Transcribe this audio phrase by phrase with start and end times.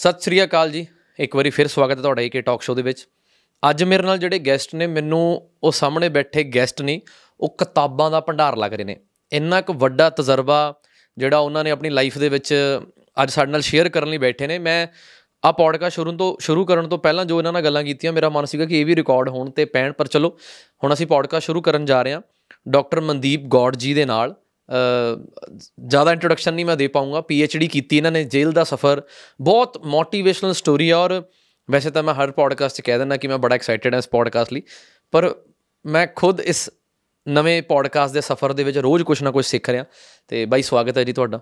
[0.00, 0.86] ਸਤਿ ਸ੍ਰੀ ਅਕਾਲ ਜੀ।
[1.18, 3.08] ਇੱਕ ਵਾਰੀ ਫਿਰ ਸਵਾਗਤ ਹੈ ਤੁਹਾਡਾ ਏਕੇ ਟਾਕ ਸ਼ੋਅ ਦੇ ਵਿੱਚ।
[3.70, 7.00] ਅੱਜ ਮੇਰੇ ਨਾਲ ਜਿਹੜੇ ਗੈਸਟ ਨੇ, ਮੈਨੂੰ ਉਹ ਸਾਹਮਣੇ ਬੈਠੇ ਗੈਸਟ ਨਹੀਂ
[7.40, 8.96] ਉਹ ਕਿਤਾਬਾਂ ਦਾ ਭੰਡਾਰ ਲੱਗ ਰਹੇ ਨੇ।
[9.32, 10.74] ਇੰਨਾ ਕੁ ਵੱਡਾ ਤਜਰਬਾ
[11.18, 12.54] ਜਿਹੜਾ ਉਹਨਾਂ ਨੇ ਆਪਣੀ ਲਾਈਫ ਦੇ ਵਿੱਚ
[13.22, 14.86] ਅੱਜ ਸਾਡੇ ਨਾਲ ਸ਼ੇਅਰ ਕਰਨ ਲਈ ਬੈਠੇ ਨੇ। ਮੈਂ
[15.44, 18.44] ਆ ਪੋਡਕਾਸਟ ਸ਼ੁਰੂ ਤੋਂ, ਸ਼ੁਰੂ ਕਰਨ ਤੋਂ ਪਹਿਲਾਂ ਜੋ ਇਹਨਾਂ ਨਾਲ ਗੱਲਾਂ ਕੀਤੀਆਂ, ਮੇਰਾ ਮਨ
[18.44, 20.38] ਸੀਗਾ ਕਿ ਇਹ ਵੀ ਰਿਕਾਰਡ ਹੋਣ ਤੇ ਪੈਣ। ਪਰ ਚਲੋ,
[20.84, 22.20] ਹੁਣ ਅਸੀਂ ਪੋਡਕਾਸਟ ਸ਼ੁਰੂ ਕਰਨ ਜਾ ਰਹੇ ਹਾਂ।
[22.68, 24.34] ਡਾਕਟਰ ਮਨਦੀਪ ਗੌਡ ਜੀ ਦੇ ਨਾਲ।
[25.86, 27.22] ਜ਼ਿਆਦਾ ਇੰਟਰੋਡਕਸ਼ਨ ਨਹੀਂ ਮੈਂ ਦੇ ਪਾਉਂਗਾ
[27.56, 29.02] ਡੀ ਕੀਤੀ ਇਹਨਾਂ ਨੇ ਜੇਲ੍ਹ ਦਾ ਸਫ਼ਰ।
[29.40, 31.22] ਬਹੁਤ ਮੋਟੀਵੇਸ਼ਨਲ ਸਟੋਰੀ ਔਰ
[31.70, 34.52] ਵੈਸੇ ਤਾਂ ਮੈਂ ਹਰ ਪੋਡਕਾਸਟ 'ਚ ਕਹਿ ਦਿੰਦਾ ਕਿ ਮੈਂ ਬੜਾ ਐਕਸਾਈਟਿਡ ਹਾਂ ਇਸ ਪੋਡਕਾਸਟ
[34.52, 34.62] ਲਈ।
[35.10, 35.34] ਪਰ
[35.86, 36.70] ਮੈਂ ਖੁਦ ਇਸ
[37.28, 39.84] ਨਵੇਂ ਪੋਡਕਾਸਟ ਦੇ ਸਫ਼ਰ ਦੇ ਵਿੱਚ ਰੋਜ਼ ਕੁਝ ਨਾ ਕੁਝ ਸਿੱਖ ਰਿਹਾ।
[40.28, 41.40] ਤੇ ਬਾਈ ਸਵਾਗਤ ਹੈ ਜੀ ਤੁਹਾਡਾ।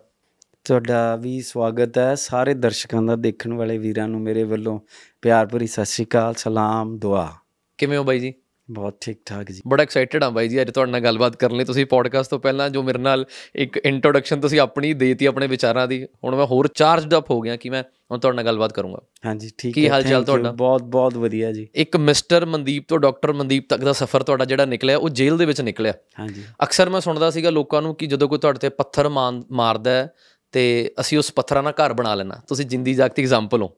[0.64, 4.80] ਤੁਹਾਡਾ ਵੀ ਸਵਾਗਤ ਹੈ। ਸਾਰੇ ਦਰਸ਼ਕਾਂ ਦਾ ਦੇਖਣ ਵਾਲੇ ਵੀਰਾਂ ਨੂੰ ਮੇਰੇ ਵੱਲੋਂ
[5.22, 7.34] ਪਿਆਰ ਭਰੀ ਸਤਿ ਸ਼੍ਰੀ ਅਕਾਲ ਸਲਾਮ ਦੁਆ।
[7.78, 8.34] ਕਿਵੇਂ ਹੋ ਬਾਈ ਜੀ?
[8.70, 11.64] ਬਹੁਤ ਠੀਕ ਠਾਕ ਜੀ। ਬੜਾ ਐਕਸਾਈਟਡ ਹਾਂ ਬਾਈ ਜੀ ਅੱਜ ਤੁਹਾਡੇ ਨਾਲ ਗੱਲਬਾਤ ਕਰਨ ਲਈ।
[11.64, 13.24] ਤੁਸੀਂ ਪੋਡਕਾਸਟ ਤੋਂ ਪਹਿਲਾਂ ਜੋ ਮੇਰੇ ਨਾਲ
[13.56, 17.56] ਇੱਕ ਇੰਟਰੋਡਕਸ਼ਨ ਤੁਸੀਂ ਆਪਣੀ ਦੇਤੀ ਆਪਣੇ ਵਿਚਾਰਾਂ ਦੀ ਹੁਣ ਮੈਂ ਹੋਰ ਚਾਰਜਡ ਅਪ ਹੋ ਗਿਆ
[17.56, 20.52] ਕਿ ਮੈਂ ਹੁਣ ਤੁਹਾਡੇ ਨਾਲ ਗੱਲਬਾਤ ਕਰੂੰਗਾ। ਹਾਂਜੀ ਠੀਕ ਹੈ ਕੀ ਹਾਲ ਚਾਲ ਤੁਹਾਡਾ?
[20.52, 24.64] ਬਹੁਤ ਬਹੁਤ ਵਧੀਆ ਜੀ। ਇੱਕ ਮਿਸਟਰ ਮਨਦੀਪ ਤੋਂ ਡਾਕਟਰ ਮਨਦੀਪ ਤੱਕ ਦਾ ਸਫ਼ਰ ਤੁਹਾਡਾ ਜਿਹੜਾ
[24.64, 28.28] ਨਿਕਲਿਆ ਉਹ ਜੇਲ੍ਹ ਦੇ ਵਿੱਚ ਨਿਕਲਿਆ। ਹਾਂਜੀ। ਅਕਸਰ ਮੈਂ ਸੁਣਦਾ ਸੀਗਾ ਲੋਕਾਂ ਨੂੰ ਕਿ ਜਦੋਂ
[28.28, 30.08] ਕੋਈ ਤੁਹਾਡੇ ਤੇ ਪੱਥਰ ਮਾਰਦਾ ਹੈ
[30.52, 33.76] ਤੇ ਅਸੀਂ ਉਸ ਪੱਥਰਾਂ ਨਾਲ ਘਰ ਬਣਾ ਲੈਣਾ ਤੁਸੀਂ ਜਿੰਦੀ ਜਾਗਤੀ ਐਗਜ਼ਾਮਪਲ ਹੋ।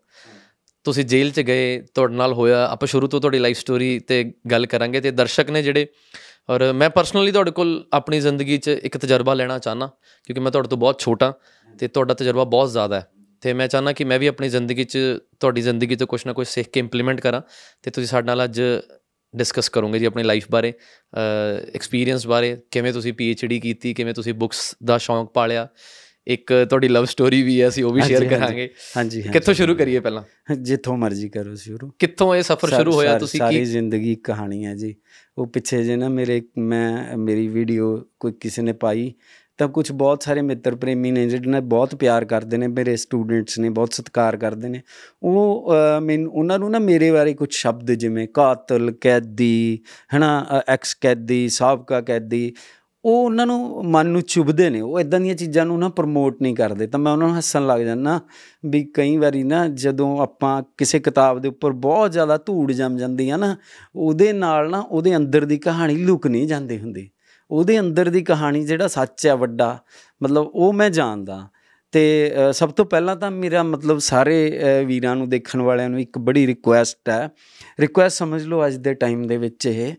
[0.84, 4.66] ਤੁਸੀਂ ਜੇਲ੍ਹ 'ਚ ਗਏ, ਤੁਹਾਡੇ ਨਾਲ ਹੋਇਆ, ਆਪਾਂ ਸ਼ੁਰੂ ਤੋਂ ਤੁਹਾਡੀ ਲਾਈਫ ਸਟੋਰੀ ਤੇ ਗੱਲ
[4.66, 5.86] ਕਰਾਂਗੇ ਤੇ ਦਰਸ਼ਕ ਨੇ ਜਿਹੜੇ,
[6.50, 9.86] ਔਰ ਮੈਂ ਪਰਸਨਲੀ ਤੁਹਾਡੇ ਕੋਲ ਆਪਣੀ ਜ਼ਿੰਦਗੀ 'ਚ ਇੱਕ ਤਜਰਬਾ ਲੈਣਾ ਚਾਹਨਾ
[10.24, 11.32] ਕਿਉਂਕਿ ਮੈਂ ਤੁਹਾਡੇ ਤੋਂ ਬਹੁਤ ਛੋਟਾ
[11.78, 13.06] ਤੇ ਤੁਹਾਡਾ ਤਜਰਬਾ ਬਹੁਤ ਜ਼ਿਆਦਾ ਹੈ।
[13.40, 14.98] ਤੇ ਮੈਂ ਚਾਹਨਾ ਕਿ ਮੈਂ ਵੀ ਆਪਣੀ ਜ਼ਿੰਦਗੀ 'ਚ,
[15.40, 17.42] ਤੁਹਾਡੀ ਜ਼ਿੰਦਗੀ ਤੋਂ ਕੁਝ ਨਾ ਕੁਝ ਸਿੱਖ ਕੇ ਇੰਪਲੀਮੈਂਟ ਕਰਾਂ
[17.82, 18.60] ਤੇ ਤੁਸੀਂ ਸਾਡੇ ਨਾਲ ਅੱਜ
[19.34, 20.72] ਡਿਸਕਸ ਕਰੋਗੇ ਜੀ ਆਪਣੀ ਲਾਈਫ ਬਾਰੇ
[21.74, 23.12] ਐਕਸਪੀਰੀਅੰਸ ਬਾਰੇ, ਕਿਵੇਂ ਤੁਸੀਂ
[23.48, 25.68] ਡੀ ਕੀਤੀ, ਕਿਵੇਂ ਤੁਸੀਂ ਬੁੱਕਸ ਦਾ ਸ਼ੌਂਕ ਪਾਲਿਆ
[26.26, 30.00] ਇੱਕ ਤੁਹਾਡੀ ਲਵ ਸਟੋਰੀ ਵੀ ਹੈ ਅਸੀਂ ਉਹ ਵੀ ਸ਼ੇਅਰ ਕਰਾਂਗੇ। ਹਾਂਜੀ ਕਿੱਥੋਂ ਸ਼ੁਰੂ ਕਰੀਏ
[30.00, 30.22] ਪਹਿਲਾਂ?
[30.56, 33.18] ਜਿੱਥੋਂ ਮਰਜ਼ੀ ਕਰੋ ਸ਼ੁਰੂ। ਕਿੱਥੋਂ ਇਹ ਸਫ਼ਰ ਸ਼ੁਰੂ ਹੋਇਆ?
[33.18, 34.94] ਤੁਸੀਂ ਕੀ ਸਾਰੀ ਜ਼ਿੰਦਗੀ ਕਹਾਣੀ ਹੈ ਜੀ।
[35.38, 39.12] ਉਹ ਪਿੱਛੇ ਜੇ ਨਾ ਮੇਰੇ ਮੈਂ ਮੇਰੀ ਵੀਡੀਓ ਕੋਈ ਕਿਸੇ ਨੇ ਪਾਈ
[39.58, 43.58] ਤਾਂ ਕੁਝ ਬਹੁਤ ਸਾਰੇ ਮਿੱਤਰ ਪ੍ਰੇਮੀ ਨੇ ਜਿਹੜੇ ਨੇ ਬਹੁਤ ਪਿਆਰ ਕਰਦੇ ਨੇ ਮੇਰੇ ਸਟੂਡੈਂਟਸ
[43.58, 44.80] ਨੇ ਬਹੁਤ ਸਤਿਕਾਰ ਕਰਦੇ ਨੇ।
[45.22, 49.78] ਉਹ ਮੈਨੂੰ ਉਹਨਾਂ ਨੂੰ ਨਾ ਮੇਰੇ ਬਾਰੇ ਕੁਝ ਸ਼ਬਦ ਜਿਵੇਂ ਕਾਤਲ ਕੈਦੀ
[50.16, 52.52] ਹਨਾ ਐਕਸ ਕੈਦੀ ਸਾਬਕਾ ਕੈਦੀ
[53.04, 56.54] ਉਹ ਉਹਨਾਂ ਨੂੰ ਮਨ ਨੂੰ ਚੁਭਦੇ ਨੇ, ਉਹ ਇਦਾਂ ਦੀਆਂ ਚੀਜ਼ਾਂ ਨੂੰ ਨਾ ਪ੍ਰਮੋਟ ਨਹੀਂ
[56.54, 58.18] ਕਰਦੇ। ਤਾਂ ਮੈਂ ਉਹਨਾਂ ਨੂੰ ਹੱਸਣ ਲੱਗ ਜਾਂਦਾ
[58.66, 63.28] ਵੀ ਕਈ ਵਾਰੀ ਨਾ ਜਦੋਂ ਆਪਾਂ ਕਿਸੇ ਕਿਤਾਬ ਦੇ ਉੱਪਰ ਬਹੁਤ ਜ਼ਿਆਦਾ ਧੂੜ ਜੰਮ ਜਾਂਦੀ
[63.30, 63.56] ਆ ਨਾ,
[63.96, 67.08] ਉਹਦੇ ਨਾਲ ਨਾ ਉਹਦੇ ਅੰਦਰ ਦੀ ਕਹਾਣੀ ਲੁਕ ਨਹੀਂ ਜਾਂਦੀ ਹੁੰਦੀ।
[67.50, 69.78] ਉਹਦੇ ਅੰਦਰ ਦੀ ਕਹਾਣੀ ਜਿਹੜਾ ਸੱਚ ਹੈ ਵੱਡਾ,
[70.20, 71.46] ਮਤਲਬ ਉਹ ਮੈਂ ਜਾਣਦਾ।
[71.92, 76.46] ਤੇ ਸਭ ਤੋਂ ਪਹਿਲਾਂ ਤਾਂ ਮੇਰਾ ਮਤਲਬ ਸਾਰੇ ਵੀਰਾਂ ਨੂੰ ਦੇਖਣ ਵਾਲਿਆਂ ਨੂੰ ਇੱਕ ਬੜੀ
[76.46, 77.28] ਰਿਕੁਐਸਟ ਹੈ।
[77.80, 79.94] ਰਿਕੁਐਸਟ ਸਮਝ ਲਓ ਅੱਜ ਦੇ ਟਾਈਮ ਦੇ ਵਿੱਚ ਇਹ।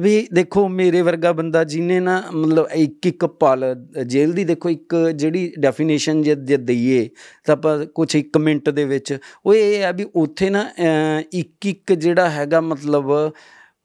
[0.00, 3.64] ਵੀ ਦੇਖੋ, ਮੇਰੇ ਵਰਗਾ ਬੰਦਾ ਜਿਨੇ ਨਾ ਮਤਲਬ ਇੱਕ ਇੱਕ ਪਲ,
[4.06, 7.08] ਜੇਲ੍ਹ ਦੀ ਦੇਖੋ, ਇੱਕ ਜਿਹੜੀ ਡੈਫੀਨੇਸ਼ਨ ਜੇ ਦਈਏ,
[7.46, 9.16] ਤਾਂ ਆਪਾਂ ਕੁਝ ਇੱਕ ਮਿੰਟ ਦੇ ਵਿੱਚ,
[9.46, 10.68] ਉਹ ਇਹ ਹੈ ਵੀ ਉੱਥੇ ਨਾ
[11.32, 13.10] ਇੱਕ ਇੱਕ ਜਿਹੜਾ ਹੈਗਾ ਮਤਲਬ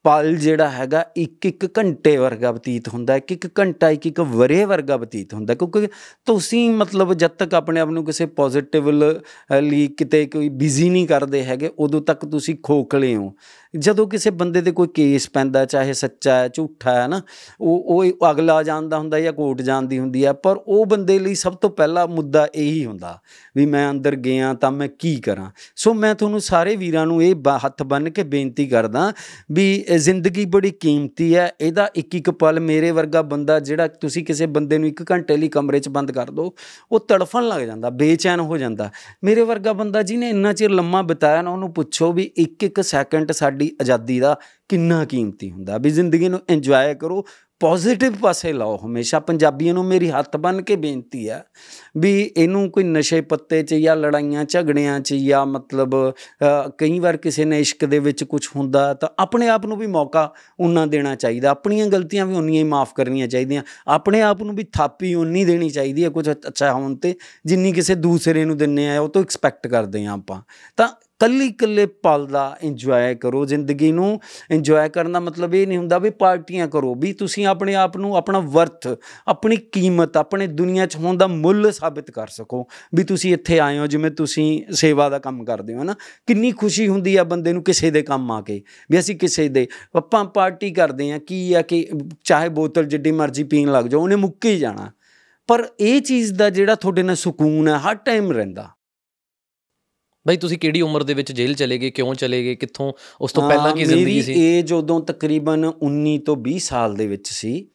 [0.05, 4.63] ਪਲ ਜਿਹੜਾ ਹੈਗਾ, ਇੱਕ ਇੱਕ ਘੰਟੇ ਵਰਗਾ ਬਤੀਤ ਹੁੰਦਾ, ਇੱਕ ਇੱਕ ਘੰਟਾ, ਇੱਕ ਇੱਕ ਵਰੇ
[4.65, 5.87] ਵਰਗਾ ਬਤੀਤ ਹੁੰਦਾ। ਕਿਉਂਕਿ
[6.25, 11.43] ਤੁਸੀਂ ਮਤਲਬ ਜਦ ਤੱਕ ਆਪਣੇ ਆਪ ਨੂੰ ਕਿਸੇ ਪੋਜ਼ਿਟਿਵ ਲਈ ਕਿਤੇ ਕੋਈ ਬਿਜ਼ੀ ਨਹੀਂ ਕਰਦੇ
[11.43, 13.33] ਹੈਗੇ, ਉਦੋਂ ਤੱਕ ਤੁਸੀਂ ਖੋਖਲੇ ਹੋ।
[13.77, 17.21] ਜਦੋਂ ਕਿਸੇ ਬੰਦੇ ਤੇ ਕੋਈ ਕੇਸ ਪੈਂਦਾ, ਚਾਹੇ ਸੱਚਾ ਹੈ, ਝੂਠਾ ਹੈ ਨਾ,
[17.61, 21.55] ਉਹ ਉਹ ਅਗਲਾ ਜਾਣਦਾ ਹੁੰਦਾ ਜਾਂ ਕੋਰਟ ਜਾਣਦੀ ਹੁੰਦੀ ਹੈ ਪਰ ਉਹ ਬੰਦੇ ਲਈ ਸਭ
[21.55, 23.17] ਤੋਂ ਪਹਿਲਾ ਮੁੱਦਾ ਇਹੀ ਹੁੰਦਾ
[23.55, 27.35] ਵੀ ਮੈਂ ਅੰਦਰ ਗਿਆ ਤਾਂ ਮੈਂ ਕੀ ਕਰਾਂ। ਸੋ ਮੈਂ ਤੁਹਾਨੂੰ ਸਾਰੇ ਵੀਰਾਂ ਨੂੰ ਇਹ
[27.65, 29.11] ਹੱਥ ਬੰਨ ਕੇ ਬੇਨਤੀ ਕਰਦਾ
[29.51, 34.45] ਵੀ ਜ਼ਿੰਦਗੀ ਬੜੀ ਕੀਮਤੀ ਹੈ, ਇਹਦਾ ਇੱਕ ਇੱਕ ਪਲ ਮੇਰੇ ਵਰਗਾ ਬੰਦਾ ਜਿਹੜਾ ਤੁਸੀਂ ਕਿਸੇ
[34.47, 36.53] ਬੰਦੇ ਨੂੰ 1 ਘੰਟੇ ਲਈ ਕਮਰੇ 'ਚ ਬੰਦ ਕਰ ਦੋ,
[36.91, 38.89] ਉਹ ਤੜਫਣ ਲੱਗ ਜਾਂਦਾ, ਬੇਚੈਨ ਹੋ ਜਾਂਦਾ।
[39.23, 43.31] ਮੇਰੇ ਵਰਗਾ ਬੰਦਾ ਜਿਹਨੇ ਇੰਨਾ ਚਿਰ ਲੰਮਾ ਬਿਤਾਇਆ ਨਾ, ਉਹਨੂੰ ਪੁੱਛੋ ਵੀ ਇੱਕ ਇੱਕ ਸੈਕਿੰਡ
[43.31, 44.35] ਸਾਡੀ ਆਜ਼ਾਦੀ ਦਾ
[44.69, 47.25] ਕਿੰਨਾ ਕੀਮਤੀ ਹੁੰਦਾ ਵੀ ਜ਼ਿੰਦਗੀ ਨੂੰ ਇੰਜੋਏ ਕਰੋ
[47.61, 51.43] ਪੋਜ਼ਿਟਿਵ ਪਾਸੇ ਲਾਓ ਹਮੇਸ਼ਾ। ਪੰਜਾਬੀਆਂ ਨੂੰ ਮੇਰੀ ਹੱਥ ਬੰਨ ਕੇ ਬੇਨਤੀ ਹੈ
[51.97, 55.95] ਵੀ ਇਹਨੂੰ ਕੋਈ ਨਸ਼ੇ ਪੱਤੇ 'ਚ ਜਾਂ ਲੜਾਈਆਂ, ਝਗੜਿਆਂ 'ਚ ਜਾਂ ਮਤਲਬ
[56.77, 60.31] ਕਈ ਵਾਰ ਕਿਸੇ ਨੇ ਇਸ਼ਕ ਦੇ ਵਿੱਚ ਕੁਝ ਹੁੰਦਾ ਤਾਂ ਆਪਣੇ ਆਪ ਨੂੰ ਵੀ ਮੌਕਾ
[60.59, 64.63] ਉਹਨਾਂ ਦੇਣਾ ਚਾਹੀਦਾ। ਆਪਣੀਆਂ ਗਲਤੀਆਂ ਵੀ ਉਨੀਆਂ ਹੀ ਮਾਫ ਕਰਨੀਆਂ ਚਾਹੀਦੀਆਂ। ਆਪਣੇ ਆਪ ਨੂੰ ਵੀ
[64.73, 67.15] ਥਾਪੀ ਉਨੀ ਦੇਣੀ ਚਾਹੀਦੀ ਹੈ ਕੁਝ ਅੱਛਾ ਹੋਣ ਤੇ,
[67.45, 70.41] ਜਿੰਨੀ ਕਿਸੇ ਦੂਸਰੇ ਨੂੰ ਦਿੰਨੇ ਆ, ਉਹ ਤੋਂ ਐਕਸਪੈਕਟ ਕਰਦੇ ਆ ਆਪਾਂ।
[70.77, 70.89] ਤਾਂ
[71.19, 74.19] ਕੱਲੀ ਕੱਲੇ ਪਲ ਦਾ ਇੰਜੋਏ ਕਰੋ, ਜ਼ਿੰਦਗੀ ਨੂੰ
[74.51, 78.15] ਇੰਜੋਏ ਕਰਨ ਦਾ ਮਤਲਬ ਇਹ ਨਹੀਂ ਹੁੰਦਾ ਵੀ ਪਾਰਟੀਆਂ ਕਰੋ, ਵੀ ਤੁਸੀਂ ਆਪਣੇ ਆਪ ਨੂੰ
[78.17, 78.87] ਆਪਣਾ ਵਰਥ
[79.27, 83.77] ਆਪਣੀ ਕੀਮਤ, ਆਪਣੇ ਦੁਨੀਆ 'ਚ ਹੋਣ ਦਾ ਮੁੱਲ ਸਾਬਿਤ ਕਰ ਸਕੋ, ਵੀ ਤੁਸੀਂ ਇੱਥੇ ਆਏ
[83.77, 85.95] ਹੋ, ਜਿਵੇਂ ਤੁਸੀਂ ਸੇਵਾ ਦਾ ਕੰਮ ਕਰਦੇ ਹੋ ਨਾ
[86.27, 88.61] ਕਿੰਨੀ ਖੁਸ਼ੀ ਹੁੰਦੀ ਆ ਬੰਦੇ ਨੂੰ ਕਿਸੇ ਦੇ ਕੰਮ ਆ ਕੇ,
[88.91, 91.87] ਵੀ ਅਸੀਂ ਕਿਸੇ ਦੇ, ਆਪਾਂ ਪਾਰਟੀ ਕਰਦੇ ਆ ਕੀ ਆ ਕਿ
[92.23, 94.91] ਚਾਹੇ ਬੋਤਲ ਜਿੱਡੀ ਮਰਜ਼ੀ ਪੀਣ ਲੱਗ ਜਾਓ, ਉਹਨੇ ਮੁੱਕ ਹੀ ਜਾਣਾ।
[95.47, 98.69] ਪਰ ਇਹ ਚੀਜ਼ ਦਾ ਜਿਹੜਾ ਤੁਹਾਡੇ ਨਾਲ ਸਕੂਨ ਹੈ, ਹਰ ਟਾਈਮ ਰਹਿੰਦਾ।
[100.25, 103.49] ਭਾਈ ਤੁਸੀਂ ਕਿਹੜੀ ਉਮਰ ਦੇ ਵਿੱਚ ਜੇਲ੍ਹ ਚਲੇ ਗਏ ਕਿਉਂ ਚਲੇ ਗਏ ਕਿੱਥੋਂ ਉਸ ਤੋਂ
[103.49, 104.33] ਪਹਿਲਾਂ ਕੀ ਜ਼ਿੰਦਗੀ ਸੀ?
[104.33, 107.67] ਮੇਰੀ ਏਜ ਉਦੋਂ ਤਕਰੀਬਨ 19 ਤੋਂ 20 ਸਾਲ ਦੇ ਵਿੱਚ ਸੀ।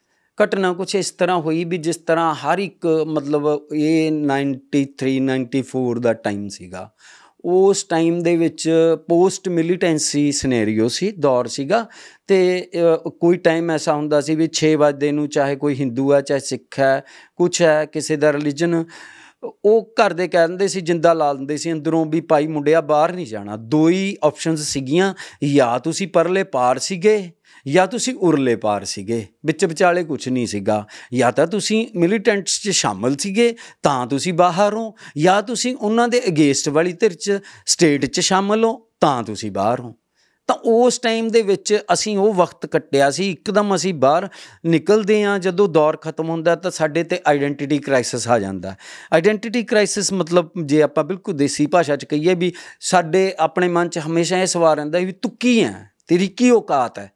[0.42, 6.12] ਘਟਨਾ ਕੁਝ ਇਸ ਤਰ੍ਹਾਂ ਹੋਈ ਵੀ ਜਿਸ ਤਰ੍ਹਾਂ ਹਰ ਇੱਕ ਮਤਲਬ ਇਹ 93 94 ਦਾ
[6.12, 6.90] ਟਾਈਮ ਸੀਗਾ।
[7.44, 8.70] ਉਸ ਟਾਈਮ ਦੇ ਵਿੱਚ
[9.08, 11.86] ਪੋਸਟ ਮਿਲੀਟੈਂਸੀ ਸਿਨੈਰੀਓ ਸੀ ਦੌਰ ਸੀਗਾ
[12.26, 12.70] ਤੇ
[13.20, 16.78] ਕੋਈ ਟਾਈਮ ਐਸਾ ਹੁੰਦਾ ਸੀ ਵੀ 6 ਵਜੇ ਨੂੰ ਚਾਹੇ ਕੋਈ ਹਿੰਦੂ ਹੈ ਚਾਹੇ ਸਿੱਖ
[16.78, 17.04] ਹੈ
[17.36, 18.84] ਕੁਝ ਹੈ ਕਿਸੇ ਦਾ ਰਿਲੀਜਨ
[19.44, 23.12] ਉਹ ਘਰ ਦੇ ਕਹਿ ਦਿੰਦੇ ਸੀ, ਜਿੰਦਾ ਲਾ ਦਿੰਦੇ ਸੀ ਅੰਦਰੋਂ ਵੀ ਭਾਈ ਮੁੰਡਿਆ, ਬਾਹਰ
[23.12, 25.14] ਨਹੀਂ ਜਾਣਾ। ਦੋ ਹੀ ਆਪਸ਼ਨਸ ਸੀਗੀਆਂ,
[25.54, 27.30] ਜਾਂ ਤੁਸੀਂ ਪਰਲੇ ਪਾਰ ਸੀਗੇ,
[27.68, 32.70] ਜਾਂ ਤੁਸੀਂ ਉਰਲੇ ਪਾਰ ਸੀਗੇ। ਵਿੱਚ ਵਿਚਾਲੇ ਕੁਝ ਨਹੀਂ ਸੀਗਾ। ਜਾਂ ਤਾਂ ਤੁਸੀਂ ਮਿਲੀਟੈਂਟਸ 'ਚ
[32.70, 38.06] ਸ਼ਾਮਲ ਸੀਗੇ, ਤਾਂ ਤੁਸੀਂ ਬਾਹਰ ਹੋ ਜਾਂ ਤੁਸੀਂ ਉਹਨਾਂ ਦੇ ਅਗੇਂਸਟ ਵਾਲੀ ਧਿਰ 'ਚ ਸਟੇਟ
[38.06, 39.94] 'ਚ ਸ਼ਾਮਲ ਹੋ, ਤਾਂ ਤੁਸੀਂ ਬਾਹਰ। ਹੋ
[40.50, 44.28] ਤਾਂ ਉਸ ਟਾਈਮ ਦੇ ਵਿੱਚ ਅਸੀਂ ਉਹ ਵਕਤ ਕੱਟਿਆ ਸੀ। ਇੱਕਦਮ ਅਸੀਂ ਬਾਹਰ
[44.66, 48.74] ਨਿਕਲਦੇ ਆ ਜਦੋਂ ਦੌਰ ਖਤਮ ਹੁੰਦਾ ਤਾਂ ਸਾਡੇ ਤੇ ਆਇਡੈਂਟੀਟੀ ਕ੍ਰਾਈਸਿਸ ਆ ਜਾਂਦਾ।
[49.12, 53.98] ਆਇਡੈਂਟੀਟੀ ਕ੍ਰਾਈਸਿਸ ਮਤਲਬ ਜੇ ਆਪਾਂ ਬਿਲਕੁਲ ਦੇਸੀ ਭਾਸ਼ਾ 'ਚ ਕਹੀਏ ਵੀ ਸਾਡੇ ਆਪਣੇ ਮਨ 'ਚ
[53.98, 55.90] ਹਮੇਸ਼ਾ ਇਹ ਸਵਾਲ ਰਹਿੰਦਾ ਵੀ ਤੂੰ ਕੀ ਹੈ?
[56.08, 57.10] ਤੇਰੀ ਕੀ ਔਕਾਤ ਹੈ?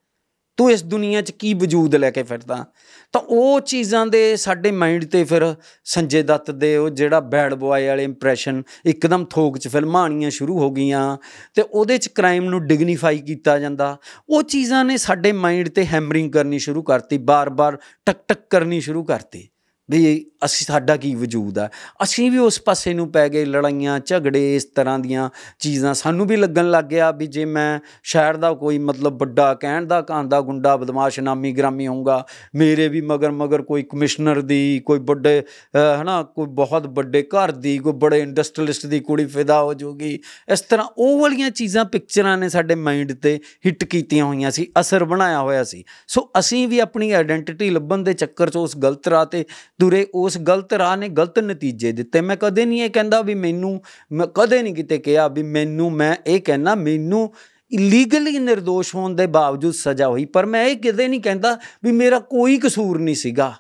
[0.57, 2.65] ਤੂੰ ਇਸ ਦੁਨੀਆ 'ਚ ਕੀ ਵਜੂਦ ਲੈ ਕੇ ਫਿਰਦਾ?
[3.13, 5.55] ਤਾਂ ਉਹ ਚੀਜ਼ਾਂ ਦੇ ਸਾਡੇ ਮਾਈਂਡ ਤੇ ਫਿਰ
[5.85, 10.59] ਸੰਜੇ ਦੱਤ ਦੇ ਉਹ ਜਿਹੜਾ ਬੈਡ ਬੁਆਏ ਵਾਲੇ ਇੰਪ੍ਰੈਸ਼ਨ ਇੱਕਦਮ ਥੋਕ 'ਚ ਫਿਲਮਾਂ ਆਣੀਆਂ ਸ਼ੁਰੂ
[10.59, 11.17] ਹੋ ਗਈਆਂ
[11.55, 13.97] ਤੇ ਉਹਦੇ 'ਚ ਕ੍ਰਾਈਮ ਨੂੰ ਡਿਗਨੀਫਾਈ ਕੀਤਾ ਜਾਂਦਾ।
[14.29, 19.05] ਉਹ ਚੀਜ਼ਾਂ ਨੇ ਸਾਡੇ ਮਾਈਂਡ ਤੇ ਹੈਮਰਿੰਗ ਕਰਨੀ ਸ਼ੁਰੂ ਕਰਤੀ, ਬਾਰ-ਬਾਰ ਟਕ ਟਕ ਕਰਨੀ ਸ਼ੁਰੂ
[19.05, 19.49] ਕਰਤੀ।
[19.91, 21.69] ਵੀ ਅਸੀਂ ਸਾਡਾ ਕੀ ਵਜੂਦ ਆ?
[22.03, 26.37] ਅਸੀਂ ਵੀ ਉਸ ਪਾਸੇ ਨੂੰ ਪੈ ਗਏ ਲੜਾਈਆਂ ਝਗੜੇ ਇਸ ਤਰ੍ਹਾਂ ਦੀਆਂ ਚੀਜ਼ਾਂ ਸਾਨੂੰ ਵੀ
[26.37, 30.77] ਲੱਗਣ ਲੱਗ ਗਿਆ ਵੀ ਜੇ ਮੈਂ ਸ਼ਹਿਰ ਦਾ ਕੋਈ ਮਤਲਬ ਵੱਡਾ ਕਹਿਣ ਦਾ ਕਾਂਦਾ ਗੁੰਡਾ
[30.77, 32.25] ਬਦਮਾਸ਼ ਨਾਮੀ ਗ੍ਰਾਮੀ ਹੋਊਗਾ
[32.55, 37.51] ਮੇਰੇ ਵੀ ਮਗਰ ਮਗਰ ਕੋਈ ਕਮਿਸ਼ਨਰ ਦੀ ਕੋਈ ਵੱਡੇ ਅਹ, ਹਨਾ ਕੋਈ ਬਹੁਤ ਵੱਡੇ ਘਰ
[37.51, 40.19] ਦੀ ਕੋਈ ਬੜੇ ਇੰਡਸਟਰੀਲਿਸਟ ਦੀ ਕੁੜੀ ਫਿਦਾ ਹੋ ਜਾਊਗੀ
[40.53, 45.05] ਇਸ ਤਰ੍ਹਾਂ ਉਹ ਵਾਲੀਆਂ ਚੀਜ਼ਾਂ ਪਿਕਚਰਾਂ ਨੇ ਸਾਡੇ ਮਾਈਂਡ ਤੇ ਹਿੱਟ ਕੀਤੀਆਂ ਹੋਈਆਂ ਸੀ ਅਸਰ
[45.05, 49.27] ਬਣਾਇਆ ਹੋਇਆ ਸੀ। ਸੋ ਅਸੀਂ ਵੀ ਆਪਣੀ ਆਇਡੈਂਟੀਟੀ ਲੱਭਣ ਦੇ ਚੱਕਰ 'ਚ ਉਸ ਗਲਤ ਰਾਹ
[49.27, 49.45] ਤੇ
[49.81, 53.81] ਤੁਰੇ ਉਸ ਗਲਤ ਰਾਹ ਨੇ ਗਲਤ ਨਤੀਜੇ ਦਿੱਤੇ। ਮੈਂ ਕਦੇ ਨਹੀਂ ਇਹ ਕਹਿੰਦਾ ਵੀ ਮੈਨੂੰ,
[54.13, 57.33] ਮੈਂ ਕਦੇ ਨਹੀਂ ਕਿਤੇ ਕਿਹਾ ਵੀ ਮੈਨੂੰ, ਮੈਂ ਇਹ ਕਹਿਣਾ ਮੈਨੂੰ
[57.73, 62.19] ਇਲੀਗਲੀ ਨਿਰਦੋਸ਼ ਹੋਣ ਦੇ ਬਾਵਜੂਦ ਸਜ਼ਾ ਹੋਈ, ਪਰ ਮੈਂ ਇਹ ਕਦੇ ਨਹੀਂ ਕਹਿੰਦਾ ਵੀ ਮੇਰਾ
[62.19, 63.55] ਕੋਈ ਕਸੂਰ ਨਹੀਂ ਸੀਗਾ।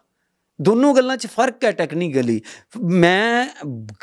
[0.64, 2.40] ਦੋਨੋਂ ਗੱਲਾਂ 'ਚ ਫ਼ਰਕ ਹੈ ਟੈਕਨੀਕਲੀ
[2.82, 3.48] ਮੈਂ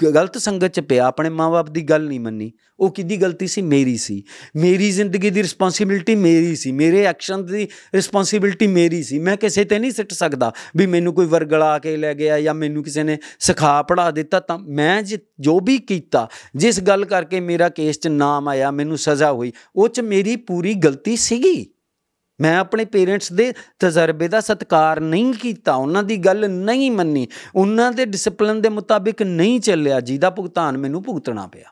[0.04, 3.62] ਗ- ਗਲਤ ਸੰਗਤ 'ਚ ਪਿਆ, ਆਪਣੇ ਮਾਪੇ ਦੀ ਗੱਲ ਨਹੀਂ ਮੰਨੀ। ਉਹ ਕਿਹਦੀ ਗਲਤੀ ਸੀ?
[3.62, 4.24] ਮੇਰੀ ਸੀ।
[4.56, 9.80] ਮੇਰੀ ਜ਼ਿੰਦਗੀ ਦੀ ਰਿਸਪੌਂਸਿਬਿਲਟੀ ਮੇਰੀ ਸੀ। ਮੇਰੇ ਐਕਸ਼ਨ ਦੀ ਰਿਸਪੌਂਸਿਬਿਲਟੀ ਮੇਰੀ ਸੀ। ਮੈਂ ਕਿਸੇ ਤੇ
[9.80, 13.82] ਨਹੀਂ ਸਿੱਟ ਸਕਦਾ ਵੀ ਮੈਨੂੰ ਕੋਈ ਵਰਗਲਾ ਕੇ ਲੈ ਗਿਆ ਜਾਂ ਮੈਨੂੰ ਕਿਸੇ ਨੇ ਸਿਖਾ
[13.82, 18.48] ਪੜਾ ਦਿੱਤਾ ਤਾਂ ਮੈਂ ਜਿ- ਜੋ ਵੀ ਕੀਤਾ, ਜਿਸ ਗੱਲ ਕਰਕੇ ਮੇਰਾ ਕੇਸ 'ਚ ਨਾਮ
[18.48, 21.70] ਆਇਆ, ਮੈਨੂੰ ਸਜ਼ਾ ਹੋਈ, ਉਹ 'ਚ ਮੇਰੀ ਪੂਰੀ ਗਲਤੀ ਸੀਗੀ।
[22.42, 27.92] ਮੈਂ ਆਪਣੇ ਪੇਰੈਂਟਸ ਦੇ ਤਜਰਬੇ ਦਾ ਸਤਿਕਾਰ ਨਹੀਂ ਕੀਤਾ ਉਹਨਾਂ ਦੀ ਗੱਲ ਨਹੀਂ ਮੰਨੀ ਉਹਨਾਂ
[27.92, 31.64] ਦੇ ਡਿਸਪਲਿਨ ਦੇ ਮੁਤਾਬਿਕ ਨਹੀਂ ਚੱਲਿਆ ਜਿਹਦਾ ਭੁਗਤਾਨ ਮੈਨੂੰ ਭੁਗਤਣਾ ਪਿਆ।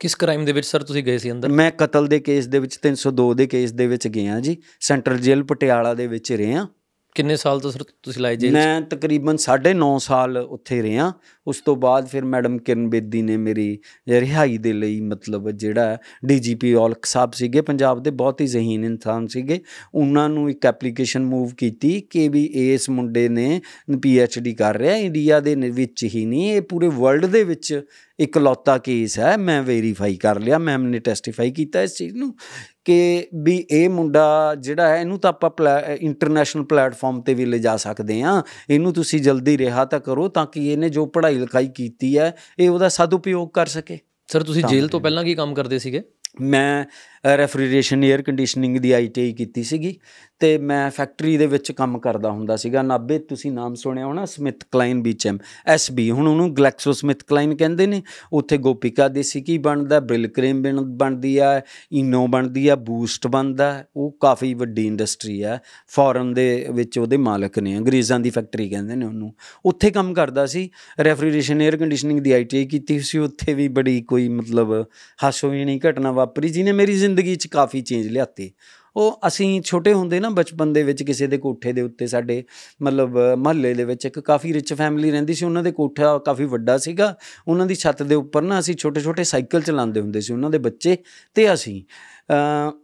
[0.00, 1.48] ਕਿਸ ਕ੍ਰਾਈਮ ਦੇ ਵਿੱਚ ਸਰ ਤੁਸੀਂ ਗਏ ਸੀ ਅੰਦਰ?
[1.48, 5.44] ਮੈਂ ਕਤਲ ਦੇ ਕੇਸ ਦੇ ਵਿੱਚ 302 ਦੇ ਕੇਸ ਦੇ ਵਿੱਚ ਗਿਆ ਜੀ ਸੈਂਟਰਲ ਜੇਲ੍ਹ
[5.44, 6.66] ਪਟਿਆਲਾ ਦੇ ਵਿੱਚ ਰਿਹਾ।
[7.14, 8.54] ਕਿੰਨੇ ਸਾਲ ਤੋਂ ਸਰ ਤੁਸੀਂ ਲਾਏ ਜੇਲ੍ਹ 'ਚ?
[8.54, 11.12] ਮੈਂ ਤਕਰੀਬਨ 9.5 ਸਾਲ ਉੱਥੇ ਰਿਹਾ।
[11.46, 13.78] ਉਸ ਤੋਂ ਬਾਅਦ ਫਿਰ ਮੈਡਮ ਕਿਰਨ ਬੇਦੀ ਨੇ ਮੇਰੀ
[14.08, 19.26] ਰਿਹਾਈ ਦੇ ਲਈ ਮਤਲਬ ਜਿਹੜਾ ਡੀਜੀਪੀ ਔਲਖ ਸਾਹਿਬ ਸੀਗੇ, ਪੰਜਾਬ ਦੇ ਬਹੁਤ ਹੀ ਜ਼ਹੀਨ ਇਨਸਾਨ
[19.26, 19.60] ਸੀਗੇ।
[19.94, 23.60] ਉਹਨਾਂ ਨੂੰ ਇੱਕ ਐਪਲੀਕੇਸ਼ਨ ਮੂਵ ਕੀਤੀ ਕਿ ਵੀ ਇਸ ਮੁੰਡੇ ਨੇ
[24.38, 27.82] ਡੀ ਕਰ ਰਿਹਾ। ਇੰਡੀਆ ਦੇ ਨ- ਵਿੱਚ ਹੀ ਨਹੀਂ, ਇਹ ਪੂਰੇ ਵਰਲਡ ਦੇ ਵਿੱਚ
[28.22, 32.34] ਇਕਲੌਤਾ ਕੇਸ ਹੈ ਮੈਂ ਵੈਰੀਫਾਈ ਕਰ ਲਿਆ ਮੈਮ ਨੇ ਟੈਸਟੀਫਾਈ ਕੀਤਾ ਇਸ ਚੀਜ਼ ਨੂੰ
[32.84, 38.22] ਕਿ ਵੀ ਇਹ ਮੁੰਡਾ ਜਿਹੜਾ ਹੈ ਇਹਨੂੰ ਤਾਂ ਆਪਾਂ ਇੰਟਰਨੈਸ਼ਨਲ ਪਲੇਟਫਾਰਮ ਤੇ ਵੀ ਲਿਜਾ ਸਕਦੇ
[38.22, 42.36] ਆ ਇਹਨੂੰ ਤੁਸੀਂ ਜਲਦੀ ਰਿਹਾ ਤਾਂ ਕਰੋ ਤਾਂ ਕਿ ਇਹਨੇ ਜੋ ਪੜ੍ਹਾਈ ਲਿਖਾਈ ਕੀਤੀ ਹੈ
[42.58, 46.02] ਇਹ ਉਹਦਾ ਸਦਉਪਯੋਗ ਕਰ ਸਕੇ ਸਰ ਤੁਸੀਂ ਜੇਲ੍ਹ ਤੋਂ। ਪਹਿਲਾਂ ਕੀ ਕੰਮ ਕਰਦੇ ਸੀਗੇ
[46.40, 46.84] ਮੈਂ
[47.26, 49.98] ਰੈਫਰੀਜਰੇਸ਼ਨ 에ਅਰ ਕੰਡੀਸ਼ਨਿੰਗ ਦੀ ਆਈਟੀਆਈ ਕੀਤੀ ਸੀਗੀ
[50.38, 54.64] ਤੇ ਮੈਂ ਫੈਕਟਰੀ ਦੇ ਵਿੱਚ ਕੰਮ ਕਰਦਾ ਹੁੰਦਾ ਸੀਗਾ। ਨਾਬੇ ਤੁਸੀਂ ਨਾਮ ਸੁਣਿਆ ਹੋਣਾ ਸਮਿਥ
[54.72, 58.02] ਕਲਾਈਨ ਬੀਚਐਮ ਐਸਬੀ ਹੁਣ ਉਹਨੂੰ ਗਲੈਕਸੋ ਸਮਿਥ ਕਲਾਈਨ ਕਹਿੰਦੇ ਨੇ।
[58.32, 61.60] ਉੱਥੇ ਗੋਪਿਕਾ ਦੇਸੀ ਕੀ ਬਣਦਾ ਬ੍ਰਿਲ ਕ੍ਰੀਮ ਬਣ- ਬਣਦੀ ਆ,
[61.92, 65.58] ਇਨੋ ਬਣਦੀ ਆ, ਬੂਸਟ ਬਣਦਾ। ਹੈ। ਉਹ ਕਾਫੀ ਵੱਡੀ ਇੰਡਸਟਰੀ ਆ।
[65.88, 69.34] ਫੋਰਨ ਦੇ ਵਿੱਚ ਉਹਦੇ ਮਾਲਕ ਨੇ, ਅੰਗਰੇਜ਼ਾਂ ਦੀ ਫੈਕਟਰੀ ਕਹਿੰਦੇ ਨੇ ਉਹਨੂੰ।
[69.64, 70.70] ਉੱਥੇ ਕੰਮ ਕਰਦਾ ਸੀ।
[71.04, 74.86] ਰੈਫਰੀਜਰੇਸ਼ਨ 에ਅਰ ਕੰਡੀਸ਼ਨਿੰਗ ਦੀ ਆਈਟੀਆਈ ਕੀਤੀ ਸੀ। ਉੱਥੇ ਵੀ ਬੜੀ ਕੋਈ ਮਤਲਬ
[75.24, 78.50] ਹਾਸੋਹੀਣੀ ਘਟਨਾ ਵਾਪਰੀ, ਜਿਹਨੇ ਮੇਰੀ ਜ਼ਿੰਦਗੀ 'ਚ ਕਾਫੀ ਚੇਂਜ ਲਿਆਤੇ।
[78.96, 82.44] ਉਹ ਅਸੀਂ ਛੋਟੇ ਹੁੰਦੇ ਨਾ ਬਚਪਨ ਦੇ ਵਿੱਚ ਕਿਸੇ ਦੇ ਕੋਠੇ ਦੇ ਉੱਤੇ ਸਾਡੇ
[82.82, 86.78] ਮਤਲਬ ਮਹੱਲੇ ਦੇ ਵਿੱਚ ਇੱਕ ਕਾਫੀ ਰਿਚ ਫੈਮਿਲੀ ਰਹਿੰਦੀ ਸੀ ਉਹਨਾਂ ਦੇ ਕੋਠਾ ਕਾਫੀ ਵੱਡਾ
[86.78, 87.16] ਸੀਗਾ।
[87.48, 90.58] ਉਹਨਾਂ ਦੀ ਛੱਤ ਦੇ ਉੱਪਰ ਨਾ ਅਸੀਂ ਛੋਟੇ ਛੋਟੇ ਸਾਈਕਲ ਚਲਾਉਂਦੇ ਹੁੰਦੇ ਸੀ ਉਹਨਾਂ ਦੇ
[90.58, 90.96] ਬੱਚੇ
[91.34, 92.11] ਤੇ ਅਸੀਂ। ਅ,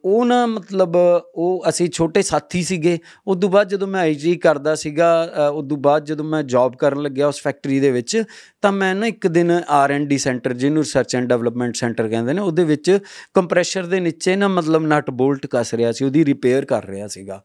[0.04, 0.96] ਉਹ ਨਾ ਮਤਲਬ
[1.34, 5.64] ਉਹ ਅਸੀਂ ਛੋਟੇ ਸਾਥੀ ਸੀਗੇ ਉਸ ਤੋਂ ਬਾਅਦ ਜਦੋਂ ਮੈਂ ਆਈਜੀ ਕਰਦਾ ਸੀਗਾ ਅ, ਉਸ
[5.68, 8.22] ਤੋਂ ਬਾਅਦ ਜਦੋਂ ਮੈਂ ਜੌਬ ਕਰਨ ਲੱਗਿਆ ਉਸ ਫੈਕਟਰੀ ਦੇ ਵਿੱਚ
[8.62, 12.32] ਤਾਂ ਮੈਂ ਨਾ ਇੱਕ ਦਿਨ ਆਰ ਐਂਡ ਡੀ ਸੈਂਟਰ ਜਿਹਨੂੰ ਰਿਸਰਚ ਐਂਡ ਡਿਵੈਲਪਮੈਂਟ ਸੈਂਟਰ ਕਹਿੰਦੇ
[12.32, 12.98] ਨੇ ਉਹਦੇ ਵਿੱਚ
[13.34, 17.42] ਕੰਪਰੈਸ਼ਰ ਦੇ ਨੀਚੇ ਨਾ ਮਤਲਬ ਨਟ ਬੋਲਟ ਕੱਸ ਰਿਹਾ ਸੀ ਉਹਦੀ ਰਿਪੇਅਰ ਕਰ ਰਿਹਾ ਸੀਗਾ।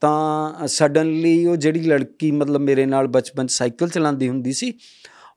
[0.00, 4.72] ਤਾਂ ਸਡਨਲੀ ਉਹ ਜਿਹੜੀ ਲੜਕੀ ਮਤਲਬ ਮੇਰੇ ਨਾਲ ਬਚਪਨ 'ਚ ਸਾਈਕਲ ਚਲਾਉਂਦੀ ਹੁੰਦੀ ਸੀ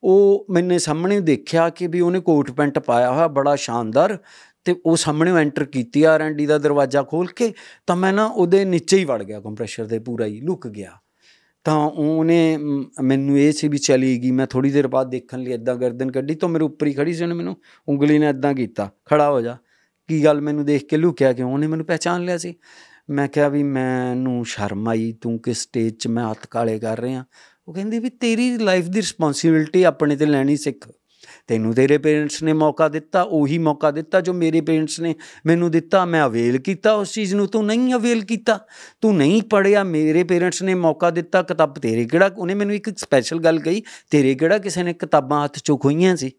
[0.03, 4.17] ਉਹ ਮੈਨੇ ਸਾਹਮਣੇ ਦੇਖਿਆ ਕਿ ਵੀ ਉਹਨੇ ਕੋਟ ਪੈਂਟ ਪਾਇਆ ਹੋਇਆ ਬੜਾ ਸ਼ਾਨਦਾਰ
[4.63, 7.53] ਤੇ ਉਹ ਸਾਹਮਣੇ ਐਂਟਰ ਕੀਤੀ ਆਰ ਐਂਡ ਡੀ ਦਾ ਦਰਵਾਜ਼ਾ ਖੋਲ ਕੇ
[7.87, 10.91] ਤਾਂ ਮੈਂ ਨਾ ਉਹਦੇ ਨੀਚੇ ਹੀ ਵੜ ਗਿਆ ਕੰਪਰੈਸ਼ਰ ਦੇ ਪੂਰਾ ਹੀ ਲੁਕ ਗਿਆ।
[11.63, 15.51] ਤਾਂ ਉਹਨੇ ਮ, ਮੈਨੂੰ ਇਹ ਸੀ ਵੀ ਚਲੀ ਗਈ ਮੈਂ ਥੋੜੀ ਦੇਰ ਬਾਅਦ ਦੇਖਣ ਲਈ
[15.51, 17.57] ਇਦਾਂ ਗਰਦਨ ਕੱਢੀ ਤਾਂ ਮੇਰੇ ਉੱਪਰ ਹੀ ਖੜੀ ਸੀ ਉਹਨੇ ਮੈਨੂੰ
[17.89, 19.57] ਉਂਗਲੀ ਨਾਲ ਇਦਾਂ ਕੀਤਾ ਖੜਾ ਹੋ ਜਾ।
[20.07, 21.53] ਕੀ ਗੱਲ ਮੈਨੂੰ ਦੇਖ ਕੇ ਲੁਕਿਆ ਕਿਉਂ?
[21.53, 22.55] ਉਹਨੇ ਮੈਨੂੰ ਪਹਿਚਾਨ ਲਿਆ ਸੀ।
[23.09, 26.07] ਮੈਂ ਕਿਹਾ ਵੀ ਮੈਨੂੰ ਸ਼ਰਮ ਆਈ ਤੂੰ ਕਿਸ ਸਟੇਜ 'ਚ?
[26.07, 27.25] ਮੈਂ ਹੱਥ ਕਾਲੇ ਕਰ ਰਿਹਾ।
[27.67, 30.91] ਉਹ ਕਹਿੰਦੀ ਵੀ ਤੇਰੀ ਲਾਈਫ ਦੀ ਰਿਸਪੌਂਸਿਬਿਲਟੀ ਆਪਣੇ ਤੇ ਲੈਣੀ ਸਿੱਖ।
[31.47, 36.05] ਤੈਨੂੰ ਤੇਰੇ ਪੇਰੈਂਟਸ ਨੇ ਮੌਕਾ ਦਿੱਤਾ, ਉਹੀ ਮੌਕਾ ਦਿੱਤਾ ਜੋ ਮੇਰੇ ਪੇਰੈਂਟਸ ਨੇ ਮੈਨੂੰ ਦਿੱਤਾ।
[36.05, 38.59] ਮੈਂ ਅਵੇਲ ਕੀਤਾ ਉਸ ਚੀਜ਼ ਨੂੰ, ਤੂੰ ਨਹੀਂ ਅਵੇਲ ਕੀਤਾ।
[39.01, 43.39] ਤੂੰ ਨਹੀਂ ਪੜਿਆ ਮੇਰੇ ਪੇਰੈਂਟਸ ਨੇ ਮੌਕਾ ਦਿੱਤਾ। ਕਿਤਾਬ ਤੇਰੇ ਕਿਹੜਾ, ਉਹਨੇ ਮੈਨੂੰ ਇੱਕ ਸਪੈਸ਼ਲ
[43.39, 46.31] ਗੱਲ ਕਹੀ, ਤੇਰੇ ਕਿਹੜਾ ਕਿਸੇ ਨੇ ਕਿਤਾਬਾਂ ਹੱਥ ਚੋਂ ਖੋਈਆਂ ਸੀ?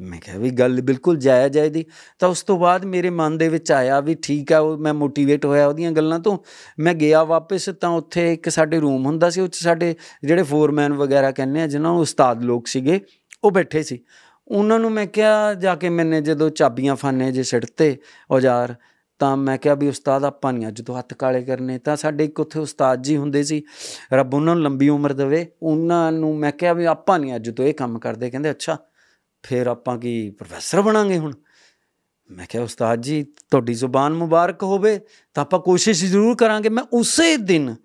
[0.00, 1.84] ਮੈਂ ਕਿਹਾ ਵੀ ਗੱਲ ਬਿਲਕੁਲ ਜਾਇਜ਼ ਹੈ ਦੀ
[2.18, 5.44] ਤਾਂ ਉਸ ਤੋਂ ਬਾਅਦ ਮੇਰੇ ਮਨ ਦੇ ਵਿੱਚ ਆਇਆ ਵੀ ਠੀਕ ਹੈ ਉਹ ਮੈਂ ਮੋਟੀਵੇਟ
[5.44, 6.38] ਹੋਇਆ ਉਹਦੀਆਂ ਗੱਲਾਂ ਤੋਂ।
[6.78, 9.94] ਮੈਂ ਗਿਆ ਵਾਪਸ, ਤਾਂ ਉੱਥੇ ਇੱਕ ਸਾਡੇ ਰੂਮ ਹੁੰਦਾ ਸੀ, ਉਹ 'ਚ ਸਾਡੇ
[10.24, 13.00] ਜਿਹੜੇ ਫੋਰਮੈਨ ਵਗੈਰਾ ਕਹਿੰਦੇ ਆ, ਜਿਨ੍ਹਾਂ ਨੂੰ ਉਸਤਾਦ ਲੋਕ ਸੀਗੇ,
[13.44, 13.98] ਉਹ ਬੈਠੇ ਸੀ।
[14.52, 17.98] ਉਹਨਾਂ ਨੂੰ ਮੈਂ ਕਿਹਾ ਜਾ ਕੇ ਮੈਨੇ ਜਦੋਂ ਚਾਬੀਆਂ ਫਾਨੇ ਜੇ ਸਿੱਟਤੇ
[18.30, 18.74] ਔਜ਼ਾਰ,
[19.18, 22.40] ਤਾਂ ਮੈਂ ਕਿਹਾ ਵੀ ਉਸਤਾਦ ਆਪਾਂ ਨਹੀਂ ਅੱਜ ਤੋਂ ਹੱਥ ਕਾਲੇ ਕਰਨੇ। ਤਾਂ ਸਾਡੇ ਇੱਕ
[22.40, 23.62] ਉੱਥੇ ਉਸਤਾਦ ਜੀ ਹੁੰਦੇ ਸੀ,
[24.12, 27.64] ਰੱਬ ਉਹਨਾਂ ਨੂੰ ਲੰਬੀ ਉਮਰ ਦੇਵੇ। ਉਹਨਾਂ ਨੂੰ ਮੈਂ ਕਿਹਾ ਵੀ ਆਪਾਂ ਨਹੀਂ ਅੱਜ ਤੋਂ
[27.64, 28.78] ਇਹ ਕੰਮ ਕਰਦੇ। ਕਹਿੰਦੇ, ਅੱਛਾ,
[29.42, 31.32] ਫਿਰ ਆਪਾਂ ਕੀ ਪ੍ਰੋਫੈਸਰ ਬਣਾਂਗੇ ਹੁਣ?
[32.30, 35.00] ਮੈਂ ਕਿਹਾ, ਉਸਤਾਦ ਜੀ, ਤੁਹਾਡੀ ਜ਼ੁਬਾਨ ਮੁਬਾਰਕ ਹੋਵੇ
[35.34, 37.76] ਤਾਂ ਆਪਾਂ ਕੋਸ਼ਿਸ਼ ਜ਼ਰੂਰ ਕਰਾਂਗੇ। ਮੈਂ ਉਸੇ ਦਿਨ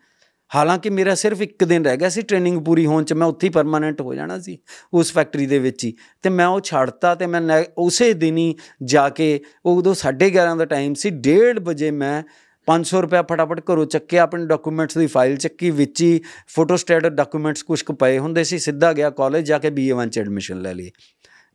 [0.56, 3.52] ਹਾਲਾਂਕਿ ਮੇਰਾ ਸਿਰਫ ਇੱਕ ਦਿਨ ਰਹਿ ਗਿਆ ਸੀ ਟ੍ਰੇਨਿੰਗ ਪੂਰੀ ਹੋਣ ਚ ਮੈਂ ਉੱਥੇ ਹੀ
[3.52, 4.58] ਪਰਮਾਨੈਂਟ ਹੋ ਜਾਣਾ ਸੀ,
[4.94, 8.56] ਉਸ ਫੈਕਟਰੀ ਦੇ ਵਿੱਚ ਹੀ। ਤੇ ਮੈਂ ਉਹ ਛੱਡਤਾ ਤੇ ਮੈਂ ਨੈ- ਉਸੇ ਦਿਨ ਹੀ
[8.84, 12.24] ਜਾ ਕੇ ਉਹ ਉਦੋਂ 11:30 ਦਾ ਟਾਈਮ ਸੀ 1:30 ਵਜੇ ਮੈਂ
[12.68, 17.82] 500 ਰੁਪਏ ਫਟਾਫਟ ਘਰੋਂ ਚੱਕਿਆ, ਆਪਣੇ ਡਾਕੂਮੈਂਟਸ ਦੀ ਫਾਈਲ ਚੱਕੀ, ਵਿੱਚ ਹੀ ਫੋਟੋਸਟੇਟ ਡਾਕੂਮੈਂਟਸ ਕੁਝ
[17.82, 20.92] ਕੁ ਪਏ ਹੁੰਦੇ ਸੀ, ਸਿੱਧਾ ਗਿਆ ਕਾਲਜ ਜਾ ਕੇ ਬੀਏ 1 ਚ ਐਡਮਿਸ਼ਨ ਲੈ ਲਈ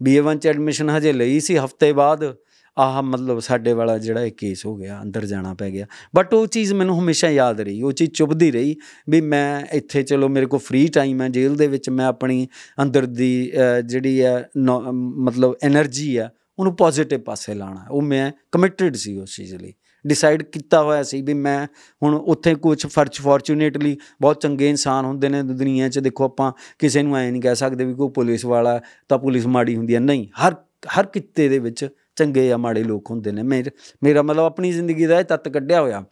[0.03, 2.37] ਬੀਏ 1 ਚ ਐਡਮਿਸ਼ਨ ਹਜੇ ਲਈ ਸੀ, ਹਫ਼ਤੇ ਬਾਅਦ
[2.77, 5.87] ਆਹ ਮਤਲਬ ਸਾਡੇ ਵਾਲਾ ਜਿਹੜਾ ਇਹ ਕੇਸ ਹੋ ਗਿਆ, ਅੰਦਰ ਜਾਣਾ ਪੈ ਗਿਆ।
[6.17, 8.75] ਬਟ ਉਹ ਚੀਜ਼ ਮੈਨੂੰ ਹਮੇਸ਼ਾ ਯਾਦ ਰਹੀ, ਉਹ ਚੀਜ਼ ਚੁਭਦੀ ਰਹੀ
[9.11, 12.47] ਵੀ ਮੈਂ ਇੱਥੇ ਚਲੋ ਮੇਰੇ ਕੋਲ ਫ੍ਰੀ ਟਾਈਮ ਹੈ, ਜੇਲ੍ਹ ਦੇ ਵਿੱਚ ਮੈਂ ਆਪਣੀ
[12.83, 13.53] ਅੰਦਰ ਦੀ
[13.87, 19.55] ਜਿਹੜੀ ਹੈ ਮਤਲਬ એનર્ਜੀ ਆ ਉਹਨੂੰ ਪੋਜ਼ਿਟਿਵ ਪਾਸੇ ਲਾਣਾ ਉਹ ਮੈਂ ਕਮਿਟਿਡ ਸੀ ਉਸ ਚੀਜ਼
[19.55, 19.73] ਲਈ।
[20.05, 21.67] ਡਿਸਾਈਡ ਕੀਤਾ ਹੋਇਆ ਸੀ ਵੀ ਮੈਂ
[22.03, 27.03] ਹੁਣ ਉੱਥੇ ਕੁਝ ਫਰਚ ਫੋਰਚੂਨੇਟਲੀ ਬਹੁਤ ਚੰਗੇ ਇਨਸਾਨ ਹੁੰਦੇ ਨੇ ਦੁਨੀਆ 'ਚ। ਦੇਖੋ ਆਪਾਂ ਕਿਸੇ
[27.03, 30.27] ਨੂੰ ਐ ਨਹੀਂ ਕਹਿ ਸਕਦੇ ਵੀ ਕੋਈ ਪੁਲਿਸ ਵਾਲਾ ਤਾਂ ਪੁਲਿਸ ਮਾੜੀ ਹੁੰਦੀ ਹੈ। ਨਹੀਂ,
[30.41, 30.55] ਹਰ
[30.99, 33.71] ਹਰ ਕਿੱਤੇ ਦੇ ਵਿੱਚ ਚੰਗੇ ਜਾਂ ਮਾੜੇ ਲੋਕ ਹੁੰਦੇ ਨੇ। ਮੇਰ-
[34.03, 36.05] ਮੇਰਾ ਮਤਲਬ ਆਪਣੀ ਜ਼ਿੰਦਗੀ ਦਾ ਇਹ ਤੱਤ ਕੱਢਿਆ ਹੋਇਆ।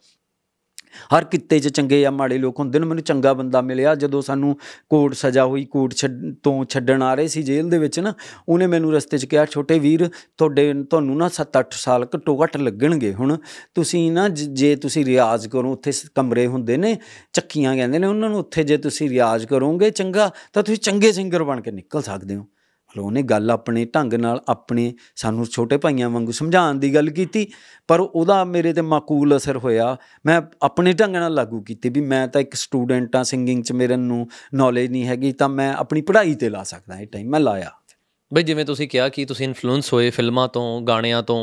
[1.17, 4.57] ਹਰ ਕਿੱਤੇ 'ਚ ਚੰਗੇ ਜਾਂ ਮਾੜੇ ਲੋਕ ਹੁੰਦੇ ਨੇ। ਮੈਨੂੰ ਚੰਗਾ ਬੰਦਾ ਮਿਲਿਆ। ਜਦੋਂ ਸਾਨੂੰ
[4.89, 8.13] ਕੋਰਟ ਸਜ਼ਾ ਹੋਈ, ਕੋਰਟ ਛੱਡ- ਤੋਂ ਛੱਡਣ ਆ ਰਹੇ ਸੀ ਜੇਲ੍ਹ ਦੇ ਵਿੱਚ ਨਾ,
[8.49, 13.13] ਉਹਨੇ ਮੈਨੂੰ ਰਸਤੇ 'ਚ ਕਿਹਾ, ਛੋਟੇ ਵੀਰ, ਤੁਹਾਡੇ, ਤੁਹਾਨੂੰ ਨਾ 7-8 ਸਾਲ ਘੱਟੋ ਘੱਟ ਲੱਗਣਗੇ
[13.13, 13.37] ਹੁਣ।
[13.75, 16.97] ਤੁਸੀਂ ਨਾ ਜ- ਜੇ ਤੁਸੀਂ ਰਿਆਜ਼ ਕਰੋ, ਉੱਥੇ ਸ- ਕਮਰੇ ਹੁੰਦੇ ਨੇ,
[17.33, 21.43] ਚੱਕੀਆਂ ਕਹਿੰਦੇ ਨੇ, ਉਹਨਾਂ ਨੂੰ ਉੱਥੇ ਜੇ ਤੁਸੀਂ ਰਿਆਜ਼ ਕਰੋਗੇ ਚੰਗਾ, ਤਾਂ ਤੁਸੀਂ ਚੰਗੇ ਸਿੰਗਰ
[21.43, 22.47] ਬਣ ਕੇ ਨਿਕਲ ਸਕਦੇ ਹੋ।
[22.91, 27.45] ਮਤਲਬ ਉਹਨੇ ਗੱਲ ਆਪਣੇ ਢੰਗ ਨਾਲ ਆਪਣੇ ਸਾਨੂੰ ਛੋਟੇ ਭਾਈਆਂ ਵਾਂਗੂ ਸਮਝਾਉਣ ਦੀ ਗੱਲ ਕੀਤੀ,
[27.89, 29.95] ਪਰ ਉਹਦਾ ਮੇਰੇ ਤੇ ਮਾਕੂਲ ਅਸਰ ਹੋਇਆ।
[30.25, 33.95] ਮੈਂ ਆਪਣੇ ਢੰਗ ਨਾਲ ਲਾਗੂ ਕੀਤੀ ਵੀ ਮੈਂ ਤਾਂ ਇੱਕ ਸਟੂਡੈਂਟ ਆ ਸਿੰਗਿੰਗ 'ਚ ਮੇਰੇ
[33.95, 37.71] ਨੂੰ ਨੌਲੇਜ ਨਹੀਂ ਹੈਗੀ, ਤਾਂ ਮੈਂ ਆਪਣੀ ਪੜ੍ਹਾਈ ਤੇ ਲਾ ਸਕਦਾ, ਇਹ ਟਾਈਮ ਮੈਂ ਲਾਇਆ।
[38.31, 41.37] ਬਈ ਜਿਵੇਂ ਤੁਸੀਂ ਕਿਹਾ ਕਿ ਤੁਸੀਂ ਇਨਫਲੂਐਂਸ ਹੋਏ ਫਿਲਮਾਂ ਤੋਂ ਗਾਣਿਆਂ ਤੋਂ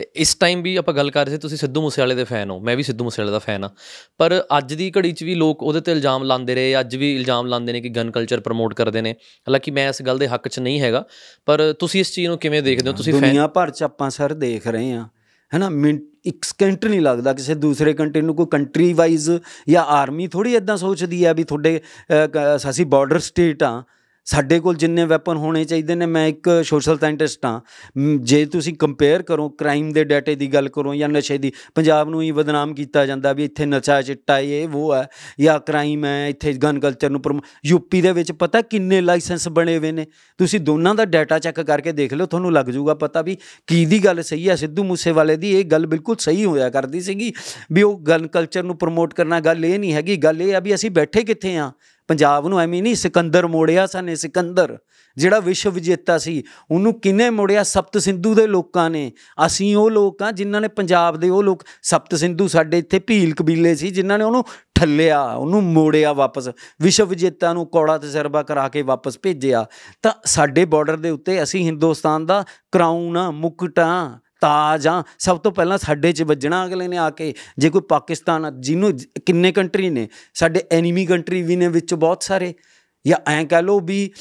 [0.00, 2.58] ਇ- ਇਸ ਟਾਈਮ ਵੀ ਆਪਾਂ ਗੱਲ ਕਰ ਰਹੇ ਸੀ ਤੁਸੀਂ ਸਿੱਧੂ ਮੂਸੇਵਾਲੇ ਦੇ ਫੈਨ ਹੋ
[2.60, 3.70] ਮੈਂ ਵੀ ਸਿੱਧੂ ਮੂਸੇਵਾਲੇ ਦਾ ਫੈਨ ਆ
[4.18, 7.46] ਪਰ ਅੱਜ ਦੀ ਘੜੀ 'ਚ ਵੀ ਲੋਕ ਉਹਦੇ ਤੇ ਇਲਜ਼ਾਮ ਲਾਉਂਦੇ ਰਹੇ ਅੱਜ ਵੀ ਇਲਜ਼ਾਮ
[7.46, 10.58] ਲਾਉਂਦੇ ਨੇ ਕਿ ਗਨ ਕਲਚਰ ਪ੍ਰਮੋਟ ਕਰਦੇ ਨੇ। ਹਾਲਾਂਕਿ ਮੈਂ ਇਸ ਗੱਲ ਦੇ ਹੱਕ 'ਚ
[10.58, 11.04] ਨਹੀਂ ਹੈਗਾ
[11.46, 12.96] ਪਰ ਤੁਸੀਂ ਇਸ ਚੀਜ਼ ਨੂੰ ਕਿਵੇਂ ਦੇਖਦੇ ਹੋ?
[12.96, 15.06] ਤੁਸੀਂ ਫੈਨ ਦੁਨੀਆ ਭਰ 'ਚ ਆਪਾਂ ਸਰ ਦੇਖ ਰਹੇ ਹਾਂ
[15.52, 19.30] ਹੈਨਾ ਮਿੰਟ ਇੱਕ ਸਕਿੰਟ ਨਹੀਂ ਲੱਗਦਾ ਕਿਸੇ ਦੂਸਰੇ ਕੰਟਰੀ ਨੂੰ ਕੋਈ ਕੰਟਰੀ ਵਾਈਜ਼
[19.68, 23.82] ਜਾਂ ਆਰਮੀ ਥੋੜੀ ਇਦਾਂ ਸੋਚਦੀ ਹੈ ਵੀ ਤੁਹਾਡੇ ਅਹ, ਕ- ਅਸੀਂ ਬਾਰਡਰ ਸਟੇਟ ਆ
[24.24, 27.60] ਸਾਡੇ ਕੋਲ ਜਿੰਨੇ ਵੈਪਨ ਹੋਣੇ ਚਾਹੀਦੇ ਨੇ, ਮੈਂ ਇੱਕ ਸੋਸ਼ਲ ਸਾਇੰਟਿਸਟ ਆ
[28.20, 32.22] ਜੇ ਤੁਸੀਂ ਕੰਪੇਅਰ ਕਰੋ ਕ੍ਰਾਈਮ ਦੇ ਡਾਟੇ ਦੀ ਗੱਲ ਕਰੋ ਜਾਂ ਨਸ਼ੇ ਦੀ, ਪੰਜਾਬ ਨੂੰ
[32.22, 35.08] ਹੀ ਬਦਨਾਮ ਕੀਤਾ ਜਾਂਦਾ ਵੀ ਇੱਥੇ ਨਸ਼ਾ, ਚਿੱਟਾ, ਇਹ ਉਹ ਹੈ,
[35.40, 39.78] ਜਾਂ ਕ੍ਰਾਈਮ ਹੈ, ਇੱਥੇ ਗਨ ਕਲਚਰ ਨੂੰ ਪ੍ਰਮੋ- ਯੂਪੀ ਦੇ ਵਿੱਚ ਪਤਾ ਕਿੰਨੇ ਲਾਇਸੈਂਸ ਬਣੇ
[39.78, 40.06] ਹੋਏ ਨੇ?
[40.38, 43.36] ਤੁਸੀਂ ਦੋਨਾਂ ਦਾ ਡਾਟਾ ਚੈੱਕ ਕਰਕੇ ਦੇਖ ਲਿਓ, ਤੁਹਾਨੂੰ ਲੱਗ ਜਾਊਗਾ ਪਤਾ ਵੀ
[43.66, 47.32] ਕੀ ਦੀ ਗੱਲ ਸਹੀ ਹੈ, ਸਿੱਧੂ ਮੂਸੇਵਾਲੇ ਦੀ ਇਹ ਗੱਲ ਬਿਲਕੁਲ ਸਹੀ ਹੋਇਆ ਕਰਦੀ ਸੀਗੀ
[47.72, 50.74] ਵੀ ਉਹ ਗਨ ਕਲਚਰ ਨੂੰ ਪ੍ਰਮੋਟ ਕਰਨਾ ਗੱਲ ਇਹ ਨਹੀਂ ਹੈਗੀ, ਗੱਲ ਇਹ ਆ ਵੀ
[50.74, 51.72] ਅਸੀਂ ਬੈਠੇ ਕਿੱਥੇ ਆ
[52.10, 54.78] ਪੰਜਾਬ ਨੂੰ ਐਵੇਂ ਨਹੀਂ, ਸਿਕੰਦਰ ਮੋੜਿਆ ਸਾਨੇ, ਸਿਕੰਦਰ।
[55.16, 57.62] ਜਿਹੜਾ ਵਿਸ਼ਵ ਵਿਜੇਤਾ ਸੀ, ਉਹਨੂੰ ਕਿਨੇ ਮੋੜਿਆ?
[57.62, 59.12] ਸਪਤ ਸਿੰਧੂ ਦੇ ਲੋਕਾਂ ਨੇ।
[59.46, 63.34] ਅਸੀਂ ਉਹ ਲੋਕ ਆ ਜਿਨ੍ਹਾਂ ਨੇ ਪੰਜਾਬ ਦੇ ਉਹ ਲੋਕ, ਸਪਤ ਸਿੰਧੂ ਸਾਡੇ ਇੱਥੇ ਭੀਲ
[63.34, 66.48] ਕਬੀਲੇ ਸੀ, ਜਿਨ੍ਹਾਂ ਨੇ ਉਹਨੂੰ ਠੱਲਿਆ, ਉਹਨੂੰ ਮੋੜਿਆ ਵਾਪਸ।
[66.80, 69.66] ਵਿਸ਼ਵ ਵਿਜੇਤਾ ਨੂੰ ਕੌੜਾ ਤਜਰਬਾ ਕਰਾ ਕੇ ਵਾਪਸ ਭੇਜਿਆ।
[70.02, 75.38] ਤਾਂ ਸਾਡੇ ਬਾਰਡਰ ਦੇ ਉੱਤੇ ਅਸੀਂ ਹਿੰਦੁਸਤਾਨ ਦਾ ਕਰਾਊਨ ਆ, ਮੁਕਟ ਆ। ਤਾਜ। ਆ ਸਭ
[75.38, 79.06] ਤੋਂ ਪਹਿਲਾਂ ਸਾਡੇ 'ਚ ਵੱਜਣਾ ਅਗਲੇ ਨੇ ਆ ਕੇ ਜੇ ਕੋਈ ਪਾਕਿਸਤਾਨ ਆ, ਜਿਹਨੂੰ ਜ-
[79.26, 82.54] ਕਿੰਨੇ ਕੰਟਰੀ ਨੇ ਸਾਡੇ ਐਨੀਮੀ ਕੰਟਰੀ ਵੀ ਨੇ ਵਿੱਚ ਬਹੁਤ ਸਾਰੇ।
[83.06, 84.12] ਜਾਂ ਐਂ ਕਹਿ ਲਓ ਵੀ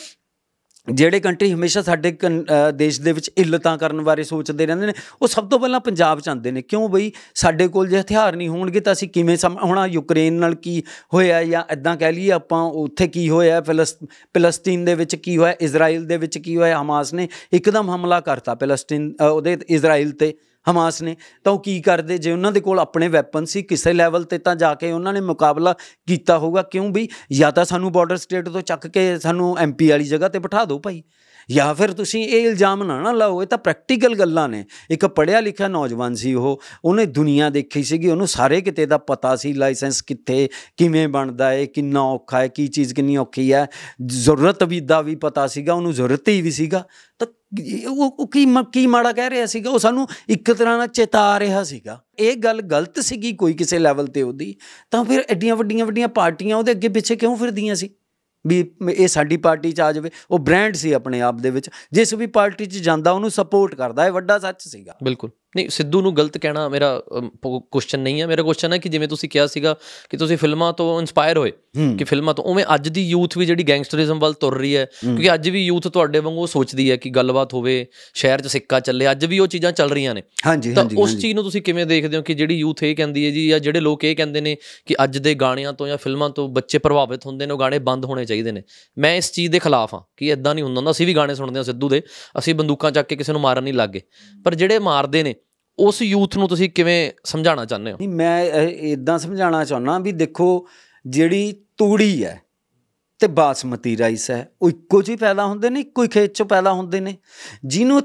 [0.93, 4.93] ਜਿਹੜੇ ਕੰਟਰੀ ਹਮੇਸ਼ਾ ਸਾਡੇ ਕਨ- ਅ, ਦੇਸ਼ ਦੇ ਵਿੱਚ ਇੱਲਤਾਂ ਕਰਨ ਬਾਰੇ ਸੋਚਦੇ ਰਹਿੰਦੇ ਨੇ
[5.21, 7.11] ਉਹ ਸਭ ਤੋਂ ਪਹਿਲਾਂ ਪੰਜਾਬ 'ਚ ਆਉਂਦੇ ਨੇ। ਕਿਉਂ ਬਈ?
[7.35, 10.83] ਸਾਡੇ ਕੋਲ ਜੇ ਹਥਿਆਰ ਨਹੀਂ ਹੋਣਗੇ ਤਾਂ ਅਸੀਂ ਕਿਵੇਂ ਸਮ ਹੁਣ ਆਹ ਯੂਕਰੇਨ ਨਾਲ ਕੀ
[11.13, 13.95] ਹੋਇਆ ਜਾਂ ਇਦਾਂ ਕਹਿ ਲਈਏ ਆਪਾਂ ਉੱਥੇ ਕੀ ਹੋਇਆ ਫਿਲਸ
[14.33, 18.55] ਫਿਲਸਤੀਨ ਦੇ ਵਿੱਚ ਕੀ ਹੋਇਆ ਇਜ਼ਰਾਈਲ ਦੇ ਵਿੱਚ ਕੀ ਹੋਇਆ ਹਮਾਸ ਨੇ ਇੱਕਦਮ ਹਮਲਾ ਕਰਤਾ
[18.55, 20.33] ਫਿਲਸਤੀਨ ਅ, ਉਹਦੇ ਇਜ਼ਰਾਈਲ ਤੇ।
[20.71, 22.17] ਹਮਾਸ ਨੇ। ਤਾਂ ਉਹ ਕੀ ਕਰਦੇ?
[22.17, 25.21] ਜੇ ਉਹਨਾਂ ਦੇ ਕੋਲ ਆਪਣੇ ਵੈਪਨ ਸੀ ਕਿਸੇ ਲੈਵਲ ਤੇ ਤਾਂ ਜਾ ਕੇ ਉਹਨਾਂ ਨੇ
[25.21, 25.73] ਮੁਕਾਬਲਾ
[26.07, 30.03] ਕੀਤਾ ਹੋਊਗਾ। ਕਿਉਂ ਵੀ ਜਾਂ ਤਾਂ ਸਾਨੂੰ ਬਾਰਡਰ ਸਟੇਟ ਤੋਂ ਚੱਕ ਕੇ ਸਾਨੂੰ ਐਮਪੀ ਵਾਲੀ
[30.03, 31.03] ਜਗ੍ਹਾ ਤੇ ਬਿਠਾ ਦਿਓ ਭਾਈ।
[31.49, 35.39] ਜਾਂ ਫਿਰ ਤੁਸੀਂ ਇਹ ਇਲਜ਼ਾਮ ਨਾ ਨਾ ਲਾਓ, ਇਹ ਤਾਂ ਪ੍ਰੈਕਟੀਕਲ ਗੱਲਾਂ ਨੇ। ਇੱਕ ਪੜ੍ਹਿਆ
[35.39, 40.01] ਲਿਖਿਆ ਨੌਜਵਾਨ ਸੀ ਉਹ, ਉਹਨੇ ਦੁਨੀਆ ਦੇਖੀ ਸੀਗੀ, ਉਹਨੂੰ ਸਾਰੇ ਕਿਤੇ ਦਾ ਪਤਾ ਸੀ ਲਾਇਸੈਂਸ
[40.01, 43.67] ਕਿੱਥੇ, ਕਿਵੇਂ ਬਣਦਾ ਹੈ ਕਿੰਨਾ ਔਖਾ ਹੈ ਕੀ ਚੀਜ਼ ਕਿੰਨੀ ਔਖੀ ਹੈ।
[44.05, 46.85] ਜ਼ਰੂਰਤ ਵੀ ਦਾ ਵੀ ਪਤਾ ਸੀਗਾ, ਉਹਨੂੰ ਜ਼ਰੂਰਤ ਹੀ ਵੀ ਸੀਗਾ।
[47.19, 47.27] ਤਾਂ
[47.87, 49.69] ਉਹ ਉਹ ਕੀ ਮ- ਕੀ ਮਾੜਾ ਕਹਿ ਰਿਹਾ ਸੀਗਾ?
[49.69, 54.07] ਉਹ ਸਾਨੂੰ ਇੱਕ ਤਰ੍ਹਾਂ ਨਾਲ ਚੇਤਾ ਰਿਹਾ ਸੀਗਾ। ਇਹ ਗੱਲ ਗਲਤ ਸੀਗੀ ਕੋਈ ਕਿਸੇ ਲੈਵਲ
[54.07, 54.55] ਤੇ ਉਹਦੀ,
[54.91, 57.89] ਤਾਂ ਫਿਰ ਐਡੀਆਂ ਵੱਡੀਆਂ ਵੱਡੀਆਂ ਪਾਰਟੀਆਂ ਉਹਦੇ ਅੱਗੇ ਪਿੱਛੇ ਕਿਉਂ ਫਿਰਦੀਆਂ ਸੀ?
[58.47, 62.13] ਵੀ ਇਹ ਸਾਡੀ ਪਾਰਟੀ 'ਚ ਆ ਜਾਵੇ, ਉਹ ਬ੍ਰਾਂਡ ਸੀ ਆਪਣੇ ਆਪ ਦੇ ਵਿੱਚ। ਜਿਸ
[62.13, 66.15] ਵੀ ਪਾਰਟੀ 'ਚ ਜਾਂਦਾ, ਉਹਨੂੰ ਸਪੋਰਟ ਕਰਦਾ, ਇਹ ਵੱਡਾ ਸੱਚ ਸੀਗਾ। ਬਿਲਕੁਲ। ਨਹੀਂ ਸਿੱਧੂ ਨੂੰ
[66.17, 66.89] ਗਲਤ ਕਹਿਣਾ ਮੇਰਾ
[67.45, 69.75] ਕੁਐਸਚਨ ਨਹੀਂ ਹੈ। ਮੇਰਾ ਕੁਐਸਚਨ ਹੈ ਕਿ ਜਿਵੇਂ ਤੁਸੀਂ ਕਿਹਾ ਸੀਗਾ
[70.09, 71.51] ਕਿ ਤੁਸੀਂ ਫਿਲਮਾਂ ਤੋਂ ਇਨਸਪਾਇਰ ਹੋਏ
[71.97, 75.33] ਕਿ ਫਿਲਮਾਂ ਤੋਂ ਉਵੇਂ ਅੱਜ ਦੀ ਯੂਥ ਵੀ ਜਿਹੜੀ ਗੈਂਗਸਟਰਿਜ਼ਮ ਵੱਲ ਤੁਰ ਰਹੀ ਹੈ ਕਿਉਂਕਿ
[75.33, 79.25] ਅੱਜ ਵੀ ਯੂਥ ਤੁਹਾਡੇ ਵਾਂਗੂ ਸੋਚਦੀ ਹੈ ਕਿ ਗੱਲਬਾਤ ਹੋਵੇ ਸ਼ਹਿਰ 'ਚ ਸਿੱਕਾ ਚੱਲੇ ਅੱਜ
[79.25, 80.23] ਵੀ ਉਹ ਚੀਜ਼ਾਂ ਚੱਲ ਰਹੀਆਂ ਨੇ।
[80.75, 83.47] ਤਾਂ ਉਸ ਚੀਜ਼ ਨੂੰ ਤੁਸੀਂ ਕਿਵੇਂ ਦੇਖਦੇ ਹੋ ਕਿ ਜਿਹੜੀ ਯੂਥ ਇਹ ਕਹਿੰਦੀ ਹੈ ਜੀ
[83.47, 86.77] ਜਾਂ ਜਿਹੜੇ ਲੋਕ ਇਹ ਕਹਿੰਦੇ ਨੇ ਕਿ ਅੱਜ ਦੇ ਗਾਣਿਆਂ ਤੋਂ ਜਾਂ ਫਿਲਮਾਂ ਤੋਂ ਬੱਚੇ
[86.77, 88.63] ਪ੍ਰਭਾਵਿਤ ਹੁੰਦੇ ਨੇ ਉਹ ਗਾਣੇ ਬੰਦ ਹੋਣੇ ਚਾਹੀਦੇ ਨੇ।
[88.97, 91.57] ਮੈਂ ਇਸ ਚੀਜ਼ ਦੇ ਖਿਲਾਫ ਹਾਂ ਕਿ ਇਦਾਂ ਨਹੀਂ ਹੁੰਦਾ ਹੁੰਦਾ ਅਸੀਂ ਵੀ ਗਾਣੇ ਸੁਣਦੇ
[91.57, 92.01] ਹਾਂ ਸਿੱਧੂ ਦੇ
[92.39, 94.01] ਅਸੀਂ ਬੰਦੂਕਾਂ ਚੱਕ ਕੇ ਕਿਸੇ ਨੂੰ ਮਾਰਨ ਨਹੀਂ ਲੱਗੇ।
[94.45, 95.35] ਪਰ ਜਿਹੜੇ ਮਾਰਦੇ ਨੇ
[95.79, 97.97] ਉਸ ਯੂਥ ਨੂੰ ਤੁਸੀਂ ਕਿਵੇਂ ਸਮਝਾਉਣਾ ਚਾਹੁੰਦੇ ਹੋ?
[97.97, 100.67] ਨਹੀਂ, ਮੈਂ ਇਦਾਂ ਸਮਝਾਉਣਾ ਚਾਹੁੰਦਾ ਵੀ ਦੇਖੋ,
[101.07, 102.41] ਜਿਹੜੀ ਤੂੜੀ ਹੈ
[103.19, 106.71] ਤੇ ਬਾਸਮਤੀ ਰਾਈਸ ਹੈ। ਉਹ ਇੱਕੋ ਜਿਹੀ ਪੈਦਾ ਹੁੰਦੇ ਨੇ, ਇੱਕੋ ਹੀ ਖੇਤ ਚੋਂ ਪੈਦਾ
[106.73, 107.15] ਹੁੰਦੇ ਨੇ।
[107.65, 108.01] ਜਿਹਨੂੰ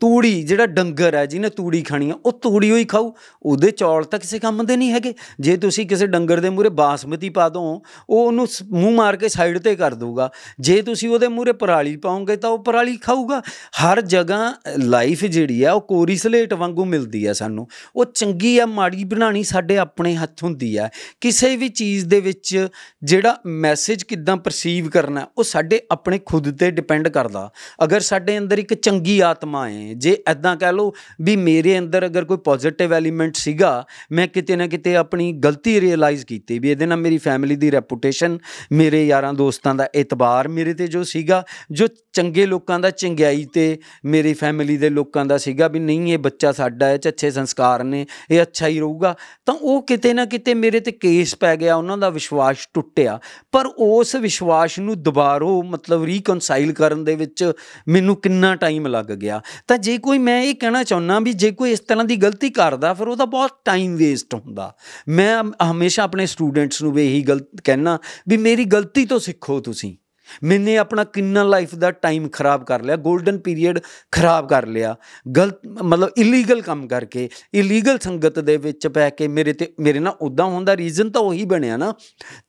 [0.00, 3.10] ਤੂੜੀ ਜਿਹੜਾ ਡੰਗਰ ਹੈ, ਜਿਹਨੇ ਤੂੜੀ ਖਾਣੀ ਆ ਉਹ ਤੂੜੀ ਹੋਈ ਖਾਊ।
[3.42, 7.28] ਉਹਦੇ ਚੌਲ ਤਾਂ ਕਿਸੇ ਕੰਮ ਦੇ ਨਹੀਂ ਹੈਗੇ। ਜੇ ਤੁਸੀਂ ਕਿਸੇ ਡੰਗਰ ਦੇ ਮੂਰੇ ਬਾਸਮਤੀ
[7.28, 10.30] ਪਾ ਦੋ, ਉਹ ਉਹਨੂੰ ਮੂੰਹ ਮਾਰ ਕੇ ਸਾਈਡ ਤੇ ਕਰ ਦੂਗਾ
[10.60, 13.40] ਜੇ ਤੁਸੀਂ ਉਹਦੇ ਮੂਰੇ ਪਰਾਲੀ ਪਾਉਂਗੇ ਤਾਂ ਉਹ ਪਰਾਲੀ ਖਾਊਗਾ।
[13.82, 17.66] ਹਰ ਜਗ੍ਹਾ ਲਾਈਫ ਜਿਹੜੀ ਆ ਉਹ ਕੋਰੀ ਸਲੇਟ ਵਾਂਗੂ ਮਿਲਦੀ ਆ ਸਾਨੂੰ।
[17.96, 20.88] ਉਹ ਚੰਗੀ ਆ, ਮਾੜੀ ਬਣਾਣੀ ਸਾਡੇ ਆਪਣੇ ਹੱਥ ਹੁੰਦੀ ਆ
[21.20, 22.68] ਕਿਸੇ ਵੀ ਚੀਜ਼ ਦੇ ਵਿੱਚ
[23.02, 27.50] ਜਿਹੜਾ ਮੈਸੇਜ ਕਿਦਾਂ ਪਰਸੀਵ ਕਰਨਾ, ਉਹ ਸਾਡੇ ਆਪਣੇ ਖੁਦ ਤੇ ਡਿਪੈਂਡ ਕਰਦਾ।
[27.84, 32.24] ਅਗਰ ਸਾਡੇ ਅੰਦਰ ਇੱਕ ਚੰਗੀ ਆਤਮਾ ਹੈ ਜੇ ਐਦਾਂ ਕਹਿ ਲਓ ਵੀ ਮੇਰੇ ਅੰਦਰ ਅਗਰ
[32.24, 36.98] ਕੋਈ ਪੋਜ਼ਿਟਿਵ ਐਲੀਮੈਂਟ ਸੀਗਾ, ਮੈਂ ਕਿਤੇ ਨਾ ਕਿਤੇ ਆਪਣੀ ਗਲਤੀ ਰਿਅਲਾਈਜ਼ ਕੀਤੀ, ਵੀ ਇਹਦੇ ਨਾਲ
[36.98, 38.38] ਮੇਰੀ ਫੈਮਿਲੀ ਦੀ ਰੈਪੂਟੇਸ਼ਨ
[38.72, 43.78] ਮੇਰੇ ਯਾਰਾਂ ਦੋਸਤਾਂ ਦਾ ਇਤਬਾਰ ਮੇਰੇ ਤੇ ਜੋ ਸੀਗਾ, ਜੋ ਚੰਗੇ ਲੋਕਾਂ ਦਾ ਚੰਗਿਆਈ ਤੇ
[44.04, 48.06] ਮੇਰੀ ਫੈਮਿਲੀ ਦੇ ਲੋਕਾਂ ਦਾ ਸੀਗਾ ਵੀ ਨਹੀਂ, ਇਹ ਬੱਚਾ ਸਾਡਾ ਹੈ ਅੱਛੇ ਸੰਸਕਾਰ ਨੇ,
[48.30, 49.14] ਇਹ ਅੱਛਾ ਹੀ ਰਹੂਗਾ,
[49.46, 53.18] ਤਾਂ ਉਹ ਕਿਤੇ ਨਾ ਕਿਤੇ ਮੇਰੇ ਤੇ ਕੇਸ ਪੈ ਗਿਆ, ਉਹਨਾਂ ਦਾ ਵਿਸ਼ਵਾਸ ਟੁੱਟਿਆ।
[53.52, 57.52] ਪਰ ਉਸ ਵਿਸ਼ਵਾਸ ਨੂੰ ਦੁਬਾਰੋ, ਮਤਲਬ ਰੀਕਨਸਾਈਲ ਕਰਨ ਦੇ ਵਿੱਚ
[57.88, 61.72] ਮੈਨੂੰ ਕਿੰਨਾ ਟਾਈਮ ਲੱਗ ਗਿਆ। ਤਾਂ ਜੇ ਕੋਈ ਮੈਂ ਇਹ ਕਹਿਣਾ ਚਾਹੁੰਦਾ ਵੀ ਜੇ ਕੋਈ
[61.72, 64.74] ਇਸ ਤਰ੍ਹਾਂ ਦੀ ਗਲਤੀ ਕਰਦਾ, ਫਿਰ ਉਹਦਾ ਬਹੁਤ ਟਾਈਮ ਵੇਸਟ ਹੁੰਦਾ।
[65.08, 67.98] ਮੈਂ ਹਮੇਸ਼ਾ ਆਪਣੇ ਸਟੂਡੈਂਟਸ ਨੂੰ ਵੀ ਇਹੀ ਗਲਤ ਕਹਿਣਾ
[68.28, 69.96] ਵੀ ਮੇਰੀ ਗਲਤੀ ਤੋਂ ਸਿੱਖੋ ਤੁਸੀਂ।
[70.44, 73.78] ਮੈਨੇ ਆਪਣਾ ਕਿੰਨਾ ਲਾਈਫ ਦਾ ਟਾਈਮ ਖਰਾਬ ਕਰ ਲਿਆ 골ਡਨ ਪੀਰੀਅਡ
[74.12, 74.96] ਖਰਾਬ ਕਰ ਲਿਆ,
[75.36, 80.16] ਗਲਤ, ਮਤਲਬ ਇਲੀਗਲ ਕੰਮ ਕਰਕੇ ਇਲੀਗਲ ਸੰਗਤ ਦੇ ਵਿੱਚ ਪੈ ਕੇ ਮੇਰੇ ਤੇ, ਮੇਰੇ ਨਾਲ
[80.20, 81.94] ਉਦਾਂ ਹੁੰਦਾ ਰੀਜ਼ਨ ਤਾਂ ਉਹੀ ਬਣਿਆ ਨਾ।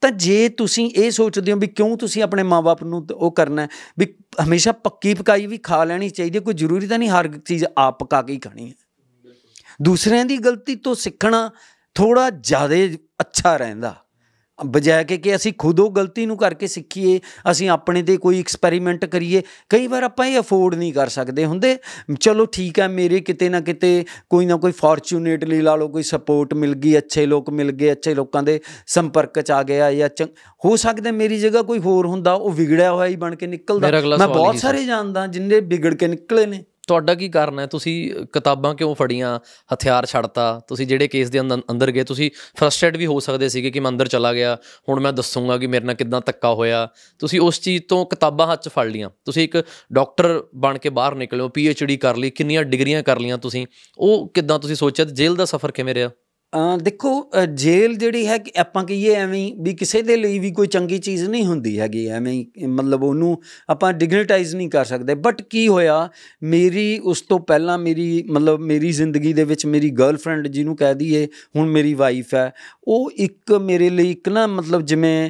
[0.02, 3.68] ਤਾਂ ਜੇ ਤੁਸੀਂ ਇਹ ਸੋਚਦੇ ਹੋ ਵੀ ਕਿਉਂ ਤੁਸੀਂ ਆਪਣੇ ਮਾਪੇ ਨੂੰ ਉਹ ਕਰਨਾ
[4.00, 8.04] ਵੀ ਹਮੇਸ਼ਾ ਪੱਕੀ ਪਕਾਈ ਵੀ ਖਾ ਲੈਣੀ ਚਾਹੀਦੀ ਕੋਈ ਜ਼ਰੂਰੀ ਤਾਂ ਨਹੀਂ ਹਰ ਚੀਜ਼ ਆਪ
[8.04, 8.74] ਪਕਾ ਕੇ ਹੀ ਖਾਣੀ ਹੈ।
[9.82, 11.50] ਦੂਸਰਿਆਂ ਦੀ ਗਲਤੀ ਤੋਂ ਸਿੱਖਣਾ
[11.96, 12.76] ਥੋੜਾ ਜ਼ਿਆਦਾ
[13.22, 13.96] ਅੱਛਾ ਰਹਿੰਦਾ।
[14.66, 17.20] ਬਜਾਏ ਕਿ ਕਿ ਅਸੀਂ ਖੁਦ ਉਹ ਗਲਤੀ ਨੂੰ ਕਰਕੇ ਸਿੱਖੀਏ
[17.52, 21.78] ਅਸੀਂ ਆਪਣੇ ਤੇ ਕੋਈ ਐਕਸਪੈਰੀਮੈਂਟ ਕਰੀਏ। ਕਈ ਵਾਰ ਆਪਾਂ ਇਹ ਅਫੋਰਡ ਨਹੀਂ ਕਰ ਸਕਦੇ ਹੁੰਦੇ।
[22.20, 26.54] ਚਲੋ ਠੀਕ ਹੈ ਮੇਰੇ ਕਿਤੇ ਨਾ ਕਿਤੇ ਕੋਈ ਨਾ ਕੋਈ ਫੋਰਚੂਨੇਟਲੀ ਲਾ ਲਓ ਕੋਈ ਸਪੋਰਟ
[26.54, 30.10] ਮਿਲ ਗਈ ਅੱਛੇ ਲੋਕ ਮਿਲ ਗਏ ਅੱਛੇ ਲੋਕਾਂ ਦੇ ਸੰਪਰਕ ਚ ਆ ਗਿਆ ਜਾਂ
[30.66, 34.28] ਹੋ ਸਕਦਾ ਮੇਰੀ ਜਗ੍ਹਾ ਕੋਈ ਹੋਰ ਹੁੰਦਾ ਉਹ ਵਿਗੜਿਆ ਹੋਇਆ ਹੀ ਬਣ ਕੇ ਨਿਕਲਦਾ। ਮੈਂ
[34.28, 37.66] ਬਹੁਤ ਸਾਰੇ ਜਾਣਦਾ ਜਿੰਨੇ ਵਿਗੜ ਕੇ ਨਿਕਲੇ ਨੇ। ਤੁਹਾਡਾ ਕੀ ਕਾਰਨ ਹੈ?
[37.66, 39.40] ਤੁਸੀਂ ਕਿਤਾਬਾਂ ਕਿਉਂ ਫੜੀਆਂ?
[39.74, 40.62] ਹਥਿਆਰ ਛੱਡਤਾ?
[40.68, 44.08] ਤੁਸੀਂ ਜਿਹੜੇ ਕੇਸ ਦੇ ਅੰਦਰ ਗਏ, ਤੁਸੀਂ ਫਰਸਟ੍ਰੇਟ ਵੀ ਹੋ ਸਕਦੇ ਸੀਗੇ ਕਿ ਮੈਂ ਅੰਦਰ
[44.08, 44.58] ਚਲਾ ਗਿਆ,
[44.90, 46.88] ਹੁਣ ਮੈਂ ਦੱਸੂਗਾ ਕਿ ਮੇਰੇ ਨਾਲ ਕਿਦਾਂ ਧੱਕਾ ਹੋਇਆ।
[47.20, 49.64] ਤੁਸੀਂ ਉਸ ਚੀਜ਼ ਤੋਂ ਕਿਤਾਬਾਂ ਹੱਥ 'ਚ ਫੜ ਲੀਆਂ ਤੁਸੀਂ ਇੱਕ
[49.94, 53.66] ਡਾਕਟਰ ਬਣ ਕੇ ਬਾਹਰ ਨਿਕਲੇ ਹੋ ਪੀਐਚਡੀ ਕਰ ਲਈ, ਕਿੰਨੀਆਂ ਡਿਗਰੀਆਂ ਕਰ ਲੀਆਂ ਤੁਸੀਂ।
[53.98, 56.10] ਉਹ ਕਿਦਾਂ ਤੁਸੀਂ ਸੋਚਿਆ ਜੇਲ੍ਹ ਦਾ ਸਫ਼ਰ ਕਿਵੇਂ ਰਿਹਾ?
[56.84, 57.10] ਦੇਖੋ
[57.54, 61.24] ਜੇਲ੍ਹ ਜਿਹੜੀ ਹੈ ਕਿ ਆਪਾਂ ਕਹੀਏ ਐਵੇਂ ਵੀ ਕਿਸੇ ਦੇ ਲਈ ਵੀ ਕੋਈ ਚੰਗੀ ਚੀਜ਼
[61.26, 63.38] ਨਹੀਂ ਹੁੰਦੀ ਹੈਗੀ, ਐਵੇਂ ਮਤਲਬ ਉਹਨੂੰ
[63.70, 66.10] ਆਪਾਂ ਡਿਗਨਿਟਾਈਜ਼ ਨਹੀਂ ਕਰ ਸਕਦੇ। ਬਟ ਕੀ ਹੋਇਆ,
[66.44, 71.28] ਮੇਰੀ ਉਸ ਤੋਂ ਪਹਿਲਾਂ ਮੇਰੀ ਮਤਲਬ ਮੇਰੀ ਜ਼ਿੰਦਗੀ ਦੇ ਵਿੱਚ ਮੇਰੀ ਗਰਲਫ੍ਰੈਂਡ ਜਿਹਨੂੰ ਕਹਿ ਦਈਏ,
[71.56, 72.52] ਹੁਣ ਮੇਰੀ ਵਾਈਫ ਹੈ,
[72.88, 75.30] ਉਹ ਇੱਕ ਮੇਰੇ ਲਈ ਇੱਕ ਨਾ ਮਤਲਬ ਜਿਵੇਂ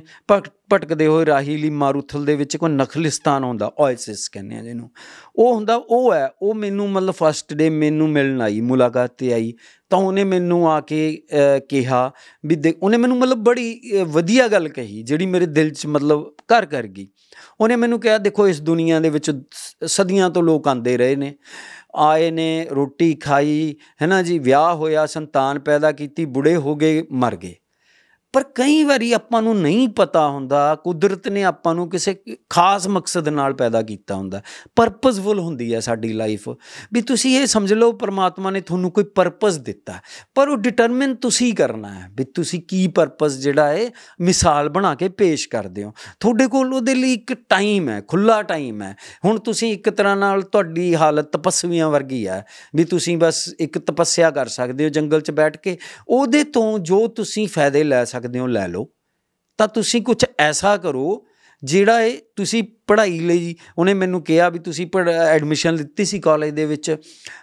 [0.74, 4.90] ਭਟਕਦੇ ਹੋਏ ਰਾਹੀ ਲਈ ਮਾਰੂਥਲ ਦੇ ਵਿੱਚ ਕੋਈ ਨਖਲਿਸਤਾਨ ਹੁੰਦਾ ਓਇਸਿਸ ਕਹਿੰਦੇ ਆ ਜਿਹਨੂੰ।
[5.36, 9.54] ਉਹ ਹੁੰਦਾ, ਉਹ ਹੈ, ਉਹ ਮੈਨੂੰ ਮਤਲਬ ਫਸਟ ਡੇ ਮੈਨੂੰ ਮਿਲਣ ਆਈ, ਮੁਲਾਕਾਤ ਤੇ ਆਈ।
[9.90, 11.02] ਤਾਂ ਉਹਨੇ ਮੈਨੂੰ ਆ ਕੇ
[11.70, 12.12] ਕਿਹਾ
[12.46, 16.88] ਵੀ ਉਹਨੇ ਮੈਨੂੰ ਮਤਲਬ ਬੜੀ ਵਧੀਆ ਗੱਲ ਕਹੀ, ਜਿਹੜੀ ਮੇਰੇ ਦਿਲ 'ਚ ਮਤਲਬ ਘਰ ਕਰ
[16.88, 17.08] ਗਈ।
[17.62, 19.32] ਉਹਨੇ ਮੈਨੂੰ ਕਿਹਾ, ਦੇਖੋ, ਇਸ ਦੁਨੀਆ ਦੇ ਵਿੱਚ
[19.86, 21.34] ਸਦੀਆਂ ਤੋਂ ਲੋਕ ਆਂਦੇ ਰਹੇ ਨੇ।
[21.96, 27.04] ਆਏ ਨੇ, ਰੋਟੀ ਖਾਈ ਹੈ ਨਾ ਜੀ, ਵਿਆਹ ਹੋਇਆ, ਸੰਤਾਨ ਪੈਦਾ ਕੀਤੀ, ਬੁੜੇ ਹੋ ਗਏ,
[27.12, 27.56] ਮਰ ਗਏ।
[28.34, 32.16] ਪਰ ਕਈ ਵਾਰੀ ਆਪਾਂ ਨੂੰ ਨਹੀਂ ਪਤਾ ਹੁੰਦਾ, ਕੁਦਰਤ ਨੇ ਆਪਾਂ ਨੂੰ ਕਿਸੇ
[32.50, 34.42] ਖਾਸ ਮਕਸਦ ਨਾਲ ਪੈਦਾ ਕੀਤਾ ਹੁੰਦਾ।
[34.76, 36.48] ਪਰਪਸਫੁਲ ਹੁੰਦੀ ਹੈ ਸਾਡੀ ਲਾਈਫ
[36.94, 39.94] ਵੀ ਤੁਸੀਂ ਇਹ ਸਮਝ ਲਓ, ਪਰਮਾਤਮਾ ਨੇ ਤੁਹਾਨੂੰ ਕੋਈ ਪਰਪਸ ਦਿੱਤਾ।
[40.36, 43.90] ਪਰ ਉਹ ਡਿਟਰਮਿਨ ਤੁਸੀਂ ਕਰਨਾ ਹੈ, ਵੀ ਤੁਸੀਂ ਕੀ ਪਰਪਸ ਜਿਹੜਾ ਹੈ
[44.22, 48.82] ਮਿਸਾਲ ਬਣਾ ਕੇ ਪੇਸ਼ ਕਰਦੇ ਹੋ। ਤੁਹਾਡੇ ਕੋਲ ਉਹਦੇ ਲਈ ਇੱਕ ਟਾਈਮ ਹੈ ਖੁੱਲਾ ਟਾਈਮ
[48.82, 53.78] ਹੈ। ਹੁਣ ਤੁਸੀਂ ਇੱਕ ਤਰ੍ਹਾਂ ਨਾਲ ਤੁਹਾਡੀ ਹਾਲਤ ਤਪਸਵੀਆਂ ਵਰਗੀ ਹੈ, ਵੀ ਤੁਸੀਂ ਬਸ ਇੱਕ
[53.78, 58.21] ਤਪੱਸਿਆ ਕਰ ਸਕਦੇ ਹੋ ਜੰਗਲ 'ਚ ਬੈਠ ਕੇ। ਉਹਦੇ ਤੋਂ ਜੋ ਤੁਸੀਂ ਫਾਇਦੇ ਲੈ ਸਕਦੇ
[58.40, 58.90] ਹੋ ਲੈ ਲਓ।
[59.58, 61.26] ਤਾਂ ਤੁਸੀਂ ਕੁਝ ਐਸਾ ਕਰੋ
[61.64, 66.66] ਜਿਹੜਾ ਇਹ ਤੁਸੀਂ ਪੜ੍ਹਾਈ ਲਈ ਉਹਨੇ ਮੈਨੂੰ ਕਿਹਾ ਵੀ ਤੁਸੀਂ ਐਡਮਿਸ਼ਨ ਲਿੱਤੀ ਸੀ ਕਾਲਜ ਦੇ
[66.66, 66.96] ਵਿੱਚ।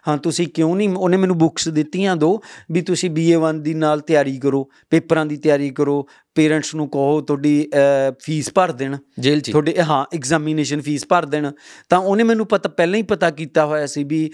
[0.08, 2.40] ਹਾਂ ਤੁਸੀਂ ਕਿਉਂ ਨਹੀਂ ਉਹਨੇ ਮੈਨੂੰ ਬੁੱਕਸ ਦਿੱਤੀਆਂ ਦੋ
[2.72, 6.06] ਵੀ ਤੁਸੀਂ BA1 ਦੀ ਨਾਲ ਤਿਆਰੀ ਕਰੋ ਪੇਪਰਾਂ ਦੀ ਤਿਆਰੀ ਕਰੋ
[6.37, 7.70] ਪੇਰੈਂਟਸ ਨੂੰ ਕਹੋ ਤੁਹਾਡੀ
[8.22, 11.50] ਫੀਸ ਭਰ ਦੇਣ। ਜੇਲ੍ਹ 'ਚ। ਤੁਹਾਡੇ ਹਾਂ ਐਗਜ਼ਾਮੀਨੇਸ਼ਨ ਫੀਸ ਭਰ ਦੇਣ।
[11.88, 14.30] ਤਾਂ ਉਹਨੇ ਮੈਨੂੰ ਪਤਾ ਪਹਿਲਾਂ ਹੀ ਪਤਾ ਕੀਤਾ ਹੋਇਆ ਸੀ ਵੀ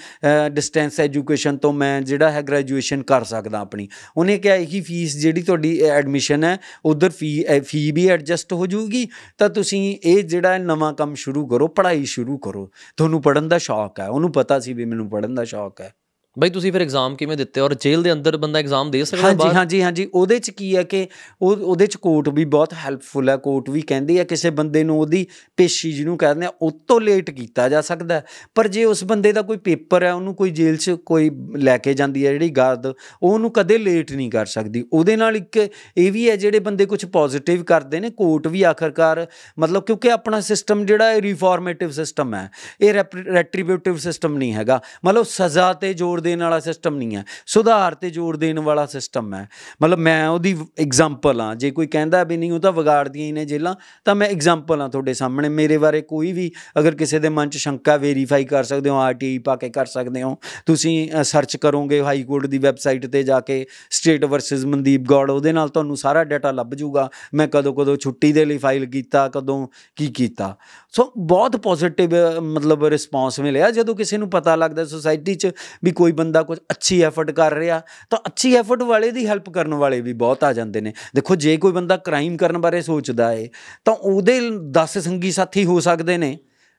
[0.52, 5.42] ਡਿਸਟੈਂਸ ਐਜੂਕੇਸ਼ਨ ਤੋਂ ਮੈਂ ਜਿਹੜਾ ਹੈ ਗ੍ਰੈਜੂਏਸ਼ਨ ਕਰ ਸਕਦਾ ਆਪਣੀ। ਉਹਨੇ ਕਿਹਾ ਇਹੀ ਫੀਸ ਜਿਹੜੀ
[5.42, 7.32] ਤੁਹਾਡੀ ਐਡਮਿਸ਼ਨ ਹੈ ਉਧਰ ਫੀ
[7.66, 9.06] ਫੀ ਵੀ ਐਡਜਸਟ ਹੋ ਜਾਊਗੀ।
[9.38, 14.00] ਤਾਂ ਤੁਸੀਂ ਇਹ ਜਿਹੜਾ ਨਵਾਂ ਕੰਮ ਸ਼ੁਰੂ ਕਰੋ, ਪੜ੍ਹਾਈ ਸ਼ੁਰੂ ਕਰੋ। ਤੁਹਾਨੂੰ ਪੜ੍ਹਨ ਦਾ ਸ਼ੌਕ
[14.00, 15.94] ਹੈ, ਉਹਨੂੰ ਪਤਾ ਸੀ ਵੀ ਮੈਨੂੰ ਪੜ੍ਹਨ ਦਾ ਸ਼ੌਕ ਹੈ।
[16.36, 17.60] ਬਈ ਤੁਸੀਂ ਫਿਰ ਐਗਜ਼ਾਮ ਕਿਵੇਂ ਦਿੱਤੇ?
[17.60, 20.82] ਔਰ ਜੇਲ੍ਹ ਦੇ ਅੰਦਰ ਬੰਦਾ ਐਗਜ਼ਾਮ ਦੇ ਸਕਦਾ ਹਾਂਜੀ ਹਾਂਜੀ ਹਾਂਜੀ। ਉਹਦੇ ਚ ਕੀ ਹੈ
[20.82, 21.06] ਕਿ
[21.42, 24.98] ਉਹ ਉਹਦੇ ਚ ਕੋਰਟ ਵੀ ਬਹੁਤ ਹੈਲਪਫੁਲ ਹੈ। ਕੋਰਟ ਵੀ ਕਹਿੰਦੀ ਹੈ ਕਿਸੇ ਬੰਦੇ ਨੂੰ
[25.00, 28.20] ਉਹਦੀ ਪੇਸ਼ੀ ਜਿਹਨੂੰ ਕਹਿੰਦੇ ਆ ਉਹ ਤੋਂ ਲੇਟ ਕੀਤਾ ਜਾ ਸਕਦਾ।
[28.54, 31.94] ਪਰ ਜੇ ਉਸ ਬੰਦੇ ਦਾ ਕੋਈ ਪੇਪਰ ਹੈ ਉਹਨੂੰ ਕੋਈ ਜੇਲ੍ਹ 'ਚ ਕੋਈ ਲੈ ਕੇ
[31.94, 35.56] ਜਾਂਦੀ ਹੈ ਜਿਹੜੀ ਗਾਰਡ ਉਹ ਉਹਨੂੰ ਕਦੇ ਲੇਟ ਨਹੀਂ ਕਰ ਸਕਦੀ। ਉਹਦੇ ਨਾਲ ਇੱਕ
[35.96, 39.26] ਇਹ ਵੀ ਹੈ ਜਿਹੜੇ ਬੰਦੇ ਕੁਝ ਪੋਜ਼ਿਟਿਵ ਕਰਦੇ ਨੇ ਕੋਰਟ ਵੀ ਆਖਰਕਾਰ
[39.58, 42.94] ਮਤਲਬ ਕਿਉਂਕਿ ਆਪਣਾ ਸਿਸਟਮ ਜਿਹੜਾ ਹੈ ਰਿਫਾਰਮੇਟਿਵ ਸਿਸਟਮ ਹੈ ਇਹ
[43.34, 48.10] ਰੈਟਰੀਬਿਊਟਿਵ ਸਿਸਟਮ ਨਹੀਂ ਹੈਗਾ। ਮਤਲਬ ਸਜ਼ਾ ਤੇ ਜ਼ੋਰ ਦੇਣ ਵਾਲਾ ਸਿਸਟਮ ਨਹੀਂ ਹੈ। ਸੁਧਾਰ ਤੇ
[48.10, 49.46] ਜ਼ੋਰ ਦੇਣ ਵਾਲਾ ਸਿਸਟਮ ਹੈ।
[49.82, 53.44] ਮਤਲਬ ਮੈਂ ਉਹਦੀ ਐਗਜ਼ਾਮਪਲ ਆ ਜੇ ਕੋਈ ਕਹਿੰਦਾ ਵੀ ਨਹੀਂ, ਉਹ ਤਾਂ ਵਿਗਾੜਦੀਆਂ ਹੀ ਨੇ
[53.44, 57.48] ਜੇਲਾਂ ਤਾਂ ਮੈਂ ਐਗਜ਼ਾਮਪਲ ਆ ਤੁਹਾਡੇ ਸਾਹਮਣੇ। ਮੇਰੇ ਬਾਰੇ ਕੋਈ ਵੀ ਅਗਰ ਕਿਸੇ ਦੇ ਮਨ
[57.48, 62.00] 'ਚ ਸ਼ੰਕਾ ਵੈਰੀਫਾਈ ਕਰ ਸਕਦੇ ਹੋ ਆਰਟੀਆਈ ਪਾ ਕੇ ਕਰ ਸਕਦੇ ਹੋ, ਤੁਸੀਂ ਸਰਚ ਕਰੋਗੇ
[62.02, 66.24] ਹਾਈ ਕੋਰਟ ਦੀ ਵੈਬਸਾਈਟ ਤੇ ਜਾ ਕੇ ਸਟੇਟ ਵਰਸਸ ਮਨਦੀਪ ਗੌੜ, ਉਹਦੇ ਨਾਲ ਤੁਹਾਨੂੰ ਸਾਰਾ
[66.24, 70.56] ਡਾਟਾ ਲੱਭ ਜਾਊਗਾ ਮੈਂ ਕਦੋਂ ਕਦੋਂ ਛੁੱਟੀ ਦੇ ਲਈ ਫਾਈਲ ਕੀਤਾ, ਕਦੋਂ ਕੀ ਕੀਤਾ।
[70.94, 72.10] ਸੋ ਬਹੁਤ ਪੋਜ਼ਿਟਿਵ
[72.42, 75.50] ਮਤਲਬ ਰਿਸਪੌਂਸ ਮਿਲਿਆ। ਜਦੋਂ ਕਿਸੇ ਨੂੰ ਪਤਾ ਲੱਗਦਾ ਸੋਸਾਇਟੀ 'ਚ
[75.84, 77.80] ਵੀ ਕੋਈ ਬੰਦਾ ਕੁਝ ਅੱਛੀ ਐਫਰਟ ਕਰ ਰਿਹਾ
[78.10, 81.56] ਤਾਂ ਅੱਛੀ ਐਫਰਟ ਵਾਲੇ ਦੀ ਹੈਲਪ ਕਰਨ ਵਾਲੇ ਵੀ ਬਹੁਤ ਆ ਜਾਂਦੇ ਨੇ। ਦੇਖੋ ਜੇ
[81.56, 83.48] ਕੋਈ ਬੰਦਾ ਕ੍ਰਾਈਮ ਕਰਨ ਬਾਰੇ ਸੋਚਦਾ ਏ
[83.84, 86.38] ਤਾਂ ਉਹਦੇ 10 ਸੰਗੀ ਸਾਥੀ ਹੋ ਸਕਦੇ ਨੇ।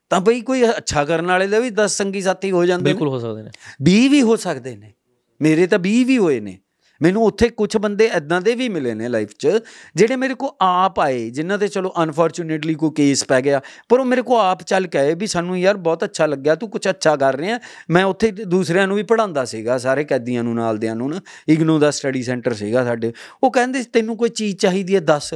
[0.10, 3.20] ਤਾਂ ਬਈ ਕੋਈ ਅੱਛਾ ਕਰਨ ਵਾਲੇ ਦੇ ਵੀ 10 ਸੰਗੀ ਸਾਥੀ ਹੋ ਜਾਂਦੇ ਬਿਲਕੁਲ ਹੋ
[3.20, 3.50] ਸਕਦੇ ਨੇ।
[3.84, 4.94] 20 ਵੀ ਹੋ ਸਕਦੇ ਨੇ।
[5.42, 6.58] ਮੇਰੇ ਤਾਂ 20 ਵੀ ਹੋਏ ਨੇ।
[7.02, 9.48] ਮੈਨੂੰ ਉੱਥੇ ਕੁਝ ਬੰਦੇ ਐਦਾਂ ਦੇ ਵੀ ਮਿਲੇ ਨੇ ਲਾਈਫ 'ਚ
[9.96, 14.06] ਜਿਹੜੇ ਮੇਰੇ ਕੋ ਆਪ ਆਏ ਜਿਨ੍ਹਾਂ ਤੇ ਚਲੋ ਅਨਫੋਰਚੂਨੇਟਲੀ ਕੋਈ ਕੇਸ ਪੈ ਗਿਆ ਪਰ ਉਹ
[14.06, 17.16] ਮੇਰੇ ਕੋ ਆਪ ਚੱਲ ਕੇ ਆਏ ਵੀ ਸਾਨੂੰ ਯਾਰ ਬਹੁਤ ਅੱਛਾ ਲੱਗਿਆ ਤੂੰ ਕੁਝ ਅੱਛਾ
[17.16, 21.10] ਕਰ ਰਿਹਾ ਮੈਂ ਉੱਥੇ ਦੂਸਰਿਆਂ ਨੂੰ ਵੀ ਪੜਾਉਂਦਾ ਸੀਗਾ ਸਾਰੇ ਕੈਦੀਆਂ ਨੂੰ ਨਾਲ ਦਿਆਂ ਨੂੰ
[21.10, 25.00] ਨਾ ਇਗਨੋ ਦਾ ਸਟੱਡੀ ਸੈਂਟਰ ਸੀਗਾ ਸਾਡੇ ਉਹ ਕਹਿੰਦੇ ਸੀ, ਤੈਨੂੰ ਕੋਈ ਚੀਜ਼ ਚਾਹੀਦੀ ਹੈ
[25.00, 25.34] ਦੱਸ?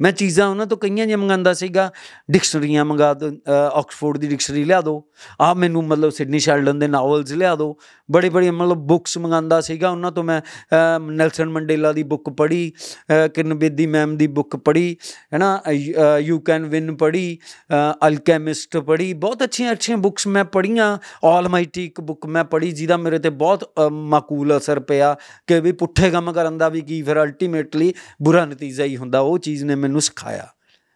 [0.00, 1.90] ਮੈਂ ਚੀਜ਼ਾਂ ਉਹਨਾਂ ਤੋਂ ਕਈਆਂ ਜਿਹੀਆਂ ਮੰਗਾਉਂਦਾ ਸੀਗਾ
[2.30, 5.02] ਡਿਕਸ਼ਨਰੀਆਂ ਮੰਗਾ ਦੋ ਆਕਸਫੋਰਡ ਦੀ ਡਿਕਸ਼ਨਰੀ ਲਿਆ ਦਿਓ
[5.40, 7.76] ਆ ਮੈਨੂੰ ਮਤਲਬ ਸਿਡਨੀ ਸ਼ੈਲਡਨ ਦੇ ਨਾਵਲਸ ਲਿਆ ਦਿਓ
[8.08, 12.70] ਬੜੇ ਬੜੇ ਮਤਲਬ ਬੁੱਕਸ ਮੰਗਾਉਂਦਾ ਸੀਗਾ ਉਹਨਾਂ ਤੋਂ ਮੈਂ ਅ, ਨੈਲਸਨ ਮੰਡੇਲਾ ਦੀ ਬੁੱਕ ਪੜ੍ਹੀ
[13.14, 14.96] ਅ, ਕਿਰਨ ਬੇਦੀ ਮੈਮ ਦੀ ਬੁੱਕ ਪੜ੍ਹੀ
[15.34, 15.60] ਹੈ ਨਾ
[16.20, 17.36] ਯੂ ਕੈਨ ਵਿਨ ਪੜ੍ਹੀ
[18.06, 23.18] ਅਲਕੈਮਿਸਟ ਪੜ੍ਹੀ ਬਹੁਤ ਅੱਛੀਆਂ ਅੱਛੀਆਂ ਬੁੱਕਸ ਮੈਂ ਪੜ੍ਹੀਆਂ ਆਲਮਾਈਟੀ ਇੱਕ ਬੁੱਕ ਮੈਂ ਪੜ੍ਹੀ ਜਿਹਦਾ ਮੇਰੇ
[23.18, 25.14] ਤੇ ਬਹੁਤ ਅ, ਮਾਕੂਲ ਅਸਰ ਪਿਆ
[25.46, 29.38] ਕਿ ਵੀ ਪੁੱਠੇ ਕੰਮ ਕਰਨ ਦਾ ਵੀ ਕੀ ਫਿਰ ਅਲਟੀਮੇਟਲੀ ਬੁਰਾ ਨਤੀਜਾ ਹੀ ਹੁੰਦਾ ਉਹ
[29.40, 30.46] ਚੀਜ਼ ਨੇ ਮੈਨੂੰ ਸਿਖਾਇਆ।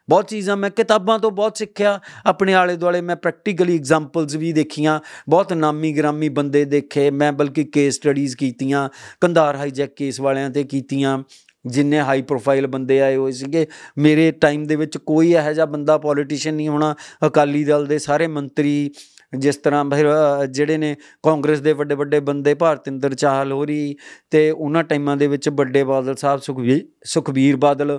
[0.08, 5.00] ਬਹੁਤ ਚੀਜ਼ਾਂ ਮੈਂ ਕਿਤਾਬਾਂ ਤੋਂ ਬਹੁਤ ਸਿੱਖਿਆ। ਆਪਣੇ ਆਲੇ ਦੁਆਲੇ ਮੈਂ ਪ੍ਰੈਕਟੀਕਲੀ ਐਗਜ਼ਾਮਪਲਸ ਵੀ ਦੇਖੀਆਂ।
[5.28, 8.88] ਬਹੁਤ ਨਾਮੀ ਗ੍ਰਾਮੀ ਬੰਦੇ ਦੇਖੇ। ਮੈਂ ਬਲਕਿ ਕੇਸ ਸਟੱਡੀਜ਼ ਕੀਤੀਆਂ।
[9.20, 11.22] ਕੰਧਾਰ ਹਾਈਜੈਕ ਕੇਸ ਵਾਲਿਆਂ ਤੇ ਕੀਤੀਆਂ।
[11.66, 13.66] ਜਿੰਨੇ ਹਾਈ ਪ੍ਰੋਫਾਈਲ ਬੰਦੇ ਆਏ ਹੋਏ ਸੀਗੇ।
[13.98, 16.94] ਮੇਰੇ ਟਾਈਮ ਦੇ ਵਿੱਚ ਕੋਈ ਇਹੋ ਜਿਹਾ ਬੰਦਾ ਪੋਲੀਟੀਸ਼ੀਅਨ ਨਹੀਂ ਹੋਣਾ।
[17.26, 18.90] ਅਕਾਲੀ ਦਲ ਦੇ ਸਾਰੇ ਮੰਤਰੀ
[19.38, 23.96] ਜਿਸ ਤਰ੍ਹਾਂ ਫਿਰ ਅ, ਜਿਹੜੇ ਨੇ ਕਾਂਗਰਸ ਦੇ ਵੱਡੇ ਵੱਡੇ ਬੰਦੇ ਭਾਰਤਿੰਦਰ ਚਾਹਲ ਹੋਰੀ
[24.30, 27.98] ਤੇ ਉਹਨਾਂ ਟਾਈਮਾਂ ਦੇ ਵਿੱਚ ਵੱਡੇ ਬਾਦਲ ਸਾਹਿਬ ਸੁਖਵੀਰ ਸੁਖਬੀਰ ਬਾਦਲ।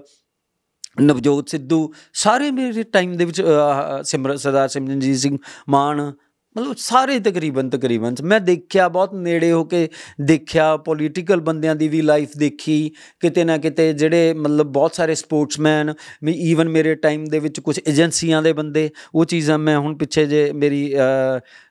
[0.97, 5.37] ਨਵਜੋਤ ਸਿੱਧੂ ਸਾਰੇ ਮੇਰੇ ਟਾਈਮ ਦੇ ਵਿੱਚ ਅਹ, ਸਿਮਰਨ ਸਰਦਾਰ ਸਿਮਰਨਜੀਤ ਸਿੰਘ
[5.69, 6.11] ਮਾਨ
[6.55, 9.87] ਮਤਲਬ ਸਾਰੇ ਤਕਰੀਬਨ ਤਕਰੀਬਨ ਮੈਂ ਦੇਖਿਆ ਬਹੁਤ ਨੇੜੇ ਹੋ ਕੇ
[10.21, 12.75] ਦੇਖਿਆ ਪੋਲੀਟੀਕਲ ਬੰਦਿਆਂ ਦੀ ਵੀ ਲਾਈਫ ਦੇਖੀ
[13.19, 17.79] ਕਿਤੇ ਨਾ ਕਿਤੇ ਜਿਹੜੇ ਮਤਲਬ ਬਹੁਤ ਸਾਰੇ ਸਪੋਰਟਸਮੈਨ ਵੀ ਈਵਨ ਮੇਰੇ ਟਾਈਮ ਦੇ ਵਿੱਚ ਕੁਝ
[17.87, 20.83] ਏਜੰਸੀਆਂ ਦੇ ਬੰਦੇ ਉਹ ਚੀਜ਼ਾਂ ਮੈਂ ਹੁਣ ਪਿੱਛੇ ਜੇ ਮੇਰੀ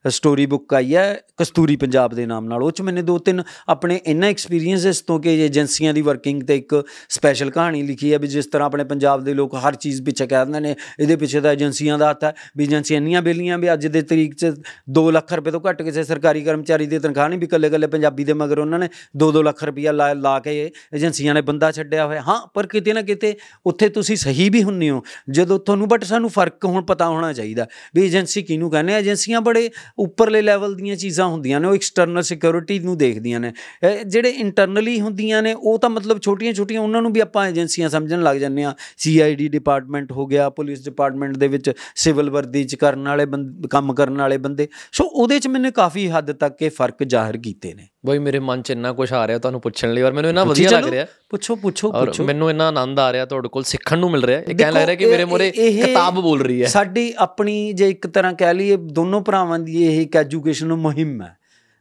[0.09, 4.01] ਸਟੋਰੀ ਬੁੱਕ ਆਈ ਹੈ, ਕਸਤੂਰੀ ਪੰਜਾਬ ਦੇ ਨਾਮ ਨਾਲ। ਉਹ ਚ ਮੈंने ਦੋ ਤਿੰਨ ਆਪਣੇ
[4.07, 6.75] ਇਹਨਾਂ ਐਕਸਪੀਰੀਐਂਸਸ ਤੋਂ ਕਿ ਏਜੰਸੀਆਂ ਦੀ ਵਰਕਿੰਗ ਤੇ ਇੱਕ
[7.09, 10.45] ਸਪੈਸ਼ਲ ਕਹਾਣੀ ਲਿਖੀ ਹੈ ਵੀ ਜਿਸ ਤਰ੍ਹਾਂ ਆਪਣੇ ਪੰਜਾਬ ਦੇ ਲੋਕ ਹਰ ਚੀਜ਼ ਪਿੱਛੇ ਕਹਿ
[10.45, 13.87] ਦਿੰਦੇ ਨੇ, ਇਹਦੇ ਪਿੱਛੇ ਤਾਂ ਏਜੰਸੀਆਂ ਦਾ ਹੱਥ ਹੈ ਵੀ ਏਜੰਸੀਆਂ ਇੰਨੀਆਂ ਬੇਲੀਆਂ ਵੀ ਅੱਜ
[13.87, 14.53] ਦੇ ਤਰੀਕ 'ਚ
[14.91, 18.25] 2 ਲੱਖ ਰੁਪਏ ਤੋਂ ਘੱਟ ਕਿਸੇ ਸਰਕਾਰੀ ਕਰਮਚਾਰੀ ਦੀ ਤਨਖਾਹ ਨਹੀਂ, ਵੀ ਇਕੱਲੇ ਇਕੱਲੇ ਪੰਜਾਬੀ
[18.25, 22.21] ਦੇ ਮਗਰ ਉਹਨਾਂ ਨੇ 2-2 ਲੱਖ ਰੁਪਈਆ ਲਾ ਲਾ ਕੇ ਏਜੰਸੀਆਂ ਨੇ ਬੰਦਾ ਛੱਡਿਆ ਹੋਇਆ।
[22.21, 23.35] ਹਾਂ, ਪਰ ਕਿਤੇ ਨਾ ਕਿਤੇ
[23.67, 27.67] ਉੱਥੇ ਤੁਸੀਂ ਸਹੀ ਵੀ ਹੁੰਨੇ ਹੋ। ਜਦੋਂ ਤੁਹਾਨੂੰ ਬਟ ਸਾਨੂੰ ਫ਼ਰਕ ਹੁਣ ਪਤਾ ਹੋਣਾ ਚਾਹੀਦਾ
[27.95, 28.99] ਵੀ ਏਜੰਸੀ ਕਿਹਨੂੰ ਕਹਿੰਦੇ ਆ?
[28.99, 33.53] ਏਜੰਸੀਆਂ ਬੜੇ ਉੱਪਰਲੇ ਲੈਵਲ ਦੀਆਂ ਚੀਜ਼ਾਂ ਹੁੰਦੀਆਂ ਨੇ, ਉਹ ਐਕਸਟਰਨਲ ਸਿਕਿਉਰਿਟੀ ਨੂੰ ਦੇਖਦੀਆਂ ਨੇ।
[33.87, 38.23] ਇਹ ਜਿਹੜੇ ਇੰਟਰਨਲੀ ਹੁੰਦੀਆਂ ਨੇ, ਉਹ ਤਾਂ ਮਤਲਬ ਛੋਟੀਆਂ-ਛੋਟੀਆਂ ਉਹਨਾਂ ਨੂੰ ਵੀ ਆਪਾਂ ਏਜੰਸੀਆਂ ਸਮਝਣ
[38.23, 43.09] ਲੱਗ ਜਾਂਦੇ ਆ ਸੀਆਈਡੀ ਡਿਪਾਰਟਮੈਂਟ ਹੋ ਗਿਆ ਪੁਲਿਸ ਡਿਪਾਰਟਮੈਂਟ ਦੇ ਵਿੱਚ ਸਿਵਲ ਵਰਦੀ ਚ ਕਰਨ
[43.09, 47.03] ਵਾਲੇ ਬੰਦ- ਕੰਮ ਕਰਨ ਵਾਲੇ ਬੰਦੇ। ਸੋ ਉਹਦੇ ਚ ਮੈंने ਕਾਫੀ ਹੱਦ ਤੱਕ ਇਹ ਫ਼ਰਕ
[47.03, 50.13] ਜ਼ਾਹਿਰ ਕੀਤੇ ਨੇ। ਬਈ ਮੇਰੇ ਮਨ 'ਚ ਇੰਨਾ ਕੁਝ ਆ ਰਿਹਾ ਤੁਹਾਨੂੰ ਪੁੱਛਣ ਲਈ ਔਰ
[50.13, 53.63] ਮੈਨੂੰ ਇੰਨਾ ਵਧੀਆ ਲੱਗ। ਰਿਹਾ। ਪੁੱਛੋ ਪੁੱਛੋ ਪੁੱਛੋ। ਮੈਨੂੰ ਇੰਨਾ ਆਨੰਦ ਆ ਰਿਹਾ ਤੁਹਾਡੇ ਕੋਲ
[53.63, 56.67] ਸਿੱਖਣ ਨੂੰ ਮਿਲ ਰਿਹਾ। ਇਹ ਕਹਿਣ ਲੱਗ ਰਿਹਾ ਕਿ ਮੇਰੇ ਮੋਰੇ ਕਿਤਾਬ ਬੋਲ ਰਹੀ ਹੈ।
[56.67, 61.37] ਸਾਡੀ ਆਪਣੀ ਜੇ ਇੱਕ ਤਰ੍ਹਾਂ ਕਹਿ ਲਈਏ ਦੋਨੋਂ ਭਰਾਵਾਂ ਦੀ ਇਹ ਇੱਕ ਐਜੂਕੇਸ਼ਨ ਮੁਹਿੰਮ ਹੈ।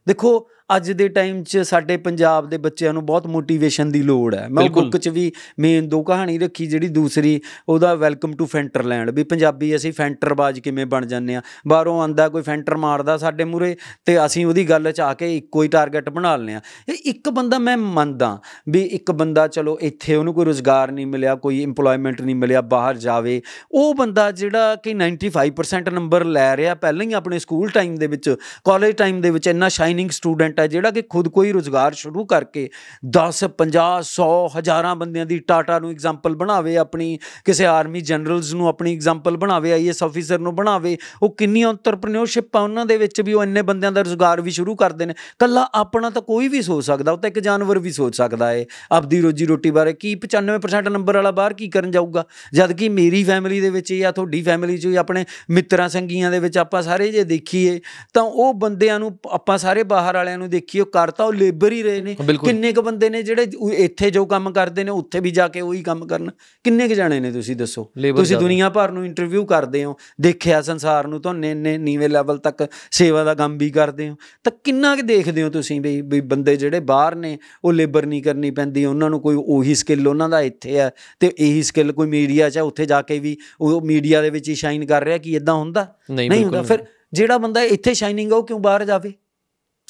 [0.08, 4.48] ਦੇਖੋ ਅੱਜ ਦੇ ਟਾਈਮ 'ਚ ਸਾਡੇ ਪੰਜਾਬ ਦੇ ਬੱਚਿਆਂ ਨੂੰ ਬਹੁਤ ਮੋਟੀਵੇਸ਼ਨ ਦੀ ਲੋੜ ਹੈ।
[4.50, 9.24] ਮੈਂ। ਬੁੱਕ 'ਚ ਵੀ ਮੇਨ ਦੋ ਕਹਾਣੀ ਰੱਖੀ ਜਿਹੜੀ ਦੂਸਰੀ ਉਹਦਾ ਵੈਲਕਮ ਟੂ ਫੈਂਟਰਲੈਂਡ ਵੀ
[9.24, 14.26] ਪੰਜਾਬੀ ਅਸੀਂ ਫੈਂਟਰਬਾਜ਼ ਕਿਵੇਂ ਬਣ ਜਾਂਦੇ ਆ ਬਾਹਰੋਂ ਆਂਦਾ ਕੋਈ ਫੈਂਟਰ ਮਾਰਦਾ ਸਾਡੇ ਮੂਰੇ ਤੇ
[14.26, 17.60] ਅਸੀਂ ਉਹਦੀ ਗੱਲ 'ਚ ਆ ਕੇ ਇੱਕੋ ਹੀ ਟਾਰਗੇਟ ਬਣਾ ਲੈਂਦੇ ਆ ਇਹ ਇੱਕ ਬੰਦਾ
[17.60, 22.36] ਮੈਂ ਮੰਨਦਾ ਵੀ ਇੱਕ ਬੰਦਾ ਚਲੋ ਇੱਥੇ ਉਹਨੂੰ ਕੋਈ ਰੋਜ਼ਗਾਰ ਨਹੀਂ ਮਿਲਿਆ ਕੋਈ EMPLOYMENT ਨਹੀਂ
[22.36, 27.70] ਮਿਲਿਆ ਬਾਹਰ ਜਾਵੇ ਉਹ ਬੰਦਾ ਜਿਹੜਾ ਕਿ 95% ਨੰਬਰ ਲੈ ਰਿਹਾ ਪਹਿਲਾਂ ਹੀ ਆਪਣੇ ਸਕੂਲ
[27.70, 31.52] ਟਾਈਮ ਦੇ ਵਿੱਚ ਕਾਲਜ ਟਾਈਮ ਦੇ ਵਿੱਚ ਇੰਨਾ ਸ਼ਾਈਨਿੰਗ ਸਟੂਡੈਂਟ ਹੈ ਜਿਹੜਾ ਕਿ ਖੁਦ ਕੋਈ
[31.52, 32.70] ਰੋਜ਼ਗਾਰ ਸ਼ੁਰੂ ਕਰਕੇ
[33.10, 38.68] 10 50 100 ਹਜ਼ਾਰਾਂ ਬੰਦਿਆਂ ਦੀ ਟਾਟਾ ਨੂੰ ਐਗਜ਼ਾਮਪਲ ਬਣਾਵੇ, ਆਪਣੀ ਕਿਸੇ ਆਰਮੀ ਜਨਰਲਸ ਨੂੰ
[38.68, 43.34] ਆਪਣੀ ਐਗਜ਼ਾਮਪਲ ਬਣਾਵੇ ਆਈਐਸ ਆਫੀਸਰ ਨੂੰ ਬਣਾਵੇ, ਉਹ ਕਿੰਨੀ ਅੰਤਰਪ੍ਰੈਨਿਓਰਸ਼ਿਪ ਆ ਉਹਨਾਂ ਦੇ ਵਿੱਚ ਵੀ
[43.34, 46.86] ਉਹ ਇੰਨੇ ਬੰਦਿਆਂ ਦਾ ਰੋਜ਼ਗਾਰ ਵੀ ਸ਼ੁਰੂ ਕਰਦੇ ਨੇ। ਕੱਲਾ ਆਪਣਾ ਤਾਂ ਕੋਈ ਵੀ ਸੋਚ
[46.86, 50.90] ਸਕਦਾ, ਉਹ ਤਾਂ ਇੱਕ ਜਾਨਵਰ ਵੀ ਸੋਚ ਸਕਦਾ ਹੈ। ਆਪਦੀ ਰੋਜੀ ਰੋਟੀ ਬਾਰੇ ਕੀ 95%
[50.90, 52.26] ਨੰਬਰ ਵਾਲਾ ਬਾਹਰ ਕੀ ਕਰਨ ਜਾਊਗਾ?
[52.54, 56.40] ਜਦ ਕਿ ਮੇਰੀ ਫੈਮਿਲੀ ਦੇ ਵਿੱਚ ਜਾਂ ਤੁਹਾਡੀ ਫੈਮਿਲੀ 'ਚ ਜਾਂ ਆਪਣੇ ਮਿੱਤਰਾਂ, ਸੰਗੀਆਂ ਦੇ
[56.40, 57.80] ਵਿੱਚ ਆਪਾਂ ਸਾਰੇ ਜੇ ਦੇਖੀਏ,
[58.14, 61.82] ਤਾਂ ਉਹ ਬੰਦਿਆਂ ਨੂੰ, ਆਪਾਂ ਸਾਰੇ ਬਾਹਰ ਵਾਲਿਆਂ ਨੂੰ ਦੇਖੀਏ ਉਹ ਕਰਤਾ ਉਹ ਲੇਬਰ ਹੀ
[61.84, 65.48] ਰਹੇ ਨੇ। ਕਿੰਨੇ ਕੁ ਬੰਦੇ ਨੇ ਜਿਹੜੇ ਇੱਥੇ ਜੋ ਕੰਮ ਕਰਦੇ ਨੇ ਉੱਥੇ ਵੀ ਜਾ
[65.48, 66.30] ਕੇ ਉਹੀ ਕੰਮ ਕਰਨ।
[66.66, 67.84] ਕਿੰਨੇ ਕੁ ਜਾਣੇ ਨੇ ਤੁਸੀਂ ਦੱਸੋ?
[68.16, 72.68] ਤੁਸੀਂ। ਦੁਨੀਆ ਭਰ ਨੂੰ ਇੰਟਰਵਿਊ ਕਰਦੇ ਹੋ ਦੇਖਿਆ ਸੰਸਾਰ ਨੂੰ ਤੁਹਾਨੂੰ ਇੰਨੇ ਨੀਵੇਂ ਲੈਵਲ ਤੱਕ
[72.92, 76.80] ਸੇਵਾ ਦਾ ਕੰਮ ਵੀ ਕਰਦੇ ਹੋ। ਤਾਂ ਕਿੰਨਾ ਕੁ ਦੇਖਦੇ ਹੋ ਤੁਸੀਂ ਵੀ ਬੰਦੇ ਜਿਹੜੇ
[76.80, 80.78] ਬਾਹਰ ਨੇ ਉਹ ਲੇਬਰ ਨਹੀਂ ਕਰਨੀ ਪੈਂਦੀ ਉਹਨਾਂ ਨੂੰ ਕੋਈ ਉਹੀ ਸਕਿੱਲ ਉਹਨਾਂ ਦਾ ਇੱਥੇ
[80.78, 84.50] ਹੈ ਤੇ ਇਹੀ ਸਕਿੱਲ ਕੋਈ ਮੀਡੀਆ 'ਚ ਉੱਥੇ ਜਾ ਕੇ ਵੀ ਉਹ ਮੀਡੀਆ ਦੇ ਵਿੱਚ
[84.50, 85.88] ਹੀ ਸ਼ਾਈਨ ਕਰ ਰਿਹਾ ਕਿ ਇਦਾਂ ਹੁੰਦਾ?
[86.12, 86.84] ਨਹੀਂ ਹੁੰਦਾ। ਫਿਰ
[87.14, 89.14] ਜਿਹੜਾ ਬੰਦਾ ਇੱਥੇ ਸ਼ਾਈਨਿੰਗ ਆ ਉਹ ਕਿਉਂ ਬਾਹਰ ਜਾਵੇ?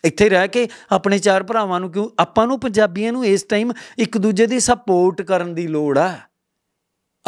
[0.04, 4.18] ਇੱਥੇ ਰਹਿ ਕੇ ਆਪਣੇ ਚਾਰ ਭਰਾਵਾਂ ਨੂੰ ਕਿਉਂ ਆਪਾਂ ਨੂੰ ਪੰਜਾਬੀਆਂ ਨੂੰ ਇਸ ਟਾਈਮ ਇੱਕ
[4.18, 6.18] ਦੂਜੇ ਦੀ ਸਪੋਰਟ ਕਰਨ ਦੀ ਲੋੜ ਆ।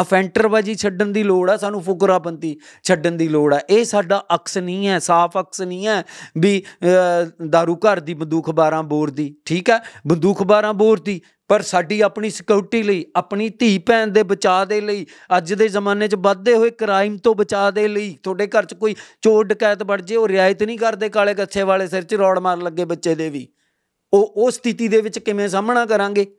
[0.02, 4.88] ਅਫੈਂਟਰਬਾਜੀ ਛੱਡਣ ਦੀ ਲੋੜ ਆ ਸਾਨੂੰ ਫੁਕਰਾਪੰਤੀ ਛੱਡਣ ਦੀ ਲੋੜ ਆ। ਇਹ ਸਾਡਾ ਅਕਸ ਨਹੀਂ
[4.88, 6.04] ਹੈ ਸਾਫ਼ ਅਕਸ ਨਹੀਂ ਹੈ
[6.38, 9.80] ਵੀ ਅਹ, ਦਾਰੂ ਘਰ ਦੀ ਬੰਦੂਕ 12 ਬੋਰ ਦੀ ਠੀਕ ਹੈ?
[10.08, 14.82] ਬੰਦੂਕ 12 ਬੋਰ ਦੀ ਪਰ ਸਾਡੀ ਆਪਣੀ ਸਿਕਿਉਰਿਟੀ ਲਈ, ਆਪਣੀ ਧੀ ਭੈਣ ਦੇ ਬਚਾਅ ਦੇ
[14.82, 15.06] ਲਈ,
[15.38, 18.96] ਅੱਜ ਦੇ ਜ਼ਮਾਨੇ 'ਚ ਵੱਧਦੇ ਹੋਏ ਕ੍ਰਾਈਮ ਤੋਂ ਬਚਾਅ ਦੇ ਲਈ, ਤੁਹਾਡੇ ਘਰ 'ਚ ਕੋਈ
[19.22, 22.62] ਚੋਰ ਡਕੈਤ ਵੜ ਜੇ, ਉਹ ਰਿਆਇਤ ਨਹੀਂ ਕਰਦੇ ਕਾਲੇ ਕੱਛੇ ਵਾਲੇ ਸਿਰ 'ਚ ਰੋੜ ਮਾਰਨ
[22.62, 23.48] ਲੱਗੇ ਬੱਚੇ ਦੇ ਵੀ।
[24.14, 26.36] ਉਹ ਉਹ ਸਥਿਤੀ ਦੇ ਵਿੱਚ ਕਿਵੇਂ ਸਾਹਮਣਾ ਕਰਾਂਗੇ?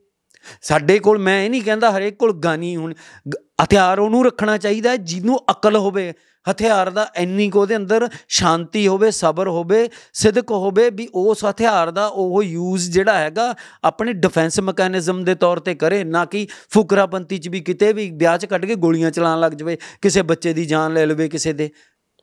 [0.61, 2.93] ਸਾਡੇ ਕੋਲ, ਮੈਂ ਇਹ ਨਹੀਂ ਕਹਿੰਦਾ ਹਰੇਕ ਕੋਲ ਗਾਨੀ ਹੁਣ,
[3.29, 6.13] ਗ- ਹਥਿਆਰ ਉਹਨੂੰ ਰੱਖਣਾ ਚਾਹੀਦਾ ਹੈ, ਜਿਹਨੂੰ ਅਕਲ ਹੋਵੇ।
[6.51, 11.91] ਹਥਿਆਰ ਦਾ ਇੰਨੀ ਕੁ ਉਹਦੇ ਅੰਦਰ ਸ਼ਾਂਤੀ ਹੋਵੇ, ਸਬਰ ਹੋਵੇ, ਸਿਦਕ ਹੋਵੇ ਵੀ ਉਸ ਹਥਿਆਰ
[11.91, 17.37] ਦਾ ਉਹ ਯੂਜ਼ ਜਿਹੜਾ ਹੈਗਾ ਆਪਣੇ ਡਿਫੈਂਸ ਮੈਕੈਨਿਜ਼ਮ ਦੇ ਤੌਰ ਤੇ ਕਰੇ, ਨਾ ਕਿ ਫੁਕਰਾਪੰਤੀ
[17.37, 20.65] ਚ ਵੀ ਕਿਤੇ ਵੀ ਵਿਆਹ ਚ ਕੱਢ ਕੇ ਗੋਲੀਆਂ ਚਲਾਉਣ ਲੱਗ ਜਾਵੇ, ਕਿਸੇ ਬੱਚੇ ਦੀ
[20.65, 21.69] ਜਾਨ ਲੈ ਲਵੇ ਕਿਸੇ ਦੇ।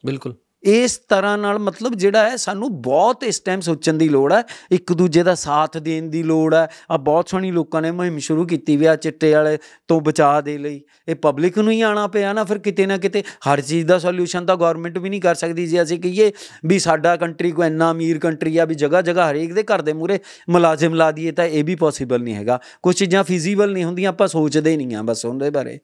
[0.07, 4.43] ਬਿਲਕੁਲ। ਇਸ ਤਰ੍ਹਾਂ ਨਾਲ ਮਤਲਬ ਜਿਹੜਾ ਹੈ, ਸਾਨੂੰ ਬਹੁਤ ਇਸ ਟਾਈਮ ਸੋਚਣ ਦੀ ਲੋੜ ਹੈ।
[4.71, 8.47] ਇੱਕ ਦੂਜੇ ਦਾ ਸਾਥ ਦੇਣ ਦੀ ਲੋੜ ਹੈ। ਆ ਬਹੁਤ ਸੋਹਣੀ ਲੋਕਾਂ ਨੇ ਮੁਹਿੰਮ ਸ਼ੁਰੂ
[8.47, 12.33] ਕੀਤੀ ਵੀ ਆ ਚਿੱਟੇ ਵਾਲੇ ਤੋਂ ਬਚਾਅ ਦੇ ਲਈ। ਇਹ ਪਬਲਿਕ ਨੂੰ ਹੀ ਆਣਾ ਪਿਆ
[12.33, 15.67] ਨਾ ਫਿਰ ਕਿਤੇ ਨਾ ਕਿਤੇ। ਹਰ ਚੀਜ਼ ਦਾ ਸੋਲੂਸ਼ਨ ਤਾਂ ਗਵਰਨਮੈਂਟ ਵੀ ਨਹੀਂ ਕਰ ਸਕਦੀ
[15.67, 16.33] ਜੇ ਅਸੀਂ ਕਹੀਏ
[16.67, 19.93] ਵੀ ਸਾਡਾ ਕੰਟਰੀ ਕੋਈ ਇੰਨਾ ਅਮੀਰ ਕੰਟਰੀ ਆ ਵੀ ਜਗ੍ਹਾ ਜਗ੍ਹਾ ਹਰੇਕ ਦੇ ਘਰ ਦੇ
[19.93, 24.09] ਮੂਰੇ ਮੁਲਾਜ਼ਮ ਲਾ ਦਈਏ ਤਾਂ ਇਹ ਵੀ ਪੋਸੀਬਲ ਨਹੀਂ ਹੈਗਾ। ਕੁਝ ਚੀਜ਼ਾਂ ਫਿਜ਼ੀਬਲ ਨਹੀਂ ਹੁੰਦੀਆਂ,
[24.09, 25.79] ਆਪਾਂ ਸੋਚਦੇ ਨਹੀਂ ਆ ਬਸ ਉਹਦੇ ਬਾਰੇ।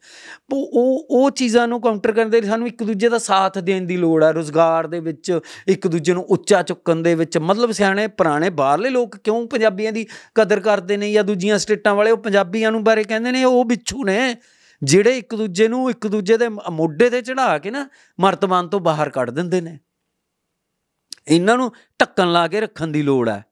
[0.52, 3.86] ਉਹ ਉਹ ਉਹ ਚੀਜ਼ਾਂ ਨੂੰ ਕਾਊਂਟਰ ਕਰਨ ਦੇ ਲਈ ਸਾਨੂੰ ਇੱਕ ਦੂਜੇ ਦਾ ਸਾਥ ਦੇਣ
[3.86, 8.06] ਦੀ ਲੋੜ ਹੈ, ਰੋਜ਼ਗਾਰ ਦੇ ਵਿੱਚ ਇੱਕ ਦੂਜੇ ਨੂੰ ਉੱਚਾ ਚੁੱਕਣ ਦੇ ਵਿੱਚ, ਮਤਲਬ ਸਿਆਣੇ
[8.06, 12.72] ਪੁਰਾਣੇ ਬਾਹਰਲੇ ਲੋਕ ਕਿਉਂ ਪੰਜਾਬੀਆਂ ਦੀ ਕਦਰ ਕਰਦੇ ਨੇ ਜਾਂ ਦੂਜੀਆਂ ਸਟੇਟਾਂ ਵਾਲੇ ਉਹ ਪੰਜਾਬੀਆਂ
[12.72, 14.36] ਨੂੰ ਬਾਰੇ ਕਹਿੰਦੇ ਨੇ, ਉਹ ਬਿੱਛੂ ਨੇ,
[14.82, 17.88] ਜਿਹੜੇ ਇੱਕ ਦੂਜੇ ਨੂੰ ਇੱਕ ਦੂਜੇ ਦੇ ਮ- ਮੋਢੇ ਤੇ ਚੜਾ ਕੇ ਨਾ
[18.20, 19.78] ਮਰਤਬਾਨ ਤੋਂ ਬਾਹਰ ਕੱਢ ਦਿੰਦੇ ਨੇ।
[21.28, 23.44] ਇਹਨਾਂ ਨੂੰ ਢੱਕਣ ਲਾ ਕੇ ਰੱਖਣ ਦੀ ਲੋੜ ਹੈ।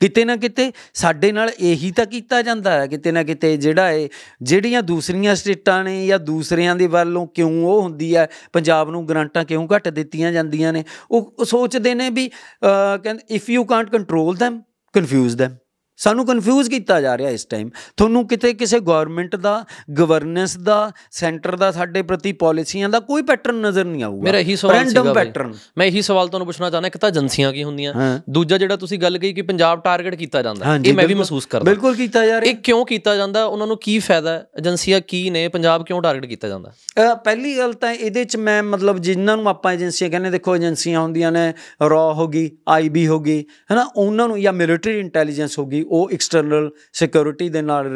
[0.00, 4.08] ਕਿਤੇ ਨਾ ਕਿਤੇ ਸਾਡੇ ਨਾਲ ਇਹੀ ਤਾਂ ਕੀਤਾ ਜਾਂਦਾ ਹੈ। ਕਿਤੇ ਨਾ ਕਿਤੇ ਜਿਹੜਾ ਇਹ
[4.42, 9.44] ਜਿਹੜੀਆਂ ਦੂਸਰੀਆਂ ਸਟੇਟਾਂ ਨੇ ਜਾਂ ਦੂਸਰਿਆਂ ਦੇ ਵੱਲੋਂ ਕਿਉਂ ਉਹ ਹੁੰਦੀ ਹੈ ਪੰਜਾਬ ਨੂੰ ਗ੍ਰਾਂਟਾਂ
[9.44, 13.90] ਕਿਉਂ ਘੱਟ ਦਿੱਤੀਆਂ ਜਾਂਦੀਆਂ ਨੇ ਉਹ ਉਹ ਸੋਚਦੇ ਨੇ ਵੀ ਅਹ, ਕਹਿੰਦੇ if you can't
[13.90, 14.58] control them
[14.94, 15.50] confuse them
[15.96, 19.64] ਸਾਨੂੰ ਕਨਫਿਊਜ਼ ਕੀਤਾ ਜਾ ਰਿਹਾ ਇਸ ਟਾਈਮ ਤੁਹਾਨੂੰ ਕਿਤੇ ਕਿਸੇ ਗਵਰਨਮੈਂਟ ਦਾ
[19.98, 24.56] ਗਵਰਨੈਂਸ ਦਾ ਸੈਂਟਰ ਦਾ ਸਾਡੇ ਪ੍ਰਤੀ ਪਾਲਿਸੀਆਂ ਦਾ ਕੋਈ ਪੈਟਰਨ ਨਜ਼ਰ ਨਹੀਂ ਆਊਗਾ। ਮੇਰਾ ਇਹੀ
[24.56, 28.58] ਸਵਾਲ ਸੀਗਾ pattern। ਮੈਂ ਇਹੀ ਸਵਾਲ ਤੁਹਾਨੂੰ ਪੁੱਛਣਾ ਚਾਹੁੰਦਾ ਇੱਕ ਤਾਂ ਏਜੰਸੀਆਂ ਕੀ ਹੁੰਦੀਆਂ। ਦੂਜਾ
[28.58, 31.94] ਜਿਹੜਾ ਤੁਸੀਂ ਗੱਲ ਕਹੀ ਕਿ ਪੰਜਾਬ ਟਾਰਗੇਟ ਕੀਤਾ ਜਾਂਦਾ। ਇਹ ਮੈਂ ਵੀ ਮਹਿਸੂਸ ਕਰਦਾ। ਬਿਲਕੁਲ
[31.94, 33.44] ਕੀਤਾ ਜਾ ਰਿਹਾ। ਇਹ ਕਿਉਂ ਕੀਤਾ ਜਾਂਦਾ?
[33.44, 34.36] ਉਹਨਾਂ ਨੂੰ ਕੀ ਫਾਇਦਾ?
[34.58, 35.48] ਏਜੰਸੀਆਂ ਕੀ ਨੇ?
[35.48, 36.72] ਪੰਜਾਬ ਕਿਉਂ ਟਾਰਗੇਟ ਕੀਤਾ ਜਾਂਦਾ?
[37.24, 41.32] ਪਹਿਲੀ ਗੱਲ ਤਾਂ ਇਹਦੇ ਚ ਮੈਂ ਮਤਲਬ ਜਿਨ੍ਹਾਂ ਨੂੰ ਆਪਾਂ ਏਜੰਸੀਆਂ ਕਹਿੰਦੇ ਦੇਖੋ ਏਜੰਸੀਆਂ ਹੁੰਦੀਆਂ
[41.32, 45.82] ਨੇ ਰॉ ਹੋ ਗਈ ਆਈਬੀ ਹੋ ਗਈ ਹੈਨਾ ਉਹਨਾਂ ਨੂੰ ਜਾਂ ਮਿਲਟਰੀ ਇੰਟੈਲੀਜੈਂਸ ਹੋ ਗਈ
[45.88, 47.86] ਉਹ ਐਕਸਟਰਨਲ ਸਿਕਿਉਰਿਟੀ ਦੇ ਨਾਲ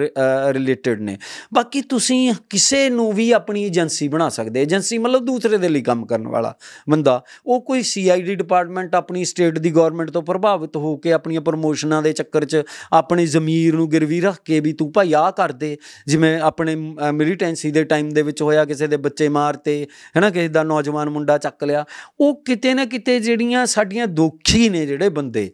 [0.52, 1.16] ਰਿਲੇਟਡ ਨੇ।
[1.54, 6.04] ਬਾਕੀ ਤੁਸੀਂ ਕਿਸੇ ਨੂੰ ਵੀ ਆਪਣੀ ਏਜੰਸੀ ਬਣਾ ਸਕਦੇ। ਏਜੰਸੀ ਮਤਲਬ ਦੂਸਰੇ ਦੇ ਲਈ ਕੰਮ
[6.06, 6.54] ਕਰਨ ਵਾਲਾ
[6.90, 12.02] ਬੰਦਾ। ਉਹ ਕੋਈ ਸੀਆਈਡੀ ਡਿਪਾਰਟਮੈਂਟ ਆਪਣੀ ਸਟੇਟ ਦੀ ਗਵਰਨਮੈਂਟ ਤੋਂ ਪ੍ਰਭਾਵਿਤ ਹੋ ਕੇ ਆਪਣੀਆਂ ਪ੍ਰਮੋਸ਼ਨਾਂ
[12.02, 15.76] ਦੇ ਚੱਕਰ 'ਚ ਆਪਣੀ ਜ਼ਮੀਰ ਨੂੰ ਗਿਰਵੀ ਰੱਖ ਕੇ ਵੀ ਤੂੰ ਭਾਈ ਆਹ ਕਰ ਦੇ।
[16.06, 16.74] ਜਿਵੇਂ ਆਪਣੇ
[17.12, 21.38] ਮਿਲੀਟੈਂਸੀ ਦੇ ਟਾਈਮ ਦੇ ਵਿੱਚ ਹੋਇਆ ਕਿਸੇ ਦੇ ਬੱਚੇ ਮਾਰਤੇ ਹੈਨਾ, ਕਿਸੇ ਦਾ ਨੌਜਵਾਨ ਮੁੰਡਾ
[21.38, 21.84] ਚੱਕ ਲਿਆ।
[22.20, 25.50] ਉਹ ਕਿਤੇ ਨਾ ਕਿਤੇ ਜਿਹੜੀਆਂ ਸਾਡੀਆਂ ਦੋਖੀ ਨੇ ਜਿਹੜੇ ਬੰਦੇ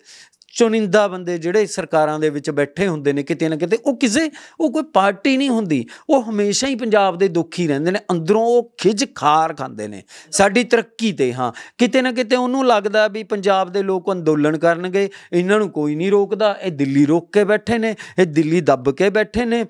[0.56, 4.72] ਚੁਣਿੰਦਾ ਬੰਦੇ ਜਿਹੜੇ ਸਰਕਾਰਾਂ ਦੇ ਵਿੱਚ ਬੈਠੇ ਹੁੰਦੇ ਨੇ ਕਿਤੇ ਨਾ ਕਿਤੇ ਉਹ ਕਿਸੇ ਉਹ
[4.72, 9.04] ਕੋਈ ਪਾਰਟੀ ਨਹੀਂ ਹੁੰਦੀ। ਉਹ ਹਮੇਸ਼ਾ ਹੀ ਪੰਜਾਬ ਦੇ ਦੁਖੀ ਰਹਿੰਦੇ ਨੇ ਅੰਦਰੋਂ ਉਹ ਖਿਜ
[9.14, 13.82] ਖਾਰ ਖਾਂਦੇ ਨੇ। ਸਾਡੀ ਤਰੱਕੀ ਤੇ ਹਾਂ। ਕਿਤੇ ਨਾ ਕਿਤੇ ਉਹਨੂੰ ਲੱਗਦਾ ਵੀ ਪੰਜਾਬ ਦੇ
[13.82, 18.26] ਲੋਕ ਅੰਦੋਲਨ ਕਰਨਗੇ ਇਹਨਾਂ ਨੂੰ ਕੋਈ ਨਹੀਂ ਰੋਕਦਾ। ਇਹ ਦਿੱਲੀ ਰੋਕ ਕੇ ਬੈਠੇ ਨੇ ਇਹ
[18.26, 19.66] ਦਿੱਲੀ ਦੱਬ ਕੇ ਬੈਠੇ ਨੇ।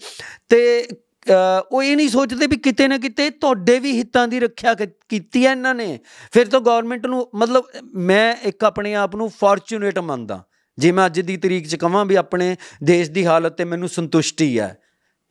[0.48, 0.88] ਤੇ
[1.28, 4.90] ਅ, ਉਹ ਇਹ ਨਹੀਂ ਸੋਚਦੇ ਵੀ ਕਿਤੇ ਨਾ ਕਿਤੇ ਤੁਹਾਡੇ ਵੀ ਹਿੱਤਾਂ ਦੀ ਰੱਖਿਆ ਕ-
[5.08, 5.98] ਕੀਤੀ ਹੈ ਇਹਨਾਂ ਨੇ।
[6.32, 10.44] ਫਿਰ ਤਾਂ ਗਵਰਨਮੈਂਟ ਨੂੰ ਮਤਲਬ ਮੈਂ ਇੱਕ ਆਪਣੇ ਆਪ ਨੂੰ ਫੋਰਚੂਨੇਟ ਮੰਨਦਾ।
[10.78, 14.58] ਜੇ ਮੈਂ ਅੱਜ ਦੀ ਤਰੀਕ 'ਚ ਕਹਾਂ ਵੀ ਆਪਣੇ ਦੇਸ਼ ਦੀ ਹਾਲਤ ਤੇ ਮੈਨੂੰ ਸੰਤੁਸ਼ਟੀ
[14.60, 14.76] ਹੈ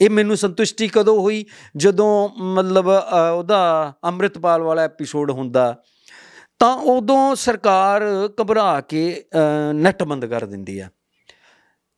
[0.01, 1.45] ਇਹ ਮੈਨੂੰ ਸੰਤੁਸ਼ਟੀ ਕਦੋਂ ਹੋਈ?
[1.77, 5.75] ਜਦੋਂ ਮਤਲਬ ਅ, ਉਹਦਾ ਅੰਮ੍ਰਿਤਪਾਲ ਵਾਲਾ ਐਪੀਸੋਡ ਹੁੰਦਾ
[6.59, 8.03] ਤਾਂ ਉਦੋਂ ਸਰਕਾਰ
[8.41, 10.89] ਘਬਰਾ ਕੇ ਅ, ਨੈੱਟ ਬੰਦ ਕਰ ਦਿੰਦੀ ਆ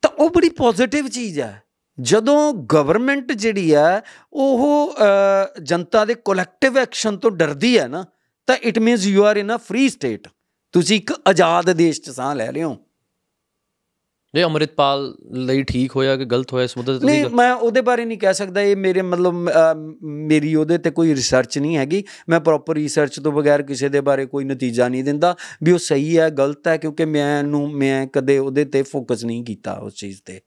[0.02, 1.62] ਤਾਂ ਉਹ ਬੜੀ ਪੋਜ਼ਿਟਿਵ ਚੀਜ਼ ਹੈ।
[2.00, 8.04] ਜਦੋਂ ਗਵਰਨਮੈਂਟ ਜਿਹੜੀ ਹੈ ਉਹ ਅ, ਜਨਤਾ ਦੇ ਕਲੈਕਟਿਵ ਐਕਸ਼ਨ ਤੋਂ ਡਰਦੀ ਹੈ ਨਾ
[8.46, 10.28] ਤਾਂ it means you are in a free state
[10.72, 12.76] ਤੁਸੀਂ ਇੱਕ ਆਜ਼ਾਦ ਦੇਸ਼ 'ਚ ਸਾਹ ਲੈ ਰਹੇ ਹੋ।
[14.36, 17.80] ਜੇ ਅੰਮ੍ਰਿਤਪਾਲ ਲਈ ਠੀਕ ਹੋਇਆ ਕਿ ਗਲਤ ਹੋਇਆ ਇਸ ਮੁੱਦੇ ਤੇ ਨਹੀਂ ਤੁਸੀਂ ਮੈਂ ਉਹਦੇ
[17.80, 19.48] ਬਾਰੇ ਨਹੀਂ ਕਹਿ ਸਕਦਾ। ਇਹ ਮੇਰੇ ਮਤਲਬ
[20.02, 24.26] ਮੇਰੀ ਉਹਦੇ ਤੇ ਕੋਈ ਰਿਸਰਚ ਨਹੀਂ ਹੈਗੀ। ਮੈਂ ਪ੍ਰੋਪਰ ਰਿਸਰਚ ਤੋਂ ਬਗੈਰ ਕਿਸੇ ਦੇ ਬਾਰੇ
[24.26, 28.64] ਕੋਈ ਨਤੀਜਾ ਨਹੀਂ ਦਿੰਦਾ। ਵੀ ਉਹ ਸਹੀ ਹੈ ਗਲਤ ਹੈ ਕਿਉਂਕਿ ਮੈਨੂੰ ਮੈਂ ਕਦੇ ਉਹਦੇ
[28.64, 30.40] ਤੇ ਫੋਕਸ ਨਹੀਂ ਕੀਤਾ ਉਸ ਚੀਜ਼ ਤੇ।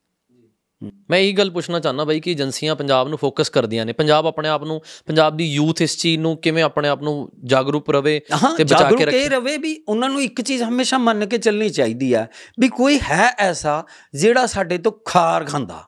[0.84, 4.50] ਮੈਂ ਇਹੀ ਗੱਲ ਪੁੱਛਣਾ ਚਾਹੁੰਦਾ ਬਾਈ ਕਿ ਏਜੰਸੀਆਂ ਪੰਜਾਬ ਨੂੰ ਫੋਕਸ ਕਰਦੀਆਂ ਨੇ। ਪੰਜਾਬ ਆਪਣੇ
[4.50, 8.20] ਆਪ ਨੂੰ ਪੰਜਾਬ ਦੀ ਯੂਥ ਇਸ ਚੀਜ਼ ਨੂੰ ਕਿਵੇਂ ਆਪਣੇ ਆਪ ਨੂੰ ਜਾਗਰੂਕ ਰਵੇ
[8.58, 9.28] ਤੇ ਬਚਾ ਕੇ ਰੱਖੇ?
[9.30, 12.26] ਰਵੇ ਵੀ ਉਹਨਾਂ ਨੂੰ ਇੱਕ ਚੀਜ਼ ਹਮੇਸ਼ਾ ਮੰਨ ਕੇ ਚੱਲਣੀ ਚਾਹੀਦੀ ਆ
[12.60, 15.84] ਵੀ ਕੋਈ ਹੈ ਐਸਾ ਜਿਹੜਾ ਸਾਡੇ ਤੋਂ ਖਾਰ ਖਾਂਦਾ।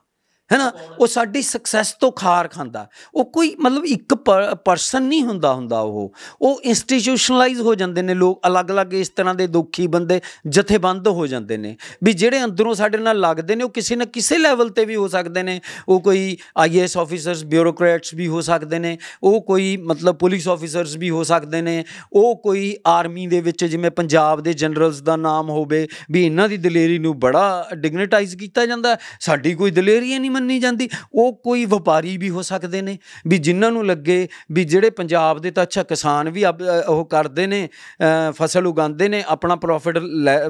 [0.52, 4.14] ਹੈ ਨਾ ਉਹ ਸਾਡੀ ਸਕਸੈਸ ਤੋਂ ਖਾਰ ਖਾਂਦਾ। ਉਹ ਕੋਈ ਮਤਲਬ ਇੱਕ
[4.64, 9.46] ਪਰਸਨ ਨਹੀਂ ਹੁੰਦਾ ਹੁੰਦਾ ਉਹ। ਉਹ ਇੰਸਟੀਟਿਊਸ਼ਨਲਾਈਜ਼ ਹੋ ਜਾਂਦੇ ਨੇ ਲੋਕ। ਅਲੱਗ-ਅਲੱਗ ਇਸ ਤਰ੍ਹਾਂ ਦੇ
[9.46, 13.96] ਦੁਖੀ ਬੰਦੇ ਜਥੇਬੰਦ ਹੋ ਜਾਂਦੇ ਨੇ। ਵੀ ਜਿਹੜੇ ਅੰਦਰੋਂ ਸਾਡੇ ਨਾਲ ਲੱਗਦੇ ਨੇ, ਉਹ ਕਿਸੇ
[13.96, 18.40] ਨਾ ਕਿਸੇ ਲੈਵਲ ਤੇ ਵੀ ਹੋ ਸਕਦੇ ਨੇ। ਉਹ ਕੋਈ ਆਈਏਐਸ ਆਫੀਸਰਸ ਬਿਊਰੋਕਰੇਟਸ ਵੀ ਹੋ
[18.40, 23.40] ਸਕਦੇ ਨੇ। ਉਹ ਕੋਈ ਮਤਲਬ ਪੁਲਿਸ ਆਫੀਸਰਸ ਵੀ ਹੋ ਸਕਦੇ ਨੇ। ਉਹ ਕੋਈ ਆਰਮੀ ਦੇ
[23.40, 28.36] ਵਿੱਚ, ਜਿਵੇਂ ਪੰਜਾਬ ਦੇ ਜਨਰਲਸ ਦਾ ਨਾਮ ਹੋਵੇ, ਵੀ ਇਹਨਾਂ ਦੀ ਦਲੇਰੀ ਨੂੰ ਬੜਾ ਡਿਗਨਿਟਾਈਜ਼
[28.36, 32.82] ਕੀਤਾ ਜਾਂਦਾ। ਸਾਡੀ ਕੋਈ ਦਲੇਰੀ ਹੀ ਨਹੀਂ ਮੰਨੀ ਜਾਂਦੀ। ਉਹ ਕੋਈ ਵਪਾਰੀ ਵੀ ਹੋ ਸਕਦੇ
[32.82, 36.90] ਨੇ ਵੀ ਜਿਨ੍ਹਾਂ ਨੂੰ ਲੱਗੇ ਵੀ ਜਿਹੜੇ ਪੰਜਾਬ ਦੇ ਤਾਂ ਅੱਛਾ ਕਿਸਾਨ ਵੀ ਅਬ- ਅ,
[36.90, 39.98] ਉਹ ਕਰਦੇ ਨੇ ਅ, ਫਸਲ ਉਗਾਉਂਦੇ ਨੇ ਆਪਣਾ ਪ੍ਰੋਫਿਟ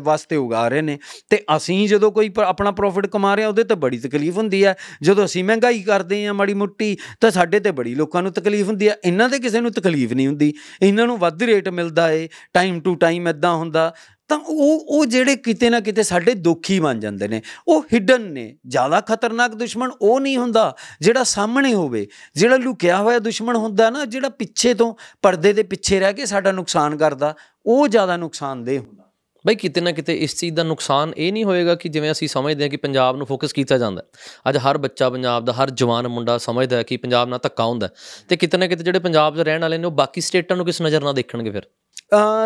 [0.02, 0.98] ਵਾਸਤੇ ਉਗਾ ਰਹੇ ਨੇ।
[1.30, 4.76] ਤੇ ਅਸੀਂ ਜਦੋਂ ਕੋਈ ਪ- ਆਪਣਾ ਪ੍ਰੋਫਿਟ ਕਮਾ ਰਿਹਾ ਉਹਦੇ ਤੇ ਬੜੀ ਤਕਲੀਫ ਹੁੰਦੀ ਹੈ।
[5.02, 8.88] ਜਦੋਂ ਅਸੀਂ ਮਹਿੰਗਾਈ ਕਰਦੇ ਹਾਂ ਮਾੜੀ ਮੁੱਟੀ ਤਾਂ ਸਾਡੇ ਤੇ ਬੜੀ ਲੋਕਾਂ ਨੂੰ ਤਕਲੀਫ ਹੁੰਦੀ
[8.88, 10.52] ਹੈ। ਇਹਨਾਂ ਦੇ ਕਿਸੇ ਨੂੰ ਤਕਲੀਫ ਨਹੀਂ ਹੁੰਦੀ।
[10.82, 13.94] ਇਹਨਾਂ ਨੂੰ ਵੱਧ ਰੇਟ ਮਿਲਦਾ ਏ ਟਾਈਮ ਟੂ ਟਾਈਮ ਇਦਾਂ ਹੁੰਦਾ।
[14.28, 18.56] ਤਾਂ ਉਹ ਉਹ ਜਿਹੜੇ ਕਿਤੇ ਨਾ ਕਿਤੇ ਸਾਡੇ ਦੁਖੀ ਬਣ ਜਾਂਦੇ ਨੇ, ਉਹ ਹਿਡਨ ਨੇ
[18.66, 24.04] ਜ਼ਿਆਦਾ ਖਤਰਨਾਕ ਦੁਸ਼ਮਣ ਉਹ ਨਹੀਂ ਹੁੰਦਾ, ਜਿਹੜਾ ਸਾਹਮਣੇ ਹੋਵੇ ਜਿਹੜਾ ਲੁਕਿਆ ਹੋਇਆ ਦੁਸ਼ਮਣ ਹੁੰਦਾ ਨਾ,
[24.04, 27.34] ਜਿਹੜਾ ਪਿੱਛੇ ਤੋਂ ਪਰਦੇ ਦੇ ਪਿੱਛੇ ਰਹਿ ਕੇ ਸਾਡਾ ਨੁਕਸਾਨ ਕਰਦਾ,
[27.66, 29.02] ਉਹ ਜ਼ਿਆਦਾ ਨੁਕਸਾਨਦੇਹ ਹੁੰਦਾ
[29.46, 32.62] ਬਈ ਕਿਤੇ ਨਾ ਕਿਤੇ ਇਸ ਚੀਜ਼ ਦਾ ਨੁਕਸਾਨ ਇਹ ਨਹੀਂ ਹੋਏਗਾ ਕਿ ਜਿਵੇਂ ਅਸੀਂ ਸਮਝਦੇ
[32.62, 34.06] ਹਾਂ ਕਿ ਪੰਜਾਬ ਨੂੰ ਫੋਕਸ ਕੀਤਾ ਜਾਂਦਾ ਹੈ।
[34.48, 37.86] ਅੱਜ ਹਰ ਬੱਚਾ ਪੰਜਾਬ ਦਾ, ਹਰ ਜਵਾਨ ਮੁੰਡਾ ਸਮਝਦਾ ਹੈ ਕਿ ਪੰਜਾਬ ਨਾਲ ਧੱਕਾ ਹੁੰਦਾ
[37.86, 37.92] ਹੈ।
[38.28, 40.82] ਤੇ ਕਿਤੇ ਨਾ ਕਿਤੇ ਜਿਹੜੇ ਪੰਜਾਬ 'ਚ ਰਹਿਣ ਵਾਲੇ ਨੇ, ਉਹ ਬਾਕੀ ਸਟੇਟਾਂ ਨੂੰ ਕਿਸ
[40.82, 41.68] ਨਜ਼ਰ ਨਾਲ ਦੇਖਣਗੇ ਫਿਰ ਅ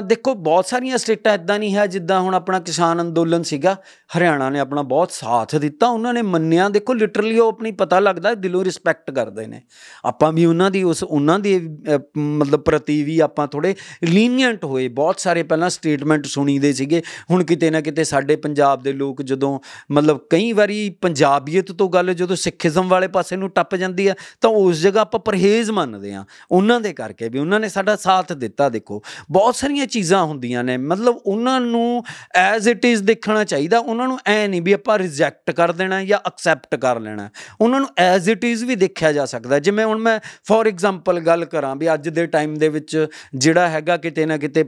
[0.04, 3.76] ਦੇਖੋ ਬਹੁਤ ਸਾਰੀਆਂ ਸਟੇਟਾਂ ਇਦਾਂ ਨਹੀਂ ਹੈ ਜਿੱਦਾਂ ਹੁਣ ਆਪਣਾ ਕਿਸਾਨ ਅੰਦੋਲਨ ਸੀਗਾ
[4.18, 8.35] ਹਰਿਆਣਾ ਨੇ ਆਪਣਾ ਬਹੁਤ ਸਾਥ ਦਿੱਤਾ ਉਹਨਾਂ ਨੇ ਮੰਨਿਆ ਦੇਖੋ ਲਿਟਰਲੀ ਉਹ ਆਪਣੀ ਪਤਾ ਲੱਗਦਾ
[8.35, 9.62] ਦਿਲੋਂ ਰਿਸਪੈਕਟ ਕਰਦੇ ਨੇ।
[10.04, 14.88] ਆਪਾਂ ਵੀ ਉਹਨਾਂ ਦੀ ਉਸ ਉਹਨਾਂ ਦੀ ਅ, ਮਤਲਬ ਪ੍ਰਤੀ ਵੀ ਆਪਾਂ ਥੋੜੇ ਲੀਨੀਅੰਟ ਹੋਏ।
[14.88, 19.59] ਬਹੁਤ ਸਾਰੇ ਪਹਿਲਾਂ ਸਟੇਟਮੈਂਟ ਸੁਣੀਦੇ ਸੀਗੇ ਹੁਣ ਕਿਤੇ ਨਾ ਕਿਤੇ ਸਾਡੇ ਪੰਜਾਬ ਦੇ ਲੋਕ ਜਦੋਂ
[19.92, 24.50] ਮਤਲਬ ਕਈ ਵਾਰੀ ਪੰਜਾਬੀਅਤ ਤੋਂ ਗੱਲ ਜਦੋਂ ਸਿੱਖੀਜ਼ਮ ਵਾਲੇ ਪਾਸੇ ਨੂੰ ਟੱਪ ਜਾਂਦੀ ਹੈ ਤਾਂ
[24.50, 28.68] ਉਸ ਜਗ੍ਹਾ ਆਪਾਂ ਪਰਹੇਜ਼ ਮੰਨਦੇ ਆ। ਉਹਨਾਂ ਦੇ ਕਰਕੇ ਵੀ ਉਹਨਾਂ ਨੇ ਸਾਡਾ ਸਾਥ ਦਿੱਤਾ
[28.68, 32.02] ਦੇਖੋ। ਬਹੁਤ ਸਾਰੀਆਂ ਚੀਜ਼ਾਂ ਹੁੰਦੀਆਂ ਨੇ। ਮਤਲਬ ਉਹਨਾਂ ਨੂੰ
[32.34, 36.18] ਐਜ਼ ਇਟ ਇਜ਼ ਦੇਖਣਾ ਚਾਹੀਦਾ। ਉਹਨਾਂ ਨੂੰ ਐ ਨਹੀਂ ਵੀ ਆਪਾਂ ਰਿਜੈਕਟ ਕਰ ਦੇਣਾ ਜਾਂ
[36.26, 37.28] ਐਕਸੈਪਟ ਕਰ ਲੈਣਾ।
[37.60, 40.18] ਉਹਨਾਂ ਨੂੰ ਐਜ਼ ਇਟ ਇਜ਼ ਵੀ ਦੇਖਿਆ ਜਾ ਸਕਦਾ। ਜਿਵੇਂ ਹੁਣ ਮੈਂ
[40.48, 44.64] ਫੋਰ ਐਗਜ਼ਾਮਪਲ ਗੱਲ ਕਰਾਂ ਵੀ ਅੱਜ ਦੇ ਟਾਈਮ ਦੇ ਵਿੱਚ ਜਿਹੜਾ ਹੈਗਾ ਕਿਤੇ ਨਾ ਕਿਤੇ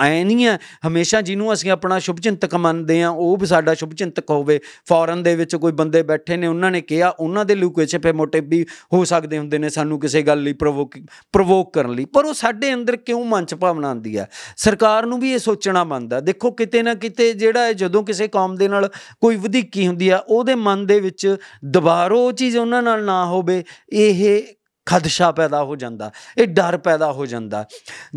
[0.00, 3.94] ਐ ਨਹੀਂ ਹੈ। ਹਮੇਸ਼ਾ ਜਿਹਨੂੰ ਅਸੀਂ ਆਪਣਾ ਸ਼ੁਭ ਚਿੰਤਕ ਮੰਨਦੇ ਆ ਉਹ ਵੀ ਸਾਡਾ ਸ਼ੁਭ
[3.94, 7.86] ਚਿੰਤਕ ਹੋਵੇ। ਫੋਰਨ ਦੇ ਵਿੱਚ ਕੋਈ ਬੰਦੇ ਬੈਠੇ ਨੇ, ਉਹਨਾਂ ਨੇ ਕਿਹਾ, ਉਹਨਾਂ ਦੇ ਲੁਕੇ
[7.86, 10.94] ਛਿਪੇ ਮੋਟਿਵ ਵੀ ਹੋ ਸਕਦੇ ਹੁੰਦੇ ਨੇ ਸਾਨੂੰ ਕਿਸੇ ਗੱਲ ਲਈ ਪ੍ਰੋਵੋਕ
[11.32, 14.27] ਪ੍ਰੋਵੋਕ ਕਰਨ ਲਈ। ਪਰ ਉਹ ਸਾਡੇ ਅੰਦਰ ਕਿਉਂ ਮਨ ਚ ਭਾਵਨਾ ਆਉਂਦੀ ਹੈ?
[14.56, 18.54] ਸਰਕਾਰ ਨੂੰ ਵੀ ਇਹ ਸੋਚਣਾ ਬਣਦਾ ਦੇਖੋ ਕਿਤੇ ਨਾ ਕਿਤੇ ਜਿਹੜਾ ਹੈ ਜਦੋਂ ਕਿਸੇ ਕੌਮ
[18.54, 18.88] ਦੇ ਨਾਲ
[19.20, 23.64] ਕੋਈ ਵਧੀਕੀ ਹੁੰਦੀ ਆ ਉਹਦੇ ਮਨ ਦੇ ਵਿੱਚ ਦੁਬਾਰੋ ਉਹ ਚੀਜ਼ ਉਹਨਾਂ ਨਾਲ ਨਾ ਹੋਵੇ
[23.92, 24.42] ਇਹ
[24.86, 27.64] ਖਦਸ਼ਾ ਪੈਦਾ ਹੋ ਜਾਂਦਾ ਇਹ ਡਰ ਪੈਦਾ ਹੋ ਜਾਂਦਾ।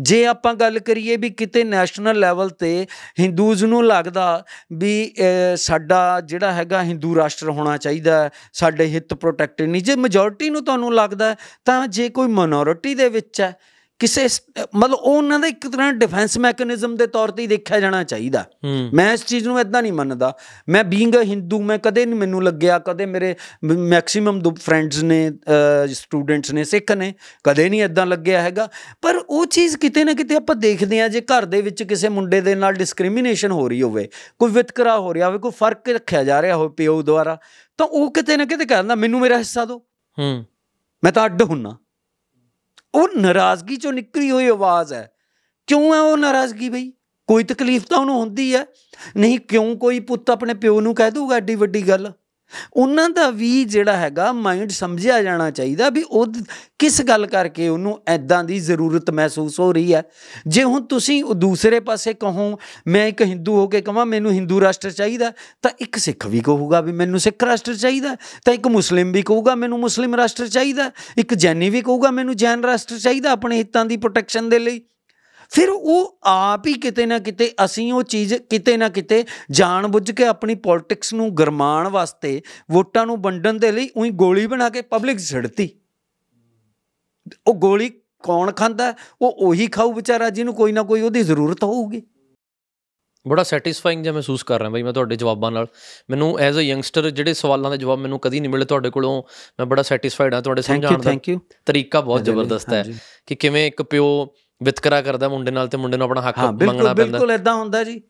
[0.00, 2.86] ਜੇ ਆਪਾਂ ਗੱਲ ਕਰੀਏ ਵੀ ਕਿਤੇ ਨੈਸ਼ਨਲ ਲੈਵਲ ਤੇ
[3.20, 9.14] ਹਿੰਦੂਜ਼ ਨੂੰ ਲੱਗਦਾ ਵੀ ਅਹ, ਸਾਡਾ ਜਿਹੜਾ ਹੈਗਾ ਹਿੰਦੂ ਰਾਸ਼ਟਰ ਹੋਣਾ ਚਾਹੀਦਾ ਹੈ, ਸਾਡੇ ਹਿੱਤ
[9.14, 13.56] ਪ੍ਰੋਟੈਕਟਡ ਨਹੀਂ ਜੇ ਮੈਜੋਰਿਟੀ ਨੂੰ ਤੁਹਾਨੂੰ ਲੱਗਦਾ ਹੈ, ਤਾਂ ਜੇ ਕੋਈ ਮਿਨੋਰਿਟੀ ਦੇ ਵਿੱਚ ਹੈ
[14.02, 14.28] ਕਿਸੇ
[14.74, 18.44] ਮਤਲਬ ਉਹ ਉਹਨਾਂ ਦਾ ਇੱਕ ਤਰ੍ਹਾਂ ਡਿਫੈਂਸ ਮੈਕੈਨਿਜ਼ਮ ਦੇ ਤੌਰ ਤੇ ਹੀ ਦੇਖਿਆ ਜਾਣਾ ਚਾਹੀਦਾ।
[18.94, 20.36] ਮੈਂ ਇਸ ਚੀਜ਼ ਨੂੰ ਇਦਾਂ ਨਹੀਂ ਮੰਨਦਾ।
[20.68, 23.34] ਮੈਂ ਬੀਇੰਗ ਅ ਹਿੰਦੂ ਮੈਂ ਕਦੇ ਨਹੀਂ ਮੈਨੂੰ ਲੱਗਿਆ ਕਦੇ ਮੇਰੇ
[23.64, 25.30] ਮੈਕਸਿਮਮ ਦੋ ਫਰੈਂਡਸ ਨੇ
[25.92, 28.68] ਸਟੂਡੈਂਟਸ ਨੇ ਸਿੱਖ ਨੇ ਕਦੇ ਨਹੀਂ ਇਦਾਂ ਲੱਗਿਆ ਹੈਗਾ।
[29.02, 32.40] ਪਰ ਉਹ ਚੀਜ਼ ਕਿਤੇ ਨਾ ਕਿਤੇ ਆਪਾਂ ਦੇਖਦੇ ਆ ਜੇ ਘਰ ਦੇ ਵਿੱਚ ਕਿਸੇ ਮੁੰਡੇ
[32.40, 36.42] ਦੇ ਨਾਲ ਡਿਸਕ੍ਰਿਮੀਨੇਸ਼ਨ ਹੋ ਰਹੀ ਹੋਵੇ ਕੋਈ ਵਿਤਕਰਾ ਹੋ ਰਿਹਾ ਹੋਵੇ ਕੋਈ ਫ਼ਰਕ ਰੱਖਿਆ ਜਾ
[36.42, 37.38] ਰਿਹਾ ਹੋਵੇ ਪਿਓ ਦੁਆਰਾ
[37.78, 39.78] ਤਾਂ ਉਹ ਕਿਤੇ ਨਾ ਕਿਤੇ ਕਹਿੰਦਾ ਮੈਨੂੰ ਮੇਰਾ ਹਿੱਸਾ ਦਿਓ।
[40.18, 40.44] ਹੂੰ।
[41.04, 41.76] ਮੈਂ ਤਾਂ ਅੱਡ ਹੁੰਨਾ।
[42.94, 45.12] ਉਹ ਨਾਰਾਜ਼ਗੀ ਚੋਂ ਨਿਕਲੀ ਹੋਈ ਆਵਾਜ਼ ਹੈ।
[45.66, 46.92] ਕਿਉਂ ਹੈ ਉਹ ਨਾਰਾਜ਼ਗੀ ਬਈ?
[47.26, 48.66] ਕੋਈ ਤਕਲੀਫ ਤਾਂ ਉਹਨੂੰ ਹੁੰਦੀ ਹੈ।
[49.16, 52.12] ਨਹੀਂ, ਕਿਉਂ ਕੋਈ ਪੁੱਤ ਆਪਣੇ ਪਿਓ ਨੂੰ ਕਹਿ ਦੂਗਾ ਐਡੀ ਵੱਡੀ ਗੱਲ?
[52.74, 56.44] ਉਹਨਾਂ ਦਾ ਵੀ ਜਿਹੜਾ ਹੈਗਾ ਮਾਈਂਡ ਸਮਝਿਆ ਜਾਣਾ ਚਾਹੀਦਾ ਵੀ ਉਹ ਦ-
[56.78, 60.02] ਕਿਸ ਗੱਲ ਕਰਕੇ ਉਹਨੂੰ ਐਦਾਂ ਦੀ ਜ਼ਰੂਰਤ ਮਹਿਸੂਸ ਹੋ ਰਹੀ ਹੈ।
[60.46, 64.60] ਜੇ ਹੁਣ ਤੁਸੀਂ ਉਹ ਦੂਸਰੇ ਪਾਸੇ ਕਹੋ, ਮੈਂ ਇੱਕ ਹਿੰਦੂ ਹੋ ਕੇ ਕਹਾਂ ਮੈਨੂੰ ਹਿੰਦੂ
[64.60, 69.12] ਰਾਸ਼ਟਰ ਚਾਹੀਦਾ, ਤਾਂ ਇੱਕ ਸਿੱਖ ਵੀ ਕਹੂਗਾ ਵੀ ਮੈਨੂੰ ਸਿੱਖ ਰਾਸ਼ਟਰ ਚਾਹੀਦਾ, ਤਾਂ ਇੱਕ ਮੁਸਲਿਮ
[69.12, 73.58] ਵੀ ਕਹੂਗਾ ਮੈਨੂੰ ਮੁਸਲਿਮ ਰਾਸ਼ਟਰ ਚਾਹੀਦਾ, ਇੱਕ ਜੈਨੀ ਵੀ ਕਹੂਗਾ ਮੈਨੂੰ ਜੈਨ ਰਾਸ਼ਟਰ ਚਾਹੀਦਾ ਆਪਣੇ
[73.58, 74.80] ਹਿੱਤਾਂ ਦੀ ਪ੍ਰੋਟੈਕਸ਼ਨ ਦੇ ਲਈ।
[75.52, 80.24] ਫਿਰ ਉਹ ਆਪ ਹੀ ਕਿਤੇ ਨਾ ਕਿਤੇ ਅਸੀਂ ਉਹ ਚੀਜ਼ ਕਿਤੇ ਨਾ ਕਿਤੇ ਜਾਣਬੁੱਝ ਕੇ
[80.24, 85.18] ਆਪਣੀ ਪੋਲਿਟਿਕਸ ਨੂੰ ਗਰਮਾਉਣ ਵਾਸਤੇ ਵੋਟਾਂ ਨੂੰ ਵੰਡਣ ਦੇ ਲਈ ਉਹੀ ਗੋਲੀ ਬਣਾ ਕੇ ਪਬਲਿਕ
[85.18, 85.68] ਛੜਤੀ
[87.46, 87.90] ਉਹ ਗੋਲੀ
[88.22, 88.94] ਕੌਣ ਖਾਂਦਾ?
[89.22, 92.02] ਉਹ ਉਹੀ ਖਾਊ ਵਿਚਾਰਾ ਜਿਹਨੂੰ ਕੋਈ ਨਾ ਕੋਈ ਉਹਦੀ ਜ਼ਰੂਰਤ ਹੋਊਗੀ।
[93.28, 95.66] ਬੜਾ ਸੈਟੀਸਫਾਈਂਗ ਜਿਹਾ ਮਹਿਸੂਸ ਕਰ ਰਿਹਾ ਬਾਈ ਮੈਂ ਤੁਹਾਡੇ ਜਵਾਬਾਂ ਨਾਲ।
[96.10, 99.22] ਮੈਨੂੰ ਐਜ਼ ਅ ਯੰਗਸਟਰ ਜਿਹੜੇ ਸਵਾਲਾਂ ਦੇ ਜਵਾਬ ਮੈਨੂੰ ਕਦੀ ਨਹੀਂ ਮਿਲੇ ਤੁਹਾਡੇ ਕੋਲੋਂ
[99.58, 102.84] ਮੈਂ ਬੜਾ ਸੈਟੀਸਫਾਈਡ ਹਾਂ ਤੁਹਾਡੇ ਸਮਝਾਉਣ ਦਾ ਥੈਂਕ ਯੂ ਤਰੀਕਾ ਬਹੁਤ ਜ਼ਬਰਦਸਤ ਹੈ
[103.26, 106.94] ਕਿ ਕਿਵੇਂ ਇੱਕ ਪਿਓ ਵਿਤਕਰਾ ਕਰਦਾ ਮੁੰਡੇ ਨਾਲ ਤੇ ਮੁੰਡੇ ਨੂੰ ਆਪਣਾ ਹੱਕ ਬਿਲਕੁਲ ਮੰਗਣਾ
[106.94, 108.00] ਪੈਂਦਾ। ਬਿਲਕੁਲ ਇਦਾਂ ਹੁੰਦਾ ਜੀ।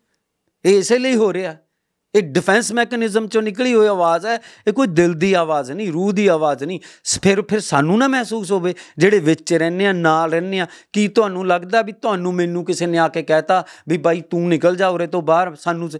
[0.64, 1.56] ਇਹ ਇਸੇ ਲਈ ਹੋ ਰਿਹਾ।
[2.14, 4.38] ਇਹ ਡਿਫੈਂਸ ਮੈਕੈਨਿਜ਼ਮ ਚੋਂ ਨਿਕਲੀ ਹੋਈ ਆਵਾਜ਼ ਹੈ।
[4.68, 6.80] ਇਹ ਕੋਈ ਦਿਲ ਦੀ ਆਵਾਜ਼ ਨਹੀਂ ਰੂਹ ਦੀ ਆਵਾਜ਼ ਨਹੀਂ।
[7.22, 11.46] ਫਿਰ ਫਿਰ ਸਾਨੂੰ ਨਾ ਮਹਿਸੂਸ ਹੋਵੇ ਜਿਹੜੇ ਵਿੱਚ ਰਹਿੰਦੇ ਆ ਨਾਲ ਰਹਿੰਦੇ ਆ ਕੀ ਤੁਹਾਨੂੰ
[11.46, 15.06] ਲੱਗਦਾ ਵੀ ਤੁਹਾਨੂੰ ਮੈਨੂੰ ਕਿਸੇ ਨੇ ਆ ਕੇ ਕਹਿਤਾ ਵੀ ਬਾਈ ਤੂੰ ਨਿਕਲ ਜਾ ਉਰੇ
[15.06, 15.90] ਤੋਂ ਬਾਹਰ ਸਾਨੂੰ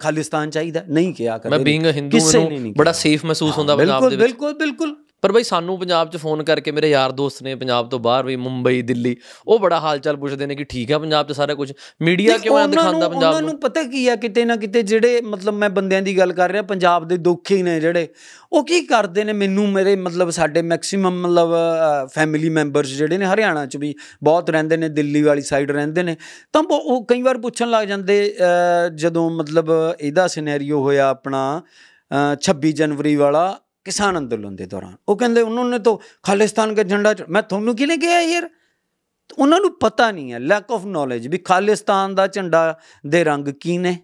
[0.00, 4.02] ਖਾਲਿਸਤਾਨ ਚਾਹੀਦਾ। ਨਹੀਂ ਕਿਹਾ ਕਦੇ ਮੈਂ। ਬੀਇੰਗ ਅ ਹਿੰਦੂ ਨੇ ਬੜਾ। ਸੇਫ ਮਹਿਸੂਸ ਹੁੰਦਾ ਪੰਜਾਬ
[4.02, 7.42] ਬਿਲਕੁਲ ਦੇ ਵਿੱਚ। ਬਿਲਕੁਲ ਬਿਲਕੁਲ। ਪਰ ਬਈ ਸਾਨੂੰ ਪੰਜਾਬ 'ਚ ਫੋਨ ਕਰਕੇ ਮੇਰੇ ਯਾਰ ਦੋਸਤ
[7.42, 9.14] ਨੇ ਪੰਜਾਬ ਤੋਂ ਬਾਹਰ ਵੀ ਮੁੰਬਈ ਦਿੱਲੀ
[9.46, 12.58] ਉਹ ਬੜਾ ਹਾਲ ਚਾਲ ਪੁੱਛਦੇ ਨੇ ਕਿ ਠੀਕ ਆ ਪੰਜਾਬ 'ਚ ਸਾਰਾ ਕੁਝ ਮੀਡੀਆ ਕਿਉਂ
[12.58, 13.58] ਐਂ ਦਿਖਾਉਂਦਾ ਨੂੰ- ਪੰਜਾਬ ਉਹਨਾਂ ਨੂੰ ਨੂੰ?
[13.60, 17.08] ਪਤਾ ਕੀ ਆ ਕਿਤੇ ਨਾ ਕਿਤੇ ਜਿਹੜੇ ਮਤਲਬ ਮੈਂ ਬੰਦਿਆਂ ਦੀ ਗੱਲ ਕਰ ਰਿਹਾ ਪੰਜਾਬ
[17.08, 18.08] ਦੇ ਦੁਖੀ ਨੇ ਜਿਹੜੇ
[18.52, 21.54] ਉਹ ਕੀ ਕਰਦੇ ਨੇ ਮੈਨੂੰ ਮੇਰੇ ਮਤਲਬ ਸਾਡੇ ਮੈਕਸਿਮਮ ਮਤਲਬ
[22.14, 26.16] ਫੈਮਿਲੀ ਮੈਂਬਰਸ ਜਿਹੜੇ ਨੇ ਹਰਿਆਣਾ ਚ ਵੀ ਬਹੁਤ ਰਹਿੰਦੇ ਨੇ ਦਿੱਲੀ ਵਾਲੀ ਸਾਈਡ ਰਹਿੰਦੇ ਨੇ
[26.52, 28.16] ਤਾਂ ਉਹ ਕਈ ਵਾਰ ਪੁੱਛਣ ਲੱਗ ਜਾਂਦੇ
[28.94, 31.42] ਜਦੋਂ ਮਤਲਬ ਇਹਦਾ ਸਿਨੈਰੀਓ ਹੋਇਆ ਆਪਣਾ
[32.10, 33.42] ਅਹ, 26 ਜਨਵਰੀ ਵਾਲਾ
[33.84, 37.76] ਕਿਸਾਨ ਅੰਦੋਲਨ ਦੇ ਦੌਰਾਨ। ਉਹ ਕਹਿੰਦੇ ਉਹਨਾਂ ਨੇ ਤਾਂ ਖਾਲਿਸਤਾਨ ਦਾ ਝੰਡਾ ਚ- ਮੈਂ ਤੁਹਾਨੂੰ
[37.76, 38.50] ਕਿਹਨੇ ਕਿਹਾ ਯਾਰ?
[39.38, 43.78] ਉਹਨਾਂ ਨੂੰ ਪਤਾ ਨਹੀਂ ਹੈ ਲੈਕ ਆਫ ਨੌਲੇਜ ਵੀ ਖਾਲਿਸਤਾਨ ਦਾ ਝੰਡਾ ਦੇ ਰੰਗ ਕੀ
[43.78, 43.98] ਨੇ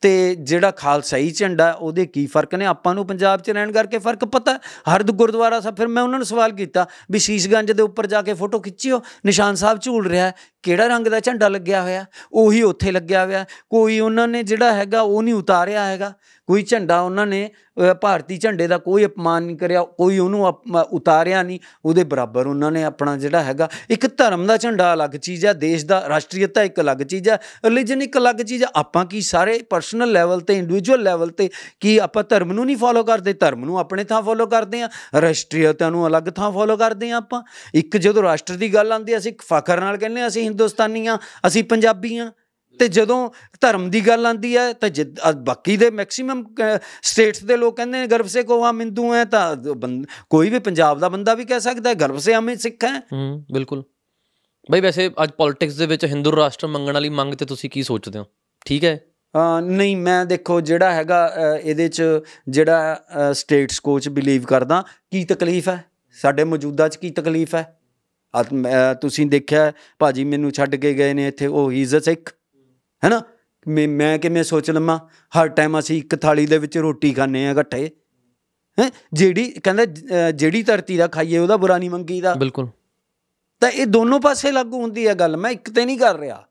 [0.00, 2.66] ਤੇ ਜਿਹੜਾ ਖਾਲਸਾਈ ਝੰਡਾ ਉਹਦੇ ਕੀ ਫ਼ਰਕ ਨੇ?
[2.66, 4.58] ਆਪਾਂ ਨੂੰ ਪੰਜਾਬ 'ਚ ਰਹਿਣ ਕਰਕੇ ਫ਼ਰਕ ਪਤਾ।
[4.94, 8.34] ਹਰਦ ਗੁਰਦੁਆਰਾ ਸਾਹਿਬ ਫਿਰ ਮੈਂ ਉਹਨਾਂ ਨੂੰ ਸਵਾਲ ਕੀਤਾ ਵੀ ਸ਼ੀਸ਼ਗੰਜ ਦੇ ਉੱਪਰ ਜਾ ਕੇ
[8.34, 12.04] ਫੋਟੋ ਖਿੱਚਿਓ। ਨਿਸ਼ਾਨ ਸਾਹਿਬ ਝੂਲ ਰਿਹਾ ਹੈ, ਕਿਹੜਾ ਰੰਗ ਦਾ ਝੰਡਾ ਲੱਗਿਆ ਹੋਇਆ?
[12.32, 16.14] ਉਹੀ ਉੱਥੇ ਲੱਗਿਆ ਹੋਇਆ। ਕੋਈ ਉਹਨਾਂ ਨੇ ਜਿਹੜਾ ਹੈਗਾ ਉਹ ਨਹੀਂ ਉਤਾਰਿਆ ਹੈਗਾ।
[16.50, 17.48] ਕੋਈ ਝੰਡਾ ਉਹਨਾਂ ਨੇ
[17.78, 22.46] ਅਹ, ਭਾਰਤੀ ਝੰਡੇ ਦਾ ਕੋਈ ਅਪਮਾਨ ਨਹੀਂ ਕਰਿਆ ਕੋਈ ਉਹਨੂੰ ਅਪ- ਉਤਾਰਿਆ ਨਹੀਂ ਉਹਦੇ ਬਰਾਬਰ
[22.46, 26.62] ਉਹਨਾਂ ਨੇ ਆਪਣਾ ਜਿਹੜਾ ਹੈਗਾ ਇੱਕ ਧਰਮ ਦਾ ਝੰਡਾ ਅਲੱਗ ਚੀਜ਼ ਹੈ ਦੇਸ਼ ਦਾ ਰਾਸ਼ਟਰੀਅਤਾ
[26.62, 30.56] ਇੱਕ ਅਲੱਗ ਚੀਜ਼ ਹੈ ਰਿਲੀਜਨ ਇੱਕ ਅਲੱਗ ਚੀਜ਼ ਹੈ ਆਪਾਂ ਕੀ ਸਾਰੇ ਪਰਸਨਲ ਲੈਵਲ ਤੇ
[30.56, 31.48] ਇੰਡੀਵਿਜੂਅਲ ਲੈਵਲ ਤੇ
[31.80, 34.88] ਕੀ ਆਪਾਂ ਧਰਮ ਨੂੰ ਨਹੀਂ ਫੋਲੋ ਕਰਦੇ ਧਰਮ ਨੂੰ ਆਪਣੇ ਥਾਂ ਫੋਲੋ ਕਰਦੇ ਆ
[35.20, 37.42] ਰਾਸ਼ਟਰੀਅਤਾ ਨੂੰ ਅਲੱਗ ਥਾਂ ਫੋਲੋ ਕਰਦੇ ਆ ਆਪਾਂ
[37.74, 41.18] ਇੱਕ ਜਦੋਂ ਰਾਸ਼ਟਰ ਦੀ ਗੱਲ ਆਉਂਦੀ ਹੈ ਅਸੀਂ ਫਖਰ ਨਾਲ ਕਹਿੰਦੇ ਹਾਂ ਅਸੀਂ ਹਿੰਦੁਸਤਾਨੀ ਆ
[41.46, 42.30] ਅਸੀਂ ਪੰਜਾਬੀ ਆ
[42.80, 43.18] ਤੇ ਜਦੋਂ
[43.60, 46.44] ਧਰਮ ਦੀ ਗੱਲ ਆਉਂਦੀ ਹੈ ਤਾਂ ਬਾਕੀ ਦੇ ਮੈਕਸਿਮਮ
[47.02, 49.56] ਸਟੇਟਸ ਦੇ ਲੋਕ ਕਹਿੰਦੇ ਨੇ ਗਰਵ ਸੇ ਕੋ ਹਮ ਹਿੰਦੂ ਹੈ ਤਾਂ
[50.30, 53.44] ਕੋਈ ਵੀ ਪੰਜਾਬ ਦਾ ਬੰਦਾ ਵੀ ਕਹਿ ਸਕਦਾ ਹੈ ਗਰਵ ਸੇ ਹਮ ਸਿੱਖ ਹੈ। ਹੂੰ
[53.52, 53.82] ਬਿਲਕੁਲ।
[54.70, 58.18] ਬਈ ਵੈਸੇ ਅੱਜ ਪੋਲਿਟਿਕਸ ਦੇ ਵਿੱਚ ਹਿੰਦੂ ਰਾਸ਼ਟਰ ਮੰਗਣ ਵਾਲੀ ਮੰਗ ਤੇ ਤੁਸੀਂ ਕੀ ਸੋਚਦੇ
[58.18, 58.24] ਹੋ?
[58.66, 58.98] ਠੀਕ ਹੈ?
[59.62, 61.20] ਨਹੀਂ ਮੈਂ ਦੇਖੋ ਜਿਹੜਾ ਹੈਗਾ
[61.62, 62.02] ਇਹਦੇ ਚ
[62.48, 65.84] ਜਿਹੜਾ ਸਟੇਟਸ ਕੋਚ ਬਿਲੀਵ ਕਰਦਾ ਕੀ ਤਕਲੀਫ ਹੈ?
[66.22, 67.64] ਸਾਡੇ ਮੌਜੂਦਾ ਚ ਕੀ ਤਕਲੀਫ ਹੈ?
[69.00, 72.32] ਤੁਸੀਂ ਦੇਖਿਆ ਭਾਜੀ ਮੈਨੂੰ ਛੱਡ ਕੇ ਗਏ ਨੇ ਇੱਥੇ ਉਹ ਹੀ ਇਜ਼ ਅ ਸਿੱਖ।
[73.04, 73.22] ਹੈਨਾ?
[73.68, 74.98] ਮੈਂ ਮੈਂ ਕਿਵੇਂ ਸੋਚ ਲਵਾਂ?
[75.32, 77.90] ਹਰ ਟਾਈਮ ਅਸੀਂ ਇੱਕ ਥਾਲੀ ਦੇ ਵਿੱਚ ਰੋਟੀ ਖਾਂਦੇ ਆ ਇਕੱਠੇ।
[78.80, 78.90] ਹੈ?
[79.12, 79.84] ਜਿਹੜੀ ਕਹਿੰਦਾ
[80.30, 82.68] ਜਿਹੜੀ ਧਰਤੀ ਦਾ ਖਾਈਏ ਉਹਦਾ ਬੁਰਾ ਨਹੀਂ ਮੰਗੀਦਾ। ਬਿਲਕੁਲ।
[83.60, 86.44] ਤਾਂ ਇਹ ਦੋਨੋਂ ਪਾਸੇ ਲਾਗੂ ਹੁੰਦੀ ਹੈ ਗੱਲ। ਮੈਂ ਇੱਕ ਤੇ ਨਹੀਂ ਕਰ ਰਿਹਾ।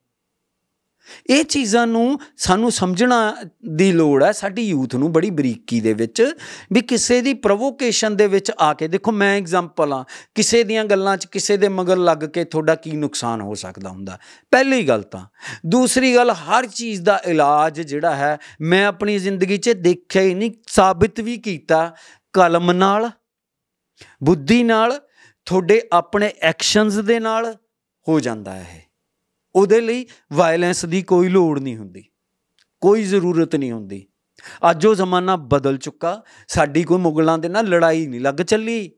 [1.30, 3.36] ਇਹ ਚੀਜ਼ਾਂ ਨੂੰ ਸਾਨੂੰ ਸਮਝਣਾ
[3.76, 6.34] ਦੀ ਲੋੜ ਹੈ, ਸਾਡੀ ਯੂਥ ਨੂੰ ਬੜੀ ਬਰੀਕੀ ਦੇ ਵਿੱਚ,
[6.74, 10.06] ਵੀ ਕਿਸੇ ਦੀ ਪ੍ਰੋਵੋਕੇਸ਼ਨ ਦੇ ਵਿੱਚ ਆ ਕੇ, ਦੇਖੋ ਮੈਂ ਐਗਜ਼ਾਮਪਲ ਆ
[10.36, 14.20] ਕਿਸੇ ਦੀਆਂ ਗੱਲਾਂ 'ਚ ਕਿਸੇ ਦੇ ਮਗਰ ਲੱਗ ਕੇ ਤੁਹਾਡਾ ਕੀ ਨੁਕਸਾਨ ਹੋ ਸਕਦਾ ਹੁੰਦਾ?
[14.52, 15.26] ਪਹਿਲੀ ਗੱਲ ਤਾਂ।
[15.66, 20.52] ਦੂਸਰੀ ਗੱਲ, ਹਰ ਚੀਜ਼ ਦਾ ਇਲਾਜ ਜਿਹੜਾ ਹੈ, ਮੈਂ ਆਪਣੀ ਜ਼ਿੰਦਗੀ 'ਚ ਦੇਖਿਆ ਹੀ ਨਹੀਂ,
[20.68, 21.96] ਸਾਬਿਤ ਵੀ ਕੀਤਾ,
[22.34, 23.12] ਕਲਮ ਨਾਲ,
[24.24, 25.00] ਬੁੱਧੀ ਨਾਲ,
[25.46, 27.56] ਤੁਹਾਡੇ ਆਪਣੇ ਐਕਸ਼ਨਸ ਦੇ ਨਾਲ
[28.08, 28.89] ਹੋ ਜਾਂਦਾ ਹੈ ਇਹ।
[29.60, 32.04] ਉਹਦੇ ਲਈ ਵਾਇਲੈਂਸ ਦੀ ਕੋਈ ਲੋੜ ਨਹੀਂ ਹੁੰਦੀ,
[32.82, 34.06] ਕੋਈ ਜ਼ਰੂਰਤ ਨਹੀਂ ਹੁੰਦੀ।
[34.70, 38.92] ਅੱਜ ਉਹ ਜ਼ਮਾਨਾ ਬਦਲ ਚੁੱਕਾ, ਸਾਡੀ ਕੋਈ ਮੁਗਲਾਂ ਦੇ ਨਾਲ ਲੜਾਈ ਨਹੀਂ ਲੱਗ ਚੱਲੀ।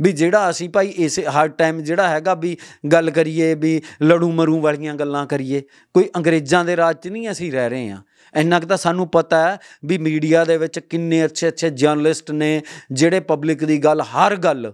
[0.00, 2.56] ਵੀ ਜਿਹੜਾ ਅਸੀਂ ਭਾਈ ਇਸੇ, ਹਰ ਟਾਈਮ ਜਿਹੜਾ ਹੈਗਾ ਵੀ
[2.92, 5.60] ਗੱਲ ਕਰੀਏ, ਵੀ ਲੜੂ ਮਰੂ ਵਾਲੀਆਂ ਗੱਲਾਂ ਕਰੀਏ,
[5.94, 8.02] ਕੋਈ ਅੰਗਰੇਜ਼ਾਂ ਦੇ ਰਾਜ 'ਚ ਨਹੀਂ ਅਸੀਂ ਰਹਿ ਰਹੇ ਹਾਂ।
[8.34, 12.62] ਇੰਨਾ ਕੁ ਤਾਂ ਸਾਨੂੰ ਪਤਾ ਹੈ ਵੀ ਮੀਡੀਆ ਦੇ ਵਿੱਚ ਕਿੰਨੇ ਅੱਛੇ ਅੱਛੇ ਜਰਨਲਿਸਟ ਨੇ,
[12.92, 14.72] ਜਿਹੜੇ ਪਬਲਿਕ ਦੀ ਗੱਲ, ਹਰ ਗੱਲ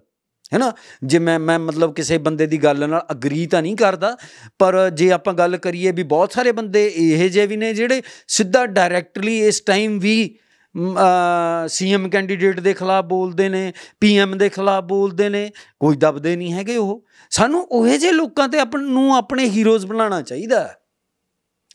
[0.53, 0.73] ਹੈ ਨਾ
[1.05, 4.17] ਜੇ ਮੈਂ ਮੈਂ ਮਤਲਬ ਕਿਸੇ ਬੰਦੇ ਦੀ ਗੱਲ ਨਾਲ ਅਗਰੀ ਤਾਂ ਨਹੀਂ ਕਰਦਾ,
[4.59, 8.65] ਪਰ ਜੇ ਆਪਾਂ ਗੱਲ ਕਰੀਏ ਵੀ ਬਹੁਤ ਸਾਰੇ ਬੰਦੇ ਇਹੋ ਜਿਹੇ ਵੀ ਨੇ ਜਿਹੜੇ ਸਿੱਧਾ
[8.69, 10.35] ਡਾਇਰੈਕਟਲੀ ਇਸ ਟਾਈਮ ਵੀ
[11.69, 15.51] ਸੀਐਮ ਕੈਂਡੀਡੇਟ ਦੇ ਖਿਲਾਫ ਬੋਲਦੇ ਨੇ ਪੀਐਮ ਦੇ ਖਿਲਾਫ ਬੋਲਦੇ ਨੇ,
[15.81, 20.21] ਕੋਈ ਦਬਦੇ ਨਹੀਂ ਹੈਗੇ ਉਹ ਸਾਨੂੰ ਉਹੇ ਜਿਹੇ ਲੋਕਾਂ ਤੇ ਆਪਣ, ਨੂੰ ਆਪਣੇ ਹੀਰੋਜ਼ ਬਣਾਉਣਾ
[20.23, 20.75] ਚਾਹੀਦਾ ਹੈ।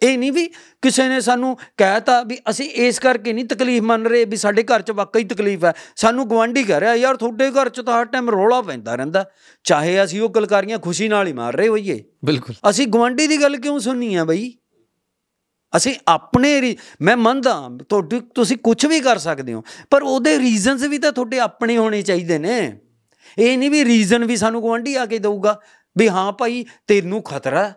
[0.03, 0.45] ਇਹ ਨਹੀਂ ਵੀ
[0.81, 4.81] ਕਿਸੇ ਨੇ ਸਾਨੂੰ ਕਹਿਤਾ ਵੀ ਅਸੀਂ ਇਸ ਕਰਕੇ ਨਹੀਂ ਤਕਲੀਫ ਮੰਨ ਰਹੇ ਵੀ ਸਾਡੇ ਘਰ
[4.81, 8.29] 'ਚ ਵਾਕਈ ਤਕਲੀਫ ਹੈ। ਸਾਨੂੰ ਗਵਾਂਢੀ ਕਹਿ ਰਿਹਾ ਯਾਰ ਤੁਹਾਡੇ ਘਰ 'ਚ ਤਾਂ ਹਰ ਟਾਈਮ
[8.29, 9.25] ਰੌਲਾ ਪੈਂਦਾ ਰਹਿੰਦਾ।
[9.63, 13.57] ਚਾਹੇ ਅਸੀਂ ਉਹ ਕਲਕਾਰੀਆਂ ਖੁਸ਼ੀ ਨਾਲ ਹੀ ਮਾਰ ਰਹੇ ਹੋਈਏ। ਬਿਲਕੁਲ। ਅਸੀਂ ਗਵਾਂਢੀ ਦੀ ਗੱਲ
[13.57, 14.53] ਕਿਉਂ ਸੁਣਨੀ ਆ ਬਈ?
[15.77, 20.97] ਅਸੀਂ ਆਪਣੇ ਮੈਂ ਮੰਨਦਾ ਤੁਹਾਡੀ ਤੁਸੀਂ ਕੁਝ ਵੀ ਕਰ ਸਕਦੇ ਹੋ ਪਰ ਉਹਦੇ ਰੀਜ਼ਨਸ ਵੀ
[20.97, 22.79] ਤਾਂ ਤੁਹਾਡੇ ਆਪਣੇ ਹੋਣੇ ਚਾਹੀਦੇ ਨੇ।
[23.39, 25.59] ਇਹ ਨਹੀਂ ਵੀ ਰੀਜ਼ਨ ਵੀ ਸਾਨੂੰ ਗਵਾਂਢੀ ਆ ਕੇ ਦਊਗਾ
[25.97, 27.75] ਵੀ ਹਾਂ ਭਾਈ ਤੈਨੂੰ ਖਤਰਾ ਹੈ।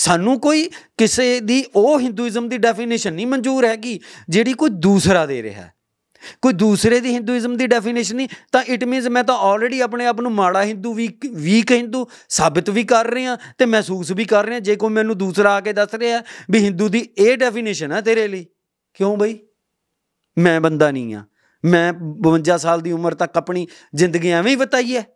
[0.00, 3.98] ਸਾਨੂੰ ਕੋਈ ਕਿਸੇ ਦੀ, ਉਹ ਹਿੰਦੂਇਜ਼ਮ ਦੀ ਡੈਫੀਨੇਸ਼ਨ ਨਹੀਂ ਮਨਜ਼ੂਰ ਹੈਗੀ,
[4.28, 5.72] ਜਿਹੜੀ ਕੋਈ ਦੂਸਰਾ ਦੇ ਰਿਹਾ ਹੈ।
[6.42, 10.20] ਕੋਈ ਦੂਸਰੇ ਦੀ ਹਿੰਦੂਇਜ਼ਮ ਦੀ ਡੈਫੀਨੇਸ਼ਨ ਨਹੀਂ, ਤਾਂ ਇਟ ਮੀਨਸ ਮੈਂ ਤਾਂ ਆਲਰੇਡੀ ਆਪਣੇ ਆਪ
[10.20, 14.58] ਨੂੰ ਮਾੜਾ ਹਿੰਦੂ ਵੀਕ ਵੀਕ ਹਿੰਦੂ ਸਾਬਿਤ ਵੀ ਕਰ ਰਿਹਾ ਤੇ ਮਹਿਸੂਸ ਵੀ ਕਰ ਰਿਹਾ,
[14.58, 18.28] ਜੇ ਕੋਈ ਮੈਨੂੰ ਦੂਸਰਾ ਆ ਕੇ ਦੱਸ ਰਿਹਾ ਵੀ ਹਿੰਦੂ ਦੀ ਇਹ ਡੈਫੀਨੇਸ਼ਨ ਹੈ ਤੇਰੇ
[18.28, 18.46] ਲਈ,
[18.94, 19.38] ਕਿਉਂ ਬਈ?
[20.36, 21.24] ਮੈਂ ਬੰਦਾ ਨਹੀਂ ਆ
[21.64, 21.92] ਮੈਂ
[22.22, 25.06] 52 ਸਾਲ ਦੀ ਉਮਰ ਤੱਕ ਆਪਣੀ ਜ਼ਿੰਦਗੀ ਐਵੇਂ ਹੀ ਬਤਾਈ ਹੈ।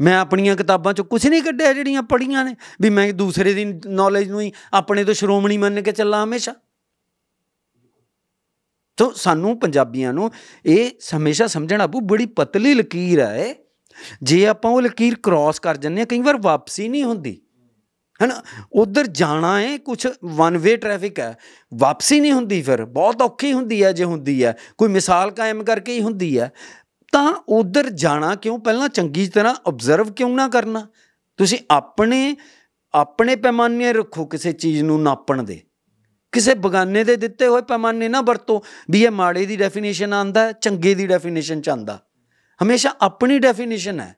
[0.00, 4.30] ਮੈਂ ਆਪਣੀਆਂ ਕਿਤਾਬਾਂ ਚੋਂ ਕੁਝ ਨਹੀਂ ਕੱਢਿਆ ਜਿਹੜੀਆਂ ਪੜ੍ਹੀਆਂ ਨੇ। ਵੀ ਮੈਂ ਦੂਸਰੇ ਦੀ ਨੌਲੇਜ
[4.30, 6.54] ਨੂੰ ਹੀ ਆਪਣੇ ਤੋਂ ਸ਼੍ਰੋਮਣੀ ਮੰਨ ਕੇ ਚੱਲਾਂ ਹਮੇਸ਼ਾ।
[8.96, 10.30] ਤੋ ਸਾਨੂੰ ਪੰਜਾਬੀਆਂ ਨੂੰ
[10.66, 13.54] ਇਹ ਹਮੇਸ਼ਾ ਸਮਝਣਾ ਪਊ ਬੜੀ ਪਤਲੀ ਲਕੀਰ ਹੈ
[14.22, 17.40] ਜੇ ਆਪਾਂ ਉਹ ਲਕੀਰ ਕ੍ਰਾਸ ਕਰ ਜੰਨੇ ਆ ਕਈ ਵਾਰ ਵਾਪਸੀ ਨਹੀਂ ਹੁੰਦੀ।
[18.22, 18.42] ਹੈਨਾ?
[18.72, 21.36] ਉਧਰ ਜਾਣਾ ਹੈ ਕੁਝ ਵਨ ਵੇ ਟ੍ਰੈਫਿਕ ਹੈ।
[21.74, 25.92] ਵਾਪਸੀ ਨਹੀਂ ਹੁੰਦੀ ਫਿਰ। ਬਹੁਤ ਔਖੀ ਹੁੰਦੀ ਹੈ ਜੇ ਹੁੰਦੀ ਹੈ। ਕੋਈ ਮਿਸਾਲ ਕਾਇਮ ਕਰਕੇ
[25.92, 26.52] ਹੀ ਹੁੰਦੀ ਹੈ।
[27.14, 28.58] ਤਾਂ ਉਧਰ ਜਾਣਾ ਕਿਉਂ?
[28.58, 30.86] ਪਹਿਲਾਂ ਚੰਗੀ ਤਰ੍ਹਾਂ ਆਬਜ਼ਰਵ ਕਿਉਂ ਨਾ ਕਰਨਾ?
[31.36, 32.36] ਤੁਸੀਂ ਆਪਣੇ
[32.94, 35.60] ਆਪਣੇ ਪੈਮਾਨੇ ਰੱਖੋ ਕਿਸੇ ਚੀਜ਼ ਨੂੰ ਨਾਪਣ ਦੇ।
[36.32, 40.94] ਕਿਸੇ ਬਗਾਨੇ ਦੇ ਦਿੱਤੇ ਹੋਏ ਪੈਮਾਨੇ ਨਾ ਵਰਤੋ ਵੀ ਇਹ ਮਾੜੇ ਦੀ ਡੈਫੀਨੇਸ਼ਨ ਆਂਦਾ, ਚੰਗੇ
[40.94, 42.02] ਦੀ ਡੈਫੀਨੇਸ਼ਨ ਚ ਆਂਦਾ।
[42.62, 44.16] ਹਮੇਸ਼ਾ ਆਪਣੀ ਡੈਫੀਨੇਸ਼ਨ ਹੈ।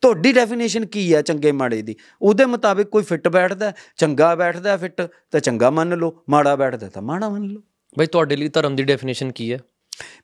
[0.00, 1.96] ਤੁਹਾਡੀ ਡੈਫੀਨੇਸ਼ਨ ਕੀ ਹੈ ਚੰਗੇ ਮਾੜੇ ਦੀ?
[2.22, 7.02] ਉਹਦੇ ਮੁਤਾਬਿਕ ਕੋਈ ਫਿੱਟ ਬੈਠਦਾ ਚੰਗਾ ਬੈਠਦਾ ਫਿੱਟ ਤਾਂ ਚੰਗਾ ਮੰਨ ਲਓ, ਮਾੜਾ ਬੈਠਦਾ ਤਾਂ
[7.02, 7.62] ਮਾੜਾ ਮੰਨ ਲਓ।
[7.98, 9.58] ਬਈ ਤੁਹਾਡੇ ਲਈ ਧਰਮ ਦੀ ਡੈਫੀਨੇਸ਼ਨ ਕੀ ਹੈ?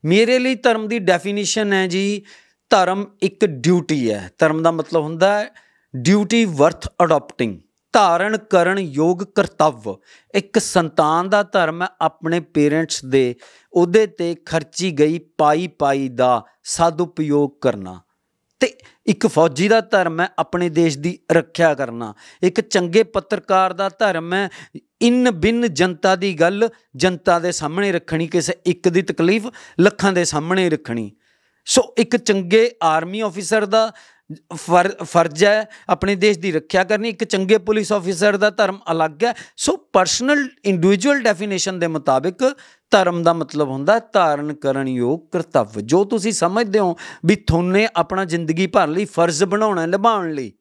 [0.05, 2.23] ਮੇਰੇ ਲਈ ਧਰਮ ਦੀ ਡੈਫੀਨੇਸ਼ਨ ਹੈ ਜੀ,
[2.71, 5.51] ਧਰਮ ਇੱਕ ਡਿਊਟੀ ਹੈ। ਧਰਮ ਦਾ ਮਤਲਬ ਹੁੰਦਾ ਹੈ
[5.97, 7.61] ਡਿਊਟੀ ਵਰਥ ਅਡਾਪਟਿੰਗ
[7.93, 9.97] ਧਾਰਨ ਕਰਨ ਯੋਗ ਕਰਤੱਵ।
[10.35, 13.35] ਇੱਕ ਸੰਤਾਨ ਦਾ ਧਰਮ ਹੈ ਆਪਣੇ ਪੇਰੈਂਟਸ ਦੇ,
[13.73, 18.01] ਉਹਦੇ ਤੇ ਖਰਚੀ ਗਈ ਪਾਈ ਪਾਈ ਦਾ ਸਦਉਪਯੋਗ ਕਰਨਾ।
[18.61, 23.89] ਤੇ ਇੱਕ ਫੌਜੀ ਦਾ ਧਰਮ ਹੈ ਆਪਣੇ ਦੇਸ਼ ਦੀ ਰੱਖਿਆ ਕਰਨਾ। ਇੱਕ ਚੰਗੇ ਪੱਤਰਕਾਰ ਦਾ
[23.89, 24.49] ਧਰਮ ਹੈ
[25.03, 29.47] ਇਨ ਬਿਨ ਜਨਤਾ ਦੀ ਗੱਲ, ਜਨਤਾ ਦੇ ਸਾਹਮਣੇ ਰੱਖਣੀ, ਕਿਸੇ ਇੱਕ ਦੀ ਤਕਲੀਫ
[29.81, 31.11] ਲੱਖਾਂ ਦੇ ਸਾਹਮਣੇ ਰੱਖਣੀ।
[31.65, 33.93] ਸੋ ਇੱਕ ਚੰਗੇ ਆਰਮੀ ਆਫੀਸਰ ਦਾ
[35.03, 39.35] ਫਰਜ਼ ਹੈ, ਆਪਣੇ ਦੇਸ਼ ਦੀ ਰੱਖਿਆ ਕਰਨੀ। ਇੱਕ ਚੰਗੇ ਪੁਲਿਸ ਆਫੀਸਰ ਦਾ ਧਰਮ ਅਲੱਗ ਹੈ।
[39.57, 42.57] ਸੋ ਪਰਸਨਲ ਇੰਡੀਵਿਜੂਅਲ ਡੈਫੀਨੇਸ਼ਨ ਦੇ ਮੁਤਾਬਿਕ
[42.91, 48.25] ਧਰਮ ਦਾ ਮਤਲਬ ਹੁੰਦਾ ਧਾਰਨ ਕਰਨ ਯੋਗ ਕਰਤੱਵ। ਜੋ ਤੁਸੀਂ ਸਮਝਦੇ ਹੋ ਵੀ ਤੁਹਾਨੂੰ ਆਪਣਾ
[48.25, 50.53] ਜ਼ਿੰਦਗੀ ਭਰ ਲਈ ਫਰਜ਼ ਬਣਾਉਣਾ ਨਿਭਾਉਣ ਲਈ।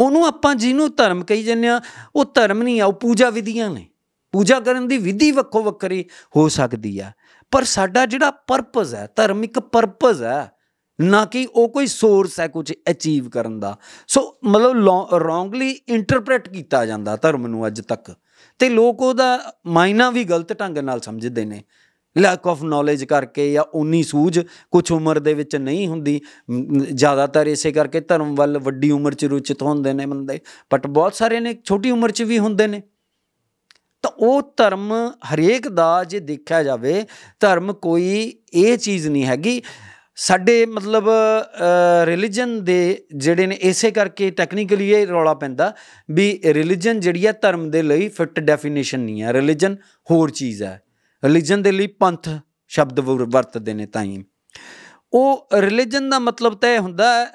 [0.00, 1.80] ਉਹਨੂੰ ਆਪਾਂ ਜਿਹਨੂੰ ਧਰਮ ਕਹੀ ਜੰਨੇ ਆ
[2.16, 3.86] ਉਹ ਧਰਮ ਨਹੀਂ ਆ, ਉਹ ਪੂਜਾ ਵਿਧੀਆਂ ਨੇ।
[4.32, 6.04] ਪੂਜਾ ਕਰਨ ਦੀ ਵਿਧੀ ਵੱਖੋ ਵੱਖਰੀ
[6.36, 7.10] ਹੋ ਸਕਦੀ ਆ।
[7.50, 10.50] ਪਰ ਸਾਡਾ ਜਿਹੜਾ ਪਰਪਸ ਹੈ ਧਰਮ ਇੱਕ ਪਰਪਸ ਹੈ,
[11.00, 13.76] ਨਾ ਕਿ ਉਹ ਕੋਈ ਸੋਰਸ ਹੈ ਕੁਝ ਅਚੀਵ ਕਰਨ ਦਾ।
[14.08, 18.14] ਸੋ ਮਤਲਬ ਰੋਂਗਲੀ ਇੰਟਰਪ੍ਰੀਟ ਕੀਤਾ ਜਾਂਦਾ ਧਰਮ ਨੂੰ ਅੱਜ ਤੱਕ।
[18.58, 21.62] ਤੇ ਲੋਕ ਉਹਦਾ ਮਾਇਨਾ ਵੀ ਗਲਤ ਢੰਗ ਨਾਲ ਸਮਝਦੇ ਨੇ।
[22.18, 24.40] ਲੈਕ ਆਫ ਨੌਲੇਜ ਕਰਕੇ ਜਾਂ ਉਨੀ ਸੂਝ
[24.70, 26.20] ਕੁਝ ਉਮਰ ਦੇ ਵਿੱਚ ਨਹੀਂ ਹੁੰਦੀ
[26.92, 30.38] ਜ਼ਿਆਦਾਤਰ ਇਸੇ ਕਰਕੇ ਧਰਮ ਵੱਲ ਵੱਡੀ ਉਮਰ 'ਚ ਰੁਚਿਤ ਹੁੰਦੇ ਨੇ ਬੰਦੇ
[30.72, 32.82] ਬਟ ਬਹੁਤ ਸਾਰੇ ਨੇ ਛੋਟੀ ਉਮਰ 'ਚ ਵੀ ਹੁੰਦੇ ਨੇ।
[34.04, 34.92] ਤਾਂ ਉਹ ਧਰਮ
[35.34, 37.04] ਹਰੇਕ ਦਾ ਜੇ ਦੇਖਿਆ ਜਾਵੇ,
[37.40, 39.62] ਧਰਮ ਕੋਈ ਇਹ ਚੀਜ਼ ਨਹੀਂ ਹੈਗੀ।
[40.16, 41.08] ਸਾਡੇ ਮਤਲਬ
[42.06, 45.72] ਰਿਲੀਜਨ ਦੇ ਜਿਹੜੇ ਨੇ ਇਸੇ ਕਰਕੇ ਟੈਕਨੀਕਲੀ ਇਹ ਰੌਲਾ ਪੈਂਦਾ
[46.10, 49.76] ਵੀ ਰਿਲੀਜਨ ਜਿਹੜੀ ਹੈ ਧਰਮ ਦੇ ਲਈ ਫਿੱਟ ਡੈਫੀਨੇਸ਼ਨ ਨਹੀਂ ਹੈ ਰਿਲੀਜਨ
[50.10, 50.80] ਹੋਰ ਚੀਜ਼ ਹੈ
[51.24, 52.28] ਰਿਲੀਜਨ ਦੇ ਲਈ ਪੰਥ
[52.68, 54.24] ਸ਼ਬਦ ਵਰਤਦੇ ਨੇ ਤਾਂ ਹੀ।
[55.12, 57.30] ਉਹ ਰਿਲੀਜਨ ਦਾ ਮਤਲਬ ਤਾਂ ਇਹ ਹੁੰਦਾ ਹੈ,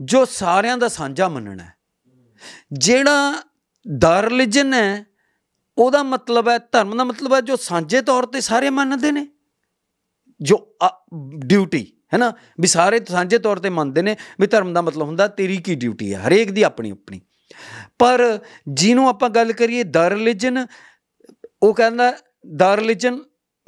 [0.00, 1.74] ਜੋ ਸਾਰਿਆਂ ਦਾ ਸਾਂਝਾ ਮੰਨਣਾ ਹੈ।
[2.72, 3.42] ਜਿਹੜਾ
[3.98, 5.04] ਦਾ ਰਿਲੀਜਨ ਹੈ,
[5.78, 9.28] ਉਹਦਾ ਮਤਲਬ ਹੈ, ਧਰਮ ਦਾ ਮਤਲਬ ਹੈ ਜੋ ਸਾਂਝੇ ਤੌਰ ਤੇ ਸਾਰੇ ਮੰਨਦੇ ਨੇ।
[10.40, 10.76] ਜੋ
[11.46, 12.32] ਡਿਊਟੀ ਹੈ ਨਾ?
[12.60, 16.14] ਵੀ ਸਾਰੇ ਸਾਂਝੇ ਤੌਰ ਤੇ ਮੰਨਦੇ ਨੇ, ਵੀ ਧਰਮ ਦਾ ਮਤਲਬ ਹੁੰਦਾ, ਤੇਰੀ ਕੀ ਡਿਊਟੀ
[16.14, 16.28] ਹੈ?
[16.28, 17.20] ਹਰੇਕ ਦੀ ਆਪਣੀ ਆਪਣੀ।
[17.98, 18.38] ਪਰ
[18.68, 20.66] ਜਿਹਨੂੰ ਆਪਾਂ ਗੱਲ ਕਰੀਏ ਦਾ ਰਿਲੀਜਨ
[21.62, 22.12] ਉਹ ਕਹਿੰਦਾ,
[22.56, 23.18] ਦਾ ਰਿਲੀਜਨ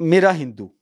[0.01, 0.75] ਮੇਰਾ ਹਿੰਦੂ।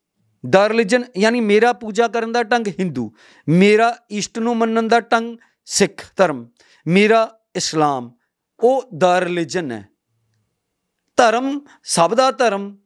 [0.48, 3.12] ਦਾ ਰਿਲੀਜਨ ਯਾਨੀ ਮੇਰਾ ਪੂਜਾ ਕਰਨ ਦਾ ਢੰਗ ਹਿੰਦੂ।
[3.48, 6.48] ਮੇਰਾ ਇਸ਼ਟ ਨੂੰ ਮੰਨਣ ਦਾ ਢੰਗ ਸਿੱਖ ਧਰਮ।
[6.86, 8.12] ਮੇਰਾ ਇਸਲਾਮ,
[8.60, 9.88] ਉਹ ਦਾ ਰਿਲੀਜਨ ਹੈ।
[11.16, 12.76] ਧਰਮ ਸਭ ਦਾ ਧਰਮ,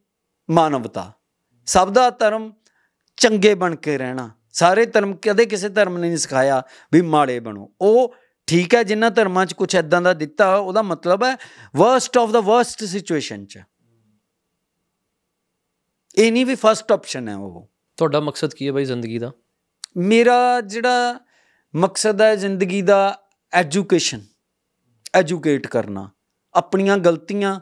[0.49, 1.13] ਮਾਨਵਤਾ।
[1.65, 2.53] ਸਭ ਦਾ ਧਰਮ
[3.17, 6.63] ਚੰਗੇ ਬਣ ਕੇ ਰਹਿਣਾ। ਸਾਰੇ ਧਰਮ ਕਦੇ ਕਿਸੇ ਧਰਮ ਨੇ ਨਹੀਂ ਸਿਖਾਇਆ
[6.93, 8.15] ਵੀ ਮਾੜੇ ਬਣੋ। ਉਹ
[8.47, 11.37] ਠੀਕ ਹੈ, ਜਿੰਨਾ ਧਰਮਾਂ 'ਚ ਕੁਝ ਐਦਾਂ ਦਾ ਦਿੱਤਾ ਉਹਦਾ ਮਤਲਬ ਹੈ
[11.75, 13.59] worst of the worst situation 'ਚ।
[16.17, 19.31] ਇਹ ਨਹੀਂ ਵੀ ਫਸਟ ਆਪਸ਼ਨ ਹੈ ਉਹ। ਤੁਹਾਡਾ ਮਕਸਦ ਕੀ ਹੈ ਬਾਈ ਜ਼ਿੰਦਗੀ ਦਾ?
[19.97, 21.19] ਮੇਰਾ ਜਿਹੜਾ
[21.75, 23.19] ਮਕਸਦ ਹੈ ਜ਼ਿੰਦਗੀ ਦਾ
[23.53, 24.21] ਐਜੂਕੇਸ਼ਨ
[25.13, 26.09] ਐਜੂਕੇਟ ਕਰਨਾ।
[26.53, 27.59] ਆਪਣੀਆਂ ਗਲਤੀਆਂ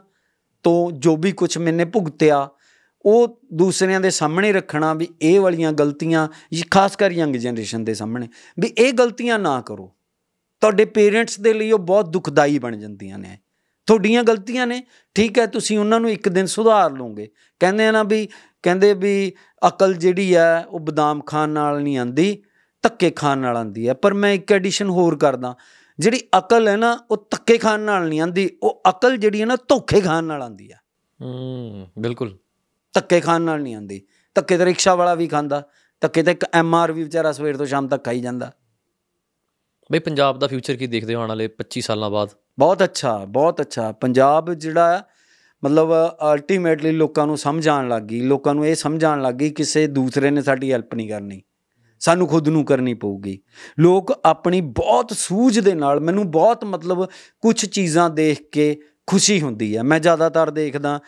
[0.62, 2.50] ਤੋਂ ਜੋ ਵੀ ਕੁਝ ਮੈਨੇ ਭੁਗਤਿਆ
[3.02, 6.28] ਉਹ ਦੂਸਰਿਆਂ ਦੇ ਸਾਹਮਣੇ ਰੱਖਣਾ ਵੀ ਇਹ ਵਾਲੀਆਂ ਗਲਤੀਆਂ
[6.70, 8.28] ਖਾਸ ਕਰ ਯੰਗ ਜਨਰੇਸ਼ਨ ਦੇ ਸਾਹਮਣੇ
[8.60, 9.96] ਵੀ ਇਹ ਗਲਤੀਆਂ ਨਾ ਕਰੋ।
[10.60, 13.38] ਤੁਹਾਡੇ ਪੇਰੈਂਟਸ ਦੇ ਲਈ ਉਹ ਬਹੁਤ ਦੁਖਦਾਈ ਬਣ ਜਾਂਦੀਆਂ ਨੇ।
[13.86, 14.82] ਤੁਹਾਡੀਆਂ ਗਲਤੀਆਂ ਨੇ
[15.16, 17.28] ਠੀਕ ਹੈ ਤੁਸੀਂ ਉਹਨਾਂ ਨੂੰ ਇੱਕ ਦਿਨ ਸੁਧਾਰ ਲਓਗੇ।
[17.60, 18.26] ਕਹਿੰਦੇ ਆ ਨਾ ਵੀ
[18.62, 19.32] ਕਹਿੰਦੇ ਵੀ
[19.68, 22.42] ਅਕਲ ਜਿਹੜੀ ਹੈ ਉਹ ਬਦਾਮ ਖਾਣ ਨਾਲ ਨਹੀਂ ਆਂਦੀ
[22.84, 25.54] ਧੱਕੇ ਖਾਣ ਨਾਲ ਆਂਦੀ ਹੈ। ਪਰ ਮੈਂ ਇੱਕ ਐਡੀਸ਼ਨ ਹੋਰ ਕਰਦਾ
[25.98, 29.56] ਜਿਹੜੀ ਅਕਲ ਹੈ ਨਾ ਉਹ ਧੱਕੇ ਖਾਣ ਨਾਲ ਨਹੀਂ ਆਂਦੀ ਉਹ ਅਕਲ ਜਿਹੜੀ ਹੈ ਨਾ
[29.68, 30.80] ਧੋਖੇ ਖਾਣ ਨਾਲ ਆਂਦੀ ਹੈ।
[31.20, 32.36] ਹੂੰ ਬਿਲਕੁਲ।
[32.94, 34.00] ਧੱਕੇ ਖਾਣ ਨਾਲ ਨਹੀਂ ਆਂਦੀ
[34.36, 35.62] ਧੱਕੇ ਤੇ ਰਿਕਸ਼ਾ ਵਾਲਾ ਵੀ ਖਾਂਦਾ
[36.02, 38.52] ਧੱਕੇ ਤੇ ਇੱਕ ਐਮਆਰ ਵੀ ਵਿਚਾਰਾ ਸਵੇਰ ਤੋਂ ਸ਼ਾਮ ਤੱਕ ਖਾਈ ਜਾਂਦਾ।
[39.92, 42.28] ਬਈ ਪੰਜਾਬ ਦਾ ਫਿਊਚਰ ਕੀ ਦੇਖਦੇ ਹੋ ਆਉਣ ਵਾਲੇ 25 ਸਾਲਾਂ ਬਾਅਦ?
[42.58, 45.04] ਬਹੁਤ ਅੱਛਾ ਬਹੁਤ ਅੱਛਾ। ਪੰਜਾਬ ਜਿਹੜਾ
[45.64, 45.88] ਮਤਲਬ
[46.32, 49.86] ਅਲਟੀਮੇਟਲੀ ਲੋਕਾਂ ਨੂੰ ਸਮਝ ਆਉਣ ਲੱਗ ਗਈ। ਲੋਕਾਂ ਨੂੰ ਇਹ ਸਮਝ ਆਉਣ ਲੱਗ ਗਈ ਕਿਸੇ
[49.86, 51.42] ਦੂਸਰੇ ਨੇ ਸਾਡੀ ਹੈਲਪ ਨਹੀਂ ਕਰਨੀ।
[52.00, 53.42] ਸਾਨੂੰ ਖੁਦ ਨੂੰ ਕਰਨੀ ਪਊਗੀ।
[53.78, 57.06] ਲੋਕ ਆਪਣੀ ਬਹੁਤ ਸੂਝ ਦੇ ਨਾਲ, ਮੈਨੂੰ ਬਹੁਤ ਮਤਲਬ
[57.40, 60.98] ਕੁਝ ਚੀਜ਼ਾਂ ਦੇਖ ਕੇ ਖੁਸ਼ੀ ਹੁੰਦੀ ਹੈ ਮੈਂ ਜ਼ਿਆਦਾਤਰ ਦੇਖਦਾ,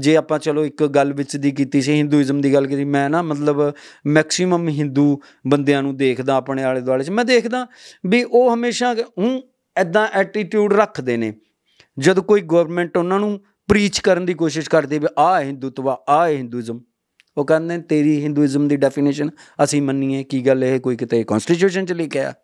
[0.00, 3.22] ਜੇ ਆਪਾਂ ਚਲੋ ਇੱਕ ਗੱਲ ਵਿੱਚ ਦੀ ਕੀਤੀ ਸੀ, ਹਿੰਦੂਇਜ਼ਮ ਦੀ ਗੱਲ ਕੀਤੀ, ਮੈਂ ਨਾ
[3.22, 3.60] ਮਤਲਬ
[4.06, 7.66] ਮੈਕਸਿਮਮ ਹਿੰਦੂ ਬੰਦਿਆਂ ਨੂੰ ਦੇਖਦਾ ਆਪਣੇ ਆਲੇ ਦੁਆਲੇ 'ਚ। ਮੈਂ ਦੇਖਦਾ
[8.06, 9.42] ਵੀ ਉਹ ਹਮੇਸ਼ਾ ਹੂੰ
[9.76, 11.32] ਐਦਾਂ ਐਟੀਟਿਊਡ ਰੱਖਦੇ ਨੇ।
[11.98, 16.80] ਜਦ ਕੋਈ ਗਵਰਨਮੈਂਟ ਉਹਨਾਂ ਨੂੰ ਪ੍ਰੀਚ ਕਰਨ ਦੀ ਕੋਸ਼ਿਸ਼ ਕਰਦੀ ਵੀ ਆਹ ਹਿੰਦੂਤਵਾ, ਆਹ ਹਿੰਦੂਇਜ਼ਮ।
[17.36, 19.30] ਉਹ ਕਹਿੰਦੇ ਨੇ, ਤੇਰੀ ਹਿੰਦੂਇਜ਼ਮ ਦੀ ਡੈਫੀਨੇਸ਼ਨ
[19.64, 22.34] ਅਸੀਂ ਮੰਨੀਏ, ਕੀ ਗੱਲ ਇਹ ਕੋਈ ਕਿਤੇ ਕਨਸਟੀਟਿਊਸ਼ਨ 'ਚ ਲਿਖਿਆ?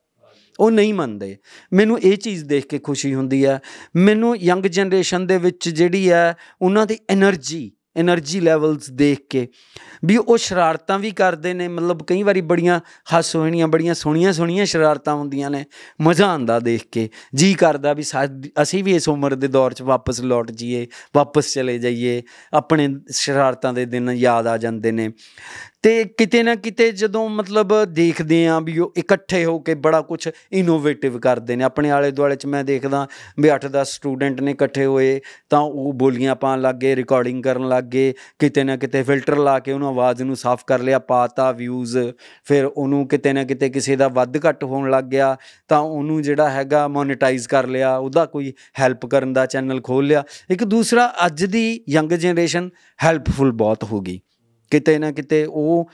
[0.61, 1.37] ਉਹ ਨਹੀਂ ਮੰਨਦੇ।
[1.73, 3.61] ਮੈਨੂੰ ਇਹ ਚੀਜ਼ ਦੇਖ ਕੇ ਖੁਸ਼ੀ ਹੁੰਦੀ ਹੈ
[3.97, 9.49] ਮੈਨੂੰ ਯੰਗ ਜਨਰੇਸ਼ਨ ਦੇ ਵਿੱਚ ਜਿਹੜੀ ਹੈ ਉਹਨਾਂ ਦੀ એનર્ਜੀ એનર્ਜੀ ਲੈਵਲਸ ਦੇਖ ਕੇ
[10.05, 12.81] ਵੀ ਉਹ ਸ਼ਰਾਰਤਾਂ ਵੀ ਕਰਦੇ ਨੇ। ਮਤਲਬ ਕਈ ਵਾਰੀ ਬੜੀਆਂ
[13.13, 15.65] ਹਾਸ ਹੋਣੀਆਂ, ਬੜੀਆਂ ਸੋਹਣੀਆਂ ਸੋਹਣੀਆਂ ਸ਼ਰਾਰਤਾਂ ਹੁੰਦੀਆਂ ਨੇ।
[16.01, 18.05] ਮਜ਼ਾ ਆਂਦਾ ਦੇਖ ਕੇ। ਜੀ ਕਰਦਾ ਵੀ
[18.63, 20.87] ਅਸੀਂ ਵੀ ਇਸ ਉਮਰ ਦੇ ਦੌਰ 'ਚ ਵਾਪਸ ਲੌਟ ਜਾਈਏ,
[21.17, 25.09] ਵਾਪਸ ਚਲੇ ਜਾਈਏ। ਆਪਣੇ ਸ਼ਰਾਰਤਾਂ ਦੇ ਦਿਨ ਯਾਦ ਆ ਜਾਂਦੇ ਨੇ।
[25.85, 30.29] ਤੇ ਕਿਤੇ ਨਾ ਕਿਤੇ ਜਦੋਂ ਮਤਲਬ ਦੇਖਦੇ ਆਂ ਵੀ ਉਹ ਇਕੱਠੇ ਹੋ ਕੇ ਬੜਾ ਕੁਝ
[30.53, 33.07] ਇਨੋਵੇਟਿਵ ਕਰਦੇ ਨੇ। ਆਪਣੇ ਆਲੇ ਦੁਆਲੇ 'ਚ ਮੈਂ ਦੇਖਦਾ
[33.41, 35.21] ਵੀ 8-10 ਸਟੂਡੈਂਟ ਨੇ ਇਕੱਠੇ ਹੋਏ,
[35.51, 39.89] ਤਾਂ ਉਹ ਬੋਲੀਆਂ ਪਾਣ ਲੱਗੇ ਰਿਕਾਰਡਿੰਗ ਕਰਨ ਲੱਗੇ ਕਿਤੇ ਨਾ ਕਿਤੇ ਫਿਲਟਰ ਲਾ ਕੇ ਉਹਨੂੰ
[39.89, 41.99] ਆਵਾਜ਼ ਨੂੰ ਸਾਫ਼ ਕਰ ਲਿਆ, ਪਾਤਾ ਵਿਊਜ਼
[42.45, 45.37] ਫਿਰ ਉਹਨੂੰ ਕਿਤੇ ਨਾ ਕਿਤੇ ਕਿਸੇ ਦਾ ਵੱਧ ਘੱਟ ਹੋਣ ਲੱਗ ਗਿਆ,
[45.69, 50.25] ਤਾਂ ਉਹਨੂੰ ਜਿਹੜਾ ਹੈਗਾ ਮੋਨੇਟਾਈਜ਼ ਕਰ ਲਿਆ, ਉਹਦਾ ਕੋਈ ਹੈਲਪ ਕਰਨ ਦਾ ਚੈਨਲ ਖੋਲ ਲਿਆ।
[50.51, 52.71] ਇੱਕ ਦੂਸਰਾ ਅੱਜ ਦੀ ਯੰਗ ਜਨਰੇਸ਼ਨ
[53.05, 54.21] ਹੈਲਪਫੁਲ ਬਹੁਤ ਹੋ ਗਈ।
[54.71, 55.91] ਕਿਤੇ ਨਾ ਕਿਤੇ ਉਹ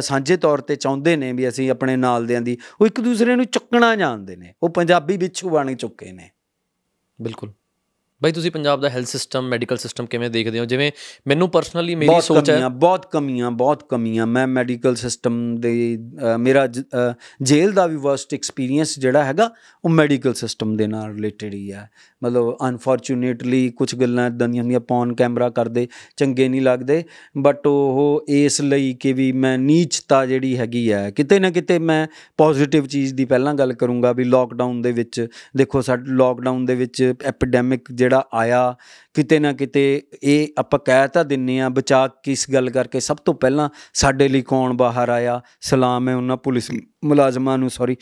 [0.00, 3.46] ਸਾਂਝੇ ਤੌਰ ਤੇ ਚਾਹੁੰਦੇ ਨੇ ਵੀ ਅਸੀਂ ਆਪਣੇ ਨਾਲ ਦਿਆਂ ਦੀ, ਉਹ ਇੱਕ ਦੂਸਰੇ ਨੂੰ
[3.46, 6.30] ਚੱਕਣਾ ਜਾਣਦੇ ਨੇ, ਉਹ ਪੰਜਾਬੀ ਵਿਛੂ ਬਣ ਚੁੱਕੇ ਨੇ।
[7.18, 7.52] ਬਿਲਕੁਲ।
[8.22, 10.64] ਬਾਈ ਤੁਸੀਂ ਪੰਜਾਬ ਦਾ ਹੈਲਥ ਸਿਸਟਮ ਮੈਡੀਕਲ ਸਿਸਟਮ ਕਿਵੇਂ ਦੇਖਦੇ ਹੋ?
[10.64, 10.90] ਜਿਵੇਂ
[11.28, 15.98] ਮੈਨੂੰ ਪਰਸਨਲੀ ਮੇਰੀ ਸੋਚ ਹੈ ਬਹੁਤ ਕਮੀਆਂ ਬਹੁਤ ਕਮੀਆਂ। ਮੈਂ ਮੈਡੀਕਲ ਸਿਸਟਮ ਦੇ
[16.38, 16.66] ਮੇਰਾ
[17.42, 19.50] ਜੇਲ੍ਹ ਦਾ ਵੀ ਵਰਸਟ ਐਕਸਪੀਰੀਅੰਸ ਜਿਹੜਾ ਹੈਗਾ
[19.84, 21.88] ਉਹ ਮੈਡੀਕਲ ਸਿਸਟਮ ਦੇ ਨਾਲ ਰਿਲੇਟਡ ਹੀ ਹੈ।
[22.24, 27.02] ਮਤਲਬ ਅਨਫੋਰਚੂਨੇਟਲੀ ਕੁਝ ਗੱਲਾਂ ਇਦਾਂ ਦੀਆਂ ਹੁੰਦੀਆਂ ਪੌਨ ਕੈਮਰਾ ਕਰਦੇ ਚੰਗੇ ਨਹੀਂ ਲੱਗਦੇ।
[27.38, 32.06] ਬਟ ਉਹ ਇਸ ਲਈ ਕਿ ਵੀ ਮੈਂ ਨੀਚਤਾ ਜਿਹੜੀ ਹੈਗੀ ਹੈ ਕਿਤੇ ਨਾ ਕਿਤੇ ਮੈਂ
[32.38, 37.14] ਪੋਜ਼ਿਟਿਵ ਚੀਜ਼ ਦੀ ਪਹਿਲਾਂ ਗੱਲ ਕਰੂੰਗਾ ਵੀ ਲੋਕਡਾਊਨ ਦੇ ਵਿੱਚ ਦੇਖੋ ਸਾਡੇ ਲੋਕਡਾਊਨ ਦੇ ਵਿੱਚ
[37.24, 38.74] ਐਪੀਡੈਮਿਕ ਜਿਹੜਾ ਆਇਆ,
[39.14, 43.34] ਕਿਤੇ ਨਾ ਕਿਤੇ ਇਹ ਆਪਾਂ ਕਹਿ ਤਾਂ ਦਿੰਨੇ ਆ, ਬਚਾ ਕਿਸ ਗੱਲ ਕਰਕੇ ਸਭ ਤੋਂ
[43.34, 45.40] ਪਹਿਲਾਂ ਸਾਡੇ ਲਈ ਕੌਣ ਬਾਹਰ ਆਇਆ?
[45.60, 46.70] ਸਲਾਮ ਹੈ ਉਹਨਾਂ ਪੁਲਿਸ
[47.04, 47.96] ਮੁਲਾਜ਼ਮਾਂ ਨੂੰ ਸੌਰੀ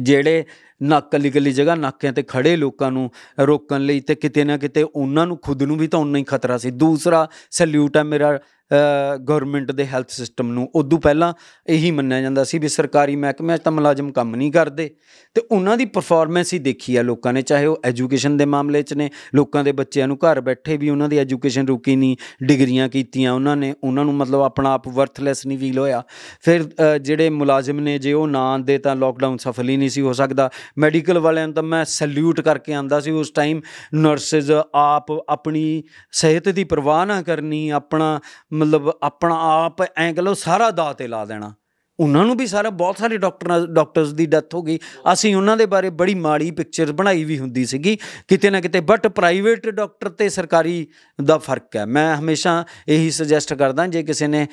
[0.00, 0.44] ਜਿਹੜੇ
[0.82, 4.82] ਨੱਕ, ਕੱਲੀ ਕੱਲੀ ਜਗ੍ਹਾ ਨਾਕਿਆਂ ਤੇ ਖੜੇ ਲੋਕਾਂ ਨੂੰ ਰੋਕਣ ਲਈ ਤੇ ਕਿਤੇ ਨਾ ਕਿਤੇ
[4.82, 8.38] ਉਹਨਾਂ ਨੂੰ ਖੁਦ ਨੂੰ ਵੀ ਤਾਂ ਉਨਾ ਹੀ ਖਤਰਾ ਸੀ। ਦੂਸਰਾ ਸੈਲੂਟ ਹੈ ਮੇਰਾ
[8.70, 11.32] ਗਵਰਨਮੈਂਟ ਦੇ ਹੈਲਥ ਸਿਸਟਮ ਨੂੰ। ਉਦੋਂ ਪਹਿਲਾਂ
[11.66, 14.88] ਇਹੀ ਮੰਨਿਆ ਜਾਂਦਾ ਸੀ ਵੀ ਸਰਕਾਰੀ ਮਹਿਕਮੇ 'ਚ ਤਾਂ ਮੁਲਾਜ਼ਮ ਕੰਮ ਨਹੀਂ ਕਰਦੇ।
[15.36, 18.94] ਤੇ ਉਹਨਾਂ ਦੀ ਪਰਫਾਰਮੈਂਸ ਹੀ ਦੇਖੀ ਆ ਲੋਕਾਂ ਨੇ, ਚਾਹੇ ਉਹ ਐਜੂਕੇਸ਼ਨ ਦੇ ਮਾਮਲੇ 'ਚ
[18.94, 23.32] ਨੇ, ਲੋਕਾਂ ਦੇ ਬੱਚਿਆਂ ਨੂੰ ਘਰ ਬੈਠੇ ਵੀ ਉਹਨਾਂ ਦੀ ਐਜੂਕੇਸ਼ਨ ਰੁਕੀ ਨਹੀਂ, ਡਿਗਰੀਆਂ ਕੀਤੀਆਂ
[23.32, 26.02] ਉਹਨਾਂ ਨੇ, ਉਹਨਾਂ ਨੂੰ ਮਤਲਬ ਆਪਣਾ ਆਪ ਵਰਥਲੈਸ ਨਹੀਂ ਫੀਲ ਹੋਇਆ।
[26.42, 26.64] ਫਿਰ
[26.98, 30.48] ਜਿਹੜੇ ਮੁਲਾਜ਼ਮ ਨੇ, ਜੇ ਉਹ ਨਾ ਆਂਦੇ ਤਾਂ ਲੋਕਡਾਊਨ ਸਫਲ ਹੀ ਨਹੀਂ ਸੀ ਹੋ ਸਕਦਾ।
[30.78, 33.60] ਮੈਡੀਕਲ ਵਾਲਿਆਂ ਨੂੰ ਤਾਂ ਮੈਂ ਸੈਲੂਟ ਕਰਕੇ ਆਂਦਾ ਸੀ ਉਸ ਟਾਈਮ
[33.94, 38.20] ਨਰਸਸ ਆਪ ਆਪਣੀ ਸਿਹਤ ਦੀ ਪਰਵਾਹ ਨਾ ਕਰਨੀ, ਆਪਣਾ
[38.58, 41.54] ਮਤਲਬ ਆਪਣਾ ਆਪ ਐਂ ਕਹ ਲੋ ਸਾਰਾ ਦਾਅ ਤੇ ਲਾ ਦੇਣਾ।
[41.98, 44.78] ਉਹਨਾਂ ਨੂੰ ਵੀ ਸਾਰਾ ਬਹੁਤ ਸਾਰੇ ਡਾਕਟਰਾਂ ਡਾਕਟਰਸ ਦੀ ਡੈਥ ਹੋ ਗਈ।
[45.12, 47.96] ਅਸੀਂ ਉਹਨਾਂ ਦੇ ਬਾਰੇ ਬੜੀ ਮਾੜੀ ਪਿਕਚਰ ਬਣਾਈ ਵੀ ਹੁੰਦੀ ਸੀਗੀ।
[48.28, 50.86] ਕਿਤੇ ਨਾ ਕਿਤੇ ਬਟ ਪ੍ਰਾਈਵੇਟ ਡਾਕਟਰ ਤੇ ਸਰਕਾਰੀ
[51.24, 54.46] ਦਾ ਫ਼ਰਕ ਹੈ। ਮੈਂ ਹਮੇਸ਼ਾ ਇਹੀ ਸੁਜੈਸਟ ਕਰਦਾ, ਜੇ ਕਿਸੇ ਨੇ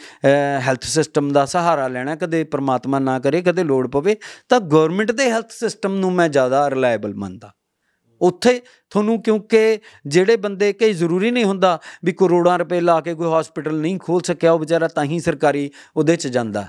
[0.62, 4.16] ਹੈਲਥ ਸਿਸਟਮ ਦਾ ਸਹਾਰਾ ਲੈਣਾ, ਕਦੇ ਪ੍ਰਮਾਤਮਾ ਨਾ ਕਰੇ, ਕਦੇ ਲੋੜ ਪਵੇ,
[4.50, 7.52] ਤਾਂ ਗਵਰਨਮੈਂਟ ਦੇ ਹੈਲਥ ਸਿਸਟਮ ਨੂੰ ਮੈਂ ਜ਼ਿਆਦਾ ਰਿਲਾਇਬਲ ਮੰਨਦਾ।
[8.26, 13.28] ਉੱਥੇ ਤੁਹਾਨੂੰ ਕਿਉਂਕਿ ਜਿਹੜੇ ਬੰਦੇ ਕਈ ਜ਼ਰੂਰੀ ਨਹੀਂ ਹੁੰਦਾ ਵੀ ਕਰੋੜਾਂ ਰੁਪਏ ਲਾ ਕੇ ਕੋਈ
[13.40, 16.68] ਹਸਪੀਟਲ ਨਹੀਂ ਖੋਲ ਸਕਿਆ, ਉਹ ਵਿਚਾਰਾ ਤਾਂ ਹੀ ਸਰਕਾਰੀ ਉਹਦੇ 'ਚ ਜਾਂਦਾ।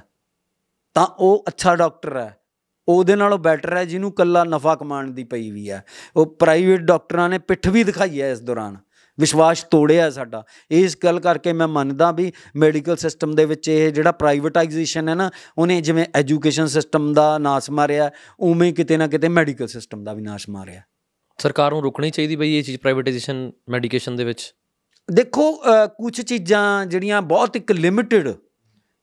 [0.94, 2.36] ਤਾਂ ਉਹ ਅੱਛਾ ਡਾਕਟਰ ਹੈ।
[2.88, 5.84] ਉਹਦੇ ਨਾਲੋਂ ਬੈਟਰ ਹੈ, ਜਿਹਨੂੰ ਕੱਲਾ ਨਫਾ ਕਮਾਉਣ ਦੀ ਪਈ ਵੀ ਹੈ।
[6.16, 8.76] ਉਹ ਪ੍ਰਾਈਵੇਟ ਡਾਕਟਰਾਂ ਨੇ ਪਿੱਠ ਵੀ ਦਿਖਾਈ ਹੈ ਇਸ ਦੌਰਾਨ।
[9.20, 14.12] ਵਿਸ਼ਵਾਸ ਤੋੜਿਆ ਸਾਡਾ। ਇਸ ਗੱਲ ਕਰਕੇ ਮੈਂ ਮੰਨਦਾ ਵੀ ਮੈਡੀਕਲ ਸਿਸਟਮ ਦੇ ਵਿੱਚ ਇਹ ਜਿਹੜਾ
[14.12, 19.66] ਪ੍ਰਾਈਵੇਟਾਈਜੇਸ਼ਨ ਹੈ ਨਾ, ਉਹਨੇ ਜਿਵੇਂ ਐਜੂਕੇਸ਼ਨ ਸਿਸਟਮ ਦਾ ਨਾਸ ਮਾਰਿਆ, ਉਵੇਂ ਕਿਤੇ ਨਾ ਕਿਤੇ ਮੈਡੀਕਲ
[19.66, 20.82] ਸਿਸਟਮ ਦਾ ਵੀ ਨਾਸ ਮਾਰਿਆ।
[21.38, 24.52] ਸਰਕਾਰ ਨੂੰ ਰੁਕਣੀ ਚਾਹੀਦੀ ਬਈ ਇਹ ਚੀਜ਼ ਪ੍ਰਾਈਵੇਟਾਈਜੇਸ਼ਨ ਮੈਡੀਕੇਸ਼ਨ ਦੇ ਵਿੱਚ?
[25.08, 25.52] ਦੇਖੋ
[25.96, 28.32] ਕੁਝ ਚੀਜ਼ਾਂ ਜਿਹੜੀਆਂ ਬਹੁਤ ਇੱਕ ਲਿਮਿਟਿਡ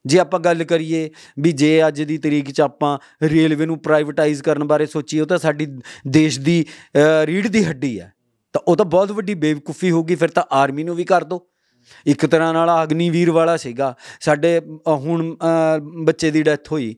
[0.06, 1.10] ਜੇ ਆਪਾਂ ਗੱਲ ਕਰੀਏ
[1.40, 5.38] ਵੀ ਜੇ ਅੱਜ ਦੀ ਤਰੀਕ 'ਚ ਆਪਾਂ ਰੇਲਵੇ ਨੂੰ ਪ੍ਰਾਈਵੇਟਾਈਜ਼ ਕਰਨ ਬਾਰੇ ਸੋਚੀਏ, ਉਹ ਤਾਂ
[5.38, 5.68] ਸਾਡੀ
[6.08, 6.66] ਦੇਸ਼ ਦੀ
[7.26, 8.12] ਰੀੜ ਦੀ ਹੱਡੀ ਹੈ।
[8.54, 11.40] ਤਾਂ ਉਹ ਤਾਂ ਬਹੁਤ ਵੱਡੀ ਬੇਵਕੂਫੀ ਹੋਗੀ ਫਿਰ ਤਾਂ ਆਰਮੀ ਨੂੰ ਵੀ ਕਰ ਦੋ।
[12.08, 15.36] ਇੱਕ ਤਰ੍ਹਾਂ ਨਾਲ ਅਗਨੀਵੀਰ ਵਾਲਾ ਸੀਗਾ। ਸਾਡੇ ਹੁਣ
[16.04, 16.96] ਬੱਚੇ ਦੀ ਡੈਥ ਹੋਈ।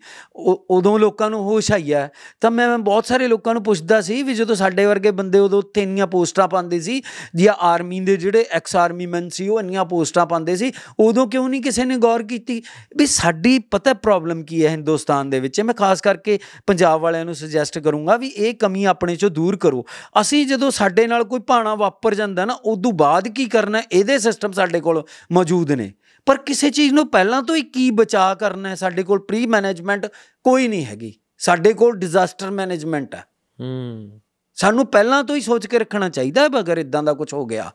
[0.70, 2.08] ਉਦੋਂ ਲੋਕਾਂ ਨੂੰ ਹੋਸ਼ ਆਇਆ
[2.42, 5.82] ਤਾਂ ਮੈਂ ਬਹੁਤ ਸਾਰੇ ਲੋਕਾਂ ਨੂੰ ਪੁੱਛਦਾ ਸੀ ਵੀ ਜਦੋਂ ਸਾਡੇ ਵਰਗੇ ਬੰਦੇ ਉਦੋਂ ਉੱਥੇ
[5.82, 7.02] ਇੰਨੀਆਂ ਪੋਸਟਾਂ ਪਾਉਂਦੇ ਸੀ,
[7.36, 11.48] ਜਾਂ ਆਰਮੀ ਦੇ ਜਿਹੜੇ ਐਕਸ ਆਰਮੀ ਮੈਨ ਸੀ, ਉਹ ਇੰਨੀਆਂ ਪੋਸਟਾਂ ਪਾਉਂਦੇ ਸੀ, ਉਦੋਂ ਕਿਉਂ
[11.50, 12.62] ਨਹੀਂ ਕਿਸੇ ਨੇ ਗੌਰ ਕੀਤੀ?
[12.98, 15.62] ਵੀ ਸਾਡੀ ਪਤਾ ਪ੍ਰੋਬਲਮ ਕੀ ਹੈ ਹਿੰਦੁਸਤਾਨ ਦੇ ਵਿੱਚ?
[15.62, 19.86] ਮੈਂ ਖਾਸ ਕਰਕੇ ਪੰਜਾਬ ਵਾਲਿਆਂ ਨੂੰ ਸੁਜੈਸਟ ਕਰੂੰਗਾ ਵੀ ਇਹ ਕਮੀ ਆਪਣੇ ਚੋਂ ਦੂਰ ਕਰੋ।
[20.22, 23.82] ਅਸੀਂ ਜਦੋਂ ਸਾਡੇ ਨਾਲ ਕੋਈ ਭਾਣਾ ਵਾਪਰ ਜਾਂਦਾ ਨਾ, ਉਦੋਂ ਬਾਅਦ ਕੀ ਕਰਨਾ?
[23.92, 25.94] ਇਹਦੇ ਸਿਸਟਮ ਸਾਡੇ ਸਾਡੇ ਕੋਲ ਮੌਜੂਦ ਨੇ।
[26.26, 30.06] ਪਰ ਕਿਸੇ ਚੀਜ਼ ਨੂੰ ਪਹਿਲਾਂ ਤੋਂ ਹੀ ਕੀ ਬਚਾ ਕਰਨਾ ਹੈ ਸਾਡੇ ਕੋਲ ਪ੍ਰੀ ਮੈਨੇਜਮੈਂਟ
[30.44, 33.26] ਕੋਈ ਨਹੀਂ ਹੈਗੀ। ਸਾਡੇ ਕੋਲ ਡਿਜ਼ਾਸਟਰ ਮੈਨੇਜਮੈਂਟ ਹੈ।
[33.62, 34.22] ਹੂੰ।
[34.56, 37.72] ਸਾਨੂੰ ਪਹਿਲਾਂ ਤੋਂ ਹੀ ਸੋਚ ਕੇ ਰੱਖਣਾ ਚਾਹੀਦਾ ਹੈ ਅਗਰ ਇਦਾਂ ਦਾ ਕੁਝ ਹੋ ਗਿਆ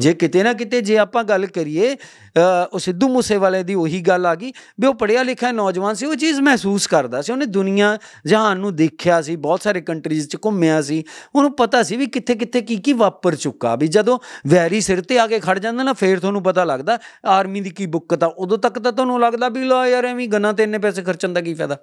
[0.00, 2.40] ਜੇ ਕਿਤੇ ਨਾ ਕਿਤੇ ਜੇ ਆਪਾਂ ਗੱਲ ਕਰੀਏ ਅ,
[2.72, 6.14] ਉਹ ਸਿੱਧੂ ਮੂਸੇਵਾਲੇ ਦੀ ਉਹੀ ਗੱਲ ਆ ਗਈ ਵੀ ਉਹ ਪੜ੍ਹਿਆ ਲਿਖਿਆ ਨੌਜਵਾਨ ਸੀ ਉਹ
[6.14, 10.80] ਚੀਜ਼ ਮਹਿਸੂਸ ਕਰਦਾ ਸੀ। ਉਹਨੇ ਦੁਨੀਆ ਜਹਾਨ ਨੂੰ ਦੇਖਿਆ ਸੀ ਬਹੁਤ ਸਾਰੇ ਕੰਟਰੀਜ਼ 'ਚ ਘੁੰਮਿਆ
[10.82, 11.04] ਸੀ।
[11.34, 14.18] ਉਹਨੂੰ ਪਤਾ ਸੀ ਵੀ ਕਿੱਥੇ ਕਿੱਥੇ ਕੀ ਕੀ ਵਾਪਰ ਚੁੱਕਾ ਵੀ ਜਦੋਂ
[14.48, 17.86] ਵੈਰੀ ਸਿਰ ਤੇ ਆ ਕੇ ਖੜ ਜਾਂਦਾ ਨਾ ਫੇਰ ਤੁਹਾਨੂੰ ਪਤਾ ਲੱਗਦਾ ਆਰਮੀ ਦੀ ਕੀ
[17.86, 21.02] ਬੁੱਕਤ ਆ ਉਦੋਂ ਤੱਕ ਤਾਂ ਤੁਹਾਨੂੰ ਲੱਗਦਾ ਵੀ ਲਾ ਯਾਰ ਐਵੇਂ ਗੰਨਾਂ ਤੇ ਇੰਨੇ ਪੈਸੇ
[21.02, 21.76] ਖਰਚਣ ਦਾ ਕੀ ਫਾਇਦਾ?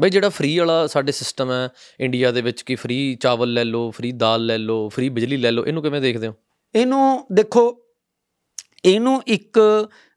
[0.00, 1.68] ਬਈ ਜਿਹੜਾ ਫ੍ਰੀ ਵਾਲਾ ਸਾਡੇ ਸਿਸਟਮ ਹੈ
[2.00, 5.52] ਇੰਡੀਆ ਦੇ ਵਿੱਚ ਕਿ ਫ੍ਰੀ ਚਾਵਲ ਲੈ ਲਓ ਫ੍ਰੀ ਦਾਲ ਲੈ ਲਓ ਫ੍ਰੀ ਬਿਜਲੀ ਲੈ
[5.52, 6.34] ਲਓ, ਇਹਨੂੰ ਕਿਵੇਂ ਦੇਖਦੇ ਹੋ?
[6.74, 7.82] ਇਹਨੂੰ ਦੇਖੋ,
[8.84, 9.58] ਇਹਨੂੰ ਇੱਕ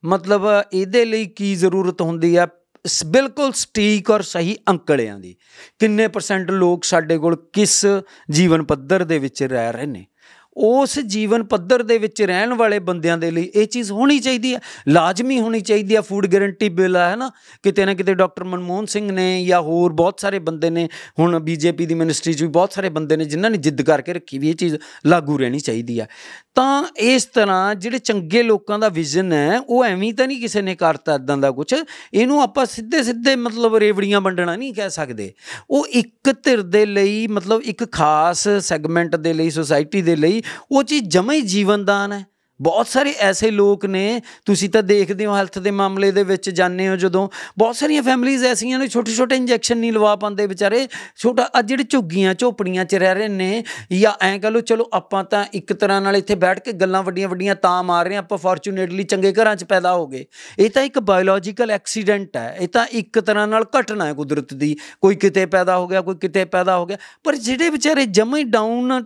[0.06, 0.42] ਮਤਲਬ
[0.74, 2.48] ਇਹਦੇ ਲਈ ਕੀ ਜ਼ਰੂਰਤ ਹੁੰਦੀ ਆ?
[2.88, 5.36] ਸ- ਬਿਲਕੁਲ ਸਟੀਕ ਔਰ ਸਹੀ ਅੰਕੜਿਆਂ ਦੀ।
[5.80, 7.86] ਕਿੰਨੇ ਪਰਸੈਂਟ ਲੋਕ ਸਾਡੇ ਕੋਲ ਕਿਸ
[8.32, 10.06] ਜੀਵਨ ਪੱਧਰ ਦੇ ਵਿੱਚ ਰਹਿ ਰਹੇ ਨੇ?
[10.58, 14.60] ਉਸ ਜੀਵਨ ਪੱਧਰ ਦੇ ਵਿੱਚ ਰਹਿਣ ਵਾਲੇ ਬੰਦਿਆਂ ਦੇ ਲਈ ਇਹ ਚੀਜ਼ ਹੋਣੀ ਚਾਹੀਦੀ ਹੈ,
[14.88, 17.32] ਲਾਜ਼ਮੀ ਹੋਣੀ ਚਾਹੀਦੀ ਹੈ ਫੂਡ ਗਾਰੰਟੀ ਬਿੱਲ ਹੈ ਨਾ,
[17.64, 20.90] ਕਿਤੇ ਨਾ ਕਿਤੇ ਡਾਕਟਰ ਮਨਮੋਹਨ ਸਿੰਘ ਨੇ ਜਾਂ ਹੋਰ ਬਹੁਤ ਸਾਰੇ ਬੰਦੇ ਨੇ,
[21.20, 24.38] ਹੁਣ ਬੀਜੇਪੀ ਦੀ ਮਿਨਿਸਟਰੀ 'ਚ ਵੀ ਬਹੁਤ ਸਾਰੇ ਬੰਦੇ ਨੇ ਜਿਨ੍ਹਾਂ ਨੇ ਜਿੱਦ ਕਰਕੇ ਰੱਖੀ
[24.38, 24.76] ਵੀ ਇਹ ਚੀਜ਼
[25.06, 26.08] ਲਾਗੂ ਰਹਿਣੀ ਚਾਹੀਦੀ ਹੈ।
[26.56, 30.76] ਤਾਂ ਇਸ ਤਰ੍ਹਾਂ ਜਿਹੜੇ ਚੰਗੇ ਲੋਕਾਂ ਦਾ ਵਿਜ਼ਨ ਹੈ, ਉਹ ਐਵੇਂ ਤਾਂ ਨਹੀਂ ਕਿਸੇ ਨੇ
[30.76, 31.74] ਕਰਤਾ ਇਦਾਂ ਦਾ ਕੁਝ
[32.14, 35.34] ਇਹਨੂੰ ਆਪਾਂ ਸਿੱਧੇ ਸਿੱਧੇ ਮਤਲਬ ਰੇਵੜੀਆਂ ਵੰਡਣਾ ਨਹੀਂ ਕਹਿ ਸਕਦੇ।
[35.70, 40.84] ਉਹ ਇੱਕ ਧਿਰ ਦੇ ਲਈ, ਮਤਲਬ ਇੱਕ ਖਾਸ ਸੈਗਮੈਂਟ ਦੇ ਲਈ ਸੋਸਾਇਟੀ ਦੇ ਲਈ, ਉਹ
[40.84, 42.26] ਚੀਜ਼ ਜਮਾ ਹੀ ਜੀਵਨਦਾਨ ਹੈ।
[42.62, 46.88] ਬਹੁਤ ਸਾਰੇ ਐਸੇ ਲੋਕ ਨੇ, ਤੁਸੀਂ ਤਾਂ ਦੇਖਦੇ ਹੋ ਹੈਲਥ ਦੇ ਮਾਮਲੇ ਦੇ ਵਿੱਚ ਜਾਂਦੇ
[46.90, 50.88] ਹੋ ਜਦੋਂ, ਬਹੁਤ ਸਾਰੀਆਂ ਫੈਮਿਲੀਆਂ ਐਸੀਆਂ ਨੇ ਛੋਟੇ ਛੋਟੇ ਇੰਜੈਕਸ਼ਨ ਨਹੀਂ ਲਵਾ ਪਾਉਂਦੇ ਵਿਚਾਰੇ,
[51.18, 55.24] ਛੋਟਾ, ਅੱਜ ਜਿਹੜੇ ਝੁੱਗੀਆਂ, ਝੋਪੜੀਆਂ 'ਚ ਰਹਿ ਰਹੇ ਨੇ, ਜਾਂ ਐਂ ਕਹ ਲਓ, ਚਲੋ ਆਪਾਂ
[55.24, 58.38] ਤਾਂ ਇੱਕ ਤਰ੍ਹਾਂ ਨਾਲ ਇੱਥੇ ਬੈਠ ਕੇ ਗੱਲਾਂ ਵੱਡੀਆਂ ਵੱਡੀਆਂ ਤਾਂ ਮਾਰ ਰਹੇ ਹਾਂ, ਆਪਾਂ
[58.38, 60.26] ਫੋਰਚੂਨੇਟਲੀ ਚੰਗੇ ਘਰਾਂ 'ਚ ਪੈਦਾ ਹੋ ਗਏ।
[60.60, 64.76] ਇਹ ਤਾਂ ਇੱਕ ਬਾਇਓਲੋਜੀਕਲ ਐਕਸੀਡੈਂਟ ਹੈ, ਇਹ ਤਾਂ ਇੱਕ ਤਰ੍ਹਾਂ ਨਾਲ ਘਟਨਾ ਹੈ ਕੁਦਰਤ ਦੀ,
[65.02, 68.44] ਕੋਈ ਕਿਤੇ ਪੈਦਾ ਹੋ ਗਿਆ, ਕੋਈ ਕਿਤੇ ਪੈਦਾ ਹੋ ਗਿਆ, ਪਰ ਜਿਹੜੇ ਵਿਚਾਰੇ ਜਮੇ ਹੀ
[68.44, 69.04] ਡਾਊਨ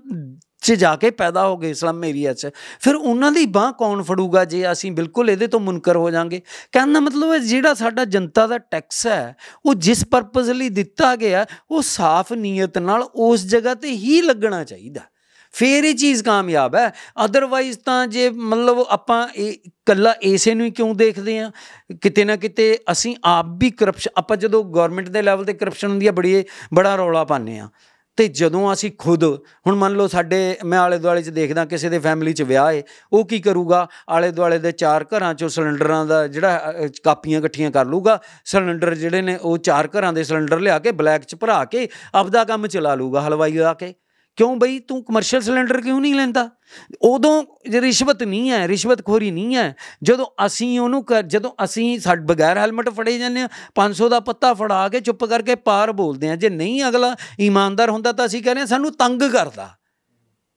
[0.65, 2.49] 'ਚ ਜਾ ਕੇ ਪੈਦਾ ਹੋ ਗਏ ਇਸਲਾਮ ਏਰੀਆ 'ਚ।
[2.79, 6.41] ਫਿਰ ਉਹਨਾਂ ਦੀ ਬਾਹ ਕੌਣ ਫੜੂਗਾ ਜੇ ਅਸੀਂ ਬਿਲਕੁਲ ਇਹਦੇ ਤੋਂ ਮੁਨਕਰ ਹੋ ਜਾਾਂਗੇ?
[6.71, 9.35] ਕਹਿਣ ਦਾ ਮਤਲਬ ਹੈ ਜਿਹੜਾ ਸਾਡਾ ਜਨਤਾ ਦਾ ਟੈਕਸ ਹੈ,
[9.65, 14.63] ਉਹ ਜਿਸ ਪਰਪਸ ਲਈ ਦਿੱਤਾ ਗਿਆ, ਉਹ ਸਾਫ਼ ਨੀਅਤ ਨਾਲ ਉਸ ਜਗ੍ਹਾ ਤੇ ਹੀ ਲੱਗਣਾ
[14.63, 15.01] ਚਾਹੀਦਾ।
[15.53, 16.93] ਫੇਰ ਇਹ ਚੀਜ਼ ਕਾਮਯਾਬ ਹੈ।
[17.25, 21.51] ਅਦਰਵਾਈਜ਼ ਤਾਂ ਜੇ ਮਤਲਬ ਆਪਾਂ ਇਹ ਕੱਲਾ ਇਸੇ ਨੂੰ ਹੀ ਕਿਉਂ ਦੇਖਦੇ ਆ
[22.01, 26.07] ਕਿਤੇ ਨਾ ਕਿਤੇ ਅਸੀਂ ਆਪ ਵੀ ਕਰਪਸ਼ਨ ਆਪਾਂ ਜਦੋਂ ਗਵਰਨਮੈਂਟ ਦੇ ਲੈਵਲ ਤੇ ਕਰਪਸ਼ਨ ਹੁੰਦੀ
[26.07, 26.43] ਹੈ ਬੜੀ
[26.73, 27.69] ਬੜਾ ਰੌਲਾ ਪਾਉਂਦੇ ਆ
[28.17, 29.23] ਤੇ ਜਦੋਂ ਅਸੀਂ ਖੁਦ
[29.67, 32.83] ਹੁਣ ਮੰਨ ਲਓ ਸਾਡੇ ਮੈਂ ਆਲੇ ਦੁਆਲੇ 'ਚ ਦੇਖਦਾ ਕਿਸੇ ਦੇ ਫੈਮਿਲੀ 'ਚ ਵਿਆਹ ਏ
[33.13, 33.87] ਉਹ ਕੀ ਕਰੂਗਾ?
[34.09, 38.95] ਆਲੇ ਦੁਆਲੇ ਦੇ ਚਾਰ ਘਰਾਂ 'ਚੋਂ ਸਿਲੰਡਰਾਂ ਦਾ ਜਿਹੜਾ ਅ, ਕਾਪੀਆਂ ਇਕੱਠੀਆਂ ਕਰ ਲੂਗਾ ਸਿਲੰਡਰ
[38.95, 42.67] ਜਿਹੜੇ ਨੇ ਉਹ ਚਾਰ ਘਰਾਂ ਦੇ ਸਿਲੰਡਰ ਲਿਆ ਕੇ ਬਲੈਕ 'ਚ ਭਰਾ ਕੇ ਆਪਦਾ ਕੰਮ
[42.67, 43.93] ਚਲਾ ਲੂਗਾ ਹਲਵਾਈ ਆ ਕੇ।
[44.35, 44.79] ਕਿਉਂ ਬਈ?
[44.79, 46.49] ਤੂੰ ਕਮਰਸ਼ੀਅਲ ਸਿਲੰਡਰ ਕਿਉਂ ਨਹੀਂ ਲੈਂਦਾ?
[47.01, 52.21] ਉਦੋਂ ਜੇ ਰਿਸ਼ਵਤ ਨਹੀਂ ਹੈ, ਰਿਸ਼ਵਤਖੋਰੀ ਨਹੀਂ ਹੈ, ਜਦੋਂ ਅਸੀਂ ਉਹਨੂੰ ਕਰ- ਜਦੋਂ ਅਸੀਂ ਸਾਡੇ
[52.21, 56.35] ਬਗੈਰ ਹੈਲਮਟ ਫੜੇ ਜਾਂਦੇ ਆ 500 ਦਾ ਪੱਤਾ ਫੜਾ ਕੇ ਚੁੱਪ ਕਰਕੇ ਪਾਰ ਬੋਲਦੇ ਆ
[56.35, 59.69] ਜੇ ਨਹੀਂ ਅਗਲਾ ਇਮਾਨਦਾਰ ਹੁੰਦਾ ਤਾਂ ਅਸੀਂ ਕਹਿੰਦੇ ਹਾਂ, ਸਾਨੂੰ ਤੰਗ ਕਰਦਾ।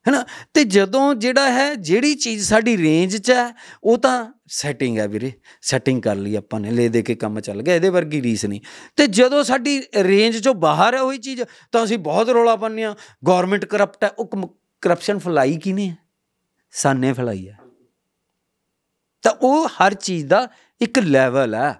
[0.06, 0.24] ਹੈਨਾ?
[0.54, 5.32] ਤੇ ਜਦੋਂ ਜਿਹੜਾ ਹੈ, ਜਿਹੜੀ ਚੀਜ਼ ਸਾਡੀ ਰੇਂਜ 'ਚ ਹੈ, ਉਹ ਤਾਂ ਸੈਟਿੰਗ ਹੈ ਵੀਰੇ।
[5.62, 8.60] ਸੈਟਿੰਗ ਕਰ ਲਈ ਆਪਾਂ ਨੇ, ਲੈ ਦੇ ਕੇ ਕੰਮ ਚੱਲ ਗਿਆ, ਇਹਦੇ ਵਰਗੀ ਰੀਸ ਨਹੀਂ।
[8.96, 11.42] ਤੇ ਜਦੋਂ ਸਾਡੀ ਰੇਂਜ 'ਚੋਂ ਬਾਹਰ ਹੈ ਉਹੀ ਚੀਜ਼,
[11.72, 12.94] ਤਾਂ ਅਸੀਂ ਬਹੁਤ ਰੌਲਾ ਪਾਉਂਦੇ ਹਾਂ।
[13.26, 15.96] ਗਵਰਨਮੈਂਟ ਕਰਪਟ ਹੈ, ਉਹ ਕਰਪਸ਼ਨ ਫਲਾਈ ਕਿਨੇ ਹੈ
[16.70, 17.58] ਸਾਨੇ ਫਲਾਈ ਹੈ
[19.22, 20.48] ਤਾਂ ਉਹ ਹਰ ਚੀਜ਼ ਦਾ
[20.80, 21.74] ਇੱਕ ਲੈਵਲ ਹੈ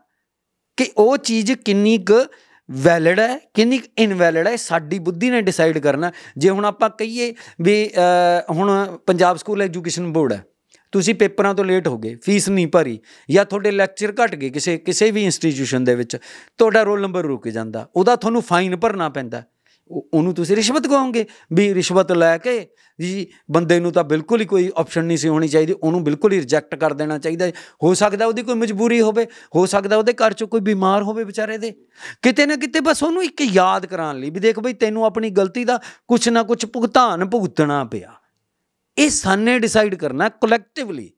[0.77, 2.25] ਕਿ ਉਹ ਚੀਜ਼ ਕਿੰਨੀ ਕੁ
[2.69, 7.35] ਵੈਲਿਡ ਹੈ ਕਿੰਨੀ ਇਨਵੈਲਿਡ ਹੈ ਇਹ ਸਾਡੀ ਬੁੱਧੀ ਨੇ ਡਿਸਾਈਡ ਕਰਨਾ ਜੇ ਹੁਣ ਆਪਾਂ ਕਹੀਏ
[7.61, 10.45] ਵੀ ਅਹ, ਹੁਣ ਪੰਜਾਬ ਸਕੂਲ ਐਜੂਕੇਸ਼ਨ ਬੋਰਡ ਹੈ
[10.93, 12.99] ਤੁਸੀਂ ਪੇਪਰਾਂ ਤੋਂ ਲੇਟ ਹੋ ਗਏ ਫੀਸ ਨਹੀਂ ਭਰੀ
[13.29, 16.17] ਜਾਂ ਤੁਹਾਡੇ ਲੈਕਚਰ ਘਟ ਗਏ ਕਿਸੇ ਕਿਸੇ ਵੀ ਇੰਸਟੀਟਿਊਸ਼ਨ ਦੇ ਵਿੱਚ
[16.59, 19.45] ਤੁਹਾਡਾ ਰੋਲ ਨੰਬਰ ਰੁਕ ਜਾਂਦਾ ਉਹਦਾ ਤੁਹਾਨੂੰ ਫਾਈਨ ਭਰਨਾ ਪੈਂਦਾ ਉਹ-
[19.91, 21.27] ਉਹਨੂੰ ਤੁਸੀਂ ਰਿਸ਼ਵਤ ਕਹੋਗੇ?
[21.53, 22.69] ਵੀ ਰਿਸ਼ਵਤ ਲੈ ਕੇ
[23.01, 26.41] ਜੀ, ਬੰਦੇ ਨੂੰ ਤਾਂ ਬਿਲਕੁਲ ਹੀ ਕੋਈ ਆਪਸ਼ਨ ਨਹੀਂ ਸੀ ਹੋਣੀ ਚਾਹੀਦੀ। ਉਹਨੂੰ ਬਿਲਕੁਲ ਹੀ
[26.41, 30.33] ਰਿਜੈਕਟ ਕਰ ਦੇਣਾ ਚਾਹੀਦਾ ਹੈ। ਹੋ ਸਕਦਾ ਉਹਦੀ ਕੋਈ ਮਜਬੂਰੀ ਹੋਵੇ, ਹੋ ਸਕਦਾ ਉਹਦੇ ਘਰ
[30.33, 31.71] 'ਚ ਕੋਈ ਬਿਮਾਰ ਹੋਵੇ ਵਿਚਾਰੇ ਦੇ।
[32.23, 35.65] ਕਿਤੇ ਨਾ ਕਿਤੇ ਬਸ ਉਹਨੂੰ ਇੱਕ ਯਾਦ ਕਰਾਉਣ ਲਈ ਵੀ ਦੇਖ ਬਈ ਤੈਨੂੰ ਆਪਣੀ ਗਲਤੀ
[35.65, 38.13] ਦਾ ਕੁਛ ਨਾ ਕੁਛ ਭੁਗਤਾਨ ਭੁਗਤਣਾ ਪਿਆ।
[38.99, 41.11] ਇਹ ਸਾਨੇ ਡਿਸਾਈਡ ਕਰਨਾ ਕਲੈਕਟਿਵਲੀ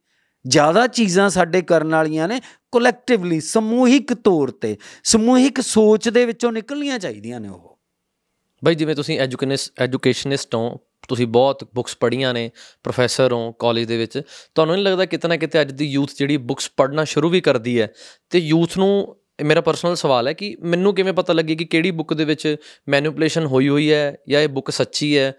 [0.46, 2.40] ਜ਼ਿਆਦਾ ਚੀਜ਼ਾਂ ਸਾਡੇ ਕਰਨ ਵਾਲੀਆਂ ਨੇ
[2.72, 7.69] ਕਲੈਕਟਿਵਲੀ ਸਮੂਹਿਕ ਤੌਰ ਤੇ। ਸਮੂਹਿਕ ਸੋਚ ਦੇ ਵਿੱਚੋਂ ਨਿਕਲਣੀਆਂ ਚਾਹੀਦੀਆਂ ਨੇ ਉਹ।
[8.64, 10.76] ਬਈ ਜਿਵੇਂ ਤੁਸੀਂ ਐਜੂਕੇਨਿਸ, ਐਜੂਕੇਸ਼ਨਿਸਟ ਹੋ
[11.08, 12.50] ਤੁਸੀਂ ਬਹੁਤ ਬੁੱਕਸ ਪੜ੍ਹੀਆਂ ਨੇ
[12.82, 14.22] ਪ੍ਰੋਫੈਸਰ ਹੋ ਕਾਲਜ ਦੇ ਵਿੱਚ,
[14.54, 17.80] ਤੁਹਾਨੂੰ ਨਹੀਂ ਲੱਗਦਾ ਕਿਤੇ ਨਾ ਕਿਤੇ ਅੱਜ ਦੀ ਯੂਥ ਜਿਹੜੀ ਬੁੱਕਸ ਪੜ੍ਹਨਾ ਸ਼ੁਰੂ ਵੀ ਕਰਦੀ
[17.80, 17.92] ਹੈ?
[18.30, 21.90] ਤੇ ਯੂਥ ਨੂੰ ਇਹ ਮੇਰਾ ਪਰਸਨਲ ਸਵਾਲ ਹੈ ਕਿ ਮੈਨੂੰ ਕਿਵੇਂ ਪਤਾ ਲੱਗੇ ਕਿ ਕਿਹੜੀ
[21.90, 22.56] ਬੁੱਕ ਦੇ ਵਿੱਚ
[22.88, 25.34] ਮੈਨੀਪੂਲੇਸ਼ਨ ਹੋਈ ਹੋਈ ਹੈ ਜਾਂ ਇਹ ਬੁੱਕ ਸੱਚੀ ਹੈ?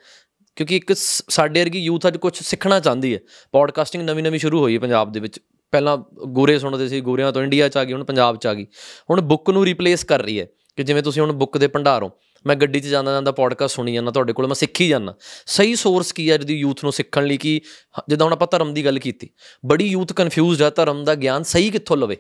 [0.56, 3.20] ਕਿਉਂਕਿ ਇੱਕ ਸ- ਸਾਡੇ ਵਰਗੀ ਯੂਥ ਅੱਜ ਕੁਝ ਸਿੱਖਣਾ ਚਾਹੁੰਦੀ ਹੈ।
[3.52, 5.40] ਪੋਡਕਾਸਟਿੰਗ ਨਵੀਂ ਨਵੀਂ ਸ਼ੁਰੂ ਹੋਈ ਹੈ ਪੰਜਾਬ ਦੇ ਵਿੱਚ।
[5.72, 5.98] ਪਹਿਲਾਂ
[6.28, 8.68] ਗੋਰੇ ਸੁਣਦੇ ਸੀ, ਗੋਰਿਆਂ ਤੋਂ ਇੰਡੀਆ ਚ ਆ ਗਈ, ਹੁਣ ਪੰਜਾਬ ਚ ਆ ਗਈ।
[9.10, 12.12] ਹੁਣ ਬੁੱਕ ਨੂੰ ਰਿਪਲੇਸ ਕਰ ਰਹੀ ਹੈ ਕਿ ਜਿਵੇਂ ਤੁਸੀਂ ਹੁਣ ਬੁੱਕ ਦੇ ਭੰਡਾਰ ਹੋ।
[12.48, 15.16] ਮੈਂ ਗੱਡੀ 'ਚ ਜਾਂਦਾ ਜਾਂਦਾ ਪੋਡਕਾਸਟ ਸੁਣੀ ਜਾਂਦਾ ਤੁਹਾਡੇ ਕੋਲ, ਮੈਂ ਸਿੱਖੀ ਜਾਂਦਾ।
[15.46, 17.62] ਸਹੀ ਸੋਰਸ ਕੀ ਹੈ ਜਿਹਦੀ ਯੂਥ ਨੂੰ ਸਿੱਖਣ ਲਈ ਕਿ
[18.00, 19.30] ਹ- ਜਿੱਦਾਂ ਹੁਣ ਆਪਾਂ ਧਰਮ ਦੀ ਗੱਲ ਕੀਤੀ,
[19.66, 22.18] ਬੜੀ ਯੂਥ ਕਨਫਿਊਜ਼ਡ ਹੈ ਧਰਮ ਦਾ ਗਿਆਨ ਸਹੀ ਕਿੱਥੋਂ ਲਵੇ?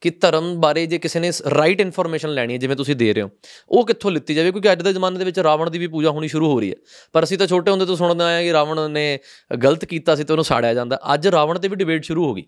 [0.00, 3.30] ਕਿ ਧਰਮ ਬਾਰੇ ਜੇ ਕਿਸੇ ਨੇ ਰਾਈਟ ਇਨਫੋਰਮੇਸ਼ਨ ਲੈਣੀ ਹੈ, ਜਿਵੇਂ ਤੁਸੀਂ ਦੇ ਰਹੇ ਹੋ,
[3.68, 4.52] ਉਹ ਕਿੱਥੋਂ ਲਿੱਤੀ ਜਾਵੇ?
[4.52, 6.74] ਕਿਉਂਕਿ ਅੱਜ ਦੇ ਜ਼ਮਾਨੇ ਦੇ ਵਿੱਚ ਰਾਵਣ ਦੀ ਵੀ ਪੂਜਾ ਹੋਣੀ ਸ਼ੁਰੂ ਹੋ ਰਹੀ ਹੈ।
[7.12, 9.18] ਪਰ ਅਸੀਂ ਤਾਂ ਛੋਟੇ ਹੁੰਦੇ ਤੋਂ ਸੁਣਦੇ ਆਏ ਹਾਂ ਕਿ ਰਾਵਣ ਨੇ
[9.64, 12.42] ਗਲਤ ਕੀਤਾ ਸੀ ਤੇ ਉਹਨੂੰ ਸਾੜਿਆ ਜਾਂਦਾ। ਅੱਜ ਰਾਵਣ ਤੇ ਵੀ ਡਿਬੇਟ ਸ਼ੁਰੂ ਹੋ ਗਈ।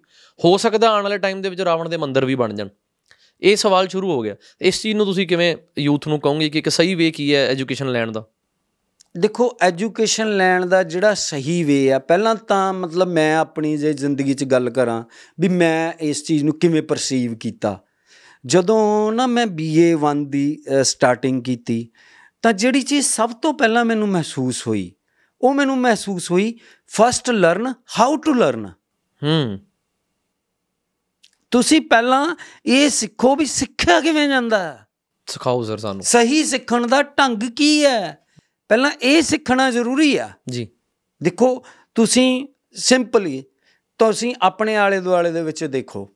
[0.44, 2.68] ਹੋ ਸਕਦਾ ਆਉਣ ਵਾਲੇ ਟਾਈਮ ਦੇ ਵਿੱਚ ਰਾਵਣ ਦੇ ਮੰਦਿਰ ਵੀ ਬਣ ਜਾਣ।
[3.42, 6.68] ਇਹ ਸਵਾਲ ਸ਼ੁਰੂ ਹੋ ਗਿਆ। ਇਸ ਚੀਜ਼ ਨੂੰ ਤੁਸੀਂ ਕਿਵੇਂ ਯੂਥ ਨੂੰ ਕਹੋਗੇ ਕਿ ਇੱਕ
[6.68, 8.24] ਸਹੀ ਵੇ ਕੀ ਹੈ ਐਜੂਕੇਸ਼ਨ ਲੈਣ ਦਾ?
[9.14, 14.34] ਦੇਖੋ ਐਜੂਕੇਸ਼ਨ ਲੈਣ ਦਾ ਜਿਹੜਾ ਸਹੀ ਵੇ ਆ ਪਹਿਲਾਂ ਤਾਂ ਮਤਲਬ ਮੈਂ ਆਪਣੀ ਜੇ ਜ਼ਿੰਦਗੀ
[14.34, 15.02] 'ਚ ਗੱਲ ਕਰਾਂ
[15.40, 17.78] ਵੀ ਮੈਂ ਇਸ ਚੀਜ਼ ਨੂੰ ਕਿਵੇਂ ਪਰਸੀਵ ਕੀਤਾ।
[18.46, 21.88] ਜਦੋਂ ਨਾ ਮੈਂ BA 1 ਦੀ ਸਟਾਰਟਿੰਗ ਕੀਤੀ
[22.42, 24.90] ਤਾਂ ਜਿਹੜੀ ਚੀਜ਼ ਸਭ ਤੋਂ ਪਹਿਲਾਂ ਮੈਨੂੰ ਮਹਿਸੂਸ ਹੋਈ
[25.40, 28.66] ਉਹ ਮੈਨੂੰ ਮਹਿਸੂਸ ਹੋਈ first learn how to learn
[29.22, 29.58] ਹੂੰ।
[31.52, 32.36] ਤੁਸੀਂ ਪਹਿਲਾਂ
[32.66, 34.78] ਇਹ ਸਿੱਖੋ ਵੀ ਸਿੱਖਿਆ ਕਿਵੇਂ ਜਾਂਦਾ?
[35.26, 38.26] ਸਿਖਾਓ ਸਰ ਸਾਨੂੰ। ਸਹੀ ਸਿੱਖਣ ਦਾ ਢੰਗ ਕੀ ਹੈ?
[38.68, 40.68] ਪਹਿਲਾਂ ਇਹ ਸਿੱਖਣਾ ਜ਼ਰੂਰੀ ਆ। ਜੀ।
[41.22, 43.44] ਦੇਖੋ ਤੁਸੀਂ ਸਿੰਪਲੀ
[43.98, 46.10] ਤੁਸੀਂ ਆਪਣੇ ਆਲੇ ਦੁਆਲੇ ਦੇ ਵਿੱਚ ਦੇਖੋ।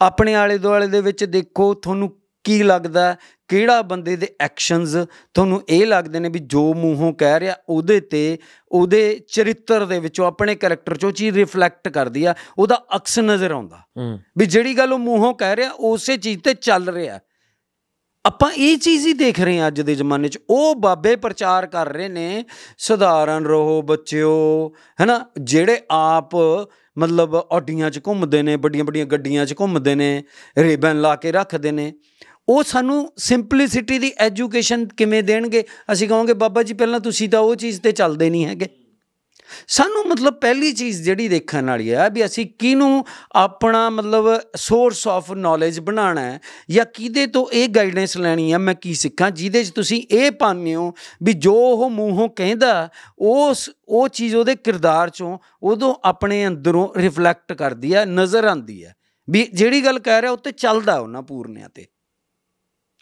[0.00, 3.14] ਆਪਣੇ ਆਲੇ ਦੁਆਲੇ ਦੇ ਵਿੱਚ ਦੇਖੋ ਤੁਹਾਨੂੰ ਕੀ ਲੱਗਦਾ
[3.48, 4.96] ਕਿਹੜਾ ਬੰਦੇ ਦੇ ਐਕਸ਼ਨਸ
[5.34, 8.38] ਤੁਹਾਨੂੰ ਇਹ ਲੱਗਦੇ ਨੇ ਵੀ ਜੋ ਮੂੰਹੋਂ ਕਹਿ ਰਿਹਾ ਉਹਦੇ ਤੇ
[8.70, 13.82] ਉਹਦੇ ਚਰਿੱਤਰ ਦੇ ਵਿੱਚੋਂ ਆਪਣੇ ਕੈਰੈਕਟਰ ਚੋਂ ਚੀਜ਼ ਰਿਫਲੈਕਟ ਕਰਦੀ ਆ ਉਹਦਾ ਅਕਸ ਨਜ਼ਰ ਆਉਂਦਾ।
[14.38, 17.18] ਵੀ ਜਿਹੜੀ ਗੱਲ ਉਹ ਮੂੰਹੋਂ ਕਹਿ ਰਿਹਾ ਉਸੇ ਚੀਜ਼ ਤੇ ਚੱਲ ਰਿਹਾ।
[18.24, 21.88] ਆਪਾਂ ਇਹ ਚੀਜ਼ ਹੀ ਦੇਖ ਰਹੇ ਹਾਂ ਅੱਜ ਦੇ ਜ਼ਮਾਨੇ 'ਚ। ਉਹ ਬਾਬੇ ਪ੍ਰਚਾਰ ਕਰ
[21.92, 22.44] ਰਹੇ ਨੇ
[22.78, 25.24] ਸੁਧਾਰਨ ਰਹੋ ਬੱਚਿਓ ਹੈਨਾ?
[25.40, 26.34] ਜਿਹੜੇ ਆਪ
[26.96, 30.22] ਮਤਲਬ ਆਡੀਆਂ 'ਚ ਘੁੰਮਦੇ ਨੇ ਵੱਡੀਆਂ ਵੱਡੀਆਂ ਗੱਡੀਆਂ 'ਚ ਘੁੰਮਦੇ ਨੇ
[30.58, 31.92] ਰੇਬਨ ਲਾ ਕੇ ਰੱਖਦੇ ਨੇ।
[32.48, 35.64] ਉਹ ਸਾਨੂੰ ਸਿੰਪਲਿਸਿਟੀ ਦੀ ਐਜੂਕੇਸ਼ਨ ਕਿਵੇਂ ਦੇਣਗੇ?
[35.92, 38.66] ਅਸੀਂ ਕਹਾਂਗੇ, ਬਾਬਾ ਜੀ, ਪਹਿਲਾਂ ਤੁਸੀਂ ਤਾਂ ਉਹ ਚੀਜ਼ ਤੇ ਚੱਲਦੇ ਨਹੀਂ ਹੈਗੇ।
[39.68, 45.32] ਸਾਨੂੰ ਮਤਲਬ ਪਹਿਲੀ ਚੀਜ਼ ਜਿਹੜੀ ਦੇਖਣ ਵਾਲੀ ਹੈ, ਵੀ ਅਸੀਂ ਕਿਹਨੂੰ ਆਪਣਾ ਮਤਲਬ ਸੋਰਸ ਆਫ
[45.32, 46.40] ਨੌਲੇਜ ਬਣਾਉਣਾ ਹੈ
[46.70, 49.30] ਜਾਂ ਕਿਹਦੇ ਤੋਂ ਇਹ ਗਾਈਡੈਂਸ ਲੈਣੀ ਹੈ, ਮੈਂ ਕੀ ਸਿੱਖਾਂ?
[49.30, 52.88] ਜਿਹਦੇ 'ਚ ਤੁਸੀਂ ਇਹ ਪਾਉਂਦੇ ਹੋ ਵੀ ਜੋ ਉਹ ਮੂੰਹੋਂ ਕਹਿੰਦਾ,
[53.18, 58.94] ਉਸ, ਉਹ ਚੀਜ਼ ਉਹਦੇ ਕਿਰਦਾਰ 'ਚੋਂ ਉਦੋਂ ਆਪਣੇ ਅੰਦਰੋਂ ਰਿਫਲੈਕਟ ਕਰਦੀ ਹੈ, ਨਜ਼ਰ ਆਉਂਦੀ ਹੈ।
[59.30, 61.86] ਵੀ ਜਿਹੜੀ ਗੱਲ ਕਹਿ ਰਿਹਾ ਉੱਤੇ ਚੱਲਦਾ ਉਹਨਾਂ ਪੂਰਨਿਆਂ ਤੇ।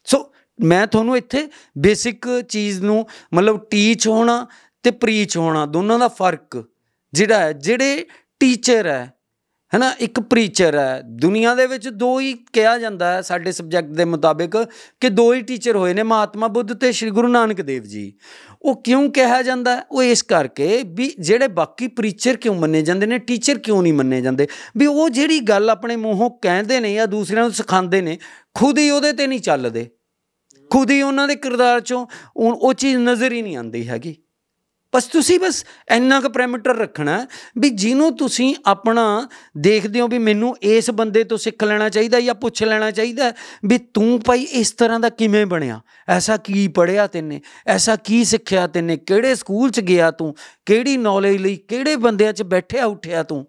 [0.04, 1.48] ਸੋ ਮੈਂ ਤੁਹਾਨੂੰ ਇੱਥੇ
[1.78, 4.46] ਬੇਸਿਕ ਚੀਜ਼ ਨੂੰ ਮਤਲਬ ਟੀਚ ਹੋਣਾ
[4.82, 6.64] ਤੇ ਪ੍ਰੀਚ ਹੋਣਾ, ਦੋਨਾਂ ਦਾ ਫ਼ਰਕ
[7.12, 8.06] ਜਿਹੜਾ ਹੈ, ਜਿਹੜੇ
[8.40, 9.12] ਟੀਚਰ ਹੈ,
[9.76, 14.04] ਹਨਾ, ਇੱਕ ਪ੍ਰੀਚਰ ਹੈ, ਦੁਨੀਆ ਦੇ ਵਿੱਚ ਦੋ ਹੀ ਕਿਹਾ ਜਾਂਦਾ ਹੈ ਸਾਡੇ ਸਬਜੈਕਟ ਦੇ
[14.04, 14.56] ਮੁਤਾਬਿਕ
[15.00, 18.12] ਕਿ ਦੋ ਹੀ ਟੀਚਰ ਹੋਏ ਨੇ, ਮਹਾਤਮਾ ਬੁੱਧ ਤੇ ਸ੍ਰੀ ਗੁਰੂ ਨਾਨਕ ਦੇਵ ਜੀ।
[18.62, 19.76] ਉਹ ਕਿਉਂ ਕਿਹਾ ਜਾਂਦਾ?
[19.76, 19.84] ਹੈ?
[19.90, 24.20] ਉਹ ਇਸ ਕਰਕੇ ਵੀ ਜਿਹੜੇ ਬਾਕੀ ਪ੍ਰੀਚਰ ਕਿਉਂ ਮੰਨੇ ਜਾਂਦੇ ਨੇ ਟੀਚਰ ਕਿਉਂ ਨਹੀਂ ਮੰਨੇ
[24.20, 24.46] ਜਾਂਦੇ?
[24.76, 28.18] ਵੀ ਉਹ ਜਿਹੜੀ ਗੱਲ ਆਪਣੇ ਮੂੰਹੋਂ ਕਹਿੰਦੇ ਨੇ ਜਾਂ ਦੂਸਰਿਆਂ ਨੂੰ ਸਿਖਾਉਂਦੇ ਨੇ,
[28.54, 29.90] ਖੁਦ ਹੀ ਉਹਦੇ ਤੇ ਨਹੀਂ ਚੱਲਦੇ।
[30.70, 32.06] ਖੁਦ ਹੀ ਉਹਨਾਂ ਦੇ ਕਿਰਦਾਰ ਚੋਂ
[32.36, 34.16] ਉਹ ਉਹ ਚੀਜ਼ ਨਜ਼ਰ ਹੀ ਨਹੀਂ ਆਉਂਦੀ ਹੈਗੀ।
[34.94, 37.26] ਬਸ ਤੁਸੀਂ ਬਸ ਇੰਨਾ ਕੁ ਪੈਰਾਮੀਟਰ ਰੱਖਣਾ ਹੈ
[37.58, 39.28] ਵੀ ਜਿਹਨੂੰ ਤੁਸੀਂ ਆਪਣਾ
[39.58, 43.32] ਦੇਖਦੇ ਹੋ ਵੀ ਮੈਨੂੰ ਇਸ ਬੰਦੇ ਤੋਂ ਸਿੱਖ ਲੈਣਾ ਚਾਹੀਦਾ ਜਾਂ ਪੁੱਛ ਲੈਣਾ ਚਾਹੀਦਾ,
[43.64, 45.80] ਵੀ ਤੂੰ ਭਾਈ ਇਸ ਤਰ੍ਹਾਂ ਦਾ ਕਿਵੇਂ ਬਣਿਆ?
[46.08, 47.40] ਐਸਾ ਕੀ ਪੜਿਆ ਤੈਨੇ?
[47.66, 48.96] ਐਸਾ ਕੀ ਸਿੱਖਿਆ ਤੈਨੇ?
[48.96, 50.34] ਕਿਹੜੇ ਸਕੂਲ 'ਚ ਗਿਆ ਤੂੰ?
[50.66, 51.56] ਕਿਹੜੀ ਨੌਲੇਜ ਲਈ?
[51.56, 53.46] ਕਿਹੜੇ ਬੰਦਿਆਂ 'ਚ ਬੈਠਿਆ, ਉੱਠਿਆ ਤੂੰ?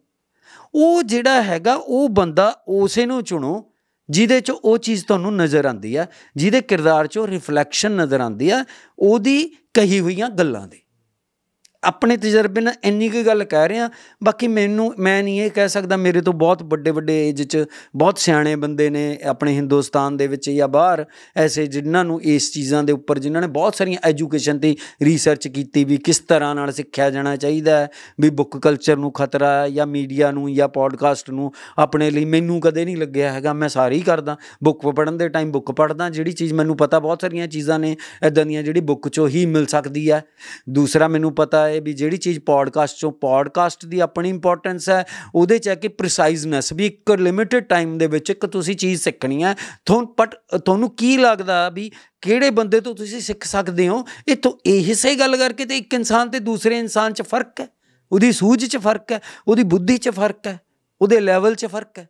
[0.76, 3.72] ਉਹ ਜਿਹੜਾ ਹੈਗਾ, ਉਹ ਬੰਦਾ ਉਸੇ ਨੂੰ ਚੁਣੋ,
[4.10, 8.66] ਜਿਹਦੇ 'ਚ ਉਹ ਚੀਜ਼ ਤੁਹਾਨੂੰ ਨਜ਼ਰ ਆਉਂਦੀ ਆ, ਜਿਹਦੇ ਕਿਰਦਾਰ 'ਚੋਂ ਰਿਫਲੈਕਸ਼ਨ ਨਜ਼ਰ ਆਉਂਦੀ ਆ,
[9.00, 10.81] ਉਹਦੀ ਕਹੀ ਹੋਈਆਂ ਗੱਲਾਂ ਦੀ।
[11.84, 13.90] ਆਪਣੇ ਤਜਰਬੇ ਨਾਲ ਇੰਨੀ ਕੁ ਗੱਲ ਕਹਿ ਰਿਹਾ,
[14.24, 17.64] ਬਾਕੀ ਮੈਨੂੰ, ਮੈਂ ਨਹੀਂ ਇਹ ਕਹਿ ਸਕਦਾ ਮੇਰੇ ਤੋਂ ਬਹੁਤ ਵੱਡੇ ਵੱਡੇ ਏਜ 'ਚ
[17.96, 21.06] ਬਹੁਤ ਸਿਆਣੇ ਬੰਦੇ ਨੇ ਆਪਣੇ ਹਿੰਦੁਸਤਾਨ ਦੇ ਵਿੱਚ ਜਾਂ ਬਾਹਰ,
[21.38, 25.84] ਐਸੇ ਜਿਨ੍ਹਾਂ ਨੂੰ ਇਸ ਚੀਜ਼ਾਂ ਦੇ ਉੱਪਰ ਜਿਨ੍ਹਾਂ ਨੇ ਬਹੁਤ ਸਾਰੀਆਂ ਐਜੂਕੇਸ਼ਨ ਤੇ ਰਿਸਰਚ ਕੀਤੀ
[25.84, 27.90] ਵੀ ਕਿਸ ਤਰ੍ਹਾਂ ਨਾਲ ਸਿੱਖਿਆ ਜਾਣਾ ਚਾਹੀਦਾ ਹੈ,
[28.22, 32.60] ਵੀ ਬੁੱਕ ਕਲਚਰ ਨੂੰ ਖਤਰਾ ਹੈ ਜਾਂ ਮੀਡੀਆ ਨੂੰ ਜਾਂ ਪੋਡਕਾਸਟ ਨੂੰ ਆਪਣੇ ਲਈ ਮੈਨੂੰ
[32.62, 36.32] ਕਦੇ ਨਹੀਂ ਲੱਗਿਆ ਹੈਗਾ, ਮੈਂ ਸਾਰੀ ਹੀ ਕਰਦਾ ਬੁੱਕ ਪੜ੍ਹਨ ਦੇ ਟਾਈਮ ਬੁੱਕ ਪੜ੍ਹਦਾ, ਜਿਹੜੀ
[36.32, 40.10] ਚੀਜ਼ ਮੈਨੂੰ ਪਤਾ ਬਹੁਤ ਸਾਰੀਆਂ ਚੀਜ਼ਾਂ ਨੇ ਇਦਾਂ ਦੀਆਂ ਜਿਹੜੀ ਬੁੱਕ 'ਚੋਂ ਹੀ ਮਿਲ ਸਕਦੀ
[40.12, 40.24] ਹੈ।
[40.70, 45.06] ਦੂਸਰਾ ਮੈਨੂੰ ਪਤਾ ਹੈ ਵੀ ਜਿਹੜੀ ਚੀਜ਼ ਪੋਡਕਾਸਟ 'ਚੋਂ ਪੋਡਕਾਸਟ ਦੀ ਆਪਣੀ ਇੰਪੋਰਟੈਂਸ ਹੈ,
[45.36, 49.44] ਉਹਦੇ 'ਚ ਹੈ ਕਿ ਪ੍ਰੀਸਾਈਜ਼ਨੈਸ ਵੀ ਇੱਕ ਲਿਮਿਟਿਡ ਟਾਈਮ ਦੇ ਵਿੱਚ ਇੱਕ ਤੁਸੀਂ ਚੀਜ਼ ਸਿੱਖਣੀ
[49.44, 49.56] ਹੈ।
[49.86, 51.92] ਤੁਹਾਨੂੰ ਬਟ ਤੁਹਾਨੂੰ ਕੀ ਲੱਗਦਾ ਵੀ
[52.22, 54.06] ਕਿਹੜੇ ਬੰਦੇ ਤੋਂ ਤੁਸੀਂ ਸਿੱਖ ਸਕਦੇ ਹੋ?
[54.28, 57.68] ਇਹ ਤੋਂ ਇਹ ਸਹੀ ਗੱਲ ਕਰਕੇ ਤੇ ਇੱਕ ਇਨਸਾਨ ਤੇ ਦੂਸਰੇ ਇਨਸਾਨ 'ਚ ਫ਼ਰਕ ਹੈ?
[58.12, 59.20] ਉਹਦੀ ਸੂਝ 'ਚ ਫ਼ਰਕ ਹੈ?
[59.48, 60.60] ਉਹਦੀ ਬੁੱਧੀ 'ਚ ਫ਼ਰਕ ਹੈ?
[61.02, 62.10] ਉਹਦੇ ਲੈਵਲ 'ਚ ਫ਼ਰਕ ਹੈ?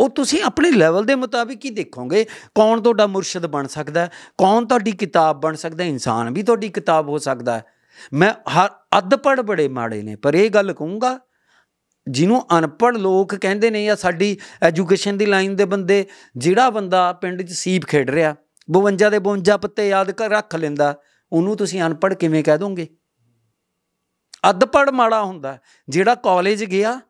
[0.00, 4.66] ਉਹ ਤੁਸੀਂ ਆਪਣੇ ਲੈਵਲ ਦੇ ਮੁਤਾਬਿਕ ਹੀ ਦੇਖੋਗੇ ਕੌਣ ਤੁਹਾਡਾ ਮੁਰਸ਼ਿਦ ਬਣ ਸਕਦਾ ਹੈ, ਕੌਣ
[4.66, 7.64] ਤੁਹਾਡੀ ਕਿਤਾਬ ਬਣ ਸਕਦਾ ਹੈ, ਇਨਸਾਨ ਵੀ ਤੁਹਾਡੀ ਕਿਤਾਬ ਹੋ ਸਕਦਾ ਹੈ।
[8.12, 11.18] ਮੈਂ ਹਰ ਅੱਧਪੜ ਬੜੇ ਮਾੜੇ ਨੇ, ਪਰ ਇਹ ਗੱਲ ਕਹੂੰਗਾ,
[12.08, 17.42] ਜਿਹਨੂੰ ਅਨਪੜ੍ਹ ਲੋਕ ਕਹਿੰਦੇ ਨੇ ਜਾਂ ਸਾਡੀ ਐਜੂਕੇਸ਼ਨ ਦੀ ਲਾਈਨ ਦੇ ਬੰਦੇ, ਜਿਹੜਾ ਬੰਦਾ ਪਿੰਡ
[17.42, 18.34] 'ਚ ਸੀਪ ਖੇਡ ਰਿਹਾ
[18.68, 20.94] 52 ਦੇ 52 ਪੱਤੇ ਯਾਦ ਕਰ ਰੱਖ ਲੈਂਦਾ,
[21.32, 22.88] ਉਹਨੂੰ ਤੁਸੀਂ ਅਨਪੜ੍ਹ ਕਿਵੇਂ ਕਹਿ ਦੋਗੇ?
[24.50, 27.00] ਅੱਧਪੜ੍ਹ ਮਾੜਾ ਹੁੰਦਾ, ਜਿਹੜਾ ਕਾਲਜ ਗਿਆ,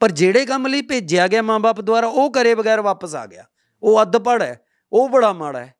[0.00, 3.44] ਪਰ ਜਿਹੜੇ ਕੰਮ ਲਈ ਭੇਜਿਆ ਗਿਆ ਮਾਂ-ਬਾਪ ਦੁਆਰਾ, ਉਹ ਕਰੇ ਬਗੈਰ ਵਾਪਸ ਆ ਗਿਆ।
[3.82, 4.60] ਉਹ ਅੱਧਪੜ੍ਹ ਹੈ,
[4.92, 5.74] ਉਹ ਬੜਾ ਮਾੜਾ ਹੈ।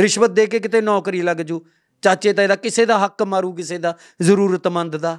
[0.00, 1.66] ਰਿਸ਼ਵਤ ਦੇ ਕੇ ਕਿਤੇ ਨੌਕਰੀ ਲੱਗ ਜੂ
[2.06, 5.18] ਚਾਚੇ ਤਾਏ ਦਾ, ਕਿਸੇ ਦਾ ਹੱਕ ਮਾਰੂ, ਕਿਸੇ ਦਾ ਜ਼ਰੂਰਤਮੰਦ ਦਾ।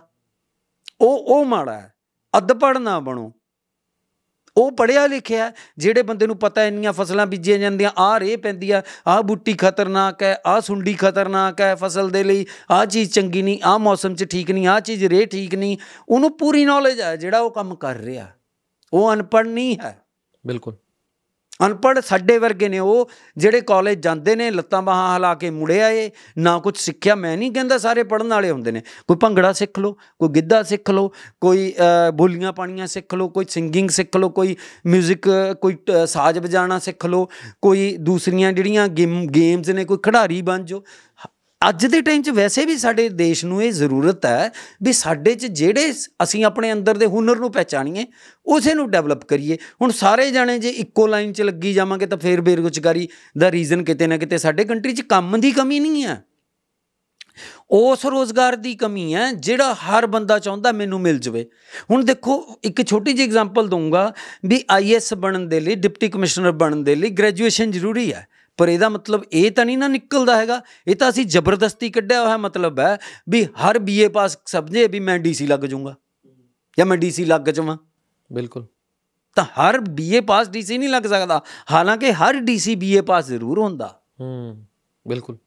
[1.02, 1.94] ਉਹ ਉਹ ਮਾੜਾ ਹੈ।
[2.38, 3.34] ਅੱਧਪੜ੍ਹ ਨਾ ਬਣੋ।
[4.58, 8.82] ਉਹ ਪੜਿਆ ਲਿਖਿਆ ਜਿਹੜੇ ਬੰਦੇ ਨੂੰ ਪਤਾ ਇੰਨੀਆਂ ਫਸਲਾਂ ਬੀਜੀਆਂ ਜਾਂਦੀਆਂ, ਆਹ ਰੇਹ ਪੈਂਦੀ ਆ,
[9.08, 13.60] ਆਹ ਬੂਟੀ ਖਤਰਨਾਕ ਹੈ, ਆਹ ਸੁੰਡੀ ਖਤਰਨਾਕ ਹੈ ਫਸਲ ਦੇ ਲਈ, ਆਹ ਚੀਜ਼ ਚੰਗੀ ਨਹੀਂ,
[13.64, 15.78] ਆਹ ਮੌਸਮ 'ਚ ਠੀਕ ਨਹੀਂ, ਆਹ ਚੀਜ਼ ਰੇਹ ਠੀਕ ਨਹੀਂ।
[16.10, 18.28] ਉਹਨੂੰ ਪੂਰੀ ਨੌਲੇਜ ਹੈ ਜਿਹੜਾ ਉਹ ਕੰਮ ਕਰ ਰਿਹਾ।
[18.94, 20.06] ਉਹ ਅਨਪੜ੍ਹ ਨਹੀਂ ਹੈ।
[20.48, 20.76] ਬਿਲਕੁਲ।
[21.66, 26.12] ਅਨਪੜ੍ਹ ਸਾਡੇ ਵਰਗੇ ਨੇ ਉਹ ਜਿਹੜੇ ਕਾਲਜ ਜਾਂਦੇ ਨੇ ਲੱਤਾਂ ਬਾਹਾਂ ਹਿਲਾ ਕੇ ਮੁੜੇ ਆਏ
[26.38, 29.94] ਨਾ ਕੁਝ ਸਿੱਖਿਆ ਮੈਂ ਨਹੀਂ ਕਹਿੰਦਾ ਸਾਰੇ ਪੜਨ ਵਾਲੇ ਹੁੰਦੇ ਨੇ। ਕੋਈ ਭੰਗੜਾ ਸਿੱਖ ਲਓ
[30.20, 34.56] ਕੋਈ ਗਿੱਧਾ ਸਿੱਖ ਲਓ ਕੋਈ ਅ, ਬੋਲੀਆਂ ਪਾਣੀਆਂ ਸਿੱਖ ਲਓ ਕੋਈ ਸਿੰਗਿੰਗ ਸਿੱਖ ਲਓ ਕੋਈ
[34.96, 35.30] 뮤직
[35.62, 37.28] ਕੋਈ ਟ- ਸਾਜ਼ ਵਜਾਣਾ ਸਿੱਖ ਲਓ
[37.62, 40.80] ਕੋਈ ਦੂਸਰੀਆਂ ਜਿਹੜੀਆਂ ਗੇਮ ਗੇਮਸ ਨੇ ਕੋਈ ਖਿਡਾਰੀ ਬਣ ਜਾਓ।
[41.26, 41.30] ਹ-
[41.70, 44.52] ਅੱਜ ਦੇ ਟਾਈਮ 'ਚ ਵੈਸੇ ਵੀ ਸਾਡੇ ਦੇਸ਼ ਨੂੰ ਇਹ ਜ਼ਰੂਰਤ ਹੈ
[44.84, 48.06] ਵੀ ਸਾਡੇ 'ਚ ਜਿਹੜੇ ਸ- ਅਸੀਂ ਆਪਣੇ ਅੰਦਰ ਦੇ ਹੁਨਰ ਨੂੰ ਪਹਿਚਾਣੀਏ,
[48.46, 52.42] ਉਸੇ ਨੂੰ ਡਿਵੈਲਪ ਕਰੀਏ। ਹੁਣ ਸਾਰੇ ਜਾਣੇ ਜੇ ਇੱਕੋ ਲਾਈਨ 'ਚ ਲੱਗੀ ਜਾਵਾਂਗੇ ਤਾਂ ਫੇਰ
[52.42, 56.24] ਬੇਰੁਜ਼ਗਾਰੀ ਦਾ ਰੀਜ਼ਨ ਕਿਤੇ ਨਾ ਕਿਤੇ ਸਾਡੇ ਕੰਟਰੀ 'ਚ ਕੰਮ ਦੀ ਕਮੀ ਨਹੀਂ ਹੈ।
[57.72, 61.50] ਉਸ ਰੋਜ਼ਗਾਰ ਦੀ ਕਮੀ ਹੈ ਜਿਹੜਾ ਹਰ ਬੰਦਾ ਚਾਹੁੰਦਾ ਮੈਨੂੰ ਮਿਲ ਜਵੇ।
[61.92, 64.14] ਹੁਣ ਦੇਖੋ, ਇੱਕ ਛੋਟੀ ਜਿਹੀ ਐਗਜ਼ਾਮਪਲ ਦਊਂਗਾ
[64.46, 68.28] ਵੀ ਆਈਐਸ ਬਣਨ ਦੇ ਲਈ ਡਿਪਟੀ ਕਮਿਸ਼ਨਰ ਬਣਨ ਦੇ ਲਈ ਗ੍ਰੈਜੂਏਸ਼ਨ ਜ਼ਰੂਰੀ ਹੈ।
[68.58, 72.38] ਪਰ ਇਹਦਾ ਮਤਲਬ ਇਹ ਤਾਂ ਨਹੀਂ ਨਾ ਨਿਕਲਦਾ ਹੈਗਾ। ਇਹ ਤਾਂ ਅਸੀਂ ਜ਼ਬਰਦਸਤੀ ਕੱਢਿਆ ਹੋਇਆ
[72.38, 72.98] ਮਤਲਬ ਹੈ
[73.30, 75.96] ਵੀ ਹਰ ਬੀਏ ਪਾਸ ਸਮਝੇ ਵੀ ਮੈਂ ਡੀਸੀ ਲੱਗ ਜਾਊਂਗਾ
[76.78, 77.78] ਜਾਂ ਮੈਂ ਡੀਸੀ ਲੱਗ ਜਾਵਾਂ।
[78.34, 78.66] ਬਿਲਕੁਲ।
[79.36, 84.02] ਤਾਂ ਹਰ ਬੀਏ ਪਾਸ ਡੀਸੀ ਨਹੀਂ ਲੱਗ ਸਕਦਾ। ਹਾਲਾਂਕਿ ਹਰ ਡੀਸੀ ਬੀਏ ਪਾਸ ਜ਼ਰੂਰ ਹੁੰਦਾ।
[84.20, 84.66] ਹੂੰ
[85.08, 85.38] ਬਿਲਕੁਲ।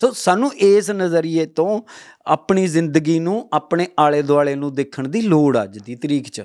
[0.00, 1.82] ਸੋ ਸਾਨੂੰ ਇਸ ਨਜ਼ਰੀਏ ਤੋਂ
[2.26, 6.40] ਆਪਣੀ ਜ਼ਿੰਦਗੀ ਨੂੰ ਆਪਣੇ ਆਲੇ ਦੁਆਲੇ ਨੂੰ ਦੇਖਣ ਦੀ ਲੋੜ ਅੱਜ ਦੀ ਤਰੀਕ 'ਚ।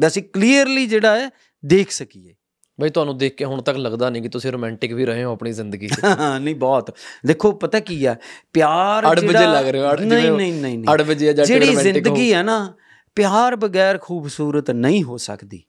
[0.00, 1.30] ਵੀ ਅਸੀਂ ਕਲੀਅਰਲੀ ਜਿਹੜਾ ਹੈ
[1.64, 2.34] ਦੇਖ ਸਕੀਏ।
[2.80, 5.52] ਬਈ ਤੁਹਾਨੂੰ ਦੇਖ ਕੇ ਹੁਣ ਤੱਕ ਲੱਗਦਾ ਨਹੀਂ ਕਿ ਤੁਸੀਂ ਰੋਮਾਂਟਿਕ ਵੀ ਰਹੇ ਹੋ ਆਪਣੀ
[5.52, 5.92] ਜ਼ਿੰਦਗੀ 'ਚ।
[6.40, 6.94] ਨਹੀਂ ਬਹੁਤ।
[7.26, 8.16] ਦੇਖੋ ਪਤਾ ਕੀ ਆ?
[8.52, 12.32] ਪਿਆਰ ਅੜ ਵਜੇ ਜਿਹੜਾ- ਲੱਗ ਰਹੇ ਹੋ, ਨਹੀਂ ਨਹੀਂ ਨਹੀਂ ਅੜ ਵਜੇ ਜਾਂ ਜਿਹੜੀ। ਜ਼ਿੰਦਗੀ
[12.34, 12.74] ਹੈ ਨਾ
[13.16, 15.62] ਪਿਆਰ ਬਗੈਰ ਖੂਬਸੂਰਤ ਨਹੀਂ ਹੋ ਸਕਦੀ।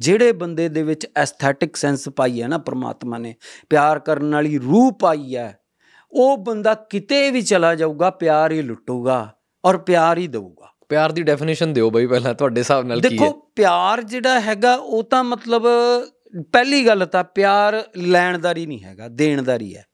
[0.00, 3.34] ਜਿਹੜੇ ਬੰਦੇ ਦੇ ਵਿੱਚ ਐਸਥੈਟਿਕ ਸੈਂਸ ਪਾਈ ਹੈ ਨਾ ਪ੍ਰਮਾਤਮਾ ਨੇ
[3.70, 5.58] ਪਿਆਰ ਕਰਨ ਵਾਲੀ ਰੂਹ ਪਾਈ ਹੈ
[6.12, 11.22] ਉਹ ਬੰਦਾ ਕਿਤੇ ਵੀ ਚਲਾ ਜਾਊਗਾ ਪਿਆਰ ਹੀ ਲੁੱਟੂਗਾ ਔਰ ਪਿਆਰ ਹੀ ਦੇਊਗਾ। ਪਿਆਰ ਦੀ
[11.22, 13.32] ਡੈਫੀਨੇਸ਼ਨ ਦਿਓ ਬਈ ਪਹਿਲਾਂ ਤੁਹਾਡੇ ਹਿਸਾਬ ਨਾਲ ਕੀ ਦੇਖੋ ਹੈ?
[13.56, 15.62] ਪਿਆਰ ਜਿਹੜਾ ਹੈਗਾ ਉਹ ਤਾਂ ਮਤਲਬ
[16.42, 19.86] ਪਹਿਲੀ ਗੱਲ ਤਾਂ ਪਿਆਰ ਲੈਣਦਾਰੀ ਨਹੀਂ ਹੈਗਾ ਦੇਣਦਾਰੀ ਹੈ।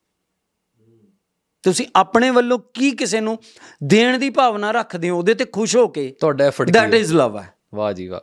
[1.62, 3.38] ਤੁਸੀਂ ਆਪਣੇ ਵੱਲੋਂ ਕੀ ਕਿਸੇ ਨੂੰ
[3.84, 7.38] ਦੇਣ ਦੀ ਭਾਵਨਾ ਰੱਖਦੇ ਹੋ ਉਹਦੇ ਤੇ ਖੁਸ਼ ਹੋ ਕੇ ਤੁਹਾਡਾ ਐਫਰਟ ਦੈਟ ਇਜ਼ ਲਵ
[7.38, 8.20] ਹੈ। ਵਾਹ ਜੀ ਵਾਹ।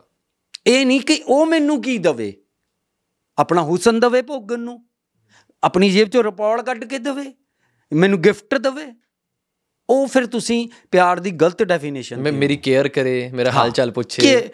[0.66, 2.32] ਇਹ ਨਹੀਂ ਕਿ ਉਹ ਮੈਨੂੰ ਕੀ ਦਵੇ
[3.38, 4.86] ਆਪਣਾ ਹੁਸਨ ਦਵੇ ਭੋਗਣ ਨੂੰ
[5.62, 7.32] ਆਪਣੀ ਜੇਬ ਚੋਂ ਰੁਪੌਲ ਕੱਢ ਕੇ ਦਵੇ
[7.92, 8.92] ਮੈਨੂੰ ਗਿਫਟ ਦਵੇ।
[9.90, 14.50] ਉਹ ਫਿਰ ਤੁਸੀਂ ਪਿਆਰ ਦੀ ਗਲਤ ਡੈਫੀਨੇਸ਼ਨ ਮੈਂ ਮੇਰੀ ਕੇਅਰ ਕਰੇ ਮੇਰਾ ਹਾਲ ਚਾਲ ਪੁੱਛੇ।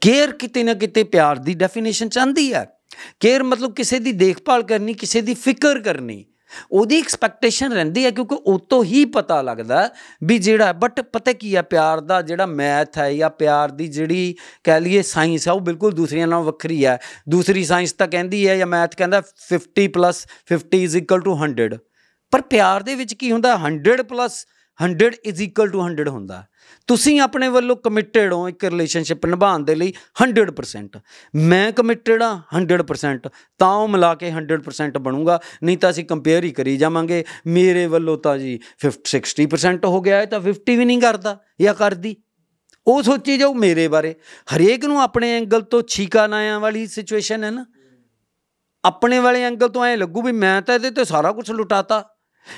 [0.00, 2.77] ਕੇਅਰ ਕਿਤੇ ਨਾ ਕਿਤੇ ਪਿਆਰ ਦੀ ਡੈਫੀਨੇਸ਼ਨ ਚਾਹੁੰਦੀ ਹੈ।
[3.20, 6.24] ਕੇਅਰ ਮਤਲਬ ਕਿਸੇ ਦੀ ਦੇਖਭਾਲ ਕਰਨੀ, ਕਿਸੇ ਦੀ ਫਿਕਰ ਕਰਨੀ।
[6.72, 9.90] ਉਹਦੀ ਐਕਸਪੈਕਟੇਸ਼ਨ ਰਹਿੰਦੀ ਹੈ ਕਿਉਂਕਿ ਉਹ ਤੋਂ ਹੀ ਪਤਾ ਲੱਗਦਾ
[10.24, 14.34] ਵੀ ਜਿਹੜਾ ਬਟ ਪਤਾ ਕੀ ਹੈ, ਪਿਆਰ ਦਾ ਜਿਹੜਾ ਮੈਥ ਹੈ ਜਾਂ ਪਿਆਰ ਦੀ ਜਿਹੜੀ
[14.64, 18.56] ਕਹਿ ਲਈਏ ਸਾਇੰਸ ਹੈ, ਉਹ ਬਿਲਕੁਲ ਦੂਸਰੀਆਂ ਨਾਲੋਂ ਵੱਖਰੀ ਹੈ। ਦੂਸਰੀ ਸਾਇੰਸ ਤਾਂ ਕਹਿੰਦੀ ਹੈ
[18.56, 21.78] ਜਾਂ ਮੈਥ ਕਹਿੰਦਾ 50 50 100
[22.30, 23.56] ਪਰ ਪਿਆਰ ਦੇ ਵਿੱਚ ਕੀ ਹੁੰਦਾ?
[23.56, 24.02] 100
[24.80, 26.44] 100 100 ਹੁੰਦਾ।
[26.88, 31.00] ਤੁਸੀਂ ਆਪਣੇ ਵੱਲੋਂ ਕਮਿਟਡ ਹੋ ਇੱਕ ਰਿਲੇਸ਼ਨਸ਼ਿਪ ਨਿਭਾਉਣ ਦੇ ਲਈ 100%
[31.34, 36.50] ਮੈਂ ਕਮਿਟਡ ਆ 100% ਤਾਂ ਉਹ ਮਿਲਾ ਕੇ 100% ਬਣੂਗਾ, ਨਹੀਂ ਤਾਂ ਅਸੀਂ ਕੰਪੇਅਰ ਹੀ
[36.50, 41.00] ਕਰੀ ਜਾਵਾਂਗੇ। ਮੇਰੇ ਵੱਲੋਂ ਤਾਂ ਜੀ 50 60% ਹੋ ਗਿਆ ਹੈ ਤਾਂ 50 ਵੀ ਨਹੀਂ
[41.00, 42.16] ਕਰਦਾ ਜਾਂ ਕਰਦੀ।
[42.86, 44.14] ਉਹ ਸੋਚੀ ਜਾਓ ਮੇਰੇ ਬਾਰੇ।
[44.56, 47.66] ਹਰੇਕ ਨੂੰ ਆਪਣੇ ਐਂਗਲ ਤੋਂ ਛੀਕਾ ਨਾਇਆਂ ਵਾਲੀ ਸਿਚੁਏਸ਼ਨ ਹੈ ਨਾ।
[48.84, 52.04] ਆਪਣੇ ਵਾਲੇ ਐਂਗਲ ਤੋਂ ਐ ਲੱਗੂ ਵੀ ਮੈਂ ਤਾਂ ਇਹਦੇ ਤੇ ਸਾਰਾ ਕੁਝ ਲੁਟਾਤਾ।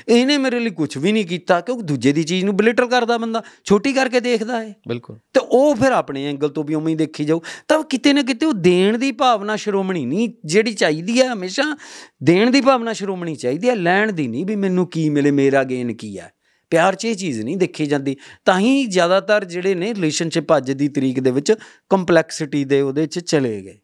[0.08, 3.42] ਇਹਨੇ ਮੇਰੇ ਲਈ ਕੁਝ ਵੀ ਨਹੀਂ ਕੀਤਾ ਕਿਉਂਕਿ ਦੂਜੇ ਦੀ ਚੀਜ਼ ਨੂੰ ਬਲਿਟਲ ਕਰਦਾ ਬੰਦਾ
[3.64, 7.24] ਛੋਟੀ ਕਰਕੇ ਦੇਖਦਾ ਹੈ ਬਿਲਕੁਲ। ਤੇ ਉਹ ਫਿਰ ਆਪਣੇ ਐਂਗਲ ਤੋਂ ਵੀ ਉਵੇਂ ਹੀ ਦੇਖੀ
[7.24, 11.76] ਜਾਊ। ਤਾਂ ਕਿਤੇ ਨਾ ਕਿਤੇ ਉਹ ਦੇਣ ਦੀ ਭਾਵਨਾ ਸ਼੍ਰੋਮਣੀ ਨਹੀਂ ਜਿਹੜੀ ਚਾਹੀਦੀ ਹੈ ਹਮੇਸ਼ਾ
[12.22, 15.92] ਦੇਣ ਦੀ ਭਾਵਨਾ ਸ਼੍ਰੋਮਣੀ ਚਾਹੀਦੀ ਹੈ ਲੈਣ ਦੀ ਨਹੀਂ ਵੀ ਮੈਨੂੰ ਕੀ ਮਿਲੇ ਮੇਰਾ ਗੇਨ
[15.92, 16.32] ਕੀ ਹੈ
[16.70, 20.88] ਪਿਆਰ 'ਚ ਇਹ ਚੀਜ਼ ਨਹੀਂ ਦੇਖੀ ਜਾਂਦੀ। ਤਾਂ ਹੀ ਜ਼ਿਆਦਾਤਰ ਜਿਹੜੇ ਨੇ ਰਿਲੇਸ਼ਨਸ਼ਿਪ ਅੱਜ ਦੀ
[20.88, 21.54] ਤਰੀਕ ਦੇ ਵਿੱਚ
[21.88, 23.78] ਕੰਪਲੈਕਸਿਟੀ ਦੇ ਉਹਦੇ 'ਚ ਚਲੇ ਗਏ।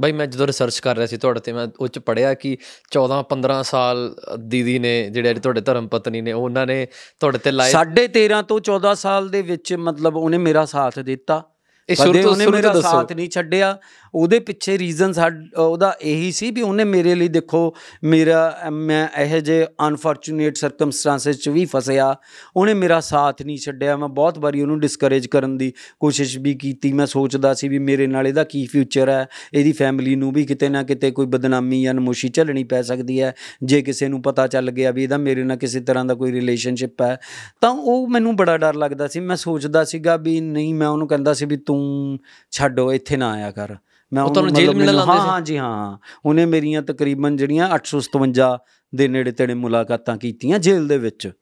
[0.00, 2.56] ਬਈ ਮੈਂ ਜਦੋਂ ਰਿਸਰਚ ਕਰ ਰਿਹਾ ਸੀ ਤੁਹਾਡੇ ਤੇ, ਮੈਂ ਉਹ ਚ ਪੜਿਆ ਕਿ
[2.90, 6.86] 14 15 ਸਾਲ ਦੀਦੀ ਨੇ, ਜਿਹੜੇ ਤੁਹਾਡੇ ਧਰਮ ਪਤਨੀ ਨੇ, ਉਹਨਾਂ ਨੇ
[7.20, 11.42] ਤੁਹਾਡੇ ਤੇ ਲਾਏ ਸਾਢੇ 13 ਤੋਂ 14 ਸਾਲ ਦੇ ਵਿੱਚ ਮਤਲਬ ਉਹਨੇ ਮੇਰਾ ਸਾਥ ਦਿੱਤਾ।
[11.90, 13.78] ਇਹ ਸ਼ੁਰੂ ਤੋਂ- ਉਹਨੇ ਸ਼ੁਰੂ ਤੋਂ। ਸਾਥ ਨਹੀਂ ਛੱਡਿਆ
[14.14, 15.12] ਉਹਦੇ ਪਿੱਛੇ ਰੀਜ਼ਨ
[15.58, 17.74] ਉਹਦਾ ਇਹੀ ਸੀ ਵੀ ਉਹਨੇ ਮੇਰੇ ਲਈ ਦੇਖੋ
[18.04, 22.16] ਮੇਰਾ ਮੈਂ ਇਹੋ ਜਿਹੇ ਅਨਫੋਰਚੂਨੇਟ ਸਰਕਮਸਟੈਂਸਸ 'ਚ ਵੀ ਫਸਿਆ।
[22.56, 26.92] ਉਹਨੇ ਮੇਰਾ ਸਾਥ ਨਹੀਂ ਛੱਡਿਆ। ਮੈਂ ਬਹੁਤ ਵਾਰੀ ਉਹਨੂੰ ਡਿਸਕਰੇਜ ਕਰਨ ਦੀ ਕੋਸ਼ਿਸ਼ ਵੀ ਕੀਤੀ।
[26.92, 29.26] ਮੈਂ ਸੋਚਦਾ ਸੀ ਵੀ ਮੇਰੇ ਨਾਲ ਇਹਦਾ ਕੀ ਫਿਊਚਰ ਹੈ?
[29.54, 33.34] ਇਹਦੀ ਫੈਮਿਲੀ ਨੂੰ ਵੀ ਕਿਤੇ ਨਾ ਕਿਤੇ ਕੋਈ ਬਦਨਾਮੀ ਜਾਂ ਨਮੋਸ਼ੀ ਝੱਲਣੀ ਪੈ ਸਕਦੀ ਹੈ।
[33.62, 37.02] ਜੇ ਕਿਸੇ ਨੂੰ ਪਤਾ ਚੱਲ ਗਿਆ ਵੀ ਇਹਦਾ ਮੇਰੇ ਨਾਲ ਕਿਸੇ ਤਰ੍ਹਾਂ ਦਾ ਕੋਈ ਰਿਲੇਸ਼ਨਸ਼ਿਪ
[37.02, 37.18] ਹੈ
[37.60, 41.34] ਤਾਂ ਉਹ ਮੈਨੂੰ ਬੜਾ ਡਰ ਲੱਗਦਾ ਸੀ। ਮੈਂ ਸੋਚਦਾ ਸੀਗਾ ਵੀ ਨਹੀਂ ਮੈਂ ਉਹਨੂੰ ਕਹਿੰਦਾ
[41.34, 42.18] ਸੀ ਵੀ ਤੂੰ
[42.50, 43.76] ਛੱਡੋ ਇੱਥੇ ਨਾ ਆਇਆ ਕਰ।
[44.12, 45.18] ਮੈਂ ਉਹ ਤੁਹਾਨੂੰ ਜੇਲ੍ਹ ਮਿਲਣ ਲਾਉਂਦੇ ਸੀ?
[45.18, 48.58] ਹਾਂ ਜੀ ਹਾਂ। ਉਹਨੇ ਮੇਰੀਆਂ ਤਕਰੀਬਨ ਜਿਹੜੀਆਂ 857
[48.94, 51.32] ਦੇ ਨੇੜੇ ਤੇੜੇ ਮੁਲਾਕਾਤਾਂ ਕੀਤੀਆਂ ਜੇਲ੍ਹ ਦੇ ਵਿੱਚ।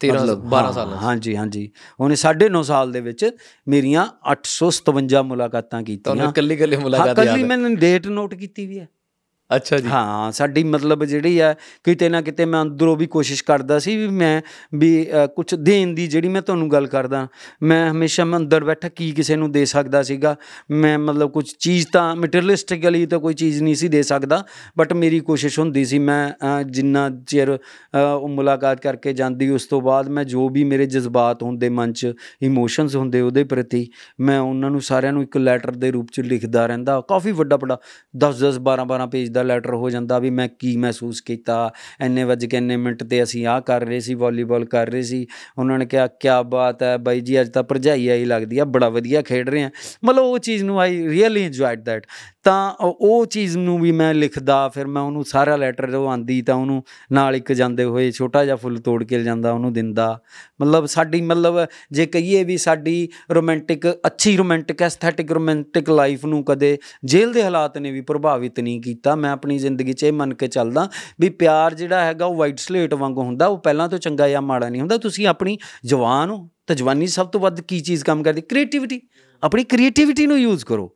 [0.00, 1.70] 13 ਮਤਲਬ 12 ਹਾਂ, ਸਾਲਾਂ। ਹਾਂਜੀ ਹਾਂਜੀ
[2.00, 3.30] ਉਹਨੇ 9.5 ਸਾਲ ਦੇ ਵਿੱਚ
[3.68, 8.34] ਮੇਰੀਆਂ 857 ਮੁਲਾਕਾਤਾਂ ਤੁਹਾਨੂੰ ਕੀਤੀਆਂ। ਇਕੱਲੀ ਇਕੱਲੀ ਹਾਂ ਮੁਲਾਕਾਤ ਕੱਲੀ ਯਾਦ ਹੈ। ਮੈंने ਡੇਟ ਨੋਟ
[8.34, 8.88] ਕੀਤੀ ਵੀ ਹੈ।
[9.50, 11.52] ਅੱਛਾ ਜੀ। ਹਾਂ ਸਾਡੀ ਮਤਲਬ ਜਿਹੜੀ ਆ
[11.84, 14.40] ਕਿਤੇ ਨਾ ਕਿਤੇ ਮੈਂ ਅੰਦਰੋਂ ਵੀ ਕੋਸ਼ਿਸ਼ ਕਰਦਾ ਸੀ ਵੀ ਮੈਂ
[14.74, 14.90] ਵੀ
[15.34, 17.26] ਕੁਝ ਦੇਣ ਦੀ ਜਿਹੜੀ ਮੈਂ ਤੁਹਾਨੂੰ ਗੱਲ ਕਰਦਾ
[17.62, 20.34] ਮੈਂ ਹਮੇਸ਼ਾ ਮੈਂ ਅੰਦਰ ਬੈਠਾ ਕੀ ਕਿਸੇ ਨੂੰ ਦੇ ਸਕਦਾ ਸੀਗਾ।
[20.70, 24.42] ਮੈਂ ਮਤਲਬ ਕੁਝ ਚੀਜ਼ ਤਾਂ ਮਟੀਰੀਅਲਿਸਟਿਕਲੀ ਤਾਂ ਕੋਈ ਚੀਜ਼ ਨਹੀਂ ਸੀ ਦੇ ਸਕਦਾ
[24.78, 27.58] ਬਟ ਮੇਰੀ ਕੋਸ਼ਿਸ਼ ਹੁੰਦੀ ਸੀ ਮੈਂ ਅ, ਜਿੰਨਾ ਚਿਰ ਅ,
[27.98, 32.12] ਉਹ ਮੁਲਾਕਾਤ ਕਰਕੇ ਜਾਂਦੀ ਉਸ ਤੋਂ ਬਾਅਦ ਮੈਂ ਜੋ ਵੀ ਮੇਰੇ ਜਜ਼ਬਾਤ ਹੁੰਦੇ ਮਨ 'ਚ
[32.42, 33.86] ਇਮੋਸ਼ਨਸ ਹੁੰਦੇ ਉਹਦੇ ਪ੍ਰਤੀ
[34.20, 37.78] ਮੈਂ ਉਹਨਾਂ ਨੂੰ ਸਾਰਿਆਂ ਨੂੰ ਇੱਕ ਲੈਟਰ ਦੇ ਰੂਪ 'ਚ ਲਿਖਦਾ ਰਹਿੰਦਾ। ਕਾਫੀ ਵੱਡਾ ਵੱਡਾ
[38.20, 41.70] 10 10 12 12 ਪੇਜ ਦਾ ਲੈਟਰ ਹੋ ਜਾਂਦਾ ਵੀ ਮੈਂ ਕੀ ਮਹਿਸੂਸ ਕੀਤਾ
[42.00, 45.26] ਐਨੇ ਵਜੇ ਕੇ ਇੰਨੇ ਮਿੰਟ ਤੇ ਅਸੀਂ ਆਹ ਕਰ ਰਹੇ ਸੀ ਵਾਲੀਬਾਲ ਕਰ ਰਹੇ ਸੀ।
[45.58, 48.88] ਉਹਨਾਂ ਨੇ ਕਿਹਾ ਕੀ ਬਾਤ ਹੈ ਬਾਈ ਜੀ, ਅੱਜ ਤਾਂ ਭਰਜਾਈ ਆਈ ਲੱਗਦੀ ਆ, ਬੜਾ
[48.88, 49.70] ਵਧੀਆ ਖੇਡ ਰਹੇ ਆ।
[50.04, 52.06] ਮਤਲਬ ਉਹ ਚੀਜ਼ ਨੂੰ ਆਈ ਰੀਅਲੀ ਇੰਜੋਇਡ ਦੈਟ
[52.44, 56.42] ਤਾਂ ਉਹ- ਉਹ ਚੀਜ਼ ਨੂੰ ਵੀ ਮੈਂ ਲਿਖਦਾ, ਫਿਰ ਮੈਂ ਉਹਨੂੰ ਸਾਰਾ ਲੈਟਰ ਜਦੋਂ ਆਂਦੀ
[56.42, 60.20] ਤਾਂ ਉਹਨੂੰ ਨਾਲ ਇੱਕ ਜਾਂਦੇ ਹੋਏ ਛੋਟਾ ਜਿਹਾ ਫੁੱਲ ਤੋੜ ਕੇ ਜਾਂਦਾ ਉਹਨੂੰ ਦਿੰਦਾ।
[60.60, 61.54] ਮਤਲਬ ਸਾਡੀ, ਮਤਲਬ
[61.92, 67.78] ਜੇ ਕਹੀਏ ਵੀ ਸਾਡੀ ਰੋਮਾਂਟਿਕ ਅੱਛੀ ਰੋਮਾਂਟਿਕ ਐਸਥੈਟਿਕ ਰੋਮਾਂਟਿਕ ਲਾਈਫ ਨੂੰ ਕਦੇ ਜੇਲ੍ਹ ਦੇ ਹਾਲਾਤ
[67.78, 70.88] ਨੇ ਵੀ ਪ੍ਰਭਾਵਿਤ ਨਹੀਂ ਕੀਤਾ, ਮੈਂ ਆਪਣੀ ਜ਼ਿੰਦਗੀ 'ਚ ਇਹ ਮੰਨ ਕੇ ਚੱਲਦਾ
[71.20, 74.68] ਵੀ ਪਿਆਰ ਜਿਹੜਾ ਹੈਗਾ ਉਹ ਵਾਈਟ ਸਲੇਟ ਵਾਂਗੂ ਹੁੰਦਾ, ਉਹ ਪਹਿਲਾਂ ਤੋਂ ਚੰਗਾ ਜਾਂ ਮਾੜਾ
[74.68, 78.22] ਨਹੀਂ ਹੁੰਦਾ। ਤੁਸੀਂ ਆਪਣੀ ਜਵਾਨ ਹੋ ਤਾਂ ਜਵਾਨੀ 'ਚ ਸਭ ਤੋਂ ਵੱਧ ਕੀ ਚੀਜ਼ ਕੰਮ
[78.22, 78.40] ਕਰਦੀ?
[78.40, 79.00] ਕ੍ਰੀਏਟੀਵਿਟੀ
[79.42, 80.94] ਆਪਣੀ ਕ੍ਰੀਏਟੀਵਿਟੀ ਨੂੰ ਯੂਜ਼ ਕਰੋ।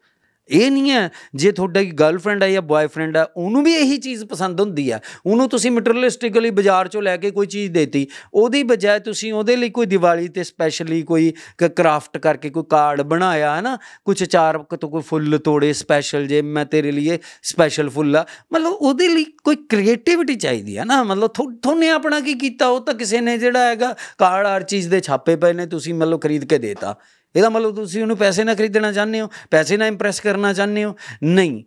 [0.51, 4.61] ਇਹ ਨਹੀਂ ਹੈ ਜੇ ਤੁਹਾਡਾ ਗਰਲਫ੍ਰੈਂਡ ਹੈ ਜਾਂ ਬॉयਫ੍ਰੈਂਡ ਹੈ ਉਹਨੂੰ ਵੀ ਇਹੀ ਚੀਜ਼ ਪਸੰਦ
[4.61, 9.32] ਹੁੰਦੀ ਹੈ ਉਹਨੂੰ ਤੁਸੀਂ ਮਟੀਰੀਅਲਿਸਟਿਕਲੀ ਬਾਜ਼ਾਰ ਚੋਂ ਲੈ ਕੇ ਕੋਈ ਚੀਜ਼ ਦੇਤੀ, ਉਹਦੀ ਬਜਾਏ ਤੁਸੀਂ
[9.32, 11.32] ਉਹਦੇ ਲਈ ਕੋਈ ਦੀਵਾਲੀ ਤੇ ਸਪੈਸ਼ਲੀ ਕੋਈ
[11.76, 16.26] ਕਰਾਫਟ ਕਰਕੇ ਕੋਈ ਕਾਰਡ ਬਣਾਇਆ ਹੈ ਨਾ ਕੁਝ ਚਾਰ ਕੁ ਤੋਂ ਕੋਈ ਫੁੱਲ ਤੋੜੇ ਸਪੈਸ਼ਲ
[16.26, 21.03] ਜੇ ਮੈਂ ਤੇਰੇ ਲਈ ਸਪੈਸ਼ਲ ਫੁੱਲ ਆ। ਮਤਲਬ ਉਹਦੇ ਲਈ ਕੋਈ ਕ੍ਰੀਏਟੀਵਿਟੀ ਚਾਹੀਦੀ ਹੈ ਨਾ।
[21.03, 24.88] ਮਤਲਬ ਥੋ- ਤੁਹਾਨੇ ਆਪਣਾ ਕੀ ਕੀਤਾ, ਉਹ ਤਾਂ ਕਿਸੇ ਨੇ ਜਿਹੜਾ ਹੈਗਾ ਕਾਰਡ ਹਰ ਚੀਜ਼
[24.88, 26.96] ਦੇ ਛਾਪੇ ਪਏ ਨੇ, ਤੁਸੀਂ ਮਤਲਬ ਖਰੀਦ ਕੇ ਦੇਤਾ।
[27.39, 30.97] ਇਹਦਾ ਮਤਲਬ ਤੁਸੀਂ ਉਹਨੂੰ ਪੈਸੇ ਨਾਲ ਖਰੀਦਣਾ ਚਾਹੁੰਦੇ ਹੋ, ਪੈਸੇ ਨਾਲ ਇੰਪ੍ਰੈਸ ਕਰਨਾ ਚਾਹੁੰਦੇ ਹੋ?
[31.22, 31.64] ਨਹੀਂ।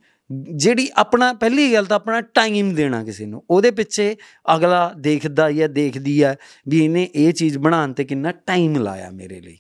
[0.55, 4.15] ਜਿਹੜੀ ਆਪਣਾ, ਪਹਿਲੀ ਗੱਲ ਤਾਂ ਆਪਣਾ ਟਾਈਮ ਦੇਣਾ ਕਿਸੇ ਨੂੰ। ਉਹਦੇ ਪਿੱਛੇ
[4.55, 9.41] ਅਗਲਾ ਦੇਖਦਾ ਜਾਂ ਦੇਖਦੀ ਹੈ ਵੀ ਇਹਨੇ ਇਹ ਚੀਜ਼ ਬਣਾਉਣ ਤੇ ਕਿੰਨਾ ਟਾਈਮ ਲਾਇਆ ਮੇਰੇ
[9.41, 9.57] ਲਈ।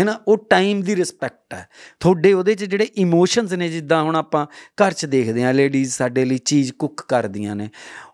[0.00, 0.20] ਹੈ ਨਾ?
[0.28, 1.68] ਉਹ ਟਾਈਮ ਦੀ ਰਿਸਪੈਕਟ ਹੈ।
[2.00, 6.24] ਤੁਹਾਡੇ ਉਹਦੇ 'ਚ ਜਿਹੜੇ ਇਮੋਸ਼ਨਸ ਨੇ, ਜਿੱਦਾਂ ਹੁਣ ਆਪਾਂ ਘਰ 'ਚ ਦੇਖਦੇ ਹਾਂ ਲੇਡੀਜ਼ ਸਾਡੇ
[6.24, 7.70] ਲਈ ਚੀਜ਼ ਕੁੱਕ ਕਰਦੀਆਂ ਨੇ।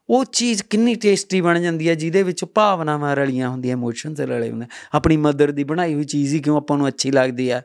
[0.08, 4.66] ਉਹ ਚੀਜ਼ ਕਿੰਨੀ ਟੇਸਟੀ ਬਣ ਜਾਂਦੀ ਹੈ, ਜਿਹਦੇ ਵਿੱਚ ਭਾਵਨਾਵਾਂ ਰਲੀਆਂ ਹੁੰਦੀਆਂ ਇਮੋਸ਼ਨਸ ਰਲੇ ਹੁੰਦੇ
[4.94, 7.62] ਆਪਣੀ ਮਦਰ ਦੀ ਬਣਾਈ ਹੋਈ ਚੀਜ਼ ਹੀ ਕਿਉਂ ਆਪਾਂ ਨੂੰ ਅੱਛੀ ਲੱਗਦੀ ਹੈ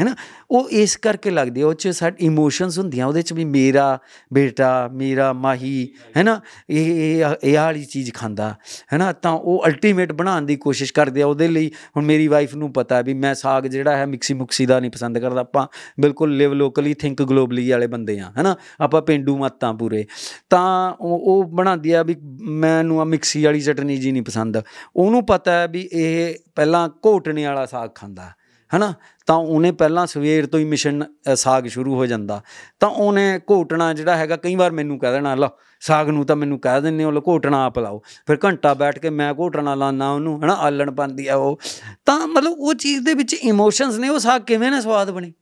[0.00, 0.14] ਹੈ ਨਾ
[0.50, 3.98] ਉਹ ਇਸ ਕਰਕੇ ਲੱਗਦੀ ਹੈ ਉਹ ਚ ਸਾਡੇ ਇਮੋਸ਼ਨਸ ਹੁੰਦੀਆਂ, ਉਹਦੇ ਚ ਵੀ ਮੇਰਾ
[4.32, 6.40] ਬੇਟਾ, ਮੇਰਾ ਮਾਹੀ ਹੈ ਨਾ
[6.70, 6.86] ਇਹ
[7.20, 8.48] ਇਹ ਇਹ ਵਾਲੀ ਚੀਜ਼ ਖਾਂਦਾ
[8.92, 12.54] ਹੈ ਨਾ ਤਾਂ ਉਹ ਅਲਟੀਮੇਟ ਬਣਾਉਣ ਦੀ ਕੋਸ਼ਿਸ਼ ਕਰਦੇ ਆ, ਉਹਦੇ ਲਈ ਹੁਣ ਮੇਰੀ ਵਾਈਫ
[12.54, 15.66] ਨੂੰ ਪਤਾ ਵੀ ਮੈਂ ਸਾਗ ਜਿਹੜਾ ਹੈ ਮਿਕਸੀ ਮੁਕਸੀ ਦਾ ਨਹੀਂ ਪਸੰਦ ਕਰਦਾ। ਆਪਾਂ
[16.00, 20.04] ਬਿਲਕੁਲ ਲਿਵ ਲੋਕਲੀ ਥਿੰਕ ਗਲੋਬਲੀ ਵਾਲੇ ਬੰਦੇ ਆ ਹੈ ਨਾ ਆਪਾਂ ਪਿੰਡੂ ਮੱਤਾਂ ਪੂਰੇ।
[20.50, 24.62] ਤਾਂ ਉਹ ਉਹ ਬਣਾਉਂਦੀ ਆ ਵੀ ਮੈਨੂੰ ਆ ਮਿਕਸੀ ਵਾਲੀ ਚਟਨੀ ਜੀ ਨਹੀਂ ਪਸੰਦ।
[24.96, 28.30] ਉਹਨੂੰ ਪਤਾ ਹੈ ਵੀ ਇਹ ਪਹਿਲਾਂ ਘੋਟਣੇ ਵਾਲਾ ਸਾਗ ਖਾਂਦਾ।
[28.76, 28.94] ਹਨਾ?
[29.26, 32.42] ਤਾਂ ਉਹਨੇ ਪਹਿਲਾਂ ਸਵੇਰ ਤੋਂ ਹੀ ਮਿਸ਼ਨ ਅ, ਸਾਗ ਸ਼ੁਰੂ ਹੋ ਜਾਂਦਾ।
[32.80, 35.48] ਤਾਂ ਉਹਨੇ ਘੋਟਣਾ ਜਿਹੜਾ ਹੈਗਾ ਕਈ ਵਾਰ ਮੈਨੂੰ ਕਹਿ ਦੇਣਾ ਲਓ
[35.80, 39.10] ਸਾਗ ਨੂੰ ਤਾਂ ਮੈਨੂੰ ਕਹਿ ਦਿੰਦੇ ਹੋ ਲਓ ਘੋਟਣਾ ਆਪ ਲਾਓ। ਫਿਰ ਘੰਟਾ ਬੈਠ ਕੇ
[39.10, 40.54] ਮੈਂ ਘੋਟਣਾ ਲਾਣਾ ਉਹਨੂੰ ਹਨਾ?
[40.54, 41.60] ਆਲਣ ਪਾਉਂਦੀ ਆ ਉਹ।
[42.06, 45.32] ਤਾਂ ਮਤਲਬ ਉਹ ਚੀਜ਼ ਦੇ ਵਿੱਚ ਇਮੋਸ਼ਨਸ ਨੇ ਉਹ ਸਾਗ ਕਿਵੇਂ ਨਾ ਸਵਾਦ ਬਣੇ?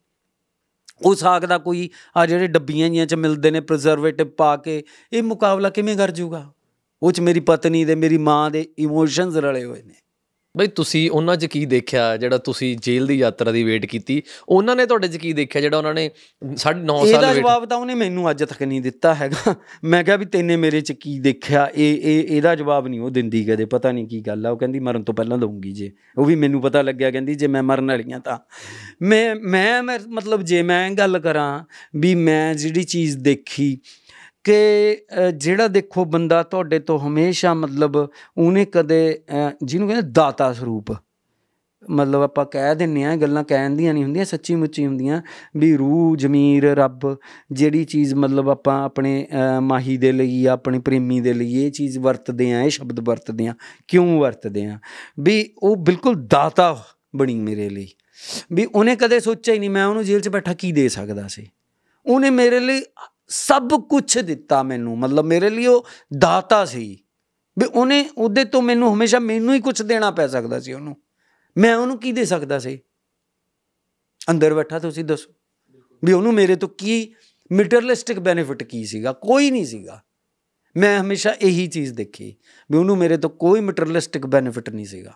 [1.03, 5.23] ਉਹ ਸਾਗ ਦਾ ਕੋਈ ਆ ਜਿਹੜੇ ਡੱਬੀਆਂ ਜੀਆਂ ਚ ਮਿਲਦੇ ਨੇ ਪ੍ਰੀਜ਼ਰਵੇਟਿਵ ਪਾ ਕੇ ਇਹ
[5.23, 6.53] ਮੁਕਾਬਲਾ ਕਿਵੇਂ ਕਰ ਜੂਗਾ?
[7.03, 9.95] ਉਹ ਚ ਮੇਰੀ ਪਤਨੀ ਦੇ ਮੇਰੀ ਮਾਂ ਦੇ ਇਮੋਸ਼ਨਸ ਰਲੇ ਹੋਏ ਨੇ।
[10.57, 14.23] ਬਈ ਤੁਸੀਂ ਉਹਨਾਂ 'ਚ ਕੀ ਦੇਖਿਆ ਜਿਹੜਾ ਤੁਸੀਂ ਜੇਲ੍ਹ ਦੀ ਯਾਤਰਾ ਦੀ ਵੇਟ ਕੀਤੀ?
[14.49, 16.11] ਉਹਨਾਂ ਨੇ ਤੁਹਾਡੇ 'ਚ ਕੀ ਦੇਖਿਆ ਜਿਹੜਾ ਉਹਨਾਂ ਨੇ
[16.47, 19.55] 9.5 ਸਾਲ ਇਹਦਾ ਵੇਟ ਜਵਾਬ ਤਾਂ ਉਹਨੇ ਮੈਨੂੰ ਅੱਜ ਤੱਕ ਨਹੀਂ ਦਿੱਤਾ ਹੈਗਾ।
[19.85, 21.71] ਮੈਂ ਕਿਹਾ ਵੀ ਤੈਨੇ ਮੇਰੇ 'ਚ ਕੀ ਦੇਖਿਆ?
[21.75, 24.81] ਇਹ ਇਹ ਇਹਦਾ ਜਵਾਬ ਨਹੀਂ ਉਹ ਦਿੰਦੀ ਕਦੇ ਪਤਾ ਨਹੀਂ ਕੀ ਗੱਲ ਆ। ਉਹ ਕਹਿੰਦੀ
[24.81, 28.21] ਮਰਨ ਤੋਂ ਪਹਿਲਾਂ ਦਊਂਗੀ ਜੇ। ਉਹ ਵੀ ਮੈਨੂੰ ਪਤਾ ਲੱਗਿਆ ਕਹਿੰਦੀ ਜੇ ਮੈਂ ਮਰਨ ਵਾਲੀਆਂ
[28.21, 28.39] ਤਾਂ।
[29.03, 31.65] ਮੈਂ ਮੈਂ- ਮਤਲਬ ਜੇ ਮੈਂ ਗੱਲ ਕਰਾਂ
[31.97, 33.79] ਵੀ ਮੈਂ ਜਿਹੜੀ ਚੀਜ਼ ਦੇਖੀ
[34.47, 37.97] ਕਿ ਅ, ਜਿਹੜਾ ਦੇਖੋ ਬੰਦਾ ਤੁਹਾਡੇ ਤੋਂ ਹਮੇਸ਼ਾ ਮਤਲਬ
[38.39, 40.93] ਉਹਨੇ ਕਦੇ ਅ, ਜਿਹਨੂੰ ਕਹਿੰਦੇ ਦਾਤਾ ਸਰੂਪ
[41.91, 45.23] ਮਤਲਬ ਆਪਾਂ ਕਹਿ ਦਿੰਨੇ ਆ ਗੱਲਾਂ ਕਹਿਣ ਦੀਆਂ ਨਹੀਂ ਹੁੰਦੀਆਂ ਸੱਚੀ ਮੁੱਚੀ ਹੁੰਦੀਆਂ
[45.57, 47.17] ਵੀ ਰੂਹ ਜ਼ਮੀਰ ਰੱਬ
[47.53, 49.27] ਜਿਹੜੀ ਚੀਜ਼ ਮਤਲਬ ਆਪਾਂ ਆਪਣੇ
[49.57, 53.01] ਅ, ਮਾਹੀ ਦੇ ਲਈ ਜਾਂ ਆਪਣੇ ਪ੍ਰੇਮੀ ਦੇ ਲਈ ਇਹ ਚੀਜ਼ ਵਰਤਦੇ ਆ ਇਹ ਸ਼ਬਦ
[53.01, 53.55] ਵਰਤਦੇ ਆ
[53.89, 54.79] ਕਿਉਂ ਵਰਤਦੇ ਆ?
[55.21, 56.85] ਵੀ ਉਹ ਬਿਲਕੁਲ ਦਾਤਾ
[57.17, 57.89] ਬਣੀ ਮੇਰੇ ਲਈ।
[58.53, 61.47] ਵੀ ਉਹਨੇ ਕਦੇ ਸੋਚਿਆ ਹੀ ਨਹੀਂ ਮੈਂ ਉਹਨੂੰ ਜੇਲ੍ਹ 'ਚ ਬੈਠਾ ਕੀ ਦੇ ਸਕਦਾ ਸੀ?
[62.07, 62.83] ਉਹਨੇ ਮੇਰੇ ਲਈ
[63.29, 65.87] ਸਭ ਕੁਝ ਦਿੱਤਾ ਮੈਨੂੰ। ਮਤਲਬ ਮੇਰੇ ਲਈ ਉਹ
[66.19, 67.03] ਦਾਤਾ ਸੀ।
[67.59, 70.97] ਵੀ ਉਹਨੇ ਉਹਦੇ ਤੋਂ ਮੈਨੂੰ ਹਮੇਸ਼ਾ ਮੈਨੂੰ ਹੀ ਕੁਝ ਦੇਣਾ ਪੈ ਸਕਦਾ ਸੀ ਉਹਨੂੰ।
[71.59, 72.81] ਮੈਂ ਉਹਨੂੰ ਕੀ ਦੇ ਸਕਦਾ ਸੀ?
[74.31, 75.35] ਅੰਦਰ ਬੈਠਾ ਤੁਸੀਂ ਦੱਸੋ।
[76.05, 77.15] ਵੀ ਉਹਨੂੰ ਮੇਰੇ ਤੋਂ ਕੀ
[77.53, 79.13] ਮਟੀਰੀਅਲਿਸਟਿਕ ਬੈਨੀਫਿਟ ਕੀ ਸੀਗਾ?
[79.13, 80.03] ਕੋਈ ਨਹੀਂ ਸੀਗਾ।
[80.77, 82.37] ਮੈਂ ਹਮੇਸ਼ਾ ਇਹੀ ਚੀਜ਼ ਦੇਖੀ।
[82.71, 85.15] ਵੀ ਉਹਨੂੰ ਮੇਰੇ ਤੋਂ ਕੋਈ ਮਟੀਰੀਅਲਿਸਟਿਕ ਬੈਨੀਫਿਟ ਨਹੀਂ ਸੀਗਾ।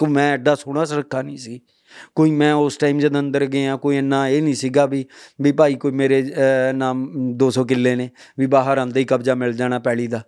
[0.00, 1.60] ਕੋਈ ਮੈਂ ਐਡਾ ਸੋਹਣਾ ਸੁਰੱਖਾ ਨਹੀਂ ਸੀ।
[2.14, 5.04] ਕੋਈ ਮੈਂ ਉਸ ਟਾਈਮ ਜਦ ਅੰਦਰ ਗਿਆ ਕੋਈ ਇੰਨਾ ਇਹ ਨਹੀਂ ਸੀਗਾ ਵੀ
[5.40, 9.52] ਵੀ ਭਾਈ ਕੋਈ ਮੇਰੇ ਅਹ, ਨਾਮ 200 ਕਿੱਲੇ ਨੇ ਵੀ ਬਾਹਰ ਆਂਦੇ ਹੀ ਕਬਜ਼ਾ ਮਿਲ
[9.52, 10.18] ਜਾਣਾ ਪੈਲੀ ਦਾ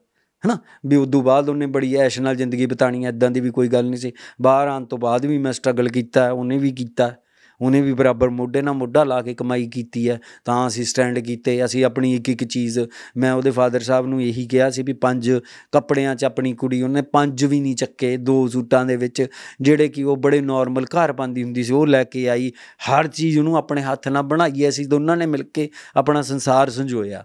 [0.46, 0.58] ਹਨਾ?
[0.86, 4.00] ਵੀ ਉਦੋਂ ਬਾਅਦ ਉਹਨੇ ਬੜੀ ਐਸ਼ ਨਾਲ ਜ਼ਿੰਦਗੀ ਬਿਤਾਣੀ ਐਦਾਂ ਦੀ ਵੀ ਕੋਈ ਗੱਲ ਨਹੀਂ
[4.00, 4.12] ਸੀ।
[4.42, 7.14] ਬਾਹਰ ਆਉਣ ਤੋਂ ਬਾਅਦ ਵੀ ਮੈਂ ਸਟਰਗਲ ਕੀਤਾ ਉਹਨੇ ਵੀ ਕੀਤਾ।
[7.60, 11.64] ਉਹਨੇ ਵੀ ਬਰਾਬਰ ਮੋਢੇ ਨਾਲ ਮੋਢਾ ਲਾ ਕੇ ਕਮਾਈ ਕੀਤੀ ਹੈ। ਤਾਂ ਅਸੀਂ ਸਟੈਂਡ ਕੀਤੇ,
[11.64, 12.78] ਅਸੀਂ ਆਪਣੀ ਇੱਕ ਇੱਕ ਚੀਜ਼,
[13.16, 15.30] ਮੈਂ ਉਹਦੇ ਫਾਦਰ ਸਾਹਿਬ ਨੂੰ ਇਹੀ ਕਿਹਾ ਸੀ ਵੀ ਪੰਜ
[15.72, 19.26] ਕੱਪੜਿਆਂ 'ਚ ਆਪਣੀ ਕੁੜੀ, ਉਹਨੇ ਪੰਜ ਵੀ ਨਹੀਂ ਚੱਕੇ ਦੋ ਸੂਟਾਂ ਦੇ ਵਿੱਚ,
[19.60, 22.52] ਜਿਹੜੇ ਕਿ ਉਹ ਬੜੇ ਨਾਰਮਲ ਘਰ ਪਾਉਂਦੀ ਹੁੰਦੀ ਸੀ, ਉਹ ਲੈ ਕੇ ਆਈ।
[22.90, 27.24] ਹਰ ਚੀਜ਼ ਉਹਨੂੰ ਆਪਣੇ ਹੱਥ ਨਾਲ ਬਣਾਈ ਅਸੀਂ ਦੋਨਾਂ ਨੇ ਮਿਲ ਕੇ ਆਪਣਾ ਸੰਸਾਰ ਸੰਜੋਇਆ।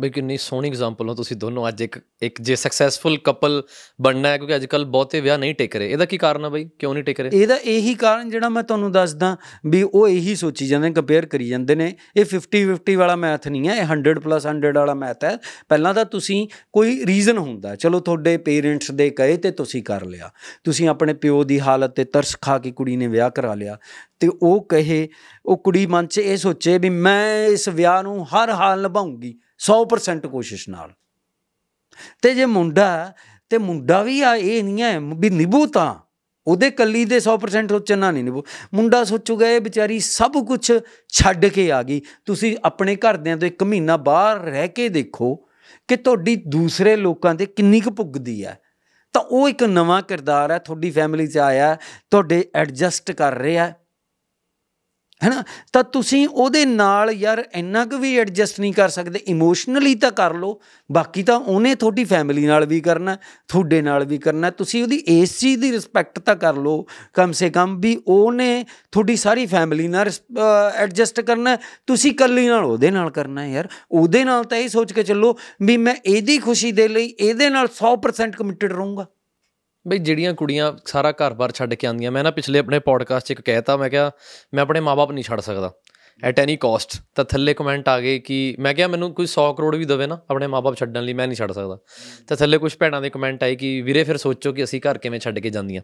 [0.00, 3.62] ਬਈ ਕਿੰਨੀ ਸੋਹਣੀ ਐਗਜ਼ਾਮਪਲ ਹੋ ਤੁਸੀਂ ਦੋਨੋਂ, ਅੱਜ ਇੱਕ ਇੱਕ ਜੇ ਸਕਸੈਸਫੁਲ ਕਪਲ
[4.00, 6.68] ਬਣਨਾ ਹੈ, ਕਿਉਂਕਿ ਅੱਜ ਕੱਲ ਬਹੁਤੇ ਵਿਆਹ ਨਹੀਂ ਟਿਕ ਰਹੇ। ਇਹਦਾ ਕੀ ਕਾਰਨ ਹੈ ਬਈ?
[6.78, 7.30] ਕਿਉਂ ਨਹੀਂ ਟਿਕ ਰਹੇ?
[7.34, 9.36] ਇਹਦਾ ਇਹੀ ਕਾਰਨ ਜਿਹੜਾ ਮੈਂ ਤੁਹਾਨੂੰ ਦੱਸਦਾ
[9.66, 13.68] ਵੀ ਉਹ ਇਹੀ ਸੋਚੀ ਜਾਂਦੇ ਕੰਪੇਅਰ ਕਰੀ ਜਾਂਦੇ ਨੇ। ਇਹ 50 50 ਵਾਲਾ ਮੈਥ ਨਹੀਂ
[13.68, 15.38] ਹੈ, ਇਹ 100 ਪਲੱਸ 100 ਵਾਲਾ ਮੈਥ ਹੈ।
[15.68, 20.30] ਪਹਿਲਾਂ ਤਾਂ ਤੁਸੀਂ ਕੋਈ ਰੀਜ਼ਨ ਹੁੰਦਾ, ਚਲੋ ਤੁਹਾਡੇ ਪੇਰੈਂਟਸ ਦੇ ਕਹੇ ਤੇ ਤੁਸੀਂ ਕਰ ਲਿਆ।
[20.64, 23.78] ਤੁਸੀਂ ਆਪਣੇ ਪਿਓ ਦੀ ਹਾਲਤ ਤੇ ਤਰਸ ਖਾ ਕੇ ਕੁੜੀ ਨੇ ਵਿਆਹ ਕਰਾ ਲਿਆ।
[24.20, 25.08] ਤੇ ਉਹ ਕਹੇ,
[25.46, 30.26] ਉਹ ਕੁੜੀ ਮਨ 'ਚ ਇਹ ਸੋਚੇ ਵੀ ਮੈਂ ਇਸ ਵਿਆਹ ਨੂੰ ਹਰ ਹਾਲ ਨਿਭਾਉਂਗੀ। 100%
[30.26, 30.90] ਕੋਸ਼ਿਸ਼ ਨਾਲ।
[32.22, 33.12] ਤੇ ਜੇ ਮੁੰਡਾ
[33.50, 35.94] ਤੇ ਮੁੰਡਾ ਵੀ ਆ, ਇਹ ਨਹੀਂ ਹੈ ਵੀ ਨਿਭੂ ਤਾਂ।
[36.46, 38.42] ਉਹਦੇ ਕੱਲੀ ਦੇ 100% ਸੋਚਣਾ ਨਹੀਂ ਨਿਭੂ
[38.74, 40.72] ਮੁੰਡਾ ਸੋਚੂਗਾ ਇਹ ਵਿਚਾਰੀ ਸਭ ਕੁਝ
[41.08, 45.34] ਛੱਡ ਕੇ ਆ ਗਈ। ਤੁਸੀਂ ਆਪਣੇ ਘਰਦਿਆਂ ਤੋਂ ਇੱਕ ਮਹੀਨਾ ਬਾਹਰ ਰਹਿ ਕੇ ਦੇਖੋ
[45.88, 48.58] ਕਿ ਤੁਹਾਡੀ ਦੂਸਰੇ ਲੋਕਾਂ ਤੇ ਕਿੰਨੀ ਕੁ ਪੁੱਗਦੀ ਹੈ।
[49.12, 51.76] ਤਾਂ ਉਹ ਇੱਕ ਨਵਾਂ ਕਿਰਦਾਰ ਹੈ, ਤੁਹਾਡੀ ਫੈਮਿਲੀ 'ਚ ਆਇਆ,
[52.10, 53.72] ਤੁਹਾਡੇ ਐਡਜਸਟ ਕਰ ਰਿਹਾ
[55.22, 55.42] ਹੈਨਾ?
[55.72, 60.34] ਤਾਂ ਤੁਸੀਂ ਉਹਦੇ ਨਾਲ ਯਾਰ ਇੰਨਾ ਕੁ ਵੀ ਐਡਜਸਟ ਨਹੀਂ ਕਰ ਸਕਦੇ। ਇਮੋਸ਼ਨਲੀ ਤਾਂ ਕਰ
[60.34, 60.58] ਲਓ,
[60.90, 63.16] ਬਾਕੀ ਤਾਂ ਉਹਨੇ ਤੁਹਾਡੀ ਫੈਮਿਲੀ ਨਾਲ ਵੀ ਕਰਨਾ,
[63.48, 66.84] ਤੁਹਾਡੇ ਨਾਲ ਵੀ ਕਰਨਾ। ਤੁਸੀਂ ਉਹਦੀ ਇਸ ਚੀਜ਼ ਦੀ ਰਿਸਪੈਕਟ ਤਾਂ ਕਰ ਲਓ,
[67.14, 70.10] ਕਮ ਸੇ ਕਮ ਵੀ ਉਹਨੇ ਤੁਹਾਡੀ ਸਾਰੀ ਫੈਮਿਲੀ ਨਾਲ
[70.76, 75.02] ਐਡਜਸਟ ਕਰਨਾ ਤੁਸੀਂ ਇਕੱਲੀ ਨਾਲ ਉਹਦੇ ਨਾਲ ਕਰਨਾ ਯਾਰ। ਉਹਦੇ ਨਾਲ ਤਾਂ ਇਹ ਸੋਚ ਕੇ
[75.02, 79.06] ਚੱਲੋ ਵੀ ਮੈਂ ਇਹਦੀ ਖੁਸ਼ੀ ਦੇ ਲਈ ਇਹਦੇ ਨਾਲ 100% ਕਮਿਟਡ ਰਹੂੰਗਾ।
[79.88, 83.40] ਬਈ ਜਿਹੜੀਆਂ ਕੁੜੀਆਂ ਸਾਰਾ ਘਰ-ਬਾਰ ਛੱਡ ਕੇ ਆਉਂਦੀਆਂ, ਮੈਂ ਨਾ ਪਿਛਲੇ ਆਪਣੇ ਪੋਡਕਾਸਟ 'ਚ ਇੱਕ
[83.40, 84.10] ਕਹਿਤਾ, ਮੈਂ ਕਿਹਾ,
[84.54, 85.72] ਮੈਂ ਆਪਣੇ ਮਾਪੇ ਨਹੀਂ ਛੱਡ ਸਕਦਾ
[86.24, 89.76] ਐਟ ਐਨੀ ਕਾਸਟ ਤਾਂ ਥੱਲੇ ਕਮੈਂਟ ਆ ਗਏ ਕਿ, ਮੈਂ ਕਿਹਾ ਮੈਨੂੰ ਕੋਈ 100 ਕਰੋੜ
[89.76, 91.78] ਵੀ ਦੇਵੇ ਨਾ ਆਪਣੇ ਮਾਪੇ ਛੱਡਣ ਲਈ, ਮੈਂ ਨਹੀਂ ਛੱਡ ਸਕਦਾ।
[92.28, 95.20] ਤਾਂ ਥੱਲੇ ਕੁਝ ਭੈਣਾਂ ਦੇ ਕਮੈਂਟ ਆਏ ਕਿ, ਵੀਰੇ ਫਿਰ ਸੋਚੋ ਕਿ ਅਸੀਂ ਘਰ ਕਿਵੇਂ
[95.20, 95.82] ਛੱਡ ਕੇ ਜਾਂਦੀਆਂ।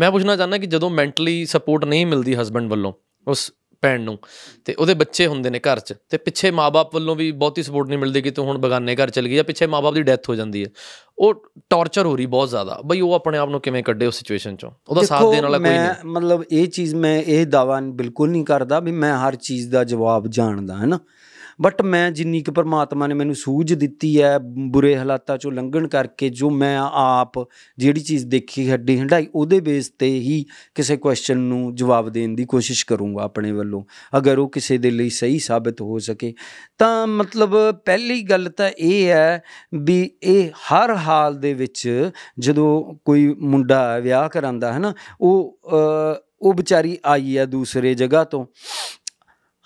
[0.00, 2.92] ਮੈਂ ਪੁੱਛਣਾ ਚਾਹੁੰਦਾ ਕਿ ਜਦੋਂ ਮੈਂਟਲੀ ਸਪੋਰਟ ਨਹੀਂ ਮਿਲਦੀ ਹਸਬੰਡ ਵੱਲੋਂ,
[3.28, 3.52] ਉਸ
[3.82, 4.18] ਭੈਣ ਨੂੰ।
[4.64, 7.98] ਤੇ ਉਹਦੇ ਬੱਚੇ ਹੁੰਦੇ ਨੇ ਘਰ 'ਚ। ਤੇ ਪਿੱਛੇ ਮਾਪੇ ਵੱਲੋਂ ਵੀ ਬਹੁਤੀ ਸਪੋਰਟ ਨਹੀਂ
[7.98, 10.64] ਮਿਲਦੀ ਕਿ ਤੂੰ ਹੁਣ ਬਗਾਨੇ ਘਰ ਚਲ ਗਈ ਜਾਂ ਪਿੱਛੇ ਮਾਪੇ ਦੀ ਡੈਥ ਹੋ ਜਾਂਦੀ
[10.64, 10.68] ਹੈ।
[11.18, 14.54] ਉਹ ਟੌਰਚਰ ਹੋ ਰਹੀ ਬਹੁਤ ਜ਼ਿਆਦਾ। ਬਈ ਉਹ ਆਪਣੇ ਆਪ ਨੂੰ ਕਿਵੇਂ ਕੱਢੇ ਉਸ ਸਿਚੁਏਸ਼ਨ
[14.54, 14.70] 'ਚੋਂ?
[14.88, 18.44] ਉਹਦਾ ਸਾਥ ਦੇਣ ਵਾਲਾ ਕੋਈ ਮੈਂ ਨਹੀਂ। ਮਤਲਬ ਇਹ ਚੀਜ਼ ਮੈਂ ਇਹ ਦਾਵਾ ਬਿਲਕੁਲ ਨਹੀਂ
[18.44, 20.98] ਕਰਦਾ ਵੀ ਮੈਂ ਹਰ ਚੀਜ਼ ਦਾ ਜਵਾਬ ਜਾਣਦਾ ਹੈ ਨਾ?
[21.62, 26.28] ਬਟ ਮੈਂ ਜਿੰਨੀ ਕੁ ਪਰਮਾਤਮਾ ਨੇ ਮੈਨੂੰ ਸੂਝ ਦਿੱਤੀ ਹੈ ਬੁਰੇ ਹਾਲਾਤਾਂ ਚੋਂ ਲੰਘਣ ਕਰਕੇ
[26.28, 27.32] ਜੋ ਮੈਂ ਆਪ
[27.78, 30.44] ਜਿਹੜੀ ਚੀਜ਼ ਦੇਖੀ ਹੱਡੀ ਹੰਡਾਈ ਉਹਦੇ ਬੇਸ ਤੇ ਹੀ
[30.74, 33.82] ਕਿਸੇ ਕੁਐਸਚਨ ਨੂੰ ਜਵਾਬ ਦੇਣ ਦੀ ਕੋਸ਼ਿਸ਼ ਕਰੂੰਗਾ ਆਪਣੇ ਵੱਲੋਂ।
[34.18, 36.34] ਅਗਰ ਉਹ ਕਿਸੇ ਦੇ ਲਈ ਸਹੀ ਸਾਬਤ ਹੋ ਸਕੇ।
[36.78, 39.42] ਤਾਂ ਮਤਲਬ ਪਹਿਲੀ ਗੱਲ ਤਾਂ ਇਹ ਹੈ
[39.74, 46.20] ਵੀ ਇਹ ਹਰ ਹਾਲ ਦੇ ਵਿੱਚ ਜਦੋਂ ਕੋਈ ਮੁੰਡਾ ਵਿਆਹ ਕਰਾਂਦਾ ਹੈ ਨਾ ਉਹ ਅ,
[46.42, 48.46] ਉਹ ਵਿਚਾਰੀ ਆਈ ਹੈ ਦੂਸਰੇ ਜਗ੍ਹਾ ਤੋਂ।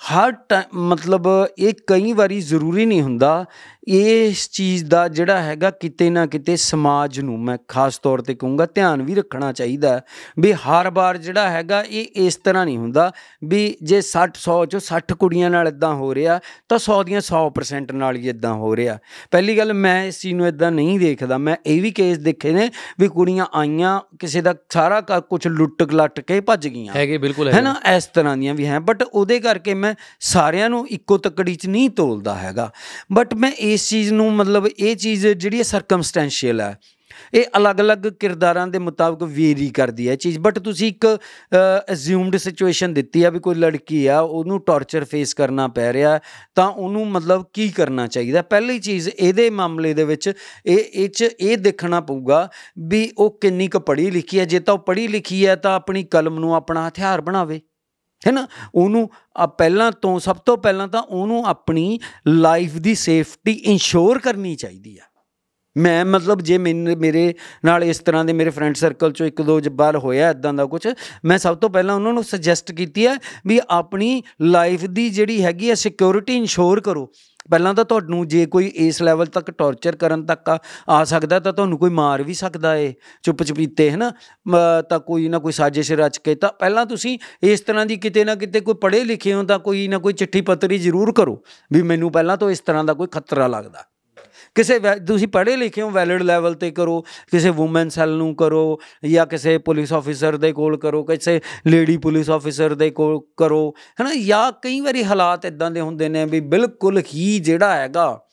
[0.02, 1.26] ਹਰ ਟਾਈਮ ਮਤਲਬ
[1.58, 3.44] ਇਹ ਕਈ ਵਾਰੀ ਜ਼ਰੂਰੀ ਨਹੀਂ ਹੁੰਦਾ
[3.88, 8.66] ਇਸ ਚੀਜ਼ ਦਾ ਜਿਹੜਾ ਹੈਗਾ ਕਿਤੇ ਨਾ ਕਿਤੇ ਸਮਾਜ ਨੂੰ ਮੈਂ ਖਾਸ ਤੌਰ ਤੇ ਕਹੂੰਗਾ
[8.66, 10.00] ਧਿਆਨ ਵੀ ਰੱਖਣਾ ਚਾਹੀਦਾ
[10.40, 13.10] ਵੀ ਹਰ ਵਾਰ ਜਿਹੜਾ ਹੈਗਾ ਇਹ ਇਸ ਤਰ੍ਹਾਂ ਨਹੀਂ ਹੁੰਦਾ
[13.44, 16.38] ਵੀ ਜੇ 60 100 ਚੋਂ 60 ਕੁੜੀਆਂ ਨਾਲ ਇਦਾਂ ਹੋ ਰਿਹਾ
[16.68, 18.98] ਤਾਂ 100 ਦੀਆਂ 100% ਨਾਲ ਹੀ ਇਦਾਂ ਹੋ ਰਿਹਾ।
[19.30, 22.70] ਪਹਿਲੀ ਗੱਲ ਮੈਂ ਇਸ ਚੀਜ਼ ਨੂੰ ਇਦਾਂ ਨਹੀਂ ਦੇਖਦਾ ਮੈਂ ਇਹ ਵੀ ਕੇਸ ਦੇਖੇ ਨੇ
[23.00, 27.60] ਵੀ ਕੁੜੀਆਂ ਆਈਆਂ ਕਿਸੇ ਦਾ ਸਾਰਾ ਕੁਝ ਲੁੱਟ ਲੱਟ ਕੇ ਭੱਜ ਗਈਆਂ। ਹੈਗੇ ਬਿਲਕੁਲ ਹੈ
[27.62, 31.66] ਨਾ ਇਸ ਤਰ੍ਹਾਂ ਦੀਆਂ ਵੀ ਹੈ ਬਟ ਉਹਦੇ ਕਰਕੇ ਮੈਂ ਸਾਰਿਆਂ ਨੂੰ ਇੱਕੋ ਤੱਕੜੀ 'ਚ
[31.66, 32.70] ਨਹੀਂ ਤੋਲਦਾ ਹੈਗਾ।
[33.12, 36.76] ਬਟ ਮੈਂ ਇਸ ਚੀਜ਼ ਨੂੰ ਮਤਲਬ ਇਹ ਚੀਜ਼ ਜਿਹੜੀ ਹੈ ਸਰਕਮਸਟੈਂਸ਼ੀਅਲ ਹੈ,
[37.34, 41.06] ਇਹ ਅਲੱਗ-ਅਲੱਗ ਕਿਰਦਾਰਾਂ ਦੇ ਮੁਤਾਬਕ ਵੇਰੀ ਕਰਦੀ ਹੈ ਇਹ ਚੀਜ਼। ਬਟ ਤੁਸੀਂ ਇੱਕ
[41.92, 46.18] ਅਸਿਊਮਡ ਸਿਚੁਏਸ਼ਨ ਦਿੱਤੀ ਆ ਵੀ ਕੋਈ ਲੜਕੀ ਆ, ਉਹਨੂੰ ਟੌਰਚਰ ਫੇਸ ਕਰਨਾ ਪੈ ਰਿਹਾ,
[46.54, 48.42] ਤਾਂ ਉਹਨੂੰ ਮਤਲਬ ਕੀ ਕਰਨਾ ਚਾਹੀਦਾ?
[48.44, 50.32] ਪਹਿਲੀ ਚੀਜ਼ ਇਹਦੇ ਮਾਮਲੇ ਦੇ ਵਿੱਚ
[50.66, 52.48] ਇਹ ਇਹ 'ਚ ਇਹ ਦੇਖਣਾ ਪਊਗਾ
[52.88, 56.04] ਵੀ ਉਹ ਕਿੰਨੀ ਕੁ ਪੜ੍ਹੀ ਲਿਖੀ ਹੈ। ਜੇ ਤਾਂ ਉਹ ਪੜ੍ਹੀ ਲਿਖੀ ਹੈ, ਤਾਂ ਆਪਣੀ
[56.10, 57.60] ਕਲਮ ਨੂੰ ਆਪਣਾ ਹਥਿਆਰ ਬਣਾਵੇ।
[58.26, 58.48] ਹੈ ਨਾ?
[58.74, 64.54] ਉਹਨੂੰ ਆ ਪਹਿਲਾਂ ਤੋਂ, ਸਭ ਤੋਂ ਪਹਿਲਾਂ ਤਾਂ ਉਹਨੂੰ ਆਪਣੀ ਲਾਈਫ ਦੀ ਸੇਫਟੀ ਇਨਸ਼ੋਰ ਕਰਨੀ
[64.54, 65.02] ਚਾਹੀਦੀ ਆ।
[65.76, 67.34] ਮੈਂ ਮਤਲਬ ਜੇ ਮੈਨ- ਮੇਰੇ
[67.64, 70.88] ਨਾਲ ਇਸ ਤਰ੍ਹਾਂ ਦੇ ਮੇਰੇ ਫਰੈਂਡ ਸਰਕਲ ਚੋਂ ਇੱਕ ਦੋ ਵਾਰ ਹੋਇਆ ਇਦਾਂ ਦਾ ਕੁਝ
[71.24, 73.16] ਮੈਂ ਸਭ ਤੋਂ ਪਹਿਲਾਂ ਉਹਨਾਂ ਨੂੰ ਸੁਜੈਸਟ ਕੀਤੀ ਹੈ
[73.46, 77.10] ਵੀ ਆਪਣੀ ਲਾਈਫ ਦੀ ਜਿਹੜੀ ਹੈਗੀ ਹੈ ਸਿਕਿਉਰਿਟੀ ਇਨਸ਼ੋਰ ਕਰੋ।
[77.50, 80.58] ਪਹਿਲਾਂ ਤਾਂ ਤੁਹਾਨੂੰ ਜੇ ਕੋਈ ਇਸ ਲੈਵਲ ਤੱਕ ਟੌਰਚਰ ਕਰਨ ਤੱਕ ਆ-
[80.88, 84.12] ਆ ਸਕਦਾ ਤਾਂ ਤੁਹਾਨੂੰ ਕੋਈ ਮਾਰ ਵੀ ਸਕਦਾ ਏ ਚੁੱਪ ਚਪੀਤੇ ਹੈ ਨਾ
[84.48, 88.24] ਮ- ਤਾਂ ਕੋਈ ਨਾ ਕੋਈ ਸਾਜ਼ਿਸ਼ ਰਚ ਕੇ ਤਾਂ ਪਹਿਲਾਂ ਤੁਸੀਂ ਇਸ ਤਰ੍ਹਾਂ ਦੀ ਕਿਤੇ
[88.24, 91.42] ਨਾ ਕਿਤੇ ਕੋਈ ਪੜ੍ਹੇ ਲਿਖੇ ਹੋ ਤਾਂ ਕੋਈ ਨਾ ਕੋਈ ਚਿੱਠੀ ਪੱਤਰੀ ਜ਼ਰੂਰ ਕਰੋ
[91.72, 93.84] ਵੀ ਮੈਨੂੰ ਪਹਿਲਾਂ ਤੋਂ ਇਸ ਤਰ੍ਹਾਂ ਦਾ ਕੋਈ ਖਤਰਾ ਲੱਗਦਾ।
[94.54, 97.00] ਕਿਸੇ ਵੈ- ਤੁਸੀਂ ਪੜ੍ਹੇ ਲਿਖੇ ਹੋ ਵੈਲਿਡ ਲੈਵਲ ਤੇ ਕਰੋ
[97.30, 98.78] ਕਿਸੇ ਔਮਨ ਸੈੱਲ ਨੂੰ ਕਰੋ
[99.10, 104.10] ਜਾਂ ਕਿਸੇ ਪੁਲਿਸ ਆਫੀਸਰ ਦੇ ਕੋਲ ਕਰੋ ਕਿਸੇ ਲੇਡੀ ਪੁਲਿਸ ਆਫੀਸਰ ਦੇ ਕੋਲ ਕਰੋ ਹਨਾ?
[104.14, 108.31] ਜਾਂ ਕਈ ਵਾਰੀ ਹਾਲਾਤ ਇਦਾਂ ਦੇ ਹੁੰਦੇ ਨੇ ਵੀ ਬਿਲਕੁਲ ਹੀ ਜਿਹੜਾ ਹੈਗਾ ਅ,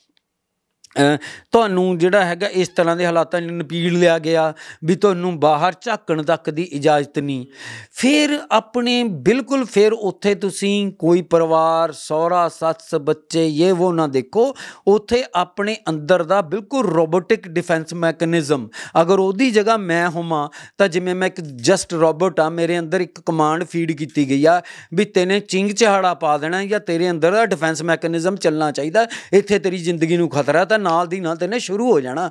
[0.96, 4.52] ਤੁਹਾਨੂੰ ਜਿਹੜਾ ਹੈਗਾ ਇਸ ਤਰ੍ਹਾਂ ਦੇ ਹਾਲਾਤਾਂ ਨੂੰ ਨਪੀੜ ਲਿਆ ਗਿਆ
[4.84, 7.46] ਵੀ ਤੁਹਾਨੂੰ ਬਾਹਰ ਝਾਕਣ ਤੱਕ ਦੀ ਇਜਾਜ਼ਤ ਨਹੀਂ।
[7.92, 14.54] ਫਿਰ ਆਪਣੇ ਬਿਲਕੁਲ ਫਿਰ ਉੱਥੇ ਤੁਸੀਂ ਕੋਈ ਪਰਿਵਾਰ, ਸਹੁਰਾ, ਸੱਸ, ਬੱਚੇ ਇਹ ਉਹ ਨਾ ਦੇਖੋ,
[14.86, 18.68] ਉੱਥੇ ਆਪਣੇ ਅੰਦਰ ਦਾ ਬਿਲਕੁਲ ਰੋਬੋਟਿਕ ਡਿਫੈਂਸ ਮੈਕੈਨਿਜ਼ਮ।
[19.02, 20.48] ਅਗਰ ਉਹਦੀ ਜਗ੍ਹਾ ਮੈਂ ਹੋਵਾਂ,
[20.78, 24.60] ਤਾਂ ਜਿਵੇਂ ਮੈਂ ਇੱਕ ਜਸਟ ਰੋਬੋਟ ਆ, ਮੇਰੇ ਅੰਦਰ ਇੱਕ ਕਮਾਂਡ ਫੀਡ ਕੀਤੀ ਗਈ ਆ
[24.94, 29.58] ਵੀ ਤੈਨੇ ਚਿੰਗ ਚਹਾੜਾ ਪਾ ਦੇਣਾ ਜਾਂ ਤੇਰੇ ਅੰਦਰ ਦਾ ਡਿਫੈਂਸ ਮੈਕੈਨਿਜ਼ਮ ਚੱਲਣਾ ਚਾਹੀਦਾ, ਇੱਥੇ
[29.58, 32.30] ਤੇਰੀ ਜ਼ਿੰਦਗੀ ਨੂੰ ਖਤਰਾ ਤਾਂ ਨਾਲ ਦੀ ਨਾਲ ਤੈਨੇ ਸ਼ੁਰੂ ਹੋ ਜਾਣਾ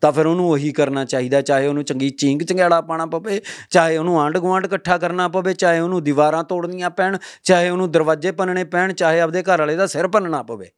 [0.00, 3.40] ਤਾਂ ਫਿਰ ਉਹਨੂੰ ਉਹੀ ਕਰਨਾ ਚਾਹੀਦਾ ਚਾਹੇ ਉਹਨੂੰ ਚੰਗੀ ਚਿੰਗ ਚੰਗਿਆੜਾ ਪਾਣਾ ਪਵੇ
[3.70, 8.32] ਚਾਹੇ ਉਹਨੂੰ ਆਂਢ ਗੁਆਂਢ ਇਕੱਠਾ ਕਰਨਾ ਪਵੇ ਚਾਹੇ ਉਹਨੂੰ ਦੀਵਾਰਾਂ ਤੋੜਨੀਆਂ ਪੈਣ ਚਾਹੇ ਉਹਨੂੰ ਦਰਵਾਜ਼ੇ
[8.32, 10.70] ਭੰਨਣੇ ਪੈਣ ਚਾਹੇ ਆਪਦੇ ਘਰ ਵਾਲੇ ਦਾ ਸਿਰ ਭੰਨਣਾ ਪਵੇ।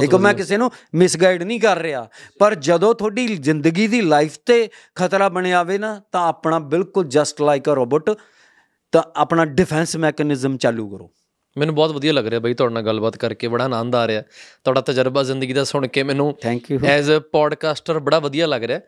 [0.00, 2.08] ਦੇਖੋ ਮੈਂ ਕਿਸੇ ਨੂੰ ਮਿਸਗਾਈਡ ਨਹੀਂ ਕਰ ਰਿਹਾ
[2.38, 7.42] ਪਰ ਜਦੋਂ ਤੁਹਾਡੀ ਜ਼ਿੰਦਗੀ ਦੀ ਲਾਈਫ ਤੇ ਖਤਰਾ ਬਣਿਆ ਆਵੇ ਨਾ ਤਾਂ ਆਪਣਾ ਬਿਲਕੁਲ ਜਸਟ
[7.42, 8.10] ਲਾਈਕ ਅ ਰੋਬੋਟ
[8.92, 11.10] ਤਾਂ ਆਪਣਾ ਡਿਫੈਂਸ ਮੈਕੈਨਿਜ਼ਮ ਚਾਲੂ ਕਰੋ।
[11.58, 14.22] ਮੈਨੂੰ ਬਹੁਤ ਵਧੀਆ ਲੱਗ ਰਿਹਾ ਬਾਈ ਤੁਹਾਡੇ ਨਾਲ ਗੱਲਬਾਤ ਕਰਕੇ ਬੜਾ ਆਨੰਦ ਆ ਰਿਹਾ।
[14.64, 18.64] ਤੁਹਾਡਾ ਤਜਰਬਾ ਜ਼ਿੰਦਗੀ ਦਾ ਸੁਣ ਕੇ ਮੈਨੂੰ thank you as a podcaster ਬੜਾ ਵਧੀਆ ਲੱਗ
[18.64, 18.80] ਰਿਹਾ।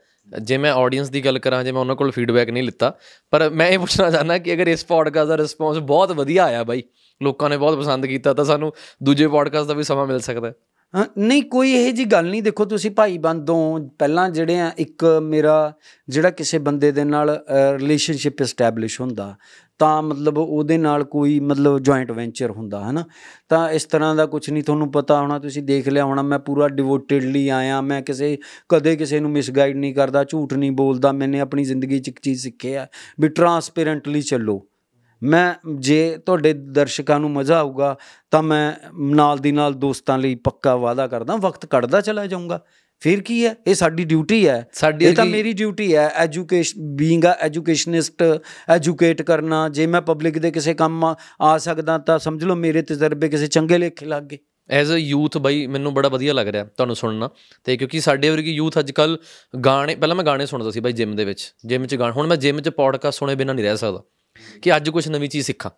[0.42, 2.98] ਜੇ ਮੈਂ ਆਡੀਅנס ਦੀ ਗੱਲ ਕਰਾਂ ਜੇ ਮੈਂ ਉਹਨਾਂ ਕੋਲ ਫੀਡਬੈਕ ਨਹੀਂ ਲਿੱਤਾ
[3.30, 6.82] ਪਰ ਮੈਂ ਇਹ ਪੁੱਛਣਾ ਚਾਹੁੰਦਾ ਕਿ ਅਗਰ ਇਸ ਪੋਡਕਾਸਟ ਦਾ ਰਿਸਪੌਂਸ ਬਹੁਤ ਵਧੀਆ ਆਇਆ ਬਾਈ
[7.22, 8.72] ਲੋਕਾਂ ਨੇ ਬਹੁਤ ਪਸੰਦ ਕੀਤਾ ਤਾਂ ਸਾਨੂੰ
[9.02, 10.54] ਦੂਜੇ ਪੋਡਕਾਸਟ ਦਾ ਵੀ ਸਮਾਂ ਮਿਲ ਸਕਦਾ ਹੈ।
[10.94, 15.20] ਹਾਂ, ਨਹੀਂ ਕੋਈ ਇਹ ਜੀ ਗੱਲ ਨਹੀਂ। ਦੇਖੋ ਤੁਸੀਂ ਭਾਈ ਬੰਦੋਂ ਪਹਿਲਾਂ ਜਿਹੜੇ ਆ ਇੱਕ
[15.22, 15.72] ਮੇਰਾ
[16.08, 17.44] ਜਿਹੜਾ ਕਿਸੇ ਬੰਦੇ ਦੇ ਨਾਲ
[17.78, 19.36] ਰਿਲੇਸ਼ਨਸ਼ਿਪ ਐਸਟੈਬਲਿਸ਼ ਹੁੰਦਾ
[19.78, 23.04] ਤਾਂ ਮਤਲਬ ਉਹਦੇ ਨਾਲ ਕੋਈ ਮਤਲਬ ਜੁਆਇੰਟ ਵੈਂਚਰ ਹੁੰਦਾ ਹੈ ਨਾ
[23.48, 26.68] ਤਾਂ ਇਸ ਤਰ੍ਹਾਂ ਦਾ ਕੁਝ ਨਹੀਂ ਤੁਹਾਨੂੰ ਪਤਾ ਹੋਣਾ, ਤੁਸੀਂ ਦੇਖ ਲਿਆ ਹੋਣਾ, ਮੈਂ ਪੂਰਾ
[26.68, 28.38] ਡਿਵੋਟਿਡਲੀ ਆਇਆ, ਮੈਂ ਕਿਸੇ,
[28.68, 32.42] ਕਦੇ ਕਿਸੇ ਨੂੰ ਮਿਸਗਾਈਡ ਨਹੀਂ ਕਰਦਾ, ਝੂਠ ਨਹੀਂ ਬੋਲਦਾ, ਮੈਨੇ ਆਪਣੀ ਜ਼ਿੰਦਗੀ 'ਚ ਇੱਕ ਚੀਜ਼
[32.42, 32.86] ਸਿੱਖਿਆ
[33.20, 34.66] ਵੀ ਟਰਾਂਸਪੇਰੈਂਟਲੀ ਚੱਲੋ।
[35.22, 37.96] ਮੈਂ, ਜੇ ਤੁਹਾਡੇ ਦਰਸ਼ਕਾਂ ਨੂੰ ਮਜ਼ਾ ਆਊਗਾ,
[38.30, 42.60] ਤਾਂ ਮੈਂ ਨਾਲ ਦੀ ਨਾਲ ਦੋਸਤਾਂ ਲਈ ਪੱਕਾ ਵਾਅਦਾ ਕਰਦਾ, ਵਕਤ ਕੱਢਦਾ ਚਲਾ ਜਾਊਂਗਾ।
[43.04, 43.56] ਫਿਰ ਕੀ ਹੈ?
[43.66, 48.22] ਇਹ ਸਾਡੀ ਡਿਊਟੀ ਹੈ। ਸਾਡੀ ਇਹ ਤਾਂ ਮੇਰੀ ਡਿਊਟੀ ਹੈ। Education being a educationist
[48.68, 52.82] educate ਕਰਨਾ। ਜੇ ਮੈਂ ਪਬਲਿਕ ਦੇ ਕਿਸੇ ਕੰਮ ਆ- ਆ ਸਕਦਾ ਤਾਂ ਸਮਝ ਲਓ ਮੇਰੇ
[52.82, 54.38] ਤਜਰਬੇ ਕਿਸੇ ਚੰਗੇ ਲੇਖੇ ਲੱਗ ਗਏ।
[54.70, 57.30] ਐਜ਼ ਅ ਯੂਥ ਬਾਈ ਮੈਨੂੰ ਬੜਾ ਵਧੀਆ ਲੱਗ ਰਿਹਾ ਤੁਹਾਨੂੰ ਸੁਣਨਾ।
[57.64, 59.18] ਤੇ ਕਿਉਂਕਿ ਸਾਡੇ ਵਰਗੀ ਯੂਥ ਅੱਜ ਕੱਲ
[59.64, 62.36] ਗਾਣੇ ਪਹਿਲਾਂ ਮੈਂ ਗਾਣੇ ਸੁਣਦਾ ਸੀ ਬਾਈ ਜਿਮ ਦੇ ਵਿੱਚ। ਜਿਮ 'ਚ ਗਾਣੇ ਹੁਣ ਮੈਂ
[62.36, 64.02] ਜਿਮ 'ਚ ਪੋਡਕਾਸਟ ਸੁਣੇ ਬਿਨਾਂ ਨਹੀਂ ਰਹਿ ਸਕਦਾ।
[64.62, 65.70] ਕਿ ਅੱਜ ਕੁਝ ਨਵੀਂ ਚੀਜ਼ ਸਿੱਖਾਂ।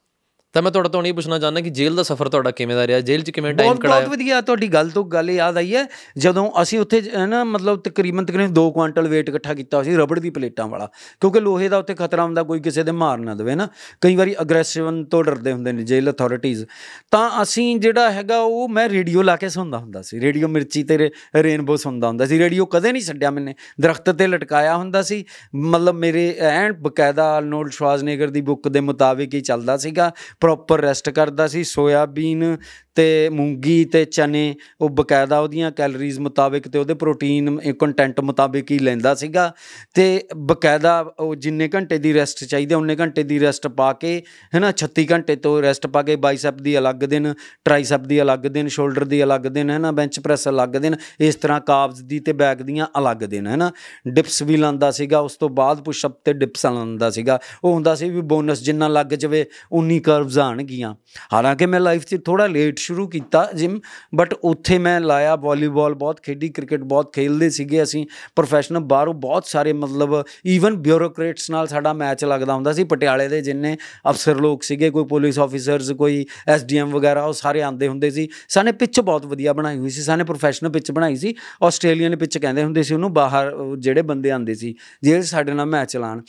[0.56, 3.00] ਤਾਂ ਮੈਂ ਤੁਹਾਡਾ ਤੋਂ ਇਹ ਪੁੱਛਣਾ ਚਾਹੁੰਦਾ ਕਿ ਜੇਲ੍ਹ ਦਾ ਸਫ਼ਰ ਤੁਹਾਡਾ ਕਿਵੇਂ ਦਾ ਰਿਹਾ?
[3.00, 4.08] ਜੇਲ੍ਹ 'ਚ ਕਿਵੇਂ ਟਾਈਮ ਬਹੁਤ ਬਹੁਤ ਕਢਾਇਆ?
[4.08, 5.86] ਵਧੀਆ ਤੁਹਾਡੀ ਗੱਲ ਤੋਂ ਗੱਲ ਯਾਦ ਆਈ ਹੈ।
[6.18, 10.30] ਜਦੋਂ ਅਸੀਂ ਉੱਥੇ ਨਾ ਮਤਲਬ ਤਕਰੀਬਨ ਤਕਰੀਬਨ 2 ਕੁਆਂਟਲ weight ਇਕੱਠਾ ਕੀਤਾ ਸੀ ਰਬੜ ਦੀ
[10.30, 10.88] ਪਲੇਟਾਂ ਵਾਲਾ।
[11.20, 13.68] ਕਿਉਂਕਿ ਲੋਹੇ ਦਾ ਉੱਥੇ ਖਤਰਾ ਹੁੰਦਾ ਕੋਈ ਕਿਸੇ ਦੇ ਮਾਰ ਨਾ ਦੇਵੇ ਨਾ।
[14.00, 16.64] ਕਈ ਵਾਰੀ ਅਗਰੈਸ਼ਨ ਤੋਂ ਡਰਦੇ ਹੁੰਦੇ ਨੇ ਜੇਲ੍ਹ ਅਥਾਰਟੀਜ਼
[17.10, 21.10] ਤਾਂ ਅਸੀਂ ਜਿਹੜਾ ਹੈਗਾ ਉਹ ਮੈਂ ਰੇਡੀਓ ਲਾ ਕੇ ਸੁਣਦਾ ਹੁੰਦਾ ਸੀ। ਰੇਡੀਓ ਮਿਰਚੀ ਤੇ
[21.36, 25.24] ਰੇਨਬੋ ਸੁਣਦਾ ਹੁੰਦਾ ਸੀ। ਰੇਡੀਓ ਕਦੇ ਨਹੀਂ ਛੱਡਿਆ ਮੈਨੇ। ਦਰਖਤ ਤੇ ਲਟਕਾਇਆ ਹੁੰਦਾ ਸੀ।
[25.54, 30.12] ਮਤਲਬ ਮੇਰੇ ਐਨ ਬਕਾਇਦਾ ਅਰਨੋਲਡ ਸ਼ਵਾਜ਼ਨੇਗਰ ਦੀ ਬੁੱਕ ਦੇ ਮੁਤਾਬਿਕ ਹੀ ਚੱਲਦਾ ਸੀਗਾ।
[30.46, 32.56] ਪ੍ਰੋਪਰ ਰੈਸਟ ਕਰਦਾ ਸੀ ਸੋਇਆਬੀਨ
[32.94, 38.78] ਤੇ ਮੂੰਗੀ ਤੇ ਚਨੇ ਉਹ ਬਕਾਇਦਾ ਉਹਦੀਆਂ ਕੈਲਰੀਜ਼ ਮੁਤਾਬਿਕ ਤੇ ਉਹਦੇ ਪ੍ਰੋਟੀਨ ਕੰਟੈਂਟ ਮੁਤਾਬਿਕ ਹੀ
[38.78, 39.54] ਲੈਂਦਾ ਸੀਗਾ
[39.94, 40.06] ਤੇ
[40.36, 44.22] ਬਕਾਇਦਾ ਉਹ ਜਿੰਨੇ ਘੰਟੇ ਦੀ ਰੈਸਟ ਚਾਹੀਦੀ ਆ, ਉਨੇ ਘੰਟੇ ਦੀ ਰੈਸਟ ਪਾ ਕੇ
[44.54, 48.68] ਹੈਨਾ 36 ਘੰਟੇ ਤੋਂ ਰੈਸਟ ਪਾ ਕੇ ਬਾਈਸੈਪ ਦੀ ਅਲੱਗ ਦਿਨ ਟ੍ਰਾਈਸੈਪ ਦੀ ਅਲੱਗ ਦਿਨ
[48.68, 52.62] ਸ਼ੋਲਡਰ ਦੀ ਅਲੱਗ ਦਿਨ ਹੈਨਾ ਬੈਂਚ ਪ੍ਰੈਸ ਅਲੱਗ ਦਿਨ ਇਸ ਤਰ੍ਹਾਂ ਕਾਬਜ਼ ਦੀ ਤੇ ਬੈਕ
[52.62, 53.70] ਦੀਆਂ ਅਲੱਗ ਦਿਨ ਹੈਨਾ।
[54.08, 58.10] ਡਿਪਸ ਵੀ ਲਾਂਦਾ ਸੀਗਾ ਉਸ ਤੋਂ ਬਾਅਦ ਪੁਸ਼ਅਪ ਤੇ ਡਿਪਸ ਲਾਂਦਾ ਸੀਗਾ। ਉਹ ਹੁੰਦਾ ਸੀ
[58.10, 60.94] ਵੀ ਬੋਨਸ ਜਿੰਨਾ ਲੱਗ ਜਾਵੇ ਉਨੀ ਕਰਵਸ ਆਣਗੀਆਂ
[61.32, 63.78] ਹਾਲਾਂਕਿ ਮੈਂ ਲਾਈਫ 'ਚ ਥੋੜਾ ਲੇਟ ਸ਼ੁਰੂ ਕੀਤਾ ਜਿਮ
[64.14, 69.46] ਬਟ ਉੱਥੇ ਮੈਂ ਲਾਇਆ ਵਾਲੀਬਾਲ ਬਹੁਤ ਖੇਡੀ ਕ੍ਰਿਕਟ ਬਹੁਤ ਖੇਲਦੇ ਸੀਗੇ ਅਸੀਂ। ਪ੍ਰੋਫੈਸ਼ਨਲ ਬਾਹਰੋਂ ਬਹੁਤ
[69.46, 73.76] ਸਾਰੇ ਮਤਲਬ ਈਵਨ ਬਿਊਰੋਕਰੇਟਸ ਨਾਲ ਸਾਡਾ ਮੈਚ ਲੱਗਦਾ ਹੁੰਦਾ ਸੀ। ਪਟਿਆਲੇ ਦੇ ਜਿੰਨੇ
[74.10, 78.72] ਅਫਸਰ ਲੋਕ ਸੀਗੇ, ਕੋਈ ਪੁਲਿਸ ਆਫੀਸਰਸ ਕੋਈ ਐਸਡੀਐਮ ਵਗੈਰਾ, ਉਹ ਸਾਰੇ ਆਂਦੇ ਹੁੰਦੇ ਸੀ। ਸਾਨੇ
[78.72, 82.82] ਪਿੱਚ ਬਹੁਤ ਵਧੀਆ ਬਣਾਈ ਹੋਈ ਸੀ। ਸਾਨੇ ਪ੍ਰੋਫੈਸ਼ਨਲ ਪਿੱਚ ਬਣਾਈ ਸੀ। ਆਸਟ੍ਰੇਲੀਅਨ ਪਿੱਚ ਕਹਿੰਦੇ ਹੁੰਦੇ
[82.82, 86.20] ਸੀ ਉਹਨੂੰ, ਬਾਹਰ ਉਹ ਜਿਹੜੇ ਬੰਦੇ ਆਂਦੇ ਸੀ ਜਿਹੜੇ ਸਾਡੇ ਨਾਲ ਮੈਚ ਚਲਾਣ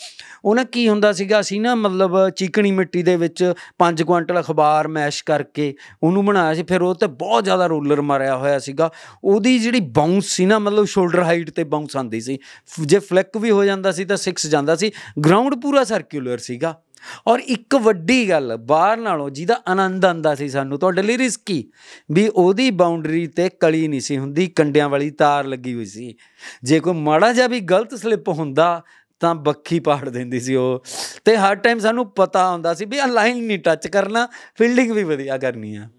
[0.46, 3.54] ਉਹਨਾਂ ਕੀ ਹੁੰਦਾ ਸੀਗਾ, ਅਸੀਂ ਨਾ ਮਤਲਬ ਚੀਕਣੀ ਮਿੱਟੀ ਦੇ ਵਿੱਚ
[3.88, 8.38] 5 ਕੁਆਂਟਲ ਅਖਬਾਰ ਮੈਸ਼ ਕਰਕੇ ਉਹਨੂੰ ਬਣਾਇਆ ਸੀ, ਫਿਰ ਉਹ ਤੇ ਬਹੁਤ ਜ਼ਿਆਦਾ ਰੋਲਰ ਮਾਰਿਆ
[8.38, 8.92] ਹੋਇਆ ਸੀਗਾ।
[9.24, 13.38] ਉਹਦੀ ਜਿਹੜੀ ਬਾਉਂਸ ਸੀ ਨਾ, ਮਤਲਬ ਸ਼ੋਲਡਰ ਹਾਈਟ ਤੇ ਬਾਉਂਸ ਆਂਦੀ ਸੀ। ਫ- ਜੇ ਫਲਿੱਕ
[13.38, 14.92] ਵੀ ਹੋ ਜਾਂਦਾ ਸੀ ਤਾਂ 6 ਜਾਂਦਾ ਸੀ।
[15.26, 16.82] ਗਰਾਊਂਡ ਪੂਰਾ ਸਰਕੂਲਰ ਸੀਗਾ।
[17.28, 21.70] ਔਰ ਇੱਕ ਵੱਡੀ ਗੱਲ, ਬਾਹਰ ਨਾਲੋਂ ਜਿਹਦਾ ਆਨੰਦ ਆਂਦਾ ਸੀ ਸਾਨੂੰ, ਤੁਹਾਡੇ ਲਈ ਰਿਸਕੀ
[22.12, 26.16] ਵੀ ਉਹਦੀ ਬਾਉਂਡਰੀ ਤੇ ਕਲੀ ਨਹੀਂ ਸੀ ਹੁੰਦੀ, ਕੰਡਿਆਂ ਵਾਲੀ ਤਾਰ ਲੱਗੀ ਹੋਈ ਸੀ।
[26.64, 28.84] ਜੇ ਕੋਈ ਮਾੜਾ ਜਿਹਾ ਵੀ ਗਲਤ ਸਲਿੱਪ ਹੁੰਦਾ
[29.20, 30.84] ਤਾਂ ਬੱਖੀ ਪਾੜ ਦਿੰਦੀ ਸੀ ਉਹ।
[31.26, 35.04] ਤੇ ਹਰ ਟਾਈਮ ਸਾਨੂੰ ਪਤਾ ਹੁੰਦਾ ਸੀ ਵੀ ਆ ਲਾਈਨ ਨਹੀਂ ਟੱਚ ਕਰਨਾ ਫੀਲਡਿੰਗ ਵੀ
[35.04, 35.90] ਵਧੀਆ ਕਰਨੀ ਆ।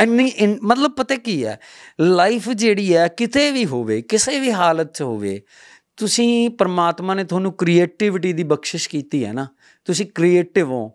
[0.00, 1.60] ਇੰਨੀ ਇਨ- ਮਤਲਬ ਪਤਾ ਕੀ ਹੈ
[2.00, 5.42] ਲਾਈਫ ਜਿਹੜੀ ਹੈ, ਕਿਤੇ ਵੀ ਹੋਵੇ, ਕਿਸੇ ਵੀ ਹਾਲਤ 'ਚ ਹੋਵੇ,
[5.96, 9.48] ਤੁਸੀਂ ਪ੍ਰਮਾਤਮਾ ਨੇ ਤੁਹਾਨੂੰ ਕ੍ਰੀਏਟੀਵਿਟੀ ਦੀ ਬਖਸ਼ਿਸ਼ ਕੀਤੀ ਹੈ ਨਾ,
[9.84, 10.92] ਤੁਸੀਂ ਕ੍ਰੀਏਟਿਵ ਹੋ।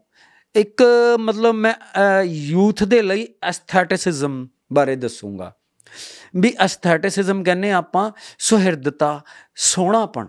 [0.55, 0.83] ਇੱਕ
[1.19, 1.73] ਮਤਲਬ ਮੈਂ
[2.23, 5.55] ਯੂਥ ਦੇ ਲਈ ਐਸਥੈਟਿਸਿਜ਼ਮ ਬਾਰੇ ਦੱਸੂਗਾ।
[6.35, 9.23] ਵੀ ਐਸਥੈਟਿਸਿਜ਼ਮ ਕਹਿੰਦੇ ਆਪਾਂ ਸੁਹਿਰਦਤਾ,
[9.55, 10.27] ਸੋਹਣਾਪਣ।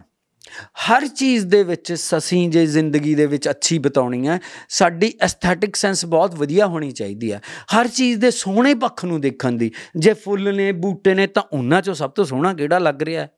[0.57, 6.05] ਹਰ ਚੀਜ਼ ਦੇ ਵਿੱਚ ਅਸੀਂ ਜੇ ਜ਼ਿੰਦਗੀ ਦੇ ਵਿੱਚ ਅੱਛੀ ਬਿਤਾਉਣੀ ਹੈ, ਸਾਡੀ ਐਸਥੈਟਿਕ ਸੈਂਸ
[6.05, 7.41] ਬਹੁਤ ਵਧੀਆ ਹੋਣੀ ਚਾਹੀਦੀ ਹੈ।
[7.77, 11.83] ਹਰ ਚੀਜ਼ ਦੇ ਸੋਹਣੇ ਪੱਖ ਨੂੰ ਦੇਖਣ ਦੀ, ਜੇ ਫੁੱਲ ਨੇ, ਬੂਟੇ ਨੇ, ਤਾਂ ਉਹਨਾਂ
[11.83, 13.31] ਚੋਂ ਸਭ ਤੋਂ ਸੋਹਣਾ ਕਿਹੜਾ ਲੱਗ ਰਿਹਾ ਹੈ?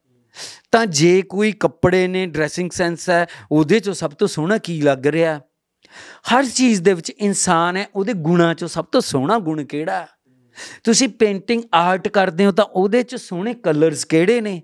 [0.71, 5.07] ਤਾਂ ਜੇ ਕੋਈ ਕੱਪੜੇ ਨੇ ਡਰੈਸਿੰਗ ਸੈਂਸ ਹੈ, ਉਹਦੇ ਚੋਂ ਸਭ ਤੋਂ ਸੋਹਣਾ ਕੀ ਲੱਗ
[5.07, 5.41] ਰਿਹਾ ਹੈ?
[6.33, 10.07] ਹਰ ਚੀਜ਼ ਦੇ ਵਿੱਚ ਇਨਸਾਨ ਹੈ, ਉਹਦੇ ਗੁਣਾਂ ਚੋਂ ਸਭ ਤੋਂ ਸੋਹਣਾ ਗੁਣ ਕਿਹੜਾ ਹੈ?
[10.85, 14.63] ਤੁਸੀਂ ਪੇਂਟਿੰਗ ਆਰਟ ਕਰਦੇ ਹੋ ਤਾਂ ਉਹਦੇ ਚ ਸੋਹਣੇ ਕਲਰਸ ਕਿਹੜੇ ਨੇ?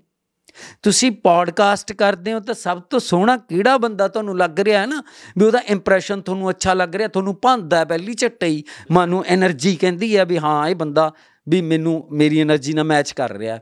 [0.83, 5.03] ਤੁਸੀਂ ਪੋਡਕਾਸਟ ਕਰਦੇ ਹੋ ਤਾਂ ਸਭ ਤੋਂ ਸੋਹਣਾ ਕਿਹੜਾ ਬੰਦਾ ਤੁਹਾਨੂੰ ਲੱਗ ਰਿਹਾ ਹੈ ਨਾ?
[5.37, 9.75] ਵੀ ਉਹਦਾ ਇੰਪ੍ਰੈਸ਼ਨ ਤੁਹਾਨੂੰ ਅੱਛਾ ਲੱਗ ਰਿਹਾ, ਤੁਹਾਨੂੰ ਭਾਂਦਾ ਪਹਿਲੀ ਝੱਟੇ ਹੀ ਮਨ ਨੂੰ એનર્ਜੀ
[9.75, 11.13] ਕਹਿੰਦੀ ਹੈ ਵੀ ਹਾਂ, ਇਹ ਬੰਦਾ
[11.49, 13.59] ਵੀ ਮੈਨੂੰ ਮੇਰੀ એનર્ਜੀ ਨਾਲ ਮੈਚ ਕਰ ਰਿਹਾ।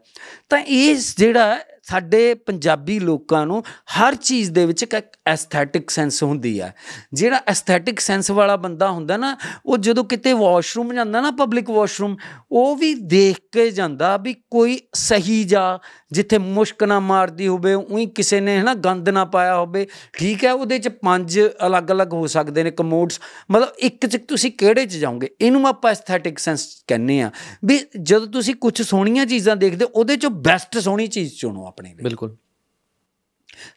[0.49, 4.95] ਤਾਂ ਇਹ ਜਿਹੜਾ ਸਾਡੇ ਪੰਜਾਬੀ ਲੋਕਾਂ ਨੂੰ ਹਰ ਚੀਜ਼ ਦੇ ਵਿੱਚ ਇੱਕ
[5.27, 6.75] ਐਸਥੈਟਿਕ ਸੈਂਸ ਹੁੰਦੀ ਹੈ
[7.13, 12.17] ਜਿਹੜਾ ਐਸਥੈਟਿਕ ਸੈਂਸ ਵਾਲਾ ਬੰਦਾ ਹੁੰਦਾ ਨਾ ਉਹ ਜਦੋਂ ਕਿਤੇ ਵਾਸ਼ਰੂਮ ਜਾਂਦਾ ਨਾ ਪਬਲਿਕ ਵਾਸ਼ਰੂਮ
[12.51, 15.79] ਉਹ ਵੀ ਦੇਖ ਕੇ ਜਾਂਦਾ ਵੀ ਕੋਈ ਸਹੀ ਜਾ
[16.11, 20.53] ਜਿੱਥੇ ਮੁਸ਼ਕ ਨਾ ਮਾਰਦੀ ਹੋਵੇ ਉਹੀ ਕਿਸੇ ਨੇ ਹਨਾ ਗੰਦ ਨਾ ਪਾਇਆ ਹੋਵੇ। ਠੀਕ ਹੈ
[20.53, 23.19] ਉਹਦੇ ਚ ਪੰਜ ਅਲੱਗ-ਅਲੱਗ ਹੋ ਸਕਦੇ ਨੇ ਕਮੋਡਸ
[23.51, 25.29] ਮਤਲਬ ਇੱਕ ਚ ਤੁਸੀਂ ਕਿਹੜੇ ਚ ਜਾਓਗੇ?
[25.41, 27.31] ਇਹਨੂੰ ਆਪਾਂ ਐਸਥੈਟਿਕ ਸੈਂਸ ਕਹਿੰਦੇ ਆ।
[27.65, 31.93] ਵੀ ਜਦੋਂ ਤੁਸੀਂ ਕੁਝ ਸੋਹਣੀਆਂ ਚੀਜ਼ਾਂ ਦੇਖਦੇ ਹੋ, ਉਹਦੇ ਚੋਂ ਬੈਸਟ ਸੋਹਣੀ ਚੀਜ਼ ਚੁਣੋ ਆਪਣੇ
[31.95, 32.35] ਲਈ। ਬਿਲਕੁਲ।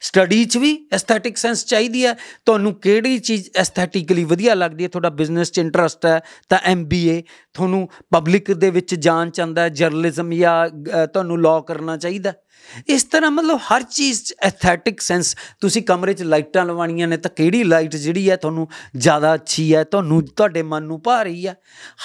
[0.01, 2.13] ਸਟੱਡੀ 'ਚ ਵੀ ਐਸਥੈਟਿਕ ਸੈਂਸ ਚਾਹੀਦੀ ਹੈ।
[2.45, 4.89] ਤੁਹਾਨੂੰ ਕਿਹੜੀ ਚੀਜ਼ ਐਸਥੈਟਿਕਲੀ ਵਧੀਆ ਲੱਗਦੀ ਹੈ?
[4.89, 6.19] ਤੁਹਾਡਾ ਬਿਜ਼ਨਸ 'ਚ ਇੰਟਰਸਟ ਹੈ
[6.49, 7.23] ਤਾਂ ਐਮਬੀਏ
[7.53, 12.33] ਤੁਹਾਨੂੰ ਪਬਲਿਕ ਦੇ ਵਿੱਚ ਜਾਣ ਚਾਹੁੰਦਾ ਹੈ। ਜਰਨਲਿਜ਼ਮ ਜਾਂ ਅ, ਤੁਹਾਨੂੰ ਲਾਅ ਕਰਨਾ ਚਾਹੀਦਾ
[12.87, 17.31] ਇਸ ਤਰ੍ਹਾਂ ਮਤਲਬ ਹਰ ਚੀਜ਼ 'ਚ ਐਸਥੈਟਿਕ ਸੈਂਸ ਤੁਸੀਂ ਕਮਰੇ 'ਚ ਲਾਈਟਾਂ ਲਵਾਉਣੀਆਂ ਨੇ ਤਾਂ
[17.31, 18.67] ਕਿਹੜੀ ਲਾਈਟ ਜਿਹੜੀ ਹੈ ਤੁਹਾਨੂੰ
[18.97, 21.57] ਜ਼ਿਆਦਾ ਅੱਛੀ ਹੈ, ਤੁਹਾਨੂੰ ਤੁਹਾਡੇ ਮਨ ਨੂੰ ਭਾ ਰਹੀ ਹੈ?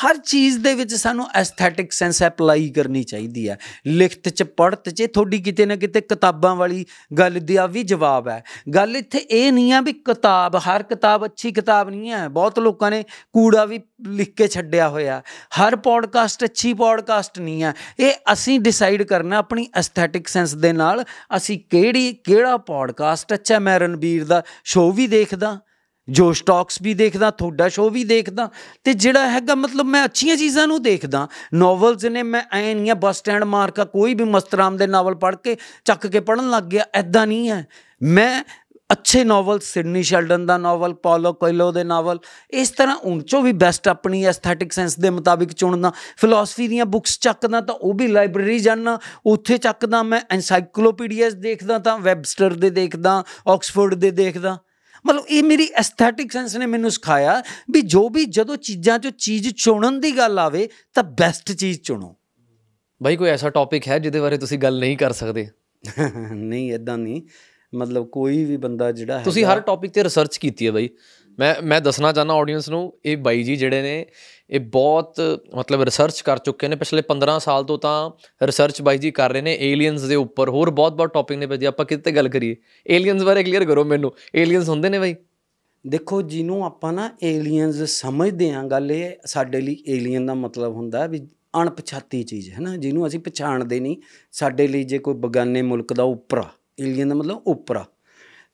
[0.05, 5.03] ਹਰ ਚੀਜ਼ ਦੇ ਵਿੱਚ ਸਾਨੂੰ ਐਸਥੈਟਿਕ ਸੈਂਸ ਅਪਲਾਈ ਕਰਨੀ ਚਾਹੀਦੀ ਹੈ। ਲਿਖਤ 'ਚ, ਪੜ੍ਹਤ 'ਚ
[5.15, 6.85] ਤੁਹਾਡੀ ਕਿਤੇ ਨਾ ਕਿਤੇ ਕਿਤਾਬਾਂ ਵਾਲੀ
[7.19, 8.43] ਗੱਲ ਦਾ ਵੀ ਜਵਾਬ ਹੈ।
[8.75, 12.91] ਗੱਲ ਇੱਥੇ ਇਹ ਨਹੀਂ ਆ ਵੀ ਕਿਤਾਬ, ਹਰ ਕਿਤਾਬ ਅੱਛੀ ਕਿਤਾਬ ਨਹੀਂ ਹੈ। ਬਹੁਤ ਲੋਕਾਂ
[12.91, 15.23] ਨੇ ਕੂੜਾ ਵੀ ਲਿਖ ਕੇ ਛੱਡਿਆ ਹੋਇਆ।
[15.61, 21.05] ਹਰ ਪੋਡਕਾਸਟ ਅੱਛੀ ਪੋਡਕਾਸਟ ਨਹੀਂ ਹੈ। ਇਹ ਅਸੀਂ ਡਿਸਾਈਡ ਕਰਨਾ ਆਪਣੀ ਐਸਥੈਟਿਕ ਸੈਂਸ ਦੇ ਨਾਲ
[21.37, 25.61] ਅਸੀਂ ਕਿਹੜੀ, ਕਿਹੜਾ ਪੋਡਕਾਸਟ ਅੱਛਾ ਮੈਂ ਰਣਬੀਰ ਦਾ ਸ਼ੋਅ ਵੀ ਦੇਖਦਾ
[26.09, 28.51] ਜੋ ਸਟਾਕਸ ਵੀ ਦੇਖਦਾ, ਤੁਹਾਡਾ ਸ਼ੋਅ ਵੀ ਦੇਖਦਾ,
[28.85, 32.95] ਤੇ ਜਿਹੜਾ ਹੈਗਾ ਮਤਲਬ ਮੈਂ ਅੱਛੀਆਂ ਚੀਜ਼ਾਂ ਨੂੰ ਦੇਖਦਾ ਨੋਵਲਸ ਨੇ ਮੈਂ ਐ ਨਹੀਂ ਆ
[32.95, 36.85] ਬੱਸ ਸਟੈਂਡ ਮਾਰਕਾ ਕੋਈ ਵੀ ਮਸਤਰਾਮ ਦੇ ਨਾਵਲ ਪੜ੍ਹ ਕੇ ਚੱਕ ਕੇ ਪੜਨ ਲੱਗ ਗਿਆ
[36.95, 37.67] ਐਦਾਂ ਨਹੀਂ ਹੈ।
[38.03, 38.45] ਮੈਂ
[38.93, 42.19] ਅੱਛੇ ਨਾਵਲ ਸਿਡਨੀ ਸ਼ੈਲਡਨ ਦਾ ਨਾਵਲ ਪੌਲੋ ਕੋਇਲੋ ਦੇ ਨਾਵਲ
[42.51, 47.19] ਇਸ ਤਰ੍ਹਾਂ ਉਨ ਚੋਂ ਵੀ ਬੈਸਟ ਆਪਣੀ ਐਸਥੈਟਿਕ ਸੈਂਸ ਦੇ ਮੁਤਾਬਿਕ ਚੁਣਦਾ ਫਿਲਾਸਫੀ ਦੀਆਂ ਬੁੱਕਸ
[47.19, 53.25] ਚੱਕਦਾ ਤਾਂ ਉਹ ਵੀ ਲਾਇਬ੍ਰੇਰੀ ਜਾਣਾ ਉੱਥੇ ਚੱਕਦਾ ਮੈਂ ਐਨਸਾਈਕਲੋਪੀਡੀਆਸ ਦੇਖਦਾ ਤਾਂ ਵੈਬਸਟਰ ਦੇ ਦੇਖਦਾ
[53.49, 54.59] ਆਕਸਫੋਰਡ ਦੇ ਦੇਖਦਾ।
[55.07, 59.49] ਮਤਲਬ ਇਹ ਮੇਰੀ ਐਸਥੈਟਿਕ ਸੈਂਸ ਨੇ ਮੈਨੂੰ ਸਿਖਾਇਆ ਵੀ ਜੋ ਵੀ ਜਦੋਂ ਚੀਜ਼ਾਂ 'ਚੋਂ ਚੀਜ਼
[59.57, 62.17] ਚੁਣਨ ਦੀ ਗੱਲ ਆਵੇ ਤਾਂ ਬੈਸਟ ਚੀਜ਼ ਚੁਣੋ।
[63.03, 65.49] ਬਾਈ ਕੋਈ ਐਸਾ ਟੌਪਿਕ ਹੈ ਜਿਹਦੇ ਬਾਰੇ ਤੁਸੀਂ ਗੱਲ ਨਹੀਂ ਕਰ ਸਕਦੇ?
[66.33, 67.23] ਨਹੀਂ ਇਦਾਂ ਨਹੀਂ।
[67.75, 70.89] ਮਤਲਬ ਕੋਈ ਵੀ ਬੰਦਾ ਜਿਹੜਾ ਹੈ ਤੁਸੀਂ ਹਰ ਟੌਪਿਕ ਤੇ ਰਿਸਰਚ ਕੀਤੀ ਹੈ ਬਾਈ।
[71.39, 74.07] ਮੈਂ ਮੈਂ ਦੱਸਣਾ ਚਾਹਨਾ ਆਡੀਅנס ਨੂੰ ਇਹ ਬਾਈ ਜੀ ਜਿਹੜੇ ਨੇ
[74.51, 75.21] ਇਹ ਬਹੁਤ
[75.57, 78.11] ਮਤਲਬ ਰਿਸਰਚ ਕਰ ਚੁੱਕੇ ਨੇ। ਪਿਛਲੇ 15 ਸਾਲ ਤੋਂ ਤਾਂ
[78.47, 81.67] ਰਿਸਰਚ ਬਾਈ ਜੀ ਕਰ ਰਹੇ ਨੇ ਏਲੀਅਨਸ ਦੇ ਉੱਪਰ। ਹੋਰ ਬਹੁਤ ਬਹੁਤ ਟੌਪਿਕ ਨੇ ਭਾਜੀ
[81.67, 82.57] ਆਪਾਂ ਕਿਤੇ ਗੱਲ ਕਰੀਏ।
[82.91, 85.15] ਏਲੀਅਨਸ ਬਾਰੇ ਕਲੀਅਰ ਕਰੋ ਮੈਨੂੰ। ਏਲੀਅਨਸ ਹੁੰਦੇ ਨੇ ਬਾਈ।
[85.87, 91.07] ਦੇਖੋ ਜਿਹਨੂੰ ਆਪਾਂ ਨਾ ਏਲੀਅਨਸ ਸਮਝਦੇ ਆਂ ਗੱਲ ਇਹ ਸਾਡੇ ਲਈ ਏਲੀਅਨ ਦਾ ਮਤਲਬ ਹੁੰਦਾ
[91.07, 91.27] ਵੀ
[91.63, 93.97] ਅਣਪਛਾਤੀ ਚੀਜ਼ ਹੈ ਨਾ ਜਿਹਨੂੰ ਅਸੀਂ ਪਛਾਣਦੇ ਨਹੀਂ।
[94.33, 96.49] ਸਾਡੇ ਲਈ ਜੇ ਕੋਈ ਬਗਾਨੇ ਮੁਲਕ ਦਾ ਉਪਰਾ
[96.79, 97.85] ਏਲੀਅਨ ਦਾ ਮਤਲਬ ਉਪਰਾ।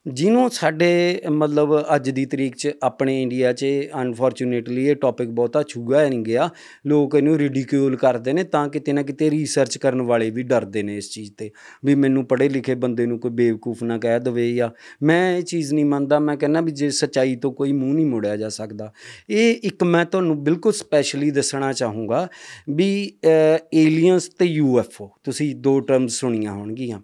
[0.07, 3.67] ਜਿਹਨੂੰ ਸਾਡੇ, ਮਤਲਬ ਅੱਜ ਦੀ ਤਰੀਕ 'ਚ ਆਪਣੇ ਇੰਡੀਆ 'ਚ
[4.03, 6.49] ਅਨਫੋਰਚੂਨੇਟਲੀ ਇਹ ਟੌਪਿਕ ਬਹੁਤਾ ਛੂਗਾ ਨਹੀਂ ਗਿਆ।
[6.87, 10.97] ਲੋਕ ਇਹਨੂੰ ਰਿਡੀਕਿਊਲ ਕਰਦੇ ਨੇ ਤਾਂ ਕਿਤੇ ਨਾ ਕਿਤੇ ਰਿਸਰਚ ਕਰਨ ਵਾਲੇ ਵੀ ਡਰਦੇ ਨੇ
[10.97, 11.51] ਇਸ ਚੀਜ਼ ਤੇ।
[11.85, 14.71] ਵੀ ਮੈਨੂੰ ਪੜ੍ਹੇ ਲਿਖੇ ਬੰਦੇ ਨੂੰ ਕੋਈ ਬੇਵਕੂਫ ਨਾ ਕਹਿ ਦਵੇ ਜਾਂ
[15.03, 18.37] ਮੈਂ ਇਹ ਚੀਜ਼ ਨਹੀਂ ਮੰਨਦਾ, ਮੈਂ ਕਹਿੰਦਾ ਵੀ ਜੇ ਸੱਚਾਈ ਤੋਂ ਕੋਈ ਮੂੰਹ ਨਹੀਂ ਮੋੜਿਆ
[18.37, 18.93] ਜਾ ਸਕਦਾ।
[19.31, 22.27] ਇਹ ਇੱਕ ਮੈਂ ਤੁਹਾਨੂੰ ਬਿਲਕੁਲ ਸਪੈਸ਼ਲੀ ਦੱਸਣਾ ਚਾਹੂੰਗਾ
[22.71, 22.91] ਵੀ
[23.27, 27.01] ਏਲੀਅਨਸ ਤੇ ਯੂਐਫਓ ਤੁਸੀਂ ਦੋ ਟਰਮਸ ਸੁਣੀਆਂ ਹੋਣਗੀਆਂ।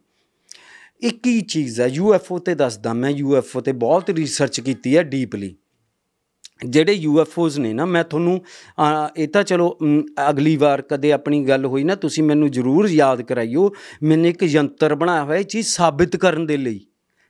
[1.02, 1.86] ਇੱਕ ਹੀ ਚੀਜ਼ ਹੈ?
[1.86, 5.54] ਯੂਐਫਓ ਤੇ ਦੱਸਦਾ ਮੈਂ ਯੂਐਫਓ ਤੇ ਬਹੁਤ ਰਿਸਰਚ ਕੀਤੀ ਹੈ ਡੀਪਲੀ
[6.66, 8.40] ਜਿਹੜੇ ਯੂਐਫਓਜ਼ ਨੇ ਨਾ ਮੈਂ ਤੁਹਾਨੂੰ
[9.18, 9.76] ਇਹ ਤਾਂ ਚਲੋ
[10.28, 13.70] ਅਗਲੀ ਵਾਰ ਕਦੇ ਆਪਣੀ ਗੱਲ ਹੋਈ ਨਾ ਤੁਸੀਂ ਮੈਨੂੰ ਜ਼ਰੂਰ ਯਾਦ ਕਰਾਈਓ।
[14.02, 16.80] ਮੈਨੇ ਇੱਕ ਯੰਤਰ ਬਣਾਇਆ ਹੋਇਆ ਇਹ ਚੀਜ਼ ਸਾਬਿਤ ਕਰਨ ਦੇ ਲਈ।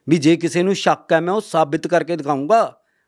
[0.07, 2.61] ਵੀ ਜੇ ਕਿਸੇ ਨੂੰ ਸ਼ੱਕ ਹੈ ਮੈਂ ਉਹ ਸਾਬਿਤ ਕਰਕੇ ਦਿਖਾਊਂਗਾ।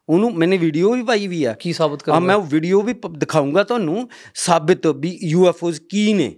[0.08, 2.26] ਉਹਨੂੰ ਮੈਨੇ ਵੀਡੀਓ ਵੀ ਪਾਈ ਵੀ ਆ ਕੀ ਸਾਬਤ ਕਰੋਗੇ?
[2.26, 6.34] ਮੈਂ ਉਹ ਵੀਡੀਓ ਵੀ ਦਿਖਾਊਂਗਾ ਤੁਹਾਨੂੰ ਸਾਬਿਤ ਵੀ ਯੂਐਫਓਜ਼ ਕੀ ਨੇ।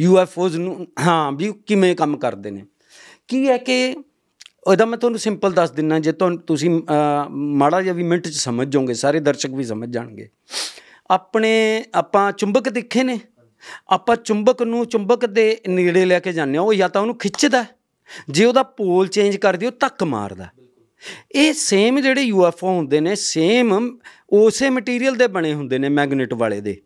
[0.00, 2.64] ਯੂਐਫਓਜ਼ ਨੂੰ ਹਾਂ ਵੀ ਕਿਵੇਂ ਕੰਮ ਕਰਦੇ ਨੇ।
[3.30, 3.96] ਕੀ ਹੈ ਕਿ
[4.66, 8.32] ਉਹਦਾ ਮੈਂ ਤੁਹਾਨੂੰ ਸਿੰਪਲ ਦੱਸ ਦਿੰਨਾ ਜੇ ਤੁਹਾਨੂੰ ਤੁਸੀਂ ਅਹ, ਮਾੜਾ ਜਿਹਾ ਵੀ ਮਿੰਟ 'ਚ
[8.32, 10.28] ਸਮਝ ਜਾਓਗੇ ਸਾਰੇ ਦਰਸ਼ਕ ਵੀ ਸਮਝ ਜਾਣਗੇ।
[11.10, 13.20] ਆਪਣੇ ਆਪਾਂ ਚੁੰਬਕ ਦੇਖੇ ਨੇ?
[13.88, 17.62] ਆਪਾਂ ਚੁੰਬਕ ਨੂੰ ਚੁੰਬਕ ਦੇ ਨੇੜੇ ਲੈ ਕੇ ਜਾਂਦੇ ਹਾਂ ਉਹ ਜਾਂ ਤਾਂ ਉਹਨੂੰ ਖਿੱਚਦਾ
[17.62, 17.68] ਹੈ,
[18.30, 20.48] ਜੇ ਉਹਦਾ ਪੋਲ ਚੇਂਜ ਕਰ ਦਿਓ ਧੱਕ ਮਾਰਦਾ
[21.34, 23.98] ਇਹ ਸੇਮ ਜਿਹੜੇ ਯੂਐਫਓ ਹੁੰਦੇ ਨੇ ਸੇਮ
[24.30, 26.76] ਉਸੇ ਮਟੀਰੀਅਲ ਦੇ ਬਣੇ ਹੁੰਦੇ ਨੇ ਮੈਗਨੇਟ ਵਾਲੇ ਦੇ।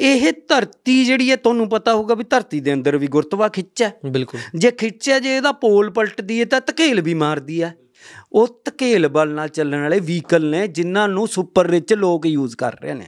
[0.00, 3.92] ਇਹ ਧਰਤੀ ਜਿਹੜੀ ਹੈ ਤੁਹਾਨੂੰ ਪਤਾ ਹੋਊਗਾ ਵੀ ਧਰਤੀ ਦੇ ਅੰਦਰ ਵੀ ਗੁਰਤਵਾ ਖਿੱਚ ਹੈ।
[4.06, 7.74] ਬਿਲਕੁਲ। ਜੇ ਖਿੱਚਿਆ ਜੇ ਇਹਦਾ ਪੋਲ ਪਲਟਦੀ ਹੈ ਤਾਂ ਧਕੇਲ ਵੀ ਮਾਰਦੀ ਹੈ।
[8.32, 12.80] ਉਹ ਧਕੇਲ ਬਲ ਨਾਲ ਚੱਲਣ ਵਾਲੇ ਵਹੀਕਲ ਨੇ ਜਿਨ੍ਹਾਂ ਨੂੰ ਸੁਪਰ ਰਿਚ ਲੋਕ ਯੂਜ਼ ਕਰ
[12.80, 13.06] ਰਹੇ ਨੇ।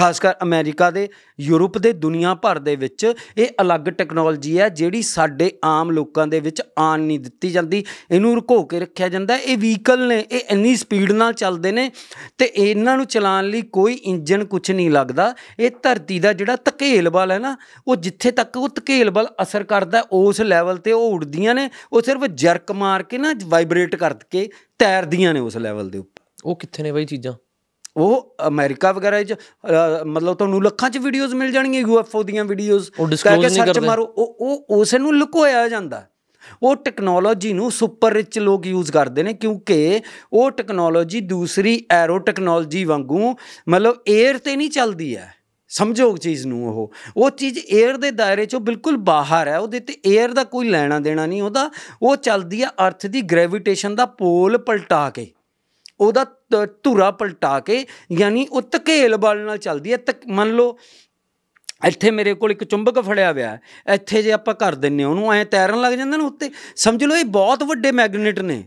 [0.00, 1.08] ਖਾਸ ਕਰ ਅਮਰੀਕਾ ਦੇ,
[1.40, 6.40] ਯੂਰਪ ਦੇ, ਦੁਨੀਆ ਭਰ ਦੇ ਵਿੱਚ ਇਹ ਅਲੱਗ ਟੈਕਨੋਲੋਜੀ ਹੈ ਜਿਹੜੀ ਸਾਡੇ ਆਮ ਲੋਕਾਂ ਦੇ
[6.40, 10.40] ਵਿੱਚ ਆਣ ਨਹੀਂ ਦਿੱਤੀ ਜਾਂਦੀ। ਇਹਨੂੰ ਰੁਕੋ ਕੇ ਰੱਖਿਆ ਜਾਂਦਾ ਹੈ। ਇਹ ਵਹੀਕਲ ਨੇ, ਇਹ
[10.50, 11.90] ਇੰਨੀ ਸਪੀਡ ਨਾਲ ਚੱਲਦੇ ਨੇ
[12.38, 17.10] ਤੇ ਇਹਨਾਂ ਨੂੰ ਚਲਾਉਣ ਲਈ ਕੋਈ ਇੰਜਨ ਕੁਝ ਨਹੀਂ ਲੱਗਦਾ। ਇਹ ਧਰਤੀ ਦਾ ਜਿਹੜਾ ਧਕੇਲ
[17.10, 17.56] ਬਲ ਹੈ ਨਾ,
[17.88, 22.02] ਉਹ ਜਿੱਥੇ ਤੱਕ ਉਹ ਧਕੇਲ ਬਲ ਅਸਰ ਕਰਦਾ ਉਸ ਲੈਵਲ ਤੇ ਉਹ ਉੱਡਦੀਆਂ ਨੇ, ਉਹ
[22.02, 24.48] ਸਿਰਫ ਜਰਕ ਮਾਰ ਕੇ ਨਾ ਵਾਈਬ੍ਰੇਟ ਕਰਕੇ
[24.78, 27.32] ਤੈਰਦੀਆਂ ਨੇ ਉਸ ਲੈਵਲ ਦੇ ਉੱਪਰ। ਉਹ ਕਿੱਥੇ ਨੇ ਬਾਈ ਚੀਜ਼ਾਂ?
[27.96, 29.34] ਉਹ ਅਮਰੀਕਾ ਵਗੈਰਾ ਵਿੱਚ
[30.06, 32.90] ਮਤਲਬ ਤੁਹਾਨੂੰ ਲੱਖਾਂ ਚ ਵੀਡੀਓਜ਼ ਮਿਲ ਜਾਣਗੀਆਂ ਯੂਐਫਓ ਦੀਆਂ ਵੀਡੀਓਜ਼
[33.22, 36.06] ਕਰਕੇ ਸਰਚ ਮਾਰੋ ਉਹ ਉਹ ਉਸ ਨੂੰ ਲੁਕੋਇਆ ਜਾਂਦਾ।
[36.62, 40.00] ਉਹ ਟੈਕਨੋਲੋਜੀ ਨੂੰ ਸੁਪਰ ਰਿਚ ਲੋਕ ਯੂਜ਼ ਕਰਦੇ ਨੇ ਕਿਉਂਕਿ
[40.32, 43.34] ਉਹ ਟੈਕਨੋਲੋਜੀ ਦੂਸਰੀ ਐਰੋ ਟੈਕਨੋਲੋਜੀ ਵਾਂਗੂ
[43.68, 45.34] ਮਤਲਬ 에ਅਰ ਤੇ ਨਹੀਂ ਚੱਲਦੀ ਹੈ।
[45.70, 49.96] ਸਮਝੋ ਚੀਜ਼ ਨੂੰ ਉਹ। ਉਹ ਚੀਜ਼ 에ਅਰ ਦੇ ਦਾਇਰੇ ਚੋਂ ਬਿਲਕੁਲ ਬਾਹਰ ਹੈ ਉਹਦੇ ਤੇ
[50.14, 51.70] 에ਅਰ ਦਾ ਕੋਈ ਲੈਣਾ ਦੇਣਾ ਨਹੀਂ ਉਹਦਾ
[52.02, 55.26] ਉਹ ਚੱਲਦੀ ਹੈ ਅਰਥ ਦੀ ਗ੍ਰੈਵਿਟੇਸ਼ਨ ਦਾ ਪੋਲ ਪਲਟਾ ਕੇ।
[56.00, 56.24] ਉਹਦਾ
[56.82, 59.98] ਧੁਰਾ ਪਲਟਾ ਕੇ ਯਾਨੀ ਉਹ ਧਕੇਲ ਬਲ ਨਾਲ ਚੱਲਦੀ ਹੈ
[60.28, 60.76] ਮੰਨ ਲਓ
[61.86, 63.58] ਇੱਥੇ ਮੇਰੇ ਕੋਲ ਇੱਕ ਚੁੰਬਕ ਫੜਿਆ ਹੋਇਆ
[63.94, 67.24] ਇੱਥੇ ਜੇ ਆਪਾਂ ਕਰ ਦਿੰਨੇ ਉਹਨੂੰ ਐ ਤੈਰਨ ਲੱਗ ਜਾਂਦਾ ਨਾ ਉੱਤੇ। ਸਮਝ ਲਓ ਇਹ
[67.24, 68.64] ਬਹੁਤ ਵੱਡੇ ਮੈਗਨੇਟ ਨੇ।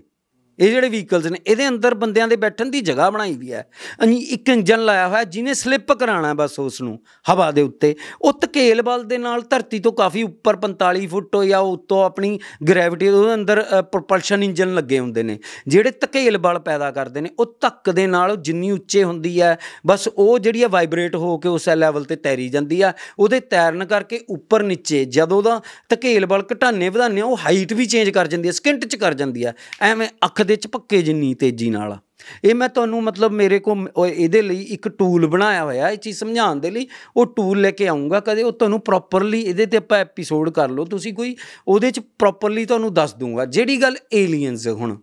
[0.59, 3.65] ਇਹ ਜਿਹੜੇ ਵਹੀਕਲਸ ਨੇ, ਇਹਦੇ ਅੰਦਰ ਬੰਦਿਆਂ ਦੇ ਬੈਠਣ ਦੀ ਜਗ੍ਹਾ ਬਣਾਈ ਵੀ ਹੈ।
[4.03, 6.97] ਇੱਕ ਇੰਜਨ ਲਾਇਆ ਹੋਇਆ, ਜਿਹਨੇ ਸਲਿੱਪ ਕਰਾਣਾ ਬਸ ਉਸ ਨੂੰ
[7.29, 11.59] ਹਵਾ ਦੇ ਉੱਤੇ। ਉਹ ਧਕੇਲ ਬਲ ਦੇ ਨਾਲ ਧਰਤੀ ਤੋਂ ਕਾਫੀ ਉੱਪਰ 45 ਫੁੱਟ ਜਾਂ
[11.69, 12.39] ਉੱਤੋਂ ਆਪਣੀ
[12.69, 17.57] ਗ੍ਰੈਵਿਟੀ ਉਹਦੇ ਅੰਦਰ ਪ੍ਰੋਪਲਸ਼ਨ ਇੰਜਨ ਲੱਗੇ ਹੁੰਦੇ ਨੇ। ਜਿਹੜੇ ਧਕੇਲ ਬਲ ਪੈਦਾ ਕਰਦੇ ਨੇ, ਉਹ
[17.61, 19.57] ਧੱਕ ਦੇ ਨਾਲ ਜਿੰਨੀ ਉੱਚੇ ਹੁੰਦੀ ਹੈ,
[19.87, 23.85] ਬਸ ਉਹ ਜਿਹੜੀ ਹੈ ਵਾਈਬ੍ਰੇਟ ਹੋ ਕੇ ਉਸ ਲੈਵਲ ਤੇ ਤੈਰੀ ਜਾਂਦੀ ਆ ਉਹਦੇ ਤੈਰਨ
[23.85, 25.59] ਕਰਕੇ ਉੱਪਰ ਨੀਚੇ, ਜਦੋਂ ਦਾ
[25.89, 29.45] ਧਕੇਲ ਬਲ ਘਟਾਣੇ ਵਧਾਣੇ ਉਹ ਹਾਈਟ ਵੀ ਚੇਂਜ ਕਰ ਜਾਂਦੀ ਹੈ, ਸਕਿੰਟ ਚ ਕਰ ਜਾਂਦੀ
[29.45, 31.97] ਹੈ। ਐਵੇਂ ਅੱਖ ਦੇ ਚਪੱਕੇ ਜਿੰਨੀ ਤੇਜ਼ੀ ਨਾਲ।
[32.43, 33.75] ਇਹ ਮੈਂ ਤੁਹਾਨੂੰ ਮਤਲਬ ਮੇਰੇ ਕੋ
[34.05, 36.87] ਇਹਦੇ ਲਈ ਇੱਕ ਟੂਲ ਬਣਾਇਆ ਹੋਇਆ, ਇਹ ਚੀਜ਼ ਸਮਝਾਉਣ ਦੇ ਲਈ।
[37.17, 40.85] ਉਹ ਟੂਲ ਲੈ ਕੇ ਆਉਂਗਾ ਕਦੇ ਉਹ ਤੁਹਾਨੂੰ ਪ੍ਰੋਪਰਲੀ ਇਹਦੇ ਤੇ ਆਪਾਂ ਐਪੀਸੋਡ ਕਰ ਲਓ।
[40.85, 41.35] ਤੁਸੀਂ ਕੋਈ
[41.67, 44.97] ਉਹਦੇ ਚ ਪ੍ਰੋਪਰਲੀ ਤੁਹਾਨੂੰ ਦੱਸ ਦੂੰਗਾ ਜਿਹੜੀ ਗੱਲ ਏਲੀਅਨਸ ਹੁਣ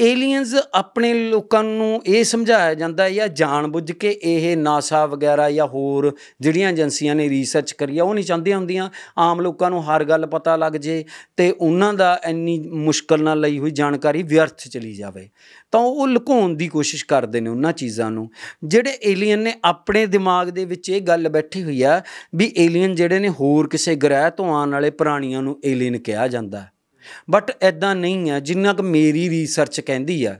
[0.00, 6.16] ਏਲੀਅਨਸ ਆਪਣੇ ਲੋਕਾਂ ਨੂੰ ਇਹ ਸਮਝਾਇਆ ਜਾਂਦਾ ਜਾਂ ਜਾਣਬੁੱਝ ਕੇ ਇਹ ਨਾਸਾ ਵਗੈਰਾ ਜਾਂ ਹੋਰ
[6.40, 8.88] ਜਿਹੜੀਆਂ ਏਜੰਸੀਆਂ ਨੇ ਰਿਸਰਚ ਕਰੀ ਆ, ਉਹ ਨਹੀਂ ਚਾਹੁੰਦੀਆਂ ਹੁੰਦੀਆਂ।
[9.18, 11.04] ਆਮ ਲੋਕਾਂ ਨੂੰ ਹਰ ਗੱਲ ਪਤਾ ਲੱਗ ਜੇ
[11.36, 15.28] ਤੇ ਉਹਨਾਂ ਦਾ ਇੰਨੀ ਮੁਸ਼ਕਲ ਨਾਲ ਲਈ ਹੋਈ ਜਾਣਕਾਰੀ ਵਿਅਰਥ ਚਲੀ ਜਾਵੇ।
[15.72, 18.30] ਤਾਂ ਉਹ ਲੁਕਾਉਣ ਦੀ ਕੋਸ਼ਿਸ਼ ਕਰਦੇ ਨੇ ਉਹਨਾਂ ਚੀਜ਼ਾਂ ਨੂੰ।
[18.64, 22.02] ਜਿਹੜੇ ਏਲੀਅਨ ਨੇ ਆਪਣੇ ਦਿਮਾਗ ਦੇ ਵਿੱਚ ਇਹ ਗੱਲ ਬੈਠੀ ਹੋਈ ਆ
[22.34, 26.66] ਵੀ ਏਲੀਅਨ ਜਿਹੜੇ ਨੇ ਹੋਰ ਕਿਸੇ ਗ੍ਰਹਿ ਤੋਂ ਆਉਣ ਵਾਲੇ ਪ੍ਰਾਣੀਆਂ ਨੂੰ ਏਲੀਅਨ ਕਿਹਾ ਜਾਂਦਾ।
[27.30, 30.36] ਬਟ ਐਦਾਂ ਨਹੀਂ ਹੈ ਜਿੰਨਾ ਕਿ ਮੇਰੀ ਰਿਸਰਚ ਕਹਿੰਦੀ ਆ।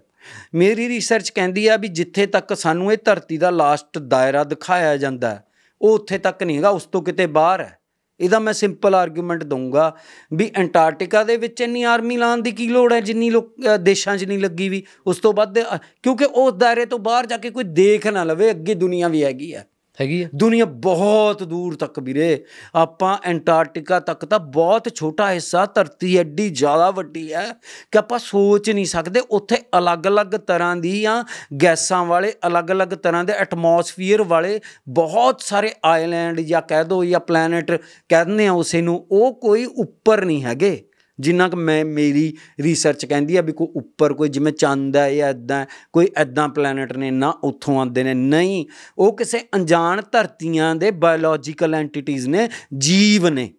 [0.54, 5.40] ਮੇਰੀ ਰਿਸਰਚ ਕਹਿੰਦੀ ਆ ਵੀ ਜਿੱਥੇ ਤੱਕ ਸਾਨੂੰ ਇਹ ਧਰਤੀ ਦਾ ਲਾਸਟ ਦਾਇਰਾ ਦਿਖਾਇਆ ਜਾਂਦਾ,
[5.80, 7.76] ਉਹ ਉੱਥੇ ਤੱਕ ਨਹੀਂ ਹੈਗਾ, ਉਸ ਤੋਂ ਕਿਤੇ ਬਾਹਰ ਹੈ।
[8.20, 9.94] ਇਹਦਾ ਮੈਂ ਸਿੰਪਲ ਆਰਗੂਮੈਂਟ ਦਊਂਗਾ
[10.32, 14.24] ਵੀ ਐਂਟਾਰਕਟਿਕਾ ਦੇ ਵਿੱਚ ਇੰਨੀ ਆਰਮੀ ਲਾਉਣ ਦੀ ਕੀ ਲੋੜ ਹੈ, ਜਿੰਨੀ ਲੋਕ ਦੇਸ਼ਾਂ 'ਚ
[14.24, 15.58] ਨਹੀਂ ਲੱਗੀ ਵੀ। ਉਸ ਤੋਂ ਵੱਧ
[16.02, 19.52] ਕਿਉਂਕਿ ਉਸ ਦਾਇਰੇ ਤੋਂ ਬਾਹਰ ਜਾ ਕੇ ਕੋਈ ਦੇਖ ਨਾ ਲਵੇ, ਅੱਗੇ ਦੁਨੀਆ ਵੀ ਹੈਗੀ
[19.52, 19.62] ਆ।
[20.00, 22.44] ਹੈਗੀ ਆ। ਦੁਨੀਆ ਬਹੁਤ ਦੂਰ ਤੱਕ ਵੀਰੇ।
[22.74, 27.52] ਆਪਾਂ ਐਂਟਾਰਕਟਿਕਾ ਤੱਕ ਤਾਂ ਬਹੁਤ ਛੋਟਾ ਹਿੱਸਾ, ਧਰਤੀ ਐਡੀ ਜ਼ਿਆਦਾ ਵੱਡੀ ਹੈ
[27.92, 31.24] ਕਿ ਆਪਾਂ ਸੋਚ ਨਹੀਂ ਸਕਦੇ ਉੱਥੇ ਅਲੱਗ-ਅਲੱਗ ਤਰ੍ਹਾਂ ਦੀਆਂ
[31.62, 37.72] ਗੈਸਾਂ ਵਾਲੇ, ਅਲੱਗ-ਅਲੱਗ ਤਰ੍ਹਾਂ ਦੇ ਐਟਮੋਸਫੀਅਰ ਵਾਲੇ ਬਹੁਤ ਸਾਰੇ ਆਈਲੈਂਡ ਜਾਂ ਕਹਿ ਦੋ ਜਾਂ ਪਲੈਨਟ
[38.08, 40.88] ਕਹਿੰਦੇ ਆ ਉਸੇ ਨੂੰ, ਉਹ ਕੋਈ ਉੱਪਰ ਨਹੀਂ ਹੈਗੇ।
[41.20, 45.30] ਜਿੰਨਾ ਕਿ ਮੈਂ ਮੇਰੀ ਰਿਸਰਚ ਕਹਿੰਦੀ ਆ ਵੀ ਕੋਈ ਉੱਪਰ ਕੋਈ ਜਿਵੇਂ ਚੰਦ ਹੈ, ਜਾਂ
[45.30, 48.66] ਇਦਾਂ ਕੋਈ ਇਦਾਂ ਪਲੈਨਟ ਨੇ, ਨਾ ਉੱਥੋਂ ਆਉਂਦੇ ਨੇ, ਨਹੀਂ।
[48.98, 53.50] ਉਹ ਕਿਸੇ ਅਣਜਾਣ ਧਰਤੀਆਂ ਦੇ ਬਾਇਓਲੋਜੀਕਲ ਐਂਟੀਟੀਜ਼ ਨੇ, ਜੀਵ ਨੇ।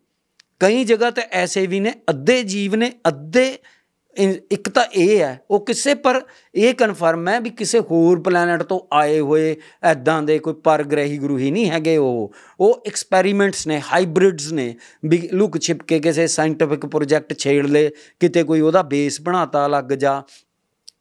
[0.59, 3.57] ਕਈ ਜਗ੍ਹਾ ਤੇ ਐਸੇ ਵੀ ਨੇ, ਅੱਧੇ ਜੀਵ ਨੇ, ਅੱਧੇ
[4.17, 6.21] ਇੱਕ ਤਾਂ ਇਹ ਹੈ, ਉਹ ਕਿਸੇ ਪਰ
[6.55, 11.51] ਇਹ ਕਨਫਰਮ ਹੈ ਵੀ ਕਿਸੇ ਹੋਰ ਪਲੈਨਟ ਤੋਂ ਆਏ ਹੋਏ ਐਦਾਂ ਦੇ ਕੋਈ ਪਰਗ੍ਰਹੀ ਗਰੂਹੀ
[11.51, 14.75] ਨਹੀਂ ਹੈਗੇ ਉਹ। ਉਹ ਐਕਸਪੈਰੀਮੈਂਟਸ ਨੇ ਹਾਈਬ੍ਰਿਡਸ ਨੇ,
[15.05, 19.93] ਵੀ ਲੁਕ ਛਿਪ ਕੇ ਕਿਸੇ ਸਾਇੰਟਿਫਿਕ ਪ੍ਰੋਜੈਕਟ ਛੇੜ ਲੇ, ਕਿਤੇ ਕੋਈ ਉਹਦਾ ਬੇਸ ਬਣਾਤਾ ਲੱਗ
[19.95, 20.21] ਜਾ।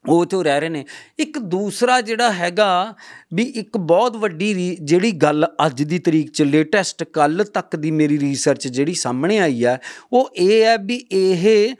[0.09, 0.85] ਉਹ ਤੋਂ ਰਹਿ ਰਹੇ ਨੇ।
[1.19, 2.95] ਇੱਕ ਦੂਸਰਾ ਜਿਹੜਾ ਹੈਗਾ
[3.35, 8.19] ਵੀ ਇੱਕ ਬਹੁਤ ਵੱਡੀ ਜਿਹੜੀ ਗੱਲ ਅੱਜ ਦੀ ਤਰੀਕ ਚ ਲੇਟੈਸਟ ਕੱਲ ਤੱਕ ਦੀ ਮੇਰੀ
[8.19, 9.79] ਰਿਸਰਚ ਜਿਹੜੀ ਸਾਹਮਣੇ ਆਈ ਆ
[10.13, 11.75] ਉਹ ਇਹ ਹੈ ਵੀ ਇਹ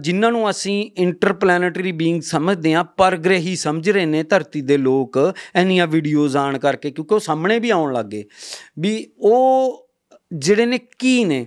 [0.00, 5.18] ਜਿਨ੍ਹਾਂ ਨੂੰ ਅਸੀਂ ਇੰਟਰਪਲੈਨੇਟਰੀ ਬੀਇੰਗ ਸਮਝਦੇ ਆ ਪਰਗ੍ਰਹੀ ਸਮਝ ਰਹੇ ਨੇ ਧਰਤੀ ਦੇ ਲੋਕ
[5.56, 8.24] ਐਨੀਆਂ ਵੀਡੀਓਜ਼ ਆਣ ਕਰਕੇ, ਕਿਉਂਕਿ ਉਹ ਸਾਹਮਣੇ ਵੀ ਆਉਣ ਲੱਗੇ
[8.78, 9.86] ਵੀ ਉਹ
[10.32, 11.46] ਜਿਹੜੇ ਨੇ ਕੀ ਨੇ,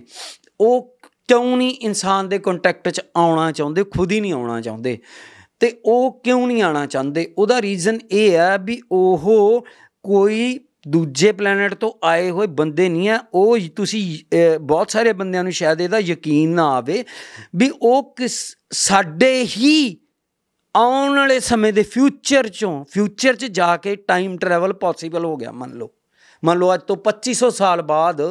[0.60, 0.96] ਉਹ
[1.28, 4.98] ਕਿਉਂ ਨਹੀਂ ਇਨਸਾਨ ਦੇ ਕੰਟੈਕਟ 'ਚ ਆਉਣਾ ਚਾਹੁੰਦੇ, ਖੁਦ ਹੀ ਨਹੀਂ ਆਉਣਾ ਚਾਹੁੰਦੇ?
[5.60, 7.32] ਤੇ ਉਹ ਕਿਉਂ ਨਹੀਂ ਆਉਣਾ ਚਾਹੁੰਦੇ?
[7.38, 9.66] ਉਹਦਾ ਰੀਜ਼ਨ ਇਹ ਹੈ ਵੀ ਉਹ
[10.04, 14.02] ਕੋਈ ਦੂਜੇ ਪਲੈਨਟ ਤੋਂ ਆਏ ਹੋਏ ਬੰਦੇ ਨਹੀਂ ਆ, ਉਹ ਤੁਸੀਂ
[14.60, 17.04] ਬਹੁਤ ਸਾਰੇ ਬੰਦਿਆਂ ਨੂੰ ਸ਼ਾਇਦ ਇਹਦਾ ਯਕੀਨ ਨਾ ਆਵੇ
[17.56, 18.38] ਵੀ ਉਹ ਕਿਸ,
[18.72, 19.96] ਸਾਡੇ ਹੀ
[20.74, 25.52] ਆਉਣ ਵਾਲੇ ਸਮੇਂ ਦੇ ਫਿਊਚਰ ਚੋਂ ਫਿਊਚਰ 'ਚ ਜਾ ਕੇ ਟਾਈਮ ਟਰੈਵਲ ਪੋਸੀਬਲ ਹੋ ਗਿਆ,
[25.52, 25.90] ਮੰਨ ਲਓ।
[26.42, 28.22] ਮੰਨ ਲਓ ਅੱਜ ਤੋਂ 2500 ਸਾਲ ਬਾਅਦ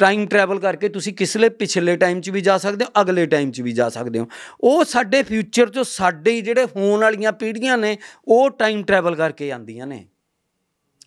[0.00, 3.60] ਟਾਈਮ ਟਰੈਵਲ ਕਰਕੇ ਤੁਸੀਂ ਕਿਸਲੇ ਪਿਛਲੇ ਟਾਈਮ 'ਚ ਵੀ ਜਾ ਸਕਦੇ ਹੋ, ਅਗਲੇ ਟਾਈਮ 'ਚ
[3.60, 4.26] ਵੀ ਜਾ ਸਕਦੇ ਹੋ।
[4.62, 7.96] ਉਹ ਸਾਡੇ ਫਿਊਚਰ 'ਚੋਂ ਸਾਡੇ ਜਿਹੜੇ ਹੋਣ ਵਾਲੀਆਂ ਪੀੜ੍ਹੀਆਂ ਨੇ,
[8.28, 10.04] ਉਹ ਟਾਈਮ ਟਰੈਵਲ ਕਰਕੇ ਆਂਦੀਆਂ ਨੇ।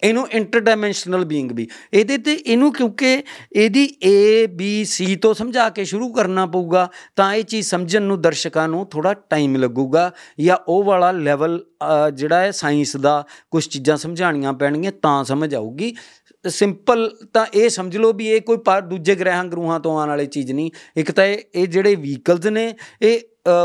[0.02, 3.12] ਇਹਨੂੰ ਇੰਟਰਡਾਈਮੈਂਸ਼ਨਲ ਬੀਇੰਗ ਵੀ। ਇਹਦੇ ਤੇ ਇਹਨੂੰ ਕਿਉਂਕਿ
[3.54, 8.22] ਇਹਦੀ ਏ ਬੀ ਸੀ ਤੋਂ ਸਮਝਾ ਕੇ ਸ਼ੁਰੂ ਕਰਨਾ ਪਊਗਾ, ਤਾਂ ਇਹ ਚੀਜ਼ ਸਮਝਣ ਨੂੰ
[8.22, 11.64] ਦਰਸ਼ਕਾਂ ਨੂੰ ਥੋੜਾ ਟਾਈਮ ਲੱਗੂਗਾ, ਜਾਂ ਉਹ ਵਾਲਾ ਲੈਵਲ
[12.14, 15.94] ਜਿਹੜਾ ਹੈ ਸਾਇੰਸ ਦਾ ਕੁਝ ਚੀਜ਼ਾਂ ਸਮਝਾਣੀਆਂ ਪੈਣਗੀਆਂ ਤਾਂ ਸਮਝ ਆਊਗੀ।
[16.48, 18.58] ਸਿੰਪਲ ਤਾਂ ਇਹ ਸਮਝ ਲਓ ਵੀ ਇਹ ਕੋਈ
[18.90, 23.20] ਦੂਜੇ ਗ੍ਰਹਿਾਂ ਗਰੂਹਾਂ ਤੋਂ ਆਉਣ ਵਾਲੀ ਚੀਜ਼ ਨਹੀਂ। ਇੱਕ ਤਾਂ ਇਹ ਜਿਹੜੇ ਵਹੀਕਲਸ ਨੇ, ਇਹ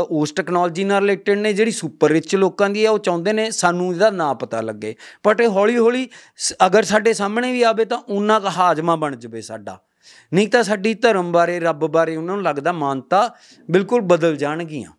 [0.09, 3.91] ਉਸ ਟੈਕਨੋਲੋਜੀ ਨਾਲ ਰਿਲੇਟਡ ਨੇ, ਜਿਹੜੀ ਸੁਪਰ ਰਿਚ ਲੋਕਾਂ ਦੀ ਹੈ ਉਹ ਚਾਹੁੰਦੇ ਨੇ ਸਾਨੂੰ
[3.93, 4.95] ਇਹਦਾ ਨਾਂ ਪਤਾ ਲੱਗੇ।
[5.27, 6.07] ਬਟ ਇਹ ਹੌਲੀ ਹੌਲੀ
[6.65, 9.79] ਅਗਰ ਸਾਡੇ ਸਾਹਮਣੇ ਵੀ ਆਵੇ ਤਾਂ ਉਹਨਾਂ ਦਾ ਹਾਜ਼ਮਾ ਬਣ ਜਵੇ ਸਾਡਾ।
[10.33, 13.29] ਨਹੀਂ ਤਾਂ ਸਾਡੀ ਧਰਮ ਬਾਰੇ, ਰੱਬ ਬਾਰੇ ਉਹਨਾਂ ਨੂੰ ਲੱਗਦਾ ਮਾਨਤਾ
[13.71, 14.91] ਬਿਲਕੁਲ ਬਦਲ ਜਾਣਗੀਆਂ।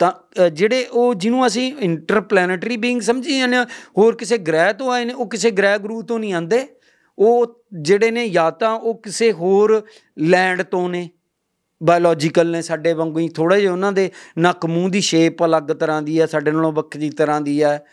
[0.00, 0.12] ਤਾਂ
[0.50, 3.64] ਜਿਹੜੇ ਉਹ ਜਿਹਨੂੰ ਅਸੀਂ ਇੰਟਰਪਲੈਨੇਟਰੀ ਬੀਇੰਗ ਸਮਝੀ ਜਾਂਦੇ ਆ
[3.98, 6.66] ਹੋਰ ਕਿਸੇ ਗ੍ਰਹਿ ਤੋਂ ਆਏ ਨੇ, ਉਹ ਕਿਸੇ ਗ੍ਰਹਿ ਗਰੂ ਤੋਂ ਨਹੀਂ ਆਂਦੇ
[7.18, 9.82] ਉਹ ਜਿਹੜੇ ਨੇ ਜਾਂ ਤਾਂ ਉਹ ਕਿਸੇ ਹੋਰ
[10.18, 11.08] ਲੈਂਡ ਤੋਂ ਨੇ।
[11.80, 16.00] ਬਾਇਓਲੋਜੀਕਲ ਨੇ ਸਾਡੇ ਵਾਂਗੂ ਹੀ ਥੋੜਾ ਜਿਹਾ ਉਹਨਾਂ ਦੇ ਨੱਕ ਮੂੰਹ ਦੀ ਸ਼ੇਪ ਅਲੱਗ ਤਰ੍ਹਾਂ
[16.02, 17.84] ਦੀ ਹੈ, ਸਾਡੇ ਨਾਲੋਂ ਵੱਖਰੀ ਤਰ੍ਹਾਂ ਦੀ ਹੈ।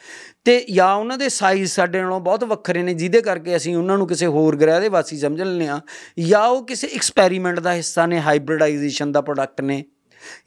[0.46, 4.08] ਤੇ ਜਾਂ ਉਹਨਾਂ ਦੇ ਸਾਈਜ਼ ਸਾਡੇ ਨਾਲੋਂ ਬਹੁਤ ਵੱਖਰੇ ਨੇ, ਜਿਹਦੇ ਕਰਕੇ ਅਸੀਂ ਉਹਨਾਂ ਨੂੰ
[4.08, 5.80] ਕਿਸੇ ਹੋਰ ਗ੍ਰਹਿ ਦੇ ਵਾਸੀ ਸਮਝ ਲੈਂਦੇ ਆ
[6.20, 9.84] ਜਾਂ ਉਹ ਕਿਸੇ ਐਕਸਪੈਰੀਮੈਂਟ ਦਾ ਹਿੱਸਾ ਨੇ ਹਾਈਬ੍ਰਿਡਾਈਜੇਸ਼ਨ ਦਾ ਪ੍ਰੋਡਕਟ ਨੇ।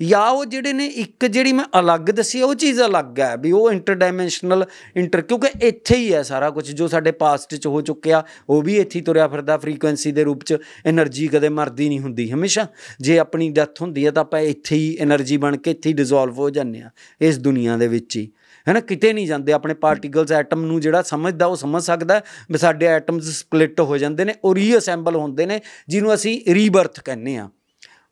[0.02, 3.70] ਜਾਂ ਉਹ ਜਿਹੜੇ ਨੇ ਇੱਕ ਜਿਹੜੀ ਮੈਂ ਅਲੱਗ ਦੱਸੀ ਉਹ ਚੀਜ਼ ਅਲੱਗ ਹੈ ਵੀ ਉਹ
[3.72, 4.64] ਇੰਟਰਡਾਈਮੈਂਸ਼ਨਲ
[4.96, 8.76] ਇੰਟਰ ਕਿਉਂਕਿ ਇੱਥੇ ਹੀ ਹੈ ਸਾਰਾ ਕੁਝ ਜੋ ਸਾਡੇ ਪਾਸਟ 'ਚ ਹੋ ਚੁੱਕਿਆ, ਉਹ ਵੀ
[8.76, 12.66] ਇੱਥੇ ਤੁਰਿਆ ਫਿਰਦਾ ਫ੍ਰੀਕੁਐਂਸੀ ਦੇ ਰੂਪ 'ਚ એનર્ਜੀ ਕਦੇ ਮਰਦੀ ਨਹੀਂ ਹੁੰਦੀ ਹਮੇਸ਼ਾ।
[13.00, 16.38] ਜੇ ਆਪਣੀ ਡੈਥ ਹੁੰਦੀ ਹੈ ਤਾਂ ਆਪਾਂ ਇੱਥੇ ਹੀ એનર્ਜੀ ਬਣ ਕੇ ਇੱਥੇ ਹੀ ਡਿਸੋਲਵ
[16.38, 16.90] ਹੋ ਜਾਂਦੇ ਆ
[17.20, 18.30] ਇਸ ਦੁਨੀਆ ਦੇ ਵਿੱਚ ਹੀ।
[18.66, 22.20] ਹੈਨਾ, ਕਿਤੇ ਨਹੀਂ ਜਾਂਦੇ, ਆਪਣੇ ਪਾਰਟੀਕਲਸ ਐਟਮ ਨੂੰ ਜਿਹੜਾ ਸਮਝਦਾ, ਉਹ ਸਮਝ ਸਕਦਾ
[22.50, 27.36] ਵੀ ਸਾਡੇ ਐਟਮਸ ਸਪਲਿਟ ਹੋ ਜਾਂਦੇ ਨੇ ਉਹ ਰੀਅਸੈਂਬਲ ਹੁੰਦੇ ਨੇ, ਜਿਹਨੂੰ ਅਸੀਂ ਰੀਬਰਥ ਕਹਿੰਦੇ
[27.36, 27.48] ਆ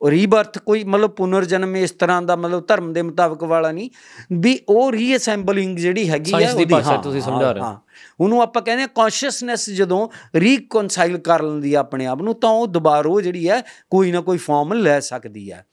[0.02, 3.88] ਰੀਬਰਥ ਕੋਈ ਮਤਲਬ ਪੁਨਰ ਜਨਮ ਇਸ ਤਰ੍ਹਾਂ ਦਾ ਮਤਲਬ ਧਰਮ ਦੇ ਮੁਤਾਬਕ ਵਾਲਾ ਨਹੀਂ
[4.36, 7.76] ਵੀ ਉਹ ਰੀਅਸੈਂਬਲਿੰਗ ਜਿਹੜੀ ਹੈਗੀ ਹੈ ਉਹਦੀ ਭਾਸ਼ਾ ਹਾਂ, ਤੁਸੀਂ ਸਮਝਾ ਰਹੇ ਹੋ। ਹਾਂ
[8.20, 12.66] ਉਹਨੂੰ ਆਪਾਂ ਕਹਿੰਦੇ ਆ ਕੌਨਸ਼ੀਅਸਨੈਸ ਜਦੋਂ ਰੀਕਨਸਾਈਲ ਕਰ ਲੈਂਦੀ ਆ ਆਪਣੇ ਆਪ ਨੂੰ ਤਾਂ ਉਹ
[12.68, 15.64] ਦੁਬਾਰਾ ਜਿਹੜੀ ਹੈ ਕੋਈ ਨਾ ਕੋਈ ਫਾਰਮ ਲੈ ਸਕਦੀ ਹੈ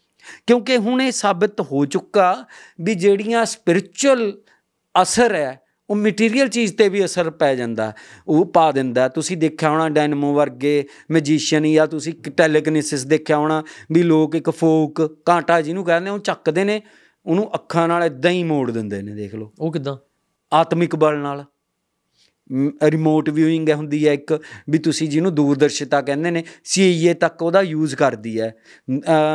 [0.47, 2.35] ਕਿਉਂਕਿ ਹੁਣ ਇਹ ਸਾਬਿਤ ਹੋ ਚੁੱਕਾ
[2.81, 4.31] ਵੀ ਜਿਹੜੀਆਂ ਸਪਿਰਚੁਅਲ
[4.95, 7.93] ਅਸਰ ਹੈ ਉਹ ਮਟੀਰੀਅਲ ਚੀਜ਼ ਤੇ ਵੀ ਅਸਰ ਪੈ ਜਾਂਦਾ।
[8.27, 14.03] ਉਹ ਪਾ ਦਿੰਦਾ। ਤੁਸੀਂ ਦੇਖਿਆ ਹੋਣਾ ਡਾਇਨਮੋ ਵਰਗੇ ਮੈਜੀਸ਼ੀਅਨ ਜਾਂ ਤੁਸੀਂ ਟੈਲੀਕਿਨੇਸਿਸ ਦੇਖਿਆ ਹੋਣਾ ਵੀ
[14.03, 16.81] ਲੋਕ ਇੱਕ ਫੋਕ ਕਾਂਟਾ ਜਿਹਨੂੰ ਕਹਿੰਦੇ ਉਹ ਚੱਕਦੇ ਨੇ।
[17.25, 19.97] ਉਹਨੂੰ ਅੱਖਾਂ ਨਾਲ ਇਦਾਂ ਹੀ ਮੋੜ ਦਿੰਦੇ ਨੇ ਦੇਖ ਲਓ। ਉਹ ਕਿਦਾਂ?
[20.53, 21.45] ਆਤਮਿਕ ਬਲ ਨਾਲ।
[22.83, 24.39] ਰਿਮੋਟ ਵਿਊਇੰਗ ਹੁੰਦੀ ਹੈ ਇੱਕ
[24.69, 28.53] ਵੀ ਤੁਸੀਂ ਜਿਹਨੂੰ ਦੂਰਦਰਸ਼ਿਤਾ ਕਹਿੰਦੇ ਨੇ ਸੀਏ ਤੱਕ ਉਹਦਾ ਯੂਜ਼ ਕਰਦੀ ਹੈ।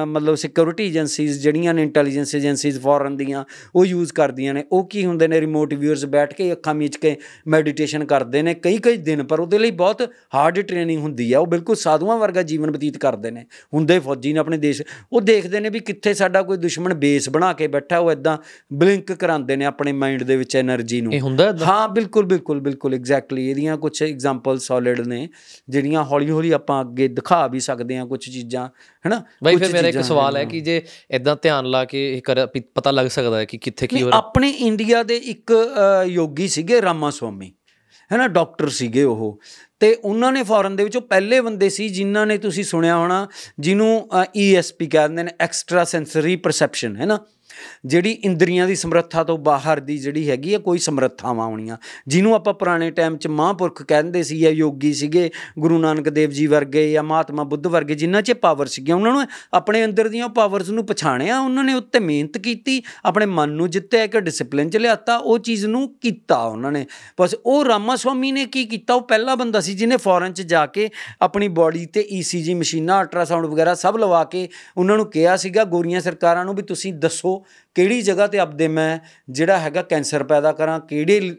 [0.06, 3.44] ਮਤਲਬ ਸਿਕਿਉਰਿਟੀ ਏਜੰਸੀਜ਼ ਜਿਹੜੀਆਂ ਨੇ ਇੰਟੈਲੀਜੈਂਸ ਏਜੰਸੀਜ਼ ਫੋਰਨ ਦੀਆਂ
[3.76, 7.16] ਉਹ ਯੂਜ਼ ਕਰਦੀਆਂ ਨੇ। ਉਹ ਕੀ ਹੁੰਦੇ ਨੇ ਰਿਮੋਟ ਵਿਊਅਰਸ ਬੈਠ ਕੇ ਅੱਖਾਂ ਮੀਚ ਕੇ
[7.46, 10.02] ਮੈਡੀਟੇਸ਼ਨ ਕਰਦੇ ਨੇ ਕਈ ਕਈ ਦਿਨ ਪਰ ਉਹਦੇ ਲਈ ਬਹੁਤ
[10.34, 14.38] ਹਾਰਡ ਟ੍ਰੇਨਿੰਗ ਹੁੰਦੀ ਹੈ। ਉਹ ਬਿਲਕੁਲ ਸਾਧੂਆਂ ਵਰਗਾ ਜੀਵਨ ਬਤੀਤ ਕਰਦੇ ਨੇ। ਹੁੰਦੇ ਫੌਜੀ ਨੇ
[14.38, 14.82] ਆਪਣੇ ਦੇਸ਼
[15.12, 18.36] ਉਹ ਦੇਖਦੇ ਨੇ ਵੀ ਕਿੱਥੇ ਸਾਡਾ ਕੋਈ ਦੁਸ਼ਮਣ ਬੇਸ ਬਣਾ ਕੇ ਬੈਠਾ ਉਹ ਇਦਾਂ
[18.72, 22.94] ਬਲਿੰਕ ਕਰਾਉਂਦੇ ਨੇ ਆਪਣੇ ਮਾਈਂਡ ਦੇ ਵਿੱਚ એનર્ਜੀ ਨੂੰ। ਇਹ ਹੁੰਦਾ ਹਾਂ ਬਿਲਕੁਲ ਬਿਲਕੁਲ ਬਿਲਕੁਲ
[23.04, 25.28] ਐਗਜ਼ੈਕਟਲੀ ਇਹਦੀਆਂ ਕੁਝ ਐਗਜ਼ਾਮਪਲ ਸੋਲਿਡ ਨੇ
[25.68, 28.66] ਜਿਹੜੀਆਂ ਹੌਲੀ ਹੌਲੀ ਆਪਾਂ ਅੱਗੇ ਦਿਖਾ ਵੀ ਸਕਦੇ ਹਾਂ ਕੁਝ ਚੀਜ਼ਾਂ
[29.06, 29.22] ਹੈਨਾ?
[29.44, 33.06] ਬਾਈ ਫਿਰ ਮੇਰਾ ਇੱਕ ਸਵਾਲ ਹੈ। ਕਿ ਜੇ ਇਦਾਂ ਧਿਆਨ ਲਾ ਕੇ ਇਹ ਪਤਾ ਲੱਗ
[33.06, 35.52] ਸਕਦਾ ਹੈ ਕਿ ਕਿੱਥੇ ਕੀ ਹੋ ਰਿਹਾ। ਆਪਣੇ ਇੰਡੀਆ ਦੇ ਇੱਕ
[36.04, 37.52] ਯੋਗੀ ਸੀਗੇ ਰਾਮਾ ਸਵਾਮੀ
[38.12, 38.28] ਹੈਨਾ?
[38.28, 39.38] ਡਾਕਟਰ ਸੀਗੇ ਉਹ।
[39.80, 43.26] ਤੇ ਉਹਨਾਂ ਨੇ ਫੋਰਨ ਦੇ ਵਿੱਚੋਂ ਪਹਿਲੇ ਬੰਦੇ ਸੀ ਜਿਨ੍ਹਾਂ ਨੇ ਤੁਸੀਂ ਸੁਣਿਆ ਹੋਣਾ
[43.60, 47.18] ਜਿਹਨੂੰ ਈਐਸਪੀ ਕਹਿੰਦੇ ਨੇ ਐਕਸਟਰਾ ਸੈਂਸਰੀ ਪਰਸੈਪਸ਼ਨ ਹੈਨਾ
[47.86, 51.76] ਜਿਹੜੀ ਇੰਦਰੀਆਂ ਦੀ ਸਮਰੱਥਾ ਤੋਂ ਬਾਹਰ ਦੀ ਜਿਹੜੀ ਹੈਗੀ ਹੈ ਕੋਈ ਸਮਰੱਥਾਵਾਂ ਆਉਣੀਆਂ
[52.08, 56.46] ਜਿਹਨੂੰ ਆਪਾਂ ਪੁਰਾਣੇ ਟਾਈਮ 'ਚ ਮਹਾਂਪੁਰਖ ਕਹਿੰਦੇ ਸੀ ਜਾਂ ਯੋਗੀ ਸੀਗੇ, ਗੁਰੂ ਨਾਨਕ ਦੇਵ ਜੀ
[56.46, 60.70] ਵਰਗੇ ਜਾਂ ਮਹਾਤਮਾ ਬੁੱਧ ਵਰਗੇ, ਜਿਨ੍ਹਾਂ 'ਚ ਪਾਵਰ ਸੀਗੀਆਂ ਉਹਨਾਂ ਨੂੰ ਆਪਣੇ ਅੰਦਰ ਦੀਆਂ ਪਾਵਰਸ
[60.70, 65.16] ਨੂੰ ਪਛਾਣਿਆ, ਉਹਨਾਂ ਨੇ ਉੱਤੇ ਮਿਹਨਤ ਕੀਤੀ, ਆਪਣੇ ਮਨ ਨੂੰ ਜਿੱਤਿਆ, ਇੱਕ ਡਿਸਪਲਿਨ 'ਚ ਲਿਆਤਾ,
[65.16, 66.86] ਉਹ ਚੀਜ਼ ਨੂੰ ਕੀਤਾ ਉਹਨਾਂ ਨੇ।
[67.20, 68.94] ਬਸ ਉਹ ਰਾਮਾ ਸਵਾਮੀ ਨੇ ਕੀ ਕੀਤਾ?
[68.94, 70.88] ਉਹ ਪਹਿਲਾ ਬੰਦਾ ਸੀ ਜਿਹਨੇ ਫੋਰਨ 'ਚ ਜਾ ਕੇ
[71.22, 76.00] ਆਪਣੀ ਬਾਡੀ ਤੇ ਈਸੀਜੀ ਮਸ਼ੀਨਾਂ ਅਲਟਰਾਸਾਊਂਡ ਵਗੈਰਾ ਸਭ ਲਵਾ ਕੇ ਉਹਨਾਂ ਨੂੰ ਕਿਹਾ ਸੀਗਾ, ਗੋਰੀਆਂ
[76.00, 77.44] ਸਰਕਾਰਾਂ ਨੂੰ ਵੀ ਤੁਸੀਂ ਦੱਸੋ
[77.74, 78.98] ਕਿਹੜੀ ਜਗ੍ਹਾ ਤੇ ਆਪਦੇ ਮੈਂ
[79.30, 81.36] ਜਿਹੜਾ ਹੈਗਾ ਕੈਂਸਰ ਪੈਦਾ ਕਰਾਂ, ਕਿਹੜੇ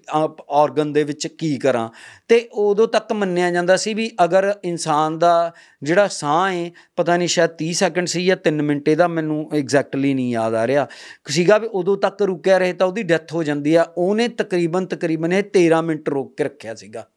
[0.50, 1.90] ਆਰਗਨ ਦੇ ਵਿੱਚ ਕੀ ਕਰਾਂ।
[2.28, 7.28] ਤੇ ਉਦੋਂ ਤੱਕ ਮੰਨਿਆ ਜਾਂਦਾ ਸੀ ਵੀ ਅਗਰ ਇਨਸਾਨ ਦਾ ਜਿਹੜਾ ਸਾਹ ਹੈ ਪਤਾ ਨਹੀਂ
[7.28, 10.88] ਸ਼ਾਇਦ 30 ਸੈਕਿੰਡ ਸੀ ਜਾਂ 3 ਮਿੰਟ ਇਹਦਾ ਮੈਨੂੰ ਐਗਜ਼ੈਕਟਲੀ ਨਹੀਂ ਯਾਦ ਆ ਰਿਹਾ।
[11.28, 15.34] ਸੀਗਾ ਵੀ ਉਦੋਂ ਤੱਕ ਰੁਕਿਆ ਰਹੇ ਤਾਂ ਉਹਦੀ ਡੈਥ ਹੋ ਜਾਂਦੀ ਆ। ਉਹਨੇ ਤਕਰੀਬਨ ਤਕਰੀਬਨ
[15.34, 17.08] ਇਹ 13 ਮਿੰਟ ਰੋਕ ਕੇ ਰੱਖਿਆ ਸੀਗਾ।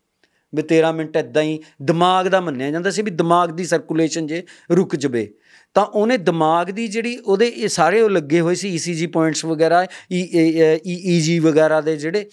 [0.54, 4.42] ਵੀ 13 ਮਿੰਟ ਇਦਾਂ ਹੀ ਦਿਮਾਗ ਦਾ ਮੰਨਿਆ ਜਾਂਦਾ ਸੀ ਵੀ ਦਿਮਾਗ ਦੀ ਸਰਕੂਲੇਸ਼ਨ ਜੇ
[4.70, 5.30] ਰੁਕ ਜਵੇ।
[5.78, 9.82] ਤਾਂ ਉਹਨੇ ਦਿਮਾਗ ਦੀ ਜਿਹੜੀ ਉਹਦੇ ਇਹ ਸਾਰੇ ਉਹ ਲੱਗੇ ਹੋਏ ਸੀ ਈਸੀਜੀ ਪੁਆਇੰਟਸ ਵਗੈਰਾ
[9.82, 9.86] e,
[10.86, 12.30] ਈਈਜੀ e, ਵਗੈਰਾ ਦੇ ਜਿਹੜੇ,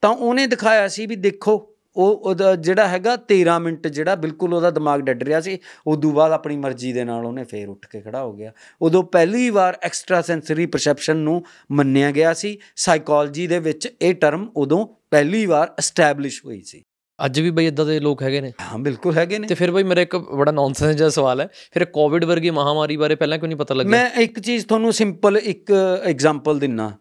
[0.00, 4.70] ਤਾਂ ਉਹਨੇ ਦਿਖਾਇਆ ਸੀ ਵੀ ਦੇਖੋ, ਉਹ ਉਹਦਾ ਜਿਹੜਾ ਹੈਗਾ 13 ਮਿੰਟ ਜਿਹੜਾ ਬਿਲਕੁਲ ਉਹਦਾ
[4.70, 8.24] ਦਿਮਾਗ ਡੱਡ ਰਿਹਾ ਸੀ, ਉਦੋਂ ਬਾਅਦ ਆਪਣੀ ਮਰਜ਼ੀ ਦੇ ਨਾਲ ਉਹਨੇ ਫੇਰ ਉੱਠ ਕੇ ਖੜਾ
[8.24, 8.52] ਹੋ ਗਿਆ।
[8.82, 14.48] ਉਦੋਂ ਪਹਿਲੀ ਵਾਰ ਐਕਸਟਰਾ ਸੈਂਸਰੀ ਪਰਸੈਪਸ਼ਨ ਨੂੰ ਮੰਨਿਆ ਗਿਆ ਸੀ ਸਾਈਕੋਲੋਜੀ ਦੇ ਵਿੱਚ ਇਹ ਟਰਮ
[14.56, 16.84] ਉਦੋਂ ਪਹਿਲੀ ਵਾਰ ਐਸਟੈਬਲਿਸ਼ ਹੋਈ ਸੀ।
[17.24, 19.82] ਅੱਜ ਵੀ ਬਈ ਇਦਾਂ ਦੇ ਲੋਕ ਹੈਗੇ ਨੇ। ਹਾਂ ਬਿਲਕੁਲ ਹੈਗੇ ਨੇ। ਤੇ ਫਿਰ ਬਈ
[19.82, 23.58] ਮੇਰਾ ਇੱਕ ਬੜਾ ਨੌਨਸੈਂਸ ਜਿਹਾ ਸਵਾਲ ਹੈ। ਫਿਰ ਕੋਵਿਡ ਵਰਗੀ ਮਹਾਮਾਰੀ ਬਾਰੇ ਪਹਿਲਾਂ ਕਿਉਂ ਨਹੀਂ
[23.58, 23.90] ਪਤਾ ਲੱਗਿਆ?
[23.90, 25.72] ਮੈਂ ਇੱਕ ਚੀਜ਼ ਤੁਹਾਨੂੰ ਸਿੰਪਲ ਇੱਕ
[26.04, 26.92] ਐਗਜ਼ਾਮਪਲ ਦਿੰਨਾ।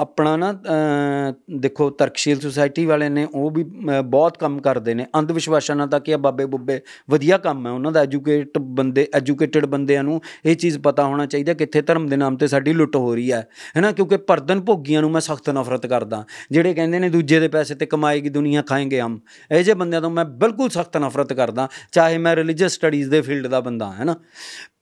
[0.00, 5.06] ਆਪਣਾ ਨਾ ਅਮ, ਦੇਖੋ ਤਰਕਸ਼ੀਲ ਸੁਸਾਇਟੀ ਵਾਲੇ ਨੇ ਉਹ ਵੀ ਅਮ, ਬਹੁਤ ਕੰਮ ਕਰਦੇ ਨੇ।
[5.18, 9.06] ਅੰਧ ਵਿਸ਼ਵਾਸਾਂ ਨਾਲ ਤਾਂ ਕਿ ਆ ਬਾਬੇ ਬੁੱਬੇ ਵਧੀਆ ਕੰਮ ਹੈ। ਉਹਨਾਂ ਦਾ ਐਜੂਕੇਟ ਬੰਦੇ
[9.14, 12.96] ਐਜੂਕੇਟਿਡ ਬੰਦਿਆਂ ਨੂੰ ਇਹ ਚੀਜ਼ ਪਤਾ ਹੋਣਾ ਚਾਹੀਦਾ ਕਿੱਥੇ ਧਰਮ ਦੇ ਨਾਮ ਤੇ ਸਾਡੀ ਲੁੱਟ
[12.96, 13.46] ਹੋ ਰਹੀ ਹੈ।
[13.76, 13.92] ਹੈਨਾ?
[13.92, 17.86] ਕਿਉਂਕਿ ਪਰਦਨ ਭੋਗੀਆਂ ਨੂੰ ਮੈਂ ਸਖਤ ਨਫ਼ਰਤ ਕਰਦਾ। ਜਿਹੜੇ ਕਹਿੰਦੇ ਨੇ ਦੂਜੇ ਦੇ ਪੈਸੇ ਤੇ
[17.86, 19.18] ਕਮਾਏਗੀ ਦੁਨੀਆ ਖਾਏਂਗੇ ਹਮ।
[19.52, 23.46] ਇਹ ਜੇ ਬੰਦਿਆਂ ਤੋਂ ਮੈਂ ਬਿਲਕੁਲ ਸਖਤ ਨਫ਼ਰਤ ਕਰਦਾ ਚਾਹੇ ਮੈਂ ਰਿਲੀਜੀਅਸ ਸਟੱਡੀਜ਼ ਦੇ ਫੀਲਡ
[23.46, 24.14] ਦਾ ਬੰਦਾ ਹੈ ਨਾ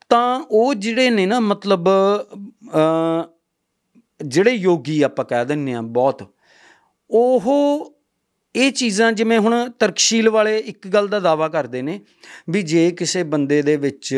[0.09, 3.36] ਤਾਂ ਉਹ ਜਿਹੜੇ ਨੇ ਨਾ ਮਤਲਬ ਅ
[4.21, 6.23] ਜਿਹੜੇ ਯੋਗੀ ਆਪਾਂ ਕਹਿ ਦਿੰਨੇ ਆ ਬਹੁਤ,
[7.11, 7.95] ਉਹ
[8.55, 12.01] ਇਹ ਚੀਜ਼ਾਂ ਜਿਵੇਂ ਹੁਣ ਤਰਕਸ਼ੀਲ ਵਾਲੇ ਇੱਕ ਗੱਲ ਦਾ ਦਾਵਾ ਕਰਦੇ ਨੇ
[12.51, 14.15] ਵੀ ਜੇ ਕਿਸੇ ਬੰਦੇ ਦੇ ਵਿੱਚ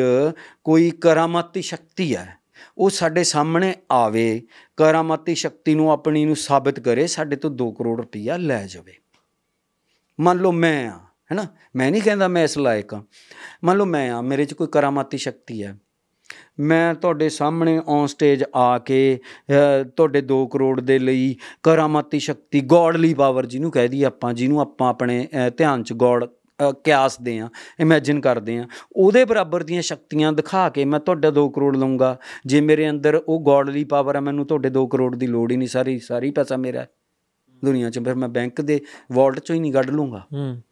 [0.64, 2.38] ਕੋਈ ਕਰਾਮਾਤੀ ਸ਼ਕਤੀ ਹੈ,
[2.78, 4.42] ਉਹ ਸਾਡੇ ਸਾਹਮਣੇ ਆਵੇ,
[4.78, 8.94] ਕਰਾਮਾਤੀ ਸ਼ਕਤੀ ਨੂੰ ਆਪਣੀ ਨੂੰ ਸਾਬਿਤ ਕਰੇ, ਸਾਡੇ ਤੋਂ 2 ਕਰੋੜ ਰੁਪਈਆ ਲੈ ਜਾਵੇ।
[10.18, 10.98] ਮੰਨ ਲਓ ਮੈਂ ਆ,
[11.30, 11.46] ਹੈਨਾ?
[11.76, 13.02] ਮੈਂ ਨਹੀਂ ਕਹਿੰਦਾ ਮੈਂ ਇਸ ਲਾਇਕ ਆ।
[13.64, 15.76] ਮੰਨ ਲਓ ਮੈਂ ਆ, ਮੇਰੇ 'ਚ ਕੋਈ ਕਰਾਮਾਤੀ ਸ਼ਕਤੀ ਹੈ।
[16.60, 19.18] ਮੈਂ ਤੁਹਾਡੇ ਸਾਹਮਣੇ ਔਨ ਸਟੇਜ ਆ ਕੇ
[19.50, 24.60] ਅ, ਤੁਹਾਡੇ 2 ਕਰੋੜ ਦੇ ਲਈ ਕਰਾਮਾਤੀ ਸ਼ਕਤੀ ਗੋਡਲੀ ਪਾਵਰ ਜਿਹਨੂੰ ਕਹਿ ਦਈਏ ਆਪਾਂ ਜਿਹਨੂੰ
[24.60, 27.48] ਆਪਾਂ ਆਪਣੇ ਅ, ਧਿਆਨ 'ਚ ਗੋਡ ਅ, ਕਿਆਸਦੇ ਆ
[27.80, 32.60] ਇਮੇਜਿਨ ਕਰਦੇ ਆ। ਉਹਦੇ ਬਰਾਬਰ ਦੀਆਂ ਸ਼ਕਤੀਆਂ ਦਿਖਾ ਕੇ ਮੈਂ ਤੁਹਾਡਾ 2 ਕਰੋੜ ਲਵਾਂਗਾ ਜੇ
[32.60, 35.98] ਮੇਰੇ ਅੰਦਰ ਉਹ ਗੋਡਲੀ ਪਾਵਰ ਹੈ ਮੈਨੂੰ ਤੁਹਾਡੇ 2 ਕਰੋੜ ਦੀ ਲੋੜ ਹੀ ਨਹੀਂ ਸਾਰੀ
[35.98, 36.88] ਸਾਰੀ ਪੈਸਾ ਮੇਰਾ ਹੈ।
[37.64, 38.80] ਦੁਨੀਆ 'ਚ ਫਿਰ ਮੈਂ ਬੈਂਕ ਦੇ
[39.12, 40.62] ਵਾਲਟ 'ਚੋਂ ਹੀ ਨਹੀਂ ਕੱਢ ਲੂੰਗਾ ਹੂੰ।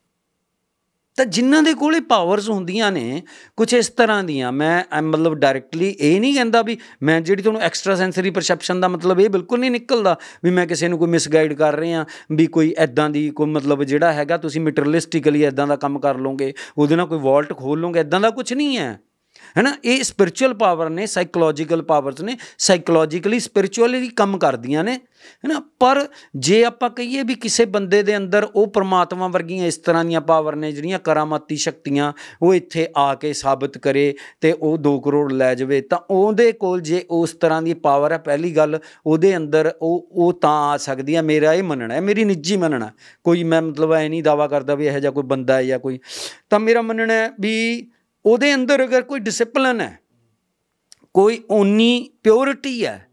[1.19, 3.23] ਤਾਂ ਜਿਨ੍ਹਾਂ ਦੇ ਕੋਲੇ ਪਾਵਰਸ ਹੁੰਦੀਆਂ ਨੇ
[3.57, 7.63] ਕੁਝ ਇਸ ਤਰ੍ਹਾਂ ਦੀਆਂ। ਮੈਂ ਅ, ਮਤਲਬ ਡਾਇਰੈਕਟਲੀ ਇਹ ਨਹੀਂ ਕਹਿੰਦਾ ਵੀ ਮੈਂ ਜਿਹੜੀ ਤੁਹਾਨੂੰ
[7.63, 11.53] ਐਕਸਟਰਾ ਸੈਂਸਰੀ ਪਰਸੈਪਸ਼ਨ ਦਾ ਮਤਲਬ ਇਹ ਬਿਲਕੁਲ ਨਹੀਂ ਨਿਕਲਦਾ ਵੀ ਮੈਂ ਕਿਸੇ ਨੂੰ ਕੋਈ ਮਿਸਗਾਈਡ
[11.53, 15.99] ਕਰ ਰਿਹਾ ਵੀ ਕੋਈ ਐਦਾਂ ਦੀ ਕੋਈ ਮਤਲਬ ਜਿਹੜਾ ਹੈਗਾ ਤੁਸੀਂ ਮਟੀਰੀਅਲਿਸਟਿਕਲੀ ਐਦਾਂ ਦਾ ਕੰਮ
[15.99, 18.99] ਕਰ ਲਓਗੇ ਉਹਦੇ ਨਾਲ ਕੋਈ ਵਾਲਟ ਖੋਲ ਲਓਗੇ ਐਦਾਂ ਦਾ ਕੁਝ ਨਹੀਂ ਹੈ।
[19.57, 24.99] ਹੈਨਾ, ਇਹ ਸਪਿਰਚੁਅਲ ਪਾਵਰ ਨੇ ਸਾਈਕੋਲੋਜੀਕਲ ਪਾਵਰਸ ਨੇ ਸਾਈਕੋਲੋਜੀਕਲੀ ਸਪਿਰਚੁਅਲੀ ਕੰਮ ਕਰਦੀਆਂ ਨੇ,
[25.45, 26.07] ਹੈਨਾ, ਪਰ
[26.37, 30.57] ਜੇ ਆਪਾਂ ਕਹੀਏ ਵੀ ਕਿਸੇ ਬੰਦੇ ਦੇ ਅੰਦਰ ਉਹ ਪ੍ਰਮਾਤਮਾ ਵਰਗੀਆਂ ਇਸ ਤਰ੍ਹਾਂ ਦੀਆਂ ਪਾਵਰ
[30.57, 32.13] ਨੇ ਜਿਹੜੀਆਂ ਕਰਾਮਾਤੀ ਸ਼ਕਤੀਆਂ,
[32.43, 36.81] ਉਹ ਇੱਥੇ ਆ ਕੇ ਸਾਬਤ ਕਰੇ ਤੇ ਉਹ 2 ਕਰੋੜ ਲੈ ਜਾਵੇ, ਤਾਂ ਉਹਦੇ ਕੋਲ
[36.81, 41.17] ਜੇ ਉਸ ਤਰ੍ਹਾਂ ਦੀ ਪਾਵਰ ਹੈ, ਪਹਿਲੀ ਗੱਲ, ਉਹਦੇ ਅੰਦਰ ਉਹ ਉਹ ਤਾਂ ਆ ਸਕਦੀ
[41.17, 42.91] ਹੈ, ਮੇਰਾ ਇਹ ਮੰਨਣਾ ਹੈ, ਮੇਰੀ ਨਿੱਜੀ ਮੰਨਣਾ
[43.25, 45.99] ਕੋਈ ਮੈਂ ਮਤਲਬ ਐ ਨਹੀਂ ਦਾਵਾ ਕਰਦਾ ਵੀ ਇਹੋ ਜਿਹਾ ਕੋਈ ਬੰਦਾ ਹੈ ਜਾਂ ਕੋਈ,
[46.51, 47.87] ਤਾਂ ਮੇਰਾ ਮੰਨਣਾ ਹੈ ਵੀ
[48.27, 49.99] ਉਹਦੇ ਅੰਦਰ ਅਗਰ ਕੋਈ ਡਿਸਪਲਿਨ ਹੈ
[51.15, 53.09] ਕੋਈ ਓਨੀ ਪਿਓਰਿਟੀ ਹੈ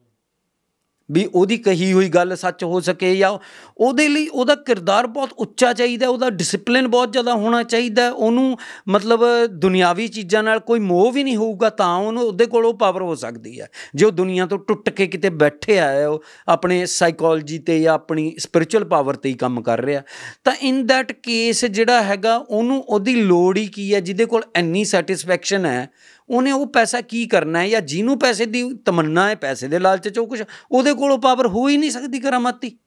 [1.10, 3.38] ਵੀ ਉਹਦੀ ਕਹੀ ਹੋਈ ਗੱਲ ਸੱਚ ਹੋ ਸਕੇ ਜਾਂ
[3.78, 8.58] ਉਹਦੇ ਲਈ ਉਹਦਾ ਕਿਰਦਾਰ ਬਹੁਤ ਉੱਚਾ ਚਾਹੀਦਾ, ਉਹਦਾ ਡਿਸਪਲਿਨ ਬਹੁਤ ਜ਼ਿਆਦਾ ਹੋਣਾ ਚਾਹੀਦਾ, ਉਹਨੂੰ
[8.90, 9.24] ਮਤਲਬ
[9.56, 13.16] ਦੁਨਿਆਵੀ ਚੀਜ਼ਾਂ ਨਾਲ ਕੋਈ ਮੋਹ ਵੀ ਨਹੀਂ ਹੋਊਗਾ ਤਾਂ ਉਹਨੂੰ ਉਹਦੇ ਕੋਲ ਉਹ ਪਾਵਰ ਹੋ
[13.16, 17.80] ਸਕਦੀ ਹੈ। ਜੇ ਉਹ ਦੁਨੀਆ ਤੋਂ ਟੁੱਟ ਕੇ ਕਿਤੇ ਬੈਠੇ ਆਇਆ ਉਹ ਆਪਣੇ ਸਾਈਕੋਲੋਜੀ ਤੇ
[17.82, 20.02] ਜਾਂ ਆਪਣੀ ਸਪਿਰਚੁਅਲ ਪਾਵਰ ਤੇ ਹੀ ਕੰਮ ਕਰ ਰਿਹਾ,
[20.44, 24.84] ਤਾਂ ਇਨ ਦੈਟ ਕੇਸ ਜਿਹੜਾ ਹੈਗਾ ਉਹਨੂੰ ਉਹਦੀ ਲੋੜ ਹੀ ਕੀ ਹੈ, ਜਿਹਦੇ ਕੋਲ ਇੰਨੀ
[24.86, 25.90] ਸੈਟੀਸਫੈਕਸ਼ਨ ਹੈ
[26.30, 30.08] ਉਹਨੇ ਉਹ ਪੈਸਾ ਕੀ ਕਰਨਾ ਹੈ ਜਾਂ ਜਿਹਨੂੰ ਪੈਸੇ ਦੀ ਤਮੰਨਾ ਹੈ, ਪੈਸੇ ਦੇ ਲਾਲਚ
[30.08, 32.78] ਚ ਉਹ ਕੁਝ ਉਹਦੇ ਕੋਲ ਪਾਵਰ ਹੋ ਹੀ ਨਹੀਂ ਸਕਦੀ ਕਰਾਮਾਤੀ।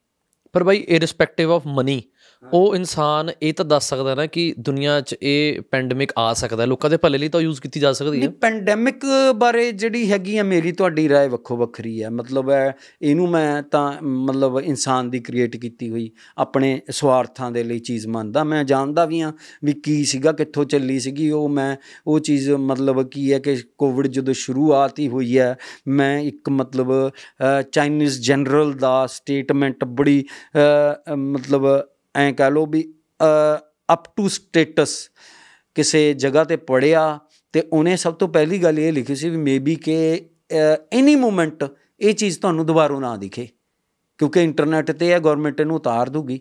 [0.52, 2.02] ਪਰ ਬਾਈ ਇਰਰਿਸਪੈਕਟਿਵ ਆਫ ਮਨੀ
[2.43, 6.67] ਉਹ ਇਨਸਾਨ ਇਹ ਤਾਂ ਦੱਸ ਸਕਦਾ ਨਾ ਕਿ ਦੁਨੀਆ 'ਚ ਇਹ ਪੈਂਡੇਮਿਕ ਆ ਸਕਦਾ ਹੈ,
[6.67, 9.05] ਲੋਕਾਂ ਦੇ ਭਲੇ ਲਈ ਤਾਂ ਯੂਜ਼ ਕੀਤੀ ਜਾ ਸਕਦੀ ਹੈ ਨਹੀਂ ਪੈਂਡੈਮਿਕ
[9.35, 14.01] ਬਾਰੇ ਜਿਹੜੀ ਹੈਗੀ ਆ ਮੇਰੀ ਤੁਹਾਡੀ رائے ਵੱਖੋ ਵੱਖਰੀ ਹੈ ਮਤਲਬ ਹੈ ਇਹਨੂੰ ਮੈਂ ਤਾਂ
[14.01, 19.21] ਮਤਲਬ ਇਨਸਾਨ ਦੀ ਕ੍ਰੀਏਟ ਕੀਤੀ ਹੋਈ ਆਪਣੇ ਸਵਾਰਥਾਂ ਦੇ ਲਈ ਚੀਜ਼ ਮੰਨਦਾ ਮੈਂ ਜਾਣਦਾ ਵੀ
[19.21, 19.31] ਆ
[19.63, 21.75] ਵੀ ਕੀ ਸੀਗਾ ਕਿੱਥੋਂ ਚੱਲੀ ਸੀਗੀ ਉਹ ਮੈਂ
[22.07, 25.55] ਉਹ ਚੀਜ਼ ਮਤਲਬ ਕੀ ਹੈ ਕਿ ਕੋਵਿਡ ਜਦੋਂ ਸ਼ੁਰੂਆਤ ਹੀ ਹੋਈ ਹੈ
[25.87, 26.91] ਮੈਂ ਇੱਕ ਮਤਲਬ
[27.71, 30.23] ਚਾਈਨੀਜ਼ ਜਨਰਲ ਦਾ ਸਟੇਟਮੈਂਟ ਬੜੀ
[30.55, 30.59] ਅ,
[31.07, 31.67] ਅ, ਮਤਲਬ
[32.16, 32.94] ਐਂ ਕਹ ਲਓ ਵੀ
[33.92, 35.10] ਅਪ ਟੂ ਸਟੇਟਸ
[35.74, 37.18] ਕਿਸੇ ਜਗ੍ਹਾ ਤੇ ਪੜਿਆ
[37.52, 40.28] ਤੇ ਉਹਨੇ ਸਭ ਤੋਂ ਪਹਿਲੀ ਗੱਲ ਇਹ ਲਿਖੀ ਸੀ ਵੀ ਮੇਬੀ ਕਿ
[40.92, 41.64] ਐਨੀ ਮੂਮੈਂਟ
[42.00, 43.48] ਇਹ ਚੀਜ਼ ਤੁਹਾਨੂੰ ਦੁਬਾਰਾ ਨਾ ਦਿਖੇ।
[44.18, 46.40] ਕਿਉਂਕਿ ਇੰਟਰਨੈਟ ਤੇ ਹੈ ਗਵਰਨਮੈਂਟ ਇਹਨੂੰ ਉਤਾਰ ਦੂਗੀ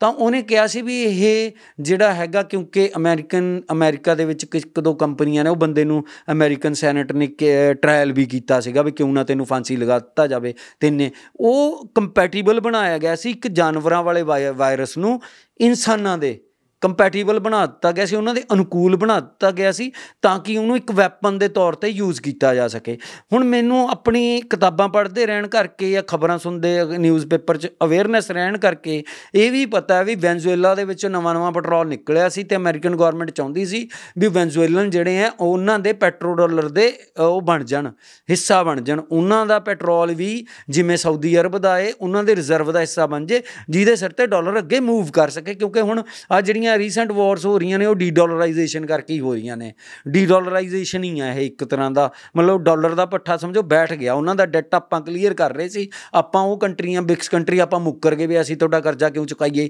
[0.00, 4.94] ਤਾਂ ਉਹਨੇ ਕਿਹਾ ਸੀ ਵੀ ਇਹ ਜਿਹੜਾ ਹੈਗਾ, ਕਿਉਂਕਿ ਅਮਰੀਕਨ ਅਮਰੀਕਾ ਦੇ ਵਿੱਚ ਇੱਕ ਦੋ
[4.94, 7.26] ਕੰਪਨੀਆਂ ਨੇ, ਉਹ ਬੰਦੇ ਨੂੰ ਅਮਰੀਕਨ ਸੈਨੇਟ ਨੇ
[7.74, 12.60] ਟ੍ਰਾਇਲ ਵੀ ਕੀਤਾ ਸੀਗਾ ਵੀ ਕਿਉਂ ਨਾ ਤੈਨੂੰ ਫਾਂਸੀ ਲਗਾ ਦਿੱਤਾ ਜਾਵੇ ਤੈਨੇ। ਉਹ ਕੰਪੈਟੀਬਲ
[12.60, 15.20] ਬਣਾਇਆ ਗਿਆ ਸੀ ਇੱਕ ਜਾਨਵਰਾਂ ਵਾਲੇ ਵਾਇ- ਵਾਇਰਸ ਨੂੰ
[15.60, 16.40] ਇਨਸਾਨਾਂ ਦੇ।
[16.80, 19.90] ਕੰਪੈਟੀਬਲ ਬਣਾ ਦਿੱਤਾ ਗਿਆ ਸੀ ਉਹਨਾਂ ਦੇ ਅਨੁਕੂਲ ਬਣਾ ਦਿੱਤਾ ਗਿਆ ਸੀ
[20.22, 22.96] ਤਾਂ ਕਿ ਉਹਨੂੰ ਇੱਕ ਵੈਪਨ ਦੇ ਤੌਰ ਤੇ ਯੂਜ਼ ਕੀਤਾ ਜਾ ਸਕੇ।
[23.32, 29.02] ਹੁਣ ਮੈਨੂੰ ਆਪਣੀ ਕਿਤਾਬਾਂ ਪੜ੍ਹਦੇ ਰਹਿਣ ਕਰਕੇ ਜਾਂ ਖਬਰਾਂ ਸੁਣਦੇ ਨਿਊਜ਼ਪੇਪਰ 'ਚ ਅਵੇਅਰਨੈਸ ਰਹਿਣ ਕਰਕੇ
[29.34, 33.30] ਇਹ ਵੀ ਪਤਾ ਹੈ ਵੀ ਵੈਨਜ਼ੂਏਲਾ ਦੇ ਵਿੱਚ ਨਵਾਂ-ਨਵਾਂ ਪੈਟਰੋਲ ਨਿਕਲਿਆ ਸੀ ਤੇ ਅਮਰੀਕਨ ਗਵਰਨਮੈਂਟ
[33.30, 33.88] ਚਾਹੁੰਦੀ ਸੀ
[34.18, 37.90] ਵੀ ਵੈਨਜ਼ੂਏਲਨ ਜਿਹੜੇ ਆ ਉਹਨਾਂ ਦੇ ਪੈਟਰੋ ਡਾਲਰ ਦੇ ਅ, ਉਹ ਬਣ ਜਾਣ
[38.28, 42.72] ਹਿੱਸਾ ਬਣ ਜਾਣ। ਉਹਨਾਂ ਦਾ ਪੈਟਰੋਲ ਵੀ ਜਿਵੇਂ ਸਾਊਦੀ ਅਰਬ ਦਾ ਏ ਉਹਨਾਂ ਦੇ ਰਿਜ਼ਰਵ
[42.72, 46.02] ਦਾ ਹਿੱਸਾ ਬਣ ਜੇ ਜਿਹਦੇ ਸਿਰ ਤੇ ਡਾਲਰ ਅੱਗੇ ਮੂਵ ਕਰ ਸਕੇ ਕਿਉਂਕਿ ਹੁਣ
[46.32, 49.74] ਆ ਜਿਹੜੀਆਂ ਰੀਸੈਂਟ ਵਾਰਸ ਹੋ ਰਹੀਆਂ ਨੇ, ਉਹ ਡੀ ਡਾਲਰਾਈਜੇਸ਼ਨ ਕਰਕੇ ਹੀ ਹੋ ਰਹੀਆਂ ਨੇ।
[50.08, 54.14] ਡੀ ਡਾਲਰਾਈਜੇਸ਼ਨ ਹੀ ਆ ਇਹ ਇੱਕ ਤਰ੍ਹਾਂ ਦਾ। ਮਤਲਬ ਡਾਲਰ ਦਾ ਪੱਠਾ ਸਮਝੋ, ਬੈਠ ਗਿਆ।
[54.14, 58.14] ਉਹਨਾਂ ਦਾ ਡੈਟ ਆਪਾਂ ਕਲੀਅਰ ਕਰ ਰਹੇ ਸੀ। ਆਪਾਂ ਉਹ ਕੰਟਰੀਆਂ ਬਿਕਸ ਕੰਟਰੀ ਆਪਾਂ ਮੁੱਕਰ
[58.14, 59.68] ਗਏ ਵੀ ਅਸੀਂ ਤੁਹਾਡਾ ਕਰਜ਼ਾ ਕਿਉਂ ਚੁਕਾਈਏ?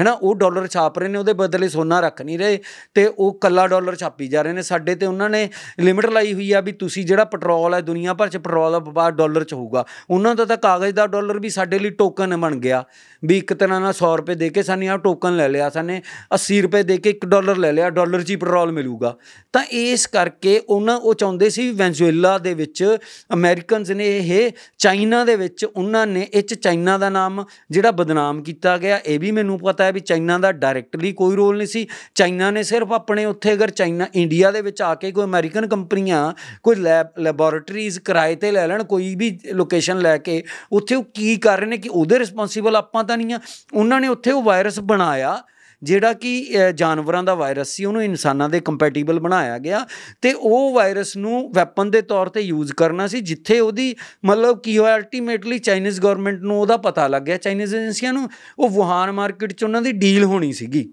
[0.00, 2.58] ਹੈਨਾ, ਉਹ ਡਾਲਰ ਛਾਪ ਰਹੇ ਨੇ, ਉਹਦੇ ਬਦਲੇ ਸੋਨਾ ਰੱਖ ਨਹੀਂ ਰਹੇ
[2.94, 5.48] ਤੇ ਉਹ ਕੱਲਾ ਡਾਲਰ ਛਾਪੀ ਜਾ ਰਹੇ ਨੇ। ਸਾਡੇ ਤੇ ਉਹਨਾਂ ਨੇ
[5.80, 9.12] ਲਿਮਿਟ ਲਾਈ ਹੋਈ ਆ ਵੀ ਤੁਸੀਂ ਜਿਹੜਾ ਪੈਟਰੋਲ ਹੈ ਦੁਨੀਆ ਭਰ ਚ ਪੈਟਰੋਲ ਦਾ ਵਪਾਰ
[9.12, 12.84] ਡਾਲਰ ਚ ਹੋਊਗਾ। ਉਹਨਾਂ ਦਾ ਤਾਂ ਕਾਗਜ਼ ਦਾ ਡਾਲਰ ਵੀ ਸਾਡੇ ਲਈ ਟੋਕਨ ਬਣ ਗਿਆ।
[13.24, 16.02] ਵੀ ਇੱਕ ਤਰ੍ਹਾਂ ਨਾਲ 100 ਰੁਪਏ ਦੇ ਕੇ ਸਾਨੇ ਆ ਟੋਕਨ ਲੈ ਲਿਆ ਸਾਨੇ।
[16.40, 19.16] 80 ਰੁਪਏ ਦੇ ਕੇ 1 ਡਾਲਰ ਲੈ ਲਿਆ, ਡਾਲਰ 'ਚ ਹੀ ਪੈਟਰੋਲ ਮਿਲੂਗਾ।
[19.52, 22.96] ਤਾਂ ਇਸ ਕਰਕੇ ਉਹਨਾਂ ਉਹ ਚਾਹੁੰਦੇ ਸੀ ਵੈਨਜ਼ੂਏਲਾ ਦੇ ਵਿੱਚ
[23.34, 28.42] ਅਮਰੀਕਨਸ ਨੇ ਇਹ, ਚਾਈਨਾ ਦੇ ਵਿੱਚ ਉਹਨਾਂ ਨੇ, ਇਹ 'ਚ ਚਾਈਨਾ ਦਾ ਨਾਮ ਜਿਹੜਾ ਬਦਨਾਮ
[28.42, 31.86] ਕੀਤਾ ਗਿਆ, ਇਹ ਵੀ ਮੈਨੂੰ ਪਤਾ ਹੈ ਵੀ ਚਾਈਨਾ ਦਾ ਡਾਇਰੈਕਟਲੀ ਕੋਈ ਰੋਲ ਨਹੀਂ ਸੀ।
[32.14, 36.32] ਚਾਈਨਾ ਨੇ ਸਿਰਫ ਆਪਣੇ ਉੱਥੇ ਅਗਰ ਚਾਈਨਾ, ਇੰਡੀਆ ਦੇ ਵਿੱਚ ਆ ਕੇ ਕੋਈ ਅਮਰੀਕਨ ਕੰਪਨੀਆਂ,
[36.62, 40.42] ਕੋਈ ਲੈਬ, ਲੈਬੋਰੇਟਰੀਜ਼ ਕਿਰਾਏ ਤੇ ਲੈ ਲੈਣ, ਕੋਈ ਵੀ ਲੋਕੇਸ਼ਨ ਲੈ ਕੇ,
[40.72, 43.40] ਉੱਥੇ ਉਹ ਕੀ ਕਰ ਰਹੇ ਨੇ ਕਿ ਉਹਦੇ ਰਿਸਪੌਂਸੀਬਲ ਆਪਾਂ ਤਾਂ ਨਹੀਂ ਆ।
[43.74, 45.42] ਉਹਨਾਂ ਨੇ ਉੱਥੇ ਉਹ ਵਾਇਰਸ ਬਣਾਇਆ
[45.82, 49.86] ਜਿਹੜਾ ਕਿ ਅ, ਜਾਨਵਰਾਂ ਦਾ ਵਾਇਰਸ ਸੀ ਉਹਨੂੰ ਇਨਸਾਨਾਂ ਦੇ ਕੰਪੈਟੀਬਲ ਬਣਾਇਆ ਗਿਆ
[50.20, 53.94] ਤੇ ਉਹ ਵਾਇਰਸ ਨੂੰ ਵੈਪਨ ਦੇ ਤੌਰ ਤੇ ਯੂਜ਼ ਕਰਨਾ ਸੀ ਜਿੱਥੇ ਉਹਦੀ
[54.24, 58.28] ਮਤਲਬ ਕੀ ਹੋਇਆ ਅਲਟੀਮੇਟਲੀ ਚਾਈਨੀਜ਼ ਗਵਰਨਮੈਂਟ ਨੂੰ ਉਹਦਾ ਪਤਾ ਲੱਗ ਗਿਆ ਚਾਈਨੀਜ਼ ਏਜੰਸੀਆਂ ਨੂੰ
[58.58, 60.92] ਉਹ ਵੁਹਾਨ ਮਾਰਕੀਟ 'ਚ ਉਹਨਾਂ ਦੀ ਡੀਲ ਹੋਣੀ ਸੀਗੀ।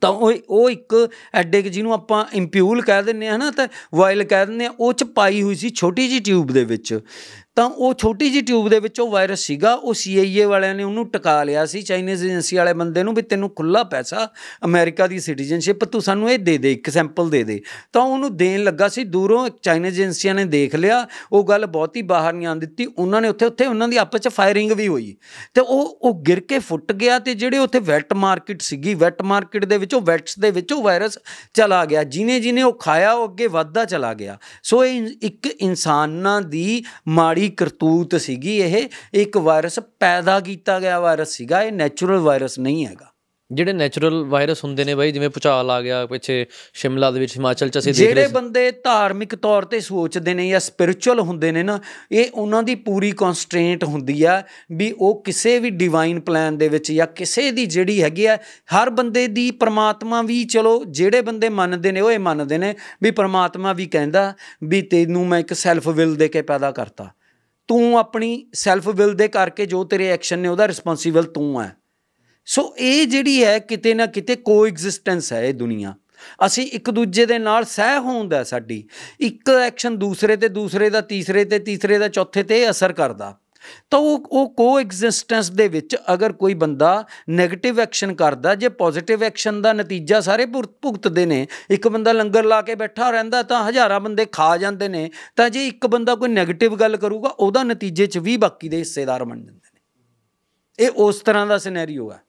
[0.00, 4.24] ਤਾਂ ਉਹ ਉਹ ਇੱਕ ਐਡੇ ਕਿ ਜਿਹਨੂੰ ਆਪਾਂ ਇੰਪਿਊਲ ਕਹਿ ਦਿੰਦੇ ਆ ਹਨਾ ਤਾਂ ਵਾਇਲ
[4.24, 7.00] ਕਹਿ ਦਿੰਦੇ ਆ ਉਹ ਚ ਪਾਈ ਹੋਈ ਸੀ ਛੋਟੀ ਜੀ ਟਿਊਬ ਦੇ ਵਿੱਚ।
[7.58, 11.10] ਤਾਂ ਉਹ ਛੋਟੀ ਜੀ ਟਿਊਬ ਦੇ ਵਿੱਚ ਉਹ ਵਾਇਰਸ ਸੀਗਾ, ਉਹ CIA ਵਾਲਿਆਂ ਨੇ ਉਹਨੂੰ
[11.10, 14.28] ਟਿਕਾ ਲਿਆ ਸੀ, ਚਾਈਨੀਜ਼ ਏਜੰਸੀ ਵਾਲੇ ਬੰਦੇ ਨੂੰ ਵੀ ਤੈਨੂੰ ਖੁੱਲਾ ਪੈਸਾ,
[14.64, 17.62] ਅਮਰੀਕਾ ਦੀ ਸਿਟੀਜ਼ਨਸ਼ਿਪ ਤੂੰ ਸਾਨੂੰ ਇਹ ਦੇ ਦੇ, ਇੱਕ ਸੈਂਪਲ ਦੇ ਦੇ।
[17.92, 22.02] ਤਾਂ ਉਹਨੂੰ ਦੇਣ ਲੱਗਾ ਸੀ, ਦੂਰੋਂ ਇੱਕ ਚਾਈਨੀਜ਼ ਏਜੰਸੀਆਂ ਨੇ ਦੇਖ ਲਿਆ, ਉਹ ਗੱਲ ਬਹੁਤੀ
[22.02, 25.16] ਬਾਹਰ ਨਹੀਂ ਆਉਣ ਦਿੱਤੀ, ਉਹਨਾਂ ਨੇ ਉੱਥੇ ਉੱਥੇ ਉਹਨਾਂ ਦੀ ਆਪਸ ਚ ਫਾਇਰਿੰਗ ਵੀ ਹੋਈ।
[25.54, 29.64] ਤੇ ਉਹ ਉਹ ਗਿਰ ਕੇ ਫੁੱਟ ਗਿਆ ਤੇ ਜਿਹੜੇ ਉੱਥੇ ਵੈਟ ਮਾਰਕੀਟ ਸੀਗੀ ਵੈਟ ਮਾਰਕੀਟ
[29.64, 31.18] ਦੇ ਵਿੱਚੋਂ ਵੈਟਸ ਦੇ ਵਿੱਚੋਂ ਵਾਇਰਸ
[31.54, 36.42] ਚਲਾ ਗਿਆ, ਜਿਨੇ ਜਿਨੇ ਉਹ ਖਾਇਆ, ਉਹ ਅੱਗੇ ਵੱਧਦਾ ਚਲਾ ਗਿਆ। ਸੋ ਇਹ ਇੱਕ ਇਨਸਾਨਾਂ
[36.42, 42.58] ਦੀ ਮਾੜੀ ਕਰਤੂਤ ਸੀਗੀ ਇਹ ਇੱਕ ਵਾਇਰਸ ਪੈਦਾ ਕੀਤਾ ਗਿਆ ਵਾਇਰਸ ਸੀਗਾ ਇਹ ਨੈਚੁਰਲ ਵਾਇਰਸ
[42.58, 43.12] ਨਹੀਂ ਹੈਗਾ।
[43.52, 47.68] ਜਿਹੜੇ ਨੈਚੁਰਲ ਵਾਇਰਸ ਹੁੰਦੇ ਨੇ ਬਾਈ ਜਿਵੇਂ ਭੁਚਾਲ ਆ ਗਿਆ ਪਿੱਛੇ ਸ਼ਿਮਲਾ ਦੇ ਵਿੱਚ ਹਿਮਾਚਲ
[47.68, 51.52] ਚ ਅਸੀਂ ਦੇਖ ਜਿਹੜੇ ਰਹੇ ਸੀ। ਬੰਦੇ ਧਾਰਮਿਕ ਤੌਰ ਤੇ ਸੋਚਦੇ ਨੇ ਜਾਂ ਸਪਿਰਚੁਅਲ ਹੁੰਦੇ
[51.52, 51.80] ਨੇ ਨਾ
[52.12, 54.42] ਇਹ ਉਹਨਾਂ ਦੀ ਪੂਰੀ ਕਨਸਟ੍ਰੇਂਟ ਹੁੰਦੀ ਆ
[54.72, 58.36] ਵੀ ਉਹ ਕਿਸੇ ਵੀ ਡਿਵਾਈਨ ਪਲਾਨ ਦੇ ਵਿੱਚ ਜਾਂ ਕਿਸੇ ਦੀ ਜਿਹੜੀ ਹੈਗੀ ਆ
[58.76, 63.10] ਹਰ ਬੰਦੇ ਦੀ ਪ੍ਰਮਾਤਮਾ ਵੀ ਚਲੋ ਜਿਹੜੇ ਬੰਦੇ ਮੰਨਦੇ ਨੇ ਉਹ ਇਹ ਮੰਨਦੇ ਨੇ ਵੀ
[63.10, 64.34] ਪ੍ਰਮਾਤਮਾ ਵੀ ਕਹਿੰਦਾ
[64.64, 67.10] ਵੀ ਤੈਨੂੰ ਮੈਂ ਇੱਕ ਸੈਲਫ ਵਿਲ ਦੇ ਕੇ ਪੈਦਾ ਕਰਤਾ।
[67.68, 71.76] ਤੂੰ ਆਪਣੀ ਸੈਲਫ ਵਿਲ ਦੇ ਕਰਕੇ ਜੋ ਤੇਰੇ ਐਕਸ਼ਨ ਨੇ ਉਹਦਾ ਰਿਸਪੌਂਸੀਬਲ ਤੂੰ ਹੈ।
[72.46, 75.94] ਸੋ ਇਹ ਜਿਹੜੀ ਹੈ ਕਿਤੇ ਨਾ ਕਿਤੇ ਕੋਐਗਜ਼ਿਸਟੈਂਸ ਹੈ ਇਹ ਦੁਨੀਆ।
[76.46, 78.88] ਅਸੀਂ ਇੱਕ ਦੂਜੇ ਦੇ ਨਾਲ ਸਹਿ ਹੋਂਦਾ ਸਾਡੀ।
[79.20, 83.38] ਇੱਕ ਐਕਸ਼ਨ ਦੂਸਰੇ ਤੇ ਦੂਸਰੇ ਦਾ, ਤੀਸਰੇ ਤੇ ਤੀਸਰੇ ਦਾ, ਚੌਥੇ ਤੇ ਇਹ ਅਸਰ ਕਰਦਾ।
[83.90, 87.04] ਤਾਂ ਉਹ ਉਹ ਕੋਐਗਜ਼ਿਸਟੈਂਸ ਦੇ ਵਿੱਚ ਅਗਰ ਕੋਈ ਬੰਦਾ
[87.40, 92.44] 네ਗੇਟਿਵ ਐਕਸ਼ਨ ਕਰਦਾ, ਜੇ ਪੋਜ਼ਿਟਿਵ ਐਕਸ਼ਨ ਦਾ ਨਤੀਜਾ ਸਾਰੇ ਭੁਗਤ- ਭੁਗਤਦੇ ਨੇ, ਇੱਕ ਬੰਦਾ ਲੰਗਰ
[92.44, 96.28] ਲਾ ਕੇ ਬੈਠਾ ਰਹਿੰਦਾ ਤਾਂ ਹਜ਼ਾਰਾਂ ਬੰਦੇ ਖਾ ਜਾਂਦੇ ਨੇ, ਤਾਂ ਜੇ ਇੱਕ ਬੰਦਾ ਕੋਈ
[96.28, 99.80] 네ਗੇਟਿਵ ਗੱਲ ਕਰੂਗਾ, ਉਹਦਾ ਨਤੀਜੇ 'ਚ ਵੀ ਬਾਕੀ ਦੇ ਹਿੱਸੇਦਾਰ ਬਣ ਜਾਂਦੇ ਨੇ।
[100.86, 102.27] ਇਹ ਉਸ ਤਰ੍ਹਾਂ ਦਾ ਸਿਨੈਰੀਓ ਹੈ।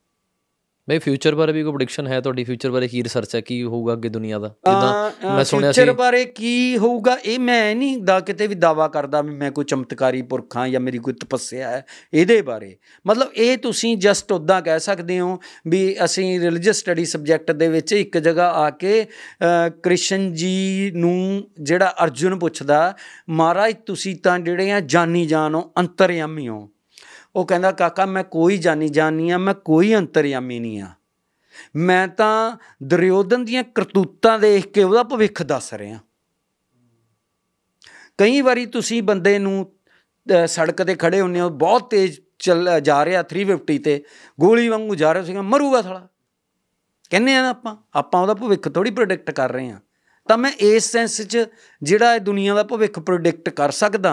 [0.90, 2.44] ਬਈ ਫਿਊਚਰ ਬਾਰੇ ਵੀ ਕੋਈ ਪ੍ਰੈਡਿਕਸ਼ਨ ਹੈ ਤੁਹਾਡੀ?
[2.44, 3.40] ਫਿਊਚਰ ਬਾਰੇ ਕੀ ਰਿਸਰਚ ਹੈ?
[3.42, 4.48] ਕੀ ਹੋਊਗਾ ਅੱਗੇ ਦੁਨੀਆ ਦਾ?
[4.68, 7.18] ਜਿੱਦਾਂ ਮੈਂ ਸੁਣਿਆ ਸੀ ਫਿਊਚਰ ਬਾਰੇ ਕੀ ਹੋਊਗਾ?
[7.26, 10.98] ਇਹ ਮੈਂ ਨਹੀਂ ਦਾ ਕਿਤੇ ਵੀ ਦਾਵਾ ਕਰਦਾ ਵੀ ਮੈਂ ਕੋਈ ਚਮਤਕਾਰੀ ਪੁਰਖ ਜਾਂ ਮੇਰੀ
[10.98, 12.76] ਕੋਈ ਤਪੱਸਿਆ ਹੈ ਇਹਦੇ ਬਾਰੇ।
[13.08, 15.38] ਮਤਲਬ ਇਹ ਤੁਸੀਂ ਜਸਟ ਉਦਾਂ ਕਹਿ ਸਕਦੇ ਹੋ
[15.68, 19.06] ਵੀ ਅਸੀਂ ਰਿਲੀਜੀਅਸ ਸਟੱਡੀ ਸਬਜੈਕਟ ਦੇ ਵਿੱਚ ਇੱਕ ਜਗ੍ਹਾ ਆ ਕੇ
[19.84, 22.96] ਕ੍ਰਿਸ਼ਨ ਜੀ ਨੂੰ ਜਿਹੜਾ ਅਰਜੁਨ ਪੁੱਛਦਾ
[23.30, 26.70] ਮਹਾਰਾਜ ਤੁਸੀਂ ਤਾਂ ਜਿਹੜੇ ਆ ਜਾਨੀ ਜਾਨ ਹੋ ਅੰਤਰਯਾਮੀ ਹੋ।
[27.40, 30.88] ਉਹ ਕਹਿੰਦਾ ਕਾਕਾ ਮੈਂ ਕੋਈ ਜਾਨੀ ਜਾਨ ਨਹੀਂ ਆ ਮੈਂ ਕੋਈ ਅੰਤਰਯਾਮੀ ਨਹੀਂ ਆ
[31.76, 36.00] ਮੈਂ ਤਾਂ ਦੁਰਯੋਧਨ ਦੀਆਂ ਕਰਤੂਤਾਂ ਦੇਖ ਕੇ ਉਹਦਾ ਭਵਿੱਖ ਦੱਸ ਰਿਹਾ
[38.18, 39.72] ਕਈ ਵਾਰੀ ਤੁਸੀਂ ਬੰਦੇ ਨੂੰ
[40.28, 44.04] ਅ, ਸੜਕ ਤੇ ਖੜੇ ਹੁੰਨੇ ਹੋ ਬਹੁਤ ਤੇਜ਼ ਚੱਲ ਜਾ ਰਿਹਾ 350 ਤੇ
[44.40, 46.08] ਗੋਲੀ ਵਾਂਗੂ ਜਾ ਰਿਹਾ ਸੀਗਾ ਮਰੂਗਾ ਸਾਲਾ।
[47.12, 49.80] ਕਹਿੰਨੇ ਆ ਨਾ ਆਪਾਂ ਆਪਾਂ ਉਹਦਾ ਭਵਿੱਖ ਥੋੜੀ ਪ੍ਰੈਡਿਕਟ ਕਰ ਰਹੇ ਆ
[50.28, 51.46] ਤਾਂ ਮੈਂ ਇਸ ਸੈਂਸ 'ਚ
[51.82, 54.12] ਜਿਹੜਾ ਇਹ ਦੁਨੀਆ ਦਾ ਭਵਿੱਖ ਪ੍ਰੈਡਿਕਟ ਕਰ ਸਕਦਾ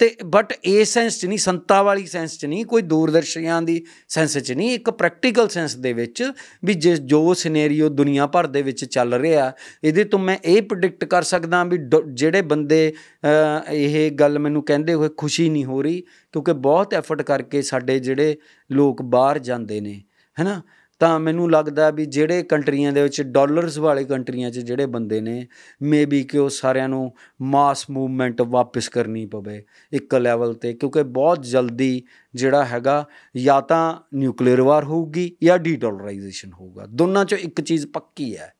[0.00, 4.36] ਤੇ ਬਟ ਇਸ ਸੈਂਸ 'ਚ ਨਹੀਂ ਸੰਤਾ ਵਾਲੀ ਸੈਂਸ 'ਚ ਨਹੀਂ ਕੋਈ ਦੂਰਦਰਸ਼ੀਆਂ ਦੀ ਸੈਂਸ
[4.38, 6.22] 'ਚ ਨਹੀਂ ਇੱਕ ਪ੍ਰੈਕਟੀਕਲ ਸੈਂਸ ਦੇ ਵਿੱਚ
[6.64, 9.52] ਵੀ ਜਿਸ ਜੋ ਸਿਨੈਰੀਓ ਦੁਨੀਆ ਭਰ ਦੇ ਵਿੱਚ ਚੱਲ ਰਿਹਾ
[9.84, 12.92] ਇਹਦੇ ਤੋਂ ਮੈਂ ਇਹ ਪ੍ਰੈਡਿਕਟ ਕਰ ਸਕਦਾ ਵੀ ਡ- ਜਿਹੜੇ ਬੰਦੇ
[13.24, 16.00] ਅ, ਇਹ ਗੱਲ ਮੈਨੂੰ ਕਹਿੰਦੇ ਹੋਏ ਖੁਸ਼ੀ ਨਹੀਂ ਹੋ ਰਹੀ
[16.34, 18.36] ਕਿਉਂਕਿ ਬਹੁਤ ਐਫਰਟ ਕਰਕੇ ਸਾਡੇ ਜਿਹੜੇ
[18.70, 20.00] ਲੋਕ ਬਾਹਰ ਜਾਂਦੇ ਨੇ
[20.36, 20.62] ਹੈਨਾ?
[21.00, 25.46] ਤਾਂ ਮੈਨੂੰ ਲੱਗਦਾ ਵੀ ਜਿਹੜੇ ਕੰਟਰੀਆਂ ਦੇ ਵਿੱਚ ਡਾਲਰਸ ਵਾਲੇ ਕੰਟਰੀਆਂ 'ਚ ਜਿਹੜੇ ਬੰਦੇ ਨੇ
[25.82, 27.12] ਮੇਬੀ ਕਿ ਉਹ ਸਾਰਿਆਂ ਨੂੰ
[27.42, 29.62] ਮਾਸ ਮੂਵਮੈਂਟ ਵਾਪਸ ਕਰਨੀ ਪਵੇ
[29.92, 32.02] ਇੱਕ ਲੈਵਲ ਤੇ, ਕਿਉਂਕਿ ਬਹੁਤ ਜਲਦੀ
[32.34, 33.04] ਜਿਹੜਾ ਹੈਗਾ
[33.36, 38.54] ਜਾਂ ਤਾਂ ਨਿਊਕਲੀਅਰ ਵਾਰ ਹੋਊਗੀ ਜਾਂ ਡੀ-ਡਾਲਰਾਈਜੇਸ਼ਨ ਹੋਊਗਾ। ਦੋਨਾਂ 'ਚੋਂ ਇੱਕ ਚੀਜ਼ ਪੱਕੀ ਹੈ।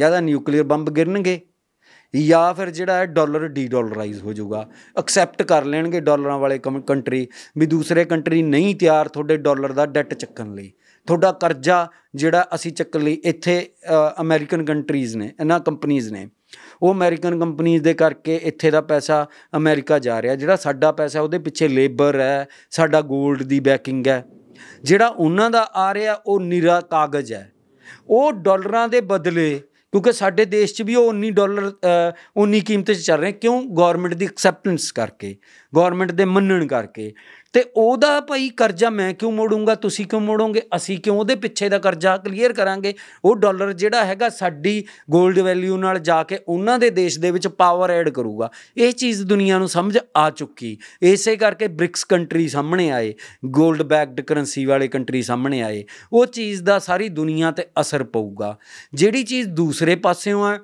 [0.00, 1.40] ਜਾਂ ਤਾਂ ਨਿਊਕਲੀਅਰ ਬੰਬ ਗਿਰਨਗੇ,
[2.26, 4.68] ਜਾਂ ਫਿਰ ਜਿਹੜਾ ਹੈ ਡਾਲਰ ਡੀ-ਡਾਲਰਾਈਜ਼ ਹੋ ਜਾਊਗਾ।
[4.98, 7.26] ਐਕਸੈਪਟ ਕਰ ਲੈਣਗੇ ਡਾਲਰਾਂ ਵਾਲੇ ਕੰਟਰੀ
[7.58, 10.72] ਵੀ ਦੂਸਰੇ ਕੰਟਰੀ ਨਹੀਂ ਤਿਆਰ ਤੁਹਾਡੇ ਡਾਲਰ ਦਾ ਡੈਟ ਚੱਕਣ ਲਈ।
[11.08, 13.54] ਤੁਹਾਡਾ ਕਰਜ਼ਾ ਜਿਹੜਾ ਅਸੀਂ ਚੱਕਣ ਲਈ ਇੱਥੇ
[14.20, 16.26] ਅਮਰੀਕਨ ਕੰਟਰੀਜ਼ ਨੇ ਇਹਨਾਂ ਕੰਪਨੀਆਂ ਨੇ।
[16.82, 19.26] ਉਹ ਅਮਰੀਕਨ ਕੰਪਨੀਆਂ ਦੇ ਕਰਕੇ ਇੱਥੇ ਦਾ ਪੈਸਾ
[19.56, 24.24] ਅਮਰੀਕਾ ਜਾ ਰਿਹਾ। ਜਿਹੜਾ ਸਾਡਾ ਪੈਸਾ ਉਹਦੇ ਪਿੱਛੇ ਲੇਬਰ ਹੈ ਸਾਡਾ 골ਡ ਦੀ ਬੈਕਿੰਗ ਹੈ।
[24.82, 27.50] ਜਿਹੜਾ ਉਹਨਾਂ ਦਾ ਆ ਰਿਹਾ ਉਹ ਨਿਰਾ ਕਾਗਜ਼ ਹੈ।
[28.08, 29.60] ਉਹ ਡਾਲਰਾਂ ਦੇ ਬਦਲੇ
[29.92, 33.62] ਕਿਉਂਕਿ ਸਾਡੇ ਦੇਸ਼ 'ਚ ਵੀ ਉਹ 19 ਡਾਲਰ ਅ, ਉਨੀ ਕੀਮਤ 'ਚ ਚੱਲ ਰਹੇ ਕਿਉਂ?
[33.76, 35.36] ਗਵਰਨਮੈਂਟ ਦੀ ਐਕਸੈਪਟੈਂਸ ਕਰਕੇ
[35.72, 37.12] ਗਵਰਨਮੈਂਟ ਦੇ ਮੰਨਣ ਕਰਕੇ।
[37.52, 39.74] ਤੇ ਉਹਦਾ ਭਾਈ ਕਰਜ਼ਾ ਮੈਂ ਕਿਉਂ ਮੋੜੂੰਗਾ?
[39.74, 40.62] ਤੁਸੀਂ ਕਿਉਂ ਮੋੜੋਗੇ?
[40.76, 42.94] ਅਸੀਂ ਕਿਉਂ ਉਹਦੇ ਪਿੱਛੇ ਦਾ ਕਰਜ਼ਾ ਕਲੀਅਰ ਕਰਾਂਗੇ?
[43.24, 44.84] ਉਹ ਡਾਲਰ ਜਿਹੜਾ ਹੈਗਾ ਸਾਡੀ
[45.16, 49.22] 골ਡ ਵੈਲਿਊ ਨਾਲ ਜਾ ਕੇ ਉਹਨਾਂ ਦੇ ਦੇਸ਼ ਦੇ ਵਿੱਚ ਪਾਵਰ ਐਡ ਕਰੂਗਾ। ਇਹ ਚੀਜ਼
[49.22, 53.14] ਦੁਨੀਆ ਨੂੰ ਸਮਝ ਆ ਚੁੱਕੀ। ਇਸੇ ਕਰਕੇ ਬ੍ਰਿਕਸ ਕੰਟਰੀ ਸਾਹਮਣੇ ਆਏ।
[53.60, 58.58] 골ਡ ਬੈਕਡ ਕਰੰਸੀ ਵਾਲੇ ਕੰਟਰੀ ਸਾਹਮਣੇ ਆਏ। ਉਹ ਚੀਜ਼ ਦਾ ਸਾਰੀ ਦੁਨੀਆ ਤੇ ਅਸਰ ਪਊਗਾ।
[58.94, 60.58] ਜਿਹੜੀ ਚੀਜ਼ ਦੂਸਰੇ ਪਾਸਿਓਂ ਆ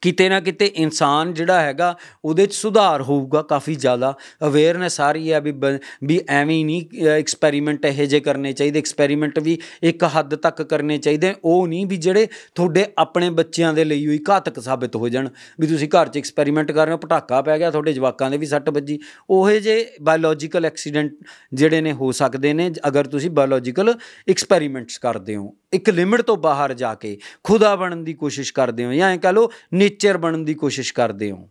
[0.00, 4.14] ਕਿਤੇ ਨਾ ਕਿਤੇ ਇਨਸਾਨ ਜਿਹੜਾ ਹੈਗਾ ਉਹਦੇ 'ਚ ਸੁਧਾਰ ਹੋਊਗਾ ਕਾਫੀ ਜ਼ਿਆਦਾ।
[4.46, 8.78] ਅਵੇਅਰਨੈਸ ਆ ਰਹੀ ਹੈ ਵੀ ਬ- ਵੀ ਐਵੇਂ ਹੀ ਨਹੀਂ ਐਕਸਪੈਰੀਮੈਂਟ ਇਹੋ ਜਿਹੇ ਕਰਨੇ ਚਾਹੀਦੇ।
[8.78, 13.84] ਐਕਸਪੈਰੀਮੈਂਟ ਵੀ ਇੱਕ ਹੱਦ ਤੱਕ ਕਰਨੇ ਚਾਹੀਦੇ। ਉਹ ਨਹੀਂ ਵੀ ਜਿਹੜੇ ਤੁਹਾਡੇ ਆਪਣੇ ਬੱਚਿਆਂ ਦੇ
[13.84, 15.28] ਲਈ ਹੋਈ ਘਾਤਕ ਸਾਬਿਤ ਹੋ ਜਾਣ।
[15.60, 18.46] ਵੀ ਤੁਸੀਂ ਘਰ 'ਚ ਐਕਸਪੈਰੀਮੈਂਟ ਕਰ ਰਹੇ ਹੋ, ਪਟਾਕਾ ਪੈ ਗਿਆ, ਤੁਹਾਡੇ ਜਵਾਕਾਂ ਦੇ ਵੀ
[18.46, 18.98] ਸੱਟ ਵੱਜੀ।
[19.30, 21.12] ਉਹੇ ਜੇ ਬਾਇਓਲੋਜੀਕਲ ਐਕਸੀਡੈਂਟ
[21.54, 23.94] ਜਿਹੜੇ ਨੇ ਹੋ ਸਕਦੇ ਨੇ, ਅਗਰ ਤੁਸੀਂ ਬਾਇਓਲੋਜੀਕਲ
[24.28, 28.92] ਐਕਸਪੈਰੀਮੈਂਟਸ ਕਰਦੇ ਹੋ। ਇੱਕ ਲਿਮਿਟ ਤੋਂ ਬਾਹਰ ਜਾ ਕੇ ਖੁਦਾ ਬਣਨ ਦੀ ਕੋਸ਼ਿਸ਼ ਕਰਦੇ ਹੋ।
[28.92, 31.48] ਜਾਂ ਐਂ ਕਹ ਲਓ ਨੇਚਰ ਬਣਨ ਦੀ ਕੋਸ਼ਿਸ਼ ਕਰਦੇ ਹੋ।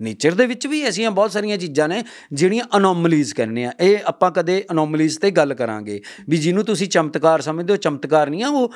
[0.00, 4.30] ਨੇਚਰ ਦੇ ਵਿੱਚ ਵੀ ਐਸੀਆਂ ਬਹੁਤ ਸਾਰੀਆਂ ਚੀਜ਼ਾਂ ਨੇ ਜਿਹੜੀਆਂ ਅਨੋਮਲੀਜ਼ ਕਹਿੰਦੇ ਆ। ਇਹ ਆਪਾਂ
[4.30, 8.72] ਕਦੇ ਅਨੋਮਲੀਜ਼ ਤੇ ਗੱਲ ਕਰਾਂਗੇ ਵੀ ਜਿਹਨੂੰ ਤੁਸੀਂ ਚਮਤਕਾਰ ਸਮਝਦੇ ਹੋ, ਚਮਤਕਾਰ ਨਹੀਂ ਆ, ਉਹ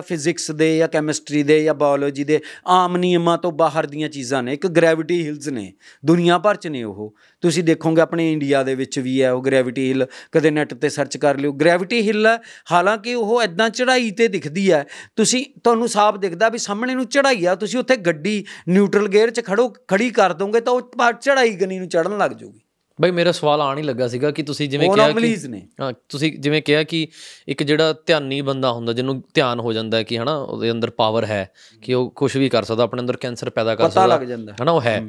[0.00, 4.52] ਫਿਜ਼ਿਕਸ ਦੇ ਜਾਂ ਕੈਮਿਸਟਰੀ ਦੇ ਜਾਂ ਬਾਇਓਲੋਜੀ ਦੇ ਆਮ ਨਿਯਮਾਂ ਤੋਂ ਬਾਹਰ ਦੀਆਂ ਚੀਜ਼ਾਂ ਨੇ।
[4.52, 5.72] ਇੱਕ ਗ੍ਰੈਵਿਟੀ ਹਿਲਸ ਨੇ,
[6.06, 9.88] ਦੁਨੀਆ ਭਰ ਚ ਨੇ ਉਹ। ਤੁਸੀਂ ਦੇਖੋਗੇ ਆਪਣੇ ਇੰਡੀਆ ਦੇ ਵਿੱਚ ਵੀ ਹੈ ਉਹ ਗ੍ਰੈਵਿਟੀ
[9.88, 12.38] ਹਿਲ ਕਦੇ ਨੈਟ ਤੇ ਸਰਚ ਕਰ ਲਿਓ। ਗ੍ਰੈਵਿਟੀ ਹਿਲ
[12.72, 14.86] ਹਾਲਾਂਕਿ ਉਹ ਐਦਾਂ ਚੜ੍ਹਾਈ ਤੇ ਦਿਖਦੀ ਹੈ।
[15.16, 19.44] ਤੁਸੀਂ ਤੁਹਾਨੂੰ ਸਾਫ਼ ਦਿਖਦਾ ਵੀ ਸਾਹਮਣੇ ਨੂੰ ਚੜ੍ਹਾਈ ਆ ਤੁਸੀਂ ਉੱਥੇ ਗੱਡੀ ਨਿਊਟਰਲ ਗੇਅਰ 'ਚ
[19.44, 22.60] ਖੜੋ ਖੜੀ ਕਰ ਦੋਗੇ ਤਾਂ ਉਹ ਚੜ੍ਹਾਈ ਗਨੀ ਨੂੰ ਚੜ੍ਹਨ ਲੱਗ ਜਾਊਗੀ
[23.00, 25.36] ਬਈ ਮੇਰਾ ਸਵਾਲ ਆਣ ਹੀ ਲੱਗਾ ਸੀਗਾ ਕਿ ਤੁਸੀਂ ਜਿਵੇਂ ਕਿਹਾ ਕਿ
[25.80, 27.08] ਹਾਂ ਤੁਸੀਂ ਜਿਵੇਂ ਕਿਹਾ ਕਿ
[27.48, 31.50] ਇੱਕ ਜਿਹੜਾ ਧਿਆਨੀ ਬੰਦਾ ਹੁੰਦਾ ਜਿਹਨੂੰ ਧਿਆਨ ਹੋ ਜਾਂਦਾ ਕਿ ਹਨਾ ਉਹਦੇ ਅੰਦਰ ਪਾਵਰ ਹੈ
[31.82, 34.54] ਕਿ ਉਹ ਕੁਝ ਵੀ ਕਰ ਸਕਦਾ ਆਪਣੇ ਅੰਦਰ ਕੈਂਸਰ ਪੈਦਾ ਕਰ ਪਤਾ ਸਕਦਾ ਲੱਗ ਜਾਂਦਾ।
[34.62, 35.06] ਹਨਾ ਉਹ ਹੈ।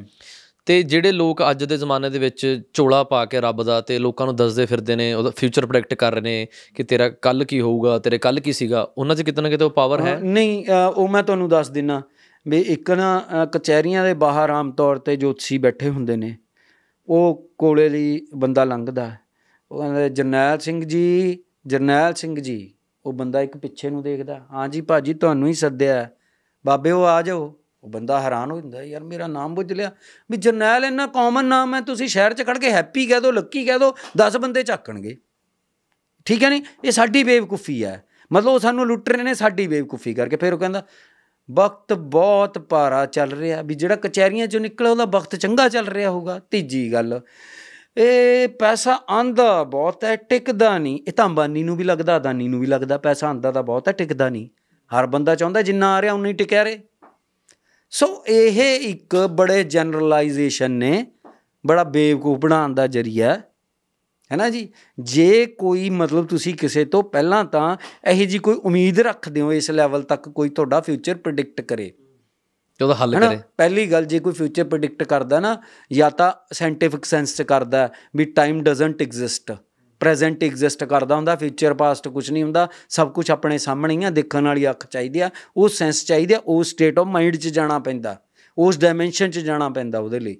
[0.66, 4.26] ਤੇ ਜਿਹੜੇ ਲੋਕ ਅੱਜ ਦੇ ਜ਼ਮਾਨੇ ਦੇ ਵਿੱਚ ਚੋਲਾ ਪਾ ਕੇ ਰੱਬ ਦਾ ਤੇ ਲੋਕਾਂ
[4.26, 7.98] ਨੂੰ ਦੱਸਦੇ ਫਿਰਦੇ ਨੇ ਉਹਦਾ ਫਿਊਚਰ ਪ੍ਰੈਡਿਕਟ ਕਰ ਰਹੇ ਨੇ ਕਿ ਤੇਰਾ ਕੱਲ ਕੀ ਹੋਊਗਾ
[7.98, 11.08] ਤੇਰੇ ਕੱਲ ਕੀ ਸੀਗਾ ਉਹਨਾਂ 'ਚ ਕਿਤੇ ਨਾ ਕਿਤੇ ਉਹ ਪਾਵਰ ਹੈ ਨਹੀਂ ਅ, ਉਹ
[11.08, 12.00] ਮੈਂ ਤੁਹਾਨੂੰ ਦੱਸ ਦਿੰਨਾ
[12.46, 16.36] ਵੀ ਇੱਕ ਨਾ ਅ, ਕਚਹਿਰੀਆਂ ਦੇ ਬਾਹਰ ਆਮ ਤੌਰ ਤੇ ਜੋਤਸ਼ੀ ਬੈਠੇ ਹੁੰਦੇ ਨੇ
[17.08, 19.18] ਉਹ ਕੋਲੇ ਲਈ ਬੰਦਾ ਲੰਘਦਾ ਹੈ।
[19.70, 22.72] ਉਹ ਕਹਿੰਦਾ ਜਰਨੈਲ ਸਿੰਘ ਜੀ ਜਰਨੈਲ ਸਿੰਘ ਜੀ
[23.04, 26.10] ਉਹ ਬੰਦਾ ਇੱਕ ਪਿੱਛੇ ਨੂੰ ਦੇਖਦਾ ਹਾਂ ਜੀ ਭਾਜੀ ਤੁਹਾਨੂੰ ਹੀ ਸੱਦਿਆ ਹੈ।
[26.64, 27.52] ਬਾਬੇ ਉਹ ਆ ਜਾਓ
[27.82, 29.90] ਉਹ ਬੰਦਾ ਹੈਰਾਨ ਹੋ ਜਾਂਦਾ, ਯਾਰ ਮੇਰਾ ਨਾਮ ਪੁੱਛ ਲਿਆ।
[30.30, 33.64] ਵੀ ਜਰਨੈਲ ਇੰਨਾ ਕਾਮਨ ਨਾਮ ਹੈ, ਤੁਸੀਂ ਸ਼ਹਿਰ 'ਚ ਖੜ ਕੇ ਹੈਪੀ ਕਹਿ ਦਿਓ ਲੱਕੀ
[33.64, 35.16] ਕਹਿ ਦਿਓ 10 ਬੰਦੇ ਝਾਕਣਗੇ।
[36.24, 36.62] ਠੀਕ ਹੈ ਨਹੀਂ?
[36.84, 40.58] ਇਹ ਸਾਡੀ ਬੇਵਕੂਫੀ ਹੈ। ਮਤਲਬ ਉਹ ਸਾਨੂੰ ਲੁੱਟ ਰਹੇ ਨੇ, ਸਾਡੀ ਬੇਵਕੂਫੀ ਕਰਕੇ। ਫਿਰ ਉਹ
[40.58, 40.82] ਕਹਿੰਦਾ,
[41.50, 46.10] ਵਕਤ ਬਹੁਤ ਭਾਰਾ ਚੱਲ ਰਿਹਾ ਵੀ ਜਿਹੜਾ ਕਚਹਿਰੀਆਂ ਚੋਂ ਨਿਕਲਿਆ, ਉਹਦਾ ਵਕਤ ਚੰਗਾ ਚੱਲ ਰਿਹਾ
[46.10, 47.20] ਹੋਊਗਾ। ਤੀਜੀ ਗੱਲ,
[47.96, 52.60] ਇਹ ਪੈਸਾ ਆਂਦਾ ਬਹੁਤ ਹੈ, ਟਿਕਦਾ ਨਹੀਂ। ਇਹ ਤਾਂ ਅੰਬਾਨੀ ਨੂੰ ਵੀ ਲੱਗਦਾ, ਅਦਾਨੀ ਨੂੰ
[52.60, 54.48] ਵੀ ਲੱਗਦਾ, ਪੈਸਾ ਆਂਦਾ ਤਾਂ ਬਹੁਤ ਹੈ, ਟਿਕਦਾ ਨਹੀਂ।
[54.90, 56.80] ਹਰ ਬੰਦਾ ਚਾਹੁੰਦਾ ਜਿੰਨਾ ਆ ਰਿਹਾ, ਉਨਾ ਹੀ ਟਿਕਿਆ ਰਹੇ।
[57.92, 61.06] ਸੋ ਇਹ ਇੱਕ ਬੜੇ ਜਨਰਲਾਈਜੇਸ਼ਨ ਨੇ
[61.66, 63.42] ਬੜਾ ਬੇਵਕੂਫ ਬਣਾਉਣ ਦਾ ਜਰੀਆ।
[64.32, 64.68] ਹੈ ਨਾ ਜੀ?
[64.98, 67.76] ਜੇ ਕੋਈ ਮਤਲਬ ਤੁਸੀਂ ਕਿਸੇ ਤੋਂ ਪਹਿਲਾਂ ਤਾਂ
[68.10, 71.92] ਇਹੋ ਜੀ ਕੋਈ ਉਮੀਦ ਰੱਖਦੇ ਹੋ ਇਸ ਲੈਵਲ ਤੱਕ ਕੋਈ ਤੁਹਾਡਾ ਫਿਊਚਰ ਪ੍ਰਿਡਿਕਟ ਕਰੇ।
[72.78, 75.62] ਤੇ ਉਹਦਾ ਹੱਲ ਕਰੇ। ਪਹਿਲੀ ਗੱਲ ਜੇ ਕੋਈ ਫਿਊਚਰ ਪ੍ਰਿਡਿਕਟ ਕਰਦਾ ਨਾ
[75.92, 79.52] ਜਾਂ ਤਾਂ ਸਾਇੰਟੀਫਿਕ ਸੈਂਸ ਚ ਕਰਦਾ ਵੀ time doesn't exist
[80.02, 84.10] present exist ਕਰਦਾ ਹੁੰਦਾ ਫਿਊਚਰ ਪਾਸਟ ਕੁਝ ਨਹੀਂ ਹੁੰਦਾ, ਸਭ ਕੁਝ ਆਪਣੇ ਸਾਹਮਣੇ ਹੀ ਆ,
[84.10, 87.78] ਦੇਖਣ ਵਾਲੀ ਅੱਖ ਚਾਹੀਦੀ ਆ, ਉਹ ਸੈਂਸ ਚਾਹੀਦੀ ਆ ਉਸ ਸਟੇਟ ਆਫ ਮਾਈਂਡ 'ਚ ਜਾਣਾ
[87.78, 88.16] ਪੈਂਦਾ,
[88.58, 90.36] ਉਸ ਡਾਈਮੈਂਸ਼ਨ 'ਚ ਜਾਣਾ ਪੈਂਦਾ ਉਹਦੇ ਲਈ।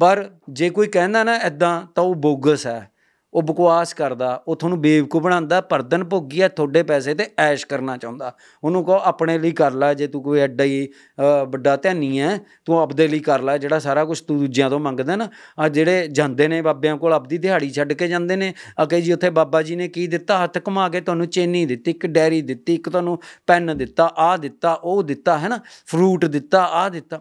[0.00, 2.89] ਪਰ ਜੇ ਕੋਈ ਕਹਿੰਦਾ ਨਾ ਐਦਾਂ ਤਾਂ ਉਹ ਬੋਗਸ ਹੈ।
[3.34, 7.96] ਉਹ ਬਕਵਾਸ ਕਰਦਾ ਉਹ ਤੁਹਾਨੂੰ ਬੇਵਕੂਫ ਬਣਾਉਂਦਾ ਪਰਦਨ ਭੋਗੀ ਹੈ ਤੁਹਾਡੇ ਪੈਸੇ ਤੇ ਐਸ਼ ਕਰਨਾ
[7.96, 8.32] ਚਾਹੁੰਦਾ।
[8.64, 12.38] ਉਹਨੂੰ ਕਹੋ ਆਪਣੇ ਲਈ ਕਰ ਲੈ ਜੇ ਤੂੰ ਕੋਈ ਐਡਾ ਹੀ ਅ, ਵੱਡਾ ਧਿਆਨੀ ਹੈ
[12.64, 15.28] ਤੂੰ ਆਪਦੇ ਲਈ ਕਰ ਲੈ ਜਿਹੜਾ ਸਾਰਾ ਕੁਝ ਤੂੰ ਦੂਜਿਆਂ ਤੋਂ ਮੰਗਦਾ ਨਾ
[15.58, 18.52] ਆ ਜਿਹੜੇ ਜਾਂਦੇ ਨੇ ਬਾਬਿਆਂ ਕੋਲ ਆਪਦੀ ਦਿਹਾੜੀ ਛੱਡ ਕੇ ਜਾਂਦੇ ਨੇ
[18.82, 20.44] ਅਕੇ ਜੀ ਉੱਥੇ ਬਾਬਾ ਜੀ ਨੇ ਕੀ ਦਿੱਤਾ?
[20.44, 24.72] ਹੱਥ ਘੁਮਾ ਕੇ ਤੁਹਾਨੂੰ ਚੇਨੀ ਦਿੱਤੀ ਇੱਕ ਡੈਰੀ ਦਿੱਤੀ ਇੱਕ ਤੁਹਾਨੂੰ ਪੈਨ ਦਿੱਤਾ ਆਹ ਦਿੱਤਾ
[24.74, 27.20] ਉਹ ਦਿੱਤਾ ਹੈ ਨਾ ਫਰੂਟ ਦਿੱਤਾ ਆਹ ਦਿੱਤਾ। ਆ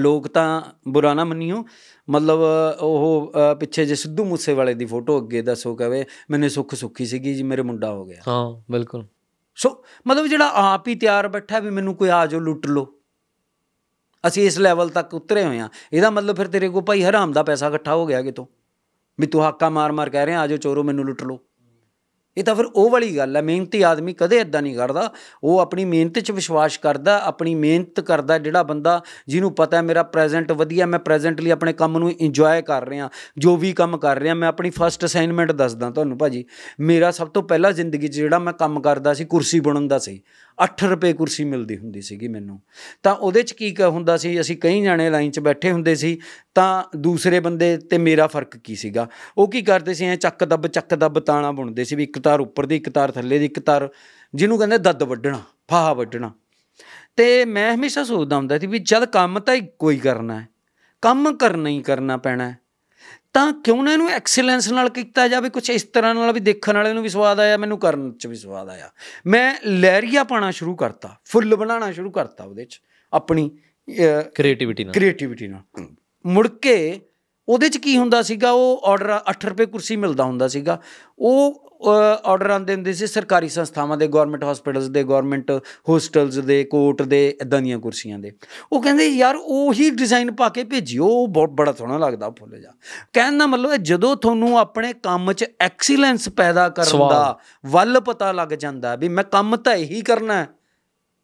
[0.00, 1.64] ਲੋਕ ਤਾਂ ਬੁਰਾ ਨਾ ਮੰਨਿਓ।
[2.08, 2.38] ਮਤਲਬ
[2.80, 7.34] ਉਹ ਪਿੱਛੇ ਜੇ ਸਿੱਧੂ ਮੂਸੇ ਵਾਲੇ ਦੀ ਫੋਟੋ ਅੱਗੇ ਦੱਸੋ ਕਹਵੇ ਮੈਨੇ ਸੁੱਖ ਸੁੱਖੀ ਸੀਗੀ
[7.34, 9.06] ਜੀ ਮੇਰੇ ਮੁੰਡਾ ਹੋ ਗਿਆ। ਹਾਂ ਬਿਲਕੁਲ।
[9.58, 9.70] ਸੋ
[10.06, 12.86] ਮਤਲਬ ਜਿਹੜਾ ਆਪ ਹੀ ਤਿਆਰ ਬੈਠਾ ਵੀ ਮੈਨੂੰ ਕੋਈ ਆ ਜਾਓ ਲੁੱਟ ਲਓ।
[14.24, 17.42] ਅਸੀਂ ਇਸ ਲੈਵਲ ਤੱਕ ਉਤਰੇ ਹੋਏ ਆ ਇਹਦਾ ਮਤਲਬ ਫਿਰ ਤੇਰੇ ਕੋਲ ਭਾਈ ਹਰਾਮ ਦਾ
[17.42, 18.46] ਪੈਸਾ ਇਕੱਠਾ ਹੋ ਗਿਆ ਕਿਤੋਂ?
[19.18, 21.38] ਵੀ ਤੂੰ ਹਾਕਾ ਮਾਰ ਮਾਰ ਕਹਿ ਰਿਹਾ ਆ ਜਾਓ ਚੋਰੋ ਮੈਨੂੰ ਲੁੱਟ ਲਓ।
[22.36, 25.10] ਇਹ ਤਾਂ ਫਿਰ ਉਹ ਵਾਲੀ ਗੱਲ ਹੈ, ਮਿਹਨਤੀ ਆਦਮੀ ਕਦੇ ਇਦਾਂ ਨਹੀਂ ਕਰਦਾ।
[25.44, 30.02] ਉਹ ਆਪਣੀ ਮਿਹਨਤ 'ਚ ਵਿਸ਼ਵਾਸ ਕਰਦਾ, ਆਪਣੀ ਮਿਹਨਤ ਕਰਦਾ ਜਿਹੜਾ ਬੰਦਾ ਜਿਹਨੂੰ ਪਤਾ ਹੈ, ਮੇਰਾ
[30.02, 34.34] ਪ੍ਰੈਜ਼ੈਂਟ ਵਧੀਆ, ਮੈਂ ਪ੍ਰੈਜ਼ੈਂਟਲੀ ਆਪਣੇ ਕੰਮ ਨੂੰ ਇੰਜੋਏ ਕਰ ਰਿਹਾ, ਜੋ ਵੀ ਕੰਮ ਕਰ ਰਿਹਾ,
[34.34, 36.44] ਮੈਂ ਆਪਣੀ ਫਰਸਟ ਅਸਾਈਨਮੈਂਟ ਦੱਸਦਾ ਤੁਹਾਨੂੰ ਭਾਜੀ।
[36.80, 40.22] ਮੇਰਾ ਸਭ ਤੋਂ ਪਹਿਲਾ ਜ਼ਿੰਦਗੀ 'ਚ ਜਿਹੜਾ ਮੈਂ ਕੰਮ ਕਰਦਾ ਸੀ, ਕੁਰਸੀ ਬਣਨ ਦਾ ਸੀ।
[40.60, 42.60] 8 ਰੁਪਏ ਕੁਰਸੀ ਮਿਲਦੀ ਹੁੰਦੀ ਸੀਗੀ ਮੈਨੂੰ।
[43.02, 46.18] ਤਾਂ ਉਹਦੇ 'ਚ ਕੀ ਕ- ਹੁੰਦਾ ਸੀ, ਅਸੀਂ ਕਈ ਜਾਣੇ ਲਾਈਨ 'ਚ ਬੈਠੇ ਹੁੰਦੇ ਸੀ,
[46.54, 49.08] ਤਾਂ ਦੂਸਰੇ ਬੰਦੇ ਤੇ ਮੇਰਾ ਫ਼ਰਕ ਕੀ ਸੀਗਾ?
[49.38, 52.40] ਉਹ ਕੀ ਕਰਦੇ ਸੀ, ਐ ਚੱਕ ਦੱਬ ਚੱਕ ਦੱਬ ਤਾਣਾ ਬੁਣਦੇ ਸੀ ਵੀ ਇੱਕ ਤਾਰ
[52.40, 53.88] ਉੱਪਰ ਦੀ, ਇੱਕ ਤਾਰ ਥੱਲੇ ਦੀ, ਇੱਕ ਤਾਰ
[54.34, 56.32] ਜਿਹਨੂੰ ਕਹਿੰਦੇ ਦੱਦ ਵੱਢਣਾ, ਫਾਹਾ ਵੱਢਣਾ।
[57.16, 60.48] ਤੇ ਮੈਂ ਹਮੇਸ਼ਾ ਸੋਚਦਾ ਹੁੰਦਾ ਸੀ ਵੀ ਜਦ ਕੰਮ ਤਾਂ ਇੱਕੋ ਹੀ ਕਰਨਾ ਹੈ।
[61.02, 62.58] ਕੰਮ ਕਰਨਾ ਹੀ ਕਰਨਾ ਪੈਣਾ ਹੈ।
[63.36, 65.48] ਤਾਂ ਕਿਉਂ ਨਾ ਇਹਨੂੰ ਐਕਸਲੈਂਸ ਨਾਲ ਕੀਤਾ ਜਾਵੇ?
[65.48, 68.36] ਕੁਝ ਇਸ ਤਰ੍ਹਾਂ ਨਾਲ ਵੀ ਦੇਖਣ ਵਾਲੇ ਨੂੰ ਵੀ ਸਵਾਦ ਆਇਆ ਮੈਨੂੰ ਕਰਨ 'ਚ ਵੀ
[68.36, 68.88] ਸਵਾਦ ਆਇਆ।
[69.26, 72.80] ਮੈਂ ਲਹਿਰੀਆ ਪਾਣਾ ਸ਼ੁਰੂ ਕਰਤਾ ਫੁੱਲ ਬਣਾਉਣਾ ਸ਼ੁਰੂ ਕਰਤਾ ਉਹਦੇ 'ਚ
[73.12, 73.50] ਆਪਣੀ
[74.34, 75.86] ਕ੍ਰੀਏਟੀਵਿਟੀ ਨਾਲ। ਕ੍ਰੀਏਟੀਵਿਟੀ ਨਾਲ।
[76.26, 77.00] ਮੁੜ ਕੇ
[77.48, 78.50] ਉਹਦੇ 'ਚ ਕੀ ਹੁੰਦਾ ਸੀਗਾ?
[78.50, 80.80] ਉਹ ਆਰਡਰ 8 ਰੁਪਏ ਕੁਰਸੀ ਮਿਲਦਾ ਹੁੰਦਾ ਸੀਗਾ।
[81.18, 81.65] ਉਹ
[82.24, 85.50] ਆਰਡਰ ਆਉਂਦੇ ਹੁੰਦੇ ਸੀ ਸਰਕਾਰੀ ਸੰਸਥਾਵਾਂ ਦੇ ਗਵਰਨਮੈਂਟ ਹਸਪੀਟਲਸ ਦੇ ਗਵਰਨਮੈਂਟ
[85.88, 88.32] ਹੋਸਟਲਸ ਦੇ ਕੋਰਟ ਦੇ ਇਦਾਂ ਦੀਆਂ ਕੁਰਸੀਆਂ ਦੇ
[88.72, 92.70] ਉਹ ਕਹਿੰਦੇ ਯਾਰ ਉਹੀ ਡਿਜ਼ਾਈਨ ਪਾ ਕੇ ਭੇਜਿਓ ਉਹ ਬਹੁਤ ਬੜਾ ਸੋਹਣਾ ਲੱਗਦਾ ਫੁੱਲ ਜਾ
[93.12, 98.32] ਕਹਿਣ ਦਾ ਮਤਲਬ ਹੈ ਜਦੋਂ ਤੁਹਾਨੂੰ ਆਪਣੇ ਕੰਮ 'ਚ ਐਕਸੀਲੈਂਸ ਪੈਦਾ ਕਰਨ। ਦਾ ਵੱਲ ਪਤਾ
[98.32, 100.48] ਲੱਗ ਜਾਂਦਾ ਵੀ ਮੈਂ ਕੰਮ ਤਾਂ ਇਹੀ ਕਰਨਾ ਹੈ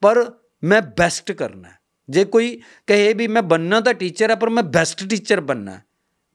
[0.01, 0.33] ਪਰ
[0.65, 1.79] ਮੈਂ ਬੈਸਟ ਕਰਨਾ ਹੈ।
[2.11, 5.81] ਜੇ ਕੋਈ ਕਹੇ ਵੀ ਮੈਂ ਬੰਨਾ ਤਾਂ ਟੀਚਰ ਹੈ ਪਰ ਮੈਂ ਬੈਸਟ ਟੀਚਰ ਬੰਨਾ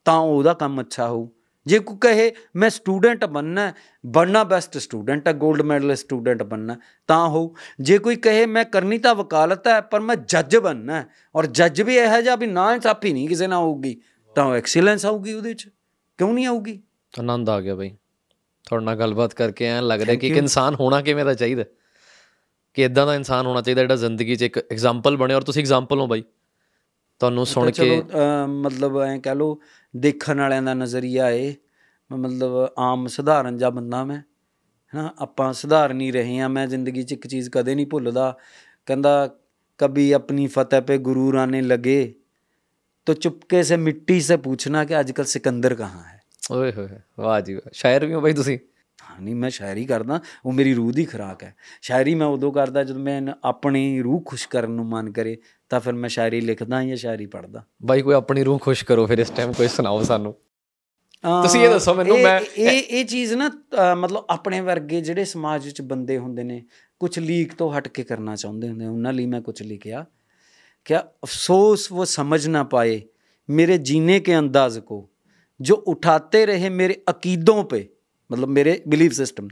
[0.06, 1.28] ਤਾਂ ਉਹਦਾ ਕੰਮ ਅੱਛਾ ਹੋਊ
[1.68, 3.74] ਜੇ ਕੋਈ ਕਹੇ ਮੈਂ ਸਟੂਡੈਂਟ ਬੰਨਾ ਹੈ,
[4.06, 8.66] ਬਣਨਾ ਬੈਸਟ ਸਟੂਡੈਂਟ ਹੈ 골ਡ ਮੈਡਲ ਸਟੂਡੈਂਟ ਬੰਨਾ ਹੈ, ਤਾਂ ਹੋਊ ਜੇ ਕੋਈ ਕਹੇ ਮੈਂ
[8.66, 12.48] ਕਰਨੀ ਤਾਂ ਵਕਾਲਤ ਹੈ ਪਰ ਮੈਂ ਜੱਜ ਬੰਨਾ ਹੈ, ਔਰ ਜੱਜ ਵੀ ਇਹੋ ਜਿਹਾ ਵੀ
[12.48, 14.02] ਨਾ ਇਨਸਾਫੀ ਨਹੀਂ ਕਿਸੇ ਨਾਲ ਹੋਊਗੀ
[14.36, 15.70] ਤਾਂ ਐਕਸੀਲੈਂਸ ਆਊਗੀ ਉਹਦੇ 'ਚ।
[16.18, 16.82] ਕਿਉਂ ਨਹੀਂ ਆਊਗੀ?
[17.20, 17.90] ਆਨੰਦ ਆ ਗਿਆ ਬਈ।
[18.66, 20.38] ਤੁਹਾਡੇ ਨਾਲ ਗੱਲਬਾਤ ਕਰਕੇ ਐਂ ਲੱਗ ਰਿਹਾ ਕਿ ਇੱਕ.
[20.38, 21.64] ਇਨਸਾਨ ਹੋਣਾ ਕਿਵੇਂ ਦਾ ਚਾਹੀਦਾ?
[22.74, 26.00] ਕਿ ਇਦਾਂ ਦਾ ਇਨਸਾਨ ਹੋਣਾ ਚਾਹੀਦਾ ਜਿਹੜਾ ਜ਼ਿੰਦਗੀ 'ਚ ਇੱਕ ਐਗਜ਼ਾਮਪਲ ਬਣੇ ਔਰ ਤੁਸੀਂ ਐਗਜ਼ਾਮਪਲ
[26.00, 26.24] ਹੋ ਬਾਈ।
[27.22, 28.02] ਤੁਹਾਨੂੰ ਸੁਣ ਕੇ
[28.48, 29.60] ਮਤਲਬ ਐ ਕਹਿ ਲੋ
[29.94, 31.56] ਦੇਖਣ ਵਾਲਿਆਂ ਦਾ ਨਜ਼ਰੀਆ ਏ।
[32.12, 34.20] ਮਤਲਬ ਆਮ ਸਧਾਰਨ ਜਿਹਾ ਬੰਦਾ ਮੈਂ
[34.94, 35.14] ਹਨਾ?
[35.20, 38.38] ਆਪਾਂ ਸਧਾਰਨ ਹੀ ਰਹੇ ਆ ਮੈਂ ਜ਼ਿੰਦਗੀ 'ਚ ਇੱਕ ਚੀਜ਼ ਕਦੇ ਨਹੀਂ ਭੁੱਲਦਾ।
[38.88, 39.30] ਕਹਿੰਦਾ
[39.80, 42.14] ਕਭੀ ਆਪਣੀ ਫਤਿਹ 'ਤੇ ਗੁਰੂਰ ਆਨੇ ਲਗੇ
[43.08, 47.54] तो चुपके से मिट्टी से पूछना कि आजकल सिकंदर कहाँ है ओए होए वाह जी
[47.56, 48.58] वाह ਸ਼ਾਇਰ ਵੀ ਹੋ ਬਾਈ ਤੁਸੀਂ?
[49.02, 52.84] ਹਾਂ ਨਹੀਂ ਮੈਂ ਸ਼ਾਇਰੀ ਕਰਦਾ। ਉਹ ਮੇਰੀ ਰੂਹ ਦੀ ਖੁਰਾਕ ਹੈ। ਸ਼ਾਇਰੀ ਮੈਂ ਉਦੋਂ ਕਰਦਾ
[52.84, 55.38] ਜਦੋਂ ਮੈਂ ਆਪਣੀ ਰੂਹ ਖੁਸ਼ ਕਰਨ ਨੂੰ ਮਨ ਕਰੇ।
[55.71, 59.19] ਤਾਂ ਫਿਰ ਮੈਂ ਸ਼ਾਇਰੀ ਲਿਖਦਾ ਜਾਂ ਸ਼ਾਇਰੀ ਪੜ੍ਹਦਾ ਬਾਈ ਕੋਈ ਆਪਣੀ ਰੂਹ ਖੁਸ਼ ਕਰੋ ਫਿਰ
[59.19, 60.35] ਇਸ ਟਾਈਮ ਕੋਈ ਸੁਣਾਓ ਸਾਨੂੰ
[61.43, 65.25] ਤੁਸੀਂ ਇਹ ਦੱਸੋ ਮੈਨੂੰ, ਇਹ- ਮੈਂ- ਇਹ ਇਹ ਚੀਜ਼ ਨਾ ਅਹ, ਮਤਲਬ ਆਪਣੇ ਵਰਗੇ ਜਿਹੜੇ
[65.25, 66.63] ਸਮਾਜ ਵਿੱਚ ਬੰਦੇ ਹੁੰਦੇ ਨੇ
[67.01, 70.05] ਕੁਝ ਲੀਕ ਤੋਂ ਹਟ ਕੇ ਕਰਨਾ ਚਾਹੁੰਦੇ ਹੁੰਦੇ ਉਹਨਾਂ ਲਈ ਮੈਂ ਕੁਝ ਲਿਖਿਆ
[70.87, 72.95] क्या अफसोस वो समझ ना पाए
[73.49, 74.97] मेरे जीने के अंदाज को
[75.61, 77.79] जो उठाते रहे मेरे अकीदों पे
[78.31, 79.51] मतलब मेरे बिलीफ सिस्टम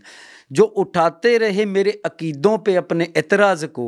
[0.50, 3.86] जो उठाते रहे मेरे अकीदों पे अपने एतराज़ को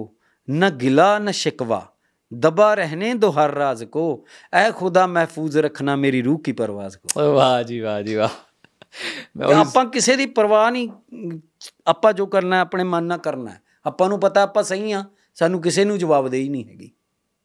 [0.48, 1.80] न गिला न शिकवा
[2.32, 4.02] दबा रहने दो हर राज को
[4.52, 8.28] ऐ खुदा महफूज रखना मेरी रूह की परवाज को ਓਏ ਵਾਹ ਜੀ ਵਾਹ ਜੀ ਵਾਹ
[9.36, 10.88] ਮੈਂ ਤੇ ਉਹੀ- ਆਪਾਂ ਕਿਸੇ ਦੀ ਪਰਵਾਹ ਨਹੀਂ
[11.86, 15.04] ਆਪਾਂ ਜੋ ਕਰਨਾ ਹੈ ਆਪਣੇ ਮਨ ਨਾਲ ਕਰਨਾ ਹੈ ਆਪਾਂ ਨੂੰ ਪਤਾ ਆਪਾਂ ਸਹੀ ਆ
[15.36, 16.90] ਸਾਨੂੰ ਕਿਸੇ ਨੂੰ ਜਵਾਬਦੇਹੀ ਨਹੀਂ ਹੈਗੀ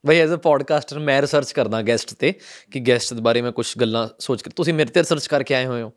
[0.04, 2.34] ਬਈ ਐਜ਼ ਅ ਪੋਡਕਾਸਟਰ ਮੈਂ ਰਿਸਰਚ ਕਰਦਾ ਗੈਸਟ ਤੇ
[2.72, 5.66] ਕਿ ਗੈਸਟ ਦੇ ਬਾਰੇ ਮੈਂ ਕੁਝ ਗੱਲਾਂ ਸੋਚ ਕੇ ਤੁਸੀਂ ਮੇਰੇ ਤੇ ਰਿਸਰਚ ਕਰਕੇ ਆਏ
[5.66, 5.92] ਹੋਏ ਹੋ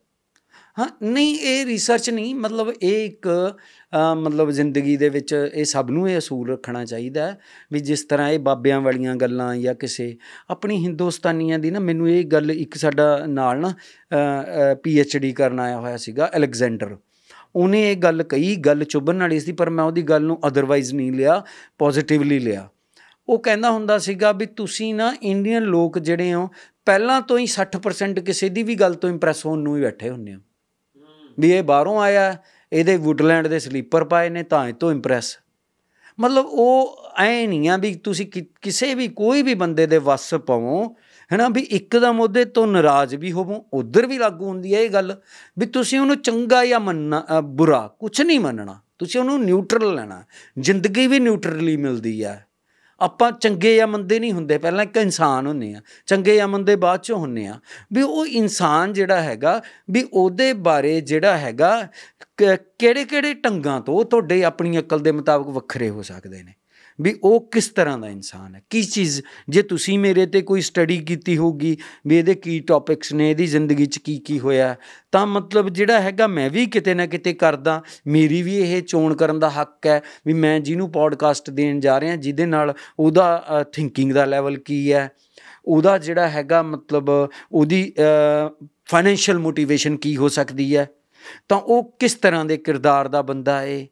[0.78, 3.28] ਹਾਂ ਨਹੀਂ ਇਹ ਰਿਸਰਚ ਨਹੀਂ ਮਤਲਬ ਇਹ ਇੱਕ
[3.94, 7.38] ਅ, ਮਤਲਬ ਜ਼ਿੰਦਗੀ ਦੇ ਵਿੱਚ ਇਹ ਸਭ ਨੂੰ ਇਹ ਅਸੂਲ ਰੱਖਣਾ ਚਾਹੀਦਾ ਹੈ
[7.72, 10.16] ਵੀ ਜਿਸ ਤਰ੍ਹਾਂ ਇਹ ਬਾਬਿਆਂ ਵਾਲੀਆਂ ਗੱਲਾਂ ਜਾਂ ਕਿਸੇ
[10.50, 13.74] ਆਪਣੀ ਹਿੰਦੁਸਤਾਨੀਆਂ ਦੀ ਨਾ ਮੈਨੂੰ ਇਹ ਗੱਲ ਇੱਕ ਸਾਡਾ ਨਾਲ ਨਾ
[14.84, 16.96] ਪੀ ਐਚ ਡੀ ਕਰਨ ਆਇਆ ਹੋਇਆ ਸੀਗਾ ਅਲੈਗਜ਼ੈਂਡਰ।
[17.56, 21.12] ਉਹਨੇ ਇਹ ਗੱਲ ਕਹੀ ਗੱਲ ਚੁੱਭਣ ਵਾਲੀ ਸੀ ਪਰ ਮੈਂ ਉਹਦੀ ਗੱਲ ਨੂੰ ਅਦਰਵਾਈਜ਼ ਨਹੀਂ
[21.12, 21.42] ਲਿਆ
[21.80, 22.68] ਪੋਜ਼ਿਟਿਵਲੀ ਲਿਆ।
[23.28, 26.48] ਉਹ ਕਹਿੰਦਾ ਹੁੰਦਾ ਸੀਗਾ ਵੀ ਤੁਸੀਂ ਨਾ ਇੰਡੀਅਨ ਲੋਕ ਜਿਹੜੇ ਹੋ
[26.88, 30.34] ਪਹਿਲਾਂ ਤੋਂ ਹੀ 60% ਕਿਸੇ ਦੀ ਵੀ ਗੱਲ ਤੋਂ ਇੰਪ੍ਰੈਸ ਹੋਣ ਨੂੰ ਹੀ ਬੈਠੇ ਹੁੰਦੇ
[30.36, 30.40] ਹੋ।
[31.40, 32.44] ਵੀ ਇਹ ਬਾਹਰੋਂ ਆਇਆ ਹੈ,
[32.74, 35.38] ਇਹਦੇ ਵੁੱਡਲੈਂਡ ਦੇ ਸਲੀਪਰ ਪਾਏ ਨੇ ਤਾਂ ਇਹ ਤੋਂ ਇੰਪ੍ਰੈਸ
[36.20, 40.34] ਮਤਲਬ ਉਹ ਐ ਨਹੀਂ ਆ ਵੀ ਤੁਸੀਂ ਕਿ- ਕਿਸੇ ਵੀ ਕੋਈ ਵੀ ਬੰਦੇ ਦੇ ਵੱਸ
[40.34, 40.96] ਪਵੋ
[41.32, 45.16] ਹੈਨਾ ਵੀ ਇੱਕਦਮ ਉਹਦੇ ਤੋਂ ਨਾਰਾਜ਼ ਵੀ ਹੋਵੋ ਉਧਰ ਵੀ ਲਾਗੂ ਹੁੰਦੀ ਹੈ ਇਹ ਗੱਲ
[45.60, 50.24] ਵੀ ਤੁਸੀਂ ਉਹਨੂੰ ਚੰਗਾ ਜਾਂ ਮੰਨਣਾ ਅ, ਬੁਰਾ ਕੁਝ ਨਹੀਂ ਮੰਨਣਾ। ਤੁਸੀਂ ਉਹਨੂੰ ਨਿਊਟਰਲ ਲੈਣਾ।
[50.60, 52.46] ਜ਼ਿੰਦਗੀ ਵੀ ਨਿਊਟਰਲੀ ਮਿਲਦੀ ਹੈ
[53.06, 57.02] ਆਪਾਂ ਚੰਗੇ ਜਾਂ ਮੰਦੇ ਨਹੀਂ ਹੁੰਦੇ, ਪਹਿਲਾਂ ਇੱਕ ਇਨਸਾਨ ਹੁੰਨੇ ਆ, ਚੰਗੇ ਜਾਂ ਮੰਦੇ ਬਾਅਦ
[57.02, 57.60] ਚੋਂ ਹੁੰਨੇ ਆ।
[57.94, 59.62] ਵੀ ਉਹ ਇਨਸਾਨ ਜਿਹੜਾ ਹੈਗਾ,
[59.92, 61.88] ਵੀ ਉਹਦੇ ਬਾਰੇ ਜਿਹੜਾ ਹੈਗਾ
[62.38, 66.54] ਕਿਹੜੇ ਕਿਹੜੇ ਢੰਗਾਂ ਤੋਂ ਉਹ ਤੁਹਾਡੇ ਆਪਣੀ ਅਕਲ ਦੇ ਮੁਤਾਬਕ ਵੱਖਰੇ ਹੋ ਸਕਦੇ ਨੇ।
[67.00, 68.62] ਵੀ ਉਹ ਕਿਸ ਤਰ੍ਹਾਂ ਦਾ ਇਨਸਾਨ ਹੈ?
[68.70, 71.76] ਕੀ ਚੀਜ਼, ਜੇ ਤੁਸੀਂ ਮੇਰੇ ਤੇ ਕੋਈ ਸਟੱਡੀ ਕੀਤੀ ਹੋਊਗੀ,
[72.08, 74.76] ਵੀ ਇਹਦੇ ਕੀ ਟੌਪਿਕਸ ਨੇ, ਇਹਦੀ ਜ਼ਿੰਦਗੀ 'ਚ ਕੀ ਕੀ ਹੋਇਆ,
[75.12, 79.40] ਤਾਂ ਮਤਲਬ ਜਿਹੜਾ ਹੈਗਾ ਮੈਂ ਵੀ ਕਿਤੇ ਨਾ ਕਿਤੇ ਕਰਦਾ, ਮੇਰੀ ਵੀ ਇਹ ਚੋਣ ਕਰਨ
[79.40, 84.26] ਦਾ ਹੱਕ ਹੈ, ਵੀ ਮੈਂ ਜਿਹਨੂੰ ਪੋਡਕਾਸਟ ਦੇਣ ਜਾ ਰਿਹਾ, ਜਿਹਦੇ ਨਾਲ ਉਹਦਾ ਥਿੰਕਿੰਗ ਦਾ
[84.26, 85.10] ਲੈਵਲ ਕੀ ਹੈ,
[85.66, 87.10] ਉਹਦਾ ਜਿਹੜਾ ਹੈਗਾ ਮਤਲਬ,
[87.52, 87.94] ਉਹਦੀ
[88.88, 90.88] ਫਾਈਨੈਂਸ਼ੀਅਲ ਮੋਟੀਵੇਸ਼ਨ ਕੀ ਹੋ ਸਕਦੀ ਹੈ।
[91.50, 93.88] ਤਾਂ ਉਹ ਕਿਸ ਤਰ੍ਹਾਂ ਦੇ ਕਿਰਦਾਰ ਦਾ ਬੰਦਾ ਏ?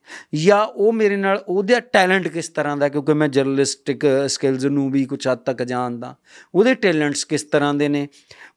[0.46, 2.90] ਜਾਂ ਉਹ ਮੇਰੇ ਨਾਲ ਉਹਦਾ ਟੈਲੈਂਟ ਕਿਸ ਤਰ੍ਹਾਂ ਦਾ?
[2.90, 6.16] ਕਿਉਂਕਿ ਮੈਂ ਜਰਨਲਿਸਟਿਕ ਸਕਿੱਲਸ ਨੂੰ ਵੀ ਕੁਝ ਹੱਦ ਤੱਕ ਜਾਣਦਾ।
[6.56, 8.08] ਉਹਦੇ ਟੈਲੈਂਟਸ ਕਿਸ ਤਰ੍ਹਾਂ ਦੇ ਨੇ?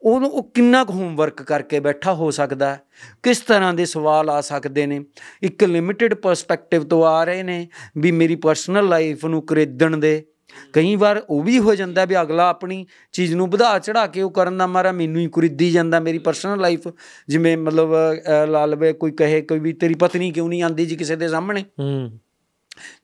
[0.03, 2.75] ਉਹਨੂੰ ਉਹ ਕਿੰਨਾ ਕੁ ਹੋਮਵਰਕ ਕਰਕੇ ਬੈਠਾ ਹੋ ਸਕਦਾ?
[2.75, 2.81] ਹੈ
[3.23, 5.05] ਕਿਸ ਤਰ੍ਹਾਂ ਦੇ ਸਵਾਲ ਆ ਸਕਦੇ ਨੇ?
[5.43, 10.27] ਇੱਕ ਲਿਮਿਟਿਡ ਪਰਸਪੈਕਟਿਵ ਤੋਂ ਆ ਰਹੇ ਨੇ ਵੀ ਮੇਰੀ ਪਰਸਨਲ ਲਾਈਫ ਨੂੰ ਖਰੀਦਣ ਦੇ
[10.73, 14.31] ਕਈ ਵਾਰ ਉਹ ਵੀ ਹੋ ਜਾਂਦਾ ਵੀ ਅਗਲਾ ਆਪਣੀ ਚੀਜ਼ ਨੂੰ ਵਧਾ ਚੜਾ ਕੇ ਉਹ
[14.31, 16.89] ਕਰਨ ਦਾ ਮਾਰਾ ਮੈਨੂੰ ਹੀ ਖਰੀਦੀ ਜਾਂਦਾ ਮੇਰੀ ਪਰਸਨਲ ਲਾਈਫ
[17.29, 20.97] ਜਿਵੇਂ ਮਤਲਬ ਅਹ, ਲਾ ਲਵੇ ਕੋਈ ਕਹੇ ਕੋਈ ਵੀ ਤੇਰੀ ਪਤਨੀ ਕਿਉਂ ਨਹੀਂ ਆਂਦੀ ਜੀ
[20.97, 21.65] ਕਿਸੇ ਦੇ ਸਾਹਮਣੇ?
[21.81, 22.19] ਹੂੰ।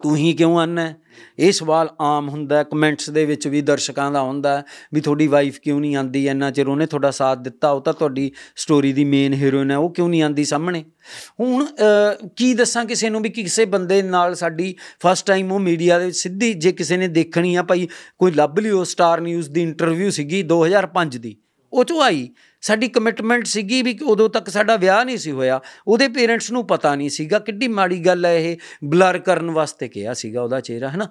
[0.03, 0.97] ਤੂੰ ਹੀ ਕਿਉਂ ਆਨਾ ਹੈ?
[1.39, 5.27] ਇਹ ਸਵਾਲ ਆਮ ਹੁੰਦਾ ਹੈ ਕਮੈਂਟਸ ਦੇ ਵਿੱਚ ਵੀ ਦਰਸ਼ਕਾਂ ਦਾ ਹੁੰਦਾ ਹੈ ਵੀ ਤੁਹਾਡੀ
[5.27, 9.05] ਵਾਈਫ ਕਿਉਂ ਨਹੀਂ ਆਂਦੀ ਇੰਨਾ ਚਿਰ ਉਹਨੇ ਤੁਹਾਡਾ ਸਾਥ ਦਿੱਤਾ ਉਹ ਤਾਂ ਤੁਹਾਡੀ ਸਟੋਰੀ ਦੀ
[9.05, 10.85] ਮੇਨ ਹੀਰੋਇਨ ਹੈ ਉਹ ਕਿਉਂ ਨਹੀਂ ਆਂਦੀ ਸਾਹਮਣੇ?
[11.40, 14.74] ਹੁਣ ਅਹ, ਕੀ ਦੱਸਾਂ ਕਿਸੇ ਨੂੰ ਵੀ ਕਿਸੇ ਬੰਦੇ ਨਾਲ ਸਾਡੀ
[15.07, 17.89] ਫਸਟ ਟਾਈਮ ਉਹ ਮੀਡੀਆ ਦੇ ਵਿੱਚ ਸਿੱਧੀ ਜੇ ਕਿਸੇ ਨੇ ਦੇਖਣੀ ਆ ਭਾਈ
[18.19, 21.36] ਕੋਈ ਲੱਭ ਲਿਓ ਸਟਾਰ ਨਿਊਜ਼ ਦੀ ਇੰਟਰਵਿਊ ਸੀਗੀ 2005 ਦੀ।
[21.73, 22.28] ਉਹ 'ਚੋਂ ਆਈ।
[22.61, 26.66] ਸਾਡੀ ਕਮਿਟਮੈਂਟ ਸੀਗੀ ਵੀ ਕਿ ਉਦੋਂ ਤੱਕ ਸਾਡਾ ਵਿਆਹ ਨਹੀਂ ਸੀ ਹੋਇਆ। ਉਹਦੇ ਪੇਰੈਂਟਸ ਨੂੰ
[26.66, 30.89] ਪਤਾ ਨਹੀਂ ਸੀਗਾ ਕਿੱਡੀ ਮਾੜੀ ਗੱਲ ਹੈ ਇਹ। ਬਲਰ ਕਰਨ ਵਾਸਤੇ ਕਿਹਾ ਸੀਗਾ ਉਹਦਾ ਚਿਹਰਾ
[30.89, 31.09] ਹੈ ਨਾ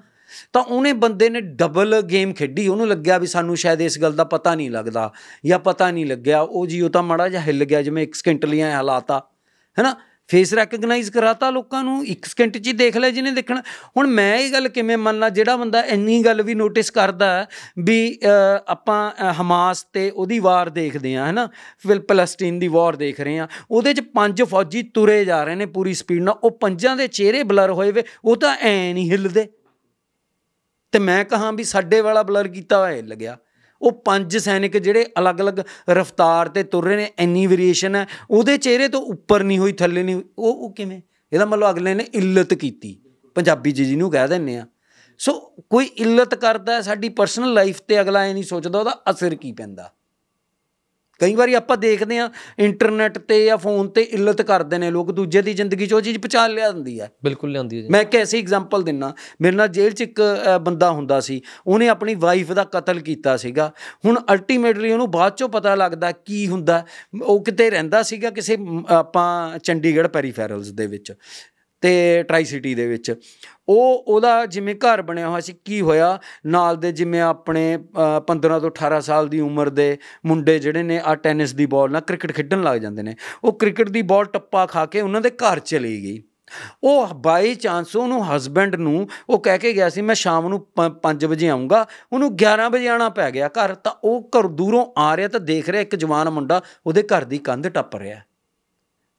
[0.54, 4.24] ਤਾਂ ਉਹਨੇ ਬੰਦੇ ਨੇ ਡਬਲ ਗੇਮ ਖੇਡੀ। ਉਹਨੂੰ ਲੱਗਿਆ ਵੀ ਸਾਨੂੰ ਸ਼ਾਇਦ ਇਸ ਗੱਲ ਦਾ
[4.24, 5.12] ਪਤਾ ਨਹੀਂ ਲੱਗਦਾ
[5.46, 8.46] ਜਾਂ ਪਤਾ ਨਹੀਂ ਲੱਗਿਆ। ਉਹ ਜੀ, ਉਹ ਤਾਂ ਮਾੜਾ ਜਿਹਾ ਹਿੱਲ ਗਿਆ, ਜਿਵੇਂ ਇੱਕ ਸਕਿੰਟ
[8.46, 9.24] ਲਈ ਐਂ ਹਾਲਾਤਾ
[9.80, 9.96] ਹੈ ਨਾ
[10.32, 13.62] ਫੇਸ ਰੈਕਗਨਾਈਜ਼ ਕਰਾਤਾ ਲੋਕਾਂ ਨੂੰ ਇੱਕ ਸਕਿੰਟ 'ਚ ਹੀ ਦੇਖ ਲਿਆ ਜਿਹਨੇ ਦੇਖਣਾ।
[13.98, 17.48] ਹੁਣ ਮੈਂ ਇਹ ਗੱਲ ਕਿਵੇਂ ਮੰਨਣਾ ਜਿਹੜਾ ਬੰਦਾ ਇੰਨੀ ਗੱਲ ਵੀ ਨੋਟਿਸ ਕਰਦਾ ਹੈ
[17.80, 18.28] ਵੀ ਅ,
[18.68, 21.50] ਆਪਾਂ ਅ, ਹਮਾਸ ਤੇ ਉਹਦੀ ਵਾਰ ਦੇਖਦੇ ਆ ਹੈਨਾ?
[21.88, 25.66] ਫਿਲ ਪਲਸਤੀਨ ਦੀ ਵਾਰ ਦੇਖ ਰਹੇ ਆ ਉਹਦੇ 'ਚ ਪੰਜ ਫੌਜੀ ਤੁਰੇ ਜਾ ਰਹੇ ਨੇ
[25.66, 29.48] ਪੂਰੀ ਸਪੀਡ ਨਾਲ। ਉਹ ਪੰਜਾਂ ਦੇ ਚਿਹਰੇ ਬਲਰ ਹੋਏ ਵੇ ਉਹ ਤਾਂ ਐ ਨਹੀਂ ਹਿੱਲਦੇ।
[30.92, 33.38] ਤੇ ਮੈਂ ਕਹਾਂ ਵੀ ਸਾਡੇ ਵਾਲਾ ਬਲਰ ਕੀਤਾ ਹੋਇਆ ਹਿੱਲ ਗਿਆ।
[33.82, 35.60] ਉਹ ਪੰਜ ਸੈਨਿਕ ਜਿਹੜੇ ਅਲੱਗ-ਅਲੱਗ
[35.90, 40.04] ਰਫ਼ਤਾਰ ਤੇ ਤੁਰ ਰਹੇ ਨੇ, ਇੰਨੀ ਵੇਰੀਏਸ਼ਨ ਹੈ, ਉਹਦੇ ਚਿਹਰੇ ਤੋਂ ਉੱਪਰ ਨਹੀਂ ਹੋਈ, ਥੱਲੇ
[40.04, 41.02] ਨਹੀਂ ਹੋਈ। ਉਹ ਉਹ ਕਿਵੇਂ
[41.32, 42.98] ਇਹਦਾ ਮਤਲਬ ਅਗਲੇ ਨੇ ਇੱਲਤ ਕੀਤੀ,
[43.36, 44.66] ਪੰਜਾਬੀ 'ਚ ਜਿਹਨੂੰ ਕਹਿ ਦਿੰਨੇ ਆ
[45.20, 45.34] ਸੋ
[45.70, 49.52] ਕੋਈ ਇੱਲਤ ਕਰਦਾ ਹੈ ਸਾਡੀ ਪਰਸਨਲ ਲਾਈਫ ਤੇ ਅਗਲਾ ਇਹ ਨਹੀਂ ਸੋਚਦਾ ਉਹਦਾ ਅਸਰ ਕੀ
[49.52, 49.90] ਪੈਂਦਾ
[51.22, 52.30] ਕਈ ਵਾਰੀ ਆਪਾਂ ਦੇਖਦੇ ਆ
[52.60, 56.18] ਇੰਟਰਨੈਟ ਤੇ ਜਾਂ ਫੋਨ ਤੇ ਇੱਲਤ ਕਰਦੇ ਨੇ ਲੋਕ ਦੂਜੇ ਦੀ ਜ਼ਿੰਦਗੀ 'ਚ ਉਹ ਚੀਜ਼
[56.20, 59.96] ਪਛਾਣ ਲਿਆ ਦਿੰਦੀ ਹੈ। ਬਿਲਕੁਲ ਲਿਆਂਦੀ ਹੈ ਮੈਂ ਇੱਕ ਐਸੀ ਐਗਜ਼ਾਮਪਲ ਦਿੰਨਾ ਮੇਰੇ ਨਾਲ ਜੇਲ੍ਹ
[59.96, 60.22] 'ਚ ਇੱਕ
[60.62, 63.72] ਬੰਦਾ ਹੁੰਦਾ ਸੀ ਉਹਨੇ ਆਪਣੀ ਵਾਈਫ ਦਾ ਕਤਲ ਕੀਤਾ ਸੀਗਾ।
[64.06, 66.84] ਹੁਣ ਅਲਟੀਮੇਟਲੀ ਉਹਨੂੰ ਬਾਅਦ 'ਚੋਂ ਪਤਾ ਲੱਗਦਾ ਕੀ ਹੁੰਦਾ
[67.22, 68.58] ਉਹ ਕਿਤੇ ਰਹਿੰਦਾ ਸੀਗਾ ਕਿਸੇ
[68.90, 71.14] ਆਪਾਂ ਚੰਡੀਗੜ੍ਹ ਪੈਰੀਫੈਰਲਸ ਦੇ ਵਿੱਚ
[71.84, 71.92] ਤੇ
[72.24, 73.14] ਟਰਾਈ ਸਿਟੀ ਦੇ ਵਿੱਚ।
[73.72, 76.20] ਉਹ ਉਹਦਾ ਜਿਵੇਂ ਘਰ ਬਣਿਆ ਹੋਇਆ ਸੀ ਕੀ ਹੋਇਆ?
[76.46, 81.02] ਨਾਲ ਦੇ ਜਿਵੇਂ ਆਪਣੇ ਅ, 15 ਤੋਂ 18 ਸਾਲ ਦੀ ਉਮਰ ਦੇ ਮੁੰਡੇ ਜਿਹੜੇ ਨੇ
[81.06, 84.66] ਆ ਟੈਨਿਸ ਦੀ ਬਾਲ ਨਾਲ ਕ੍ਰਿਕਟ ਖੇਡਣ ਲੱਗ ਜਾਂਦੇ ਨੇ। ਉਹ ਕ੍ਰਿਕਟ ਦੀ ਬਾਲ ਟੱਪਾ
[84.66, 86.24] ਖਾ ਕੇ ਉਹਨਾਂ ਦੇ ਘਰ ਚਲੀ ਗਈ।
[86.84, 90.68] ਉਹ ਬਾਈ ਚਾਂਸ ਉਹਨੂੰ ਹਸਬੈਂਡ ਨੂੰ ਉਹ ਕਹਿ ਕੇ ਗਿਆ ਸੀ ਮੈਂ ਸ਼ਾਮ ਨੂੰ
[91.02, 95.18] 5 ਵਜੇ ਆਉਂਗਾ ਉਹਨੂੰ 11 ਵਜੇ ਆਣਾ ਪੈ ਗਿਆ ਘਰ। ਤਾਂ ਉਹ ਘਰ ਦੂਰੋਂ ਆ
[95.18, 98.20] ਰਿਹਾ ਤਾਂ ਦੇਖ ਰਿਹਾ ਇੱਕ ਜਵਾਨ ਮੁੰਡਾ ਉਹਦੇ ਘਰ ਦੀ ਕੰਧ ਟੱਪ ਰਿਹਾ।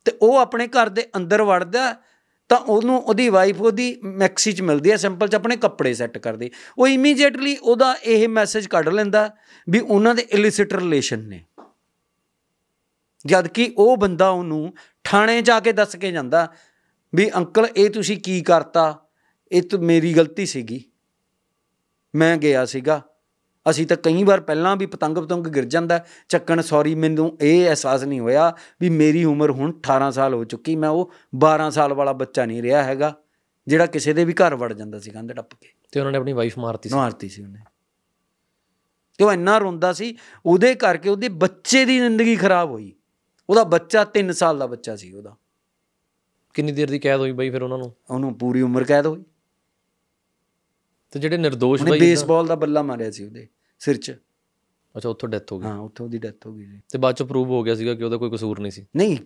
[0.05, 1.97] ਤੇ ਉਹ ਆਪਣੇ ਘਰ ਦੇ ਅੰਦਰ ਵੜਦਾ
[2.53, 6.51] ਤਾਂ ਉਹਨੂੰ, ਉਹਦੀ ਵਾਈਫ ਉਹਦੀ ਮੈਕਸੀ ਚ ਮਿਲਦੀ ਹੈ ਸਿੰਪਲ ਚ ਆਪਣੇ ਕੱਪੜੇ ਸੈੱਟ ਕਰਦੀ।
[6.79, 9.37] ਉਹ ਇਮੀਡੀਏਟਲੀ ਉਹਦਾ ਇਹ ਮੈਸੇਜ ਕੱਢ ਲੈਂਦਾ
[9.69, 11.45] ਵੀ ਉਹਨਾਂ ਦੇ ਇਲਿਸਿਟ ਰਿਲੇਸ਼ਨ ਨੇ।
[13.27, 14.75] ਜਦ ਕਿ ਉਹ ਬੰਦਾ ਉਹਨੂੰ
[15.05, 16.53] ਥਾਣੇ ਜਾ ਕੇ ਦੱਸ ਕੇ ਜਾਂਦਾ
[17.15, 19.07] ਵੀ ਅੰਕਲ, ਇਹ ਤੁਸੀਂ ਕੀ ਕਰਤਾ?
[19.53, 20.85] ਇਹ ਤਾਂ ਮੇਰੀ ਗਲਤੀ ਸੀਗੀ।
[22.15, 23.03] ਮੈਂ ਗਿਆ ਸੀਗਾ।
[23.71, 28.03] ਅਸੀਂ ਤਾਂ ਕਈ ਵਾਰ ਪਹਿਲਾਂ ਵੀ ਪਤੰਗ ਪਤੰਗ ਗਿਰ ਜਾਂਦਾ ਚੱਕਣ ਸੌਰੀ ਮੈਨੂੰ ਇਹ ਅਹਿਸਾਸ
[28.03, 32.13] ਨਹੀਂ ਹੋਇਆ ਵੀ ਮੇਰੀ ਉਮਰ ਹੁਣ 18 ਸਾਲ ਹੋ ਚੁੱਕੀ ਮੈਂ ਉਹ 12 ਸਾਲ ਵਾਲਾ
[32.13, 33.17] ਬੱਚਾ ਨਹੀਂ ਰਿਹਾ ਹੈਗਾ
[33.67, 36.33] ਜਿਹੜਾ ਕਿਸੇ ਦੇ ਵੀ ਘਰ ਵੜ ਜਾਂਦਾ ਸੀ ਕੰਧ ਟੱਪ ਕੇ। ਤੇ ਉਹਨਾਂ ਨੇ ਆਪਣੀ
[36.33, 37.59] ਵਾਈਫ ਮਾਰਤੀ ਸੀ। ਮਾਰਤੀ ਸੀ ਉਹਨੇ।
[39.19, 40.17] ਤੇ ਉਹ ਇੰਨਾ ਰੋਂਦਾ ਸੀ
[40.47, 42.93] ਉਹਦੇ ਕਰਕੇ ਉਹਦੇ ਬੱਚੇ ਦੀ ਜ਼ਿੰਦਗੀ ਖਰਾਬ ਹੋਈ।
[43.51, 45.37] ਉਹਦਾ ਬੱਚਾ 3 ਸਾਲ ਦਾ ਬੱਚਾ ਸੀ ਉਹਦਾ।
[46.55, 47.95] ਕਿੰਨੀ ਦੇਰ ਦੀ ਕੈਦ ਹੋਈ ਬਾਈ ਫਿਰ ਉਹਨਾਂ ਨੂੰ?
[48.11, 49.25] ਉਹਨੂੰ ਪੂਰੀ ਉਮਰ ਕੈਦ ਹੋਈ।
[51.13, 53.47] ਤੇ ਜਿਹੜੇ ਨਿਰਦੋਸ਼ ਬਾਈ ਬੇਸਬਾਲ ਦਾ ਬੱਲਾ ਮਾਰਿਆ ਸੀ ਉਹਦੇ
[53.81, 54.15] ਸਿਰ 'ਚ।
[54.95, 57.23] ਅੱਛਾ ਉੱਥੋਂ ਡੈਥ ਹੋ ਗਈ। ਹਾਂ ਉੱਥੋਂ ਉਹਦੀ ਡੈਥ ਹੋ ਗਈ ਸੀ ਤੇ ਬਾਅਦ ਚ
[57.23, 59.17] ਪ੍ਰੂਵ ਹੋ ਗਿਆ ਸੀਗਾ ਕਿ ਉਹਦਾ ਕੋਈ ਕਸੂਰ ਨਹੀਂ ਸੀ। ਨਹੀਂ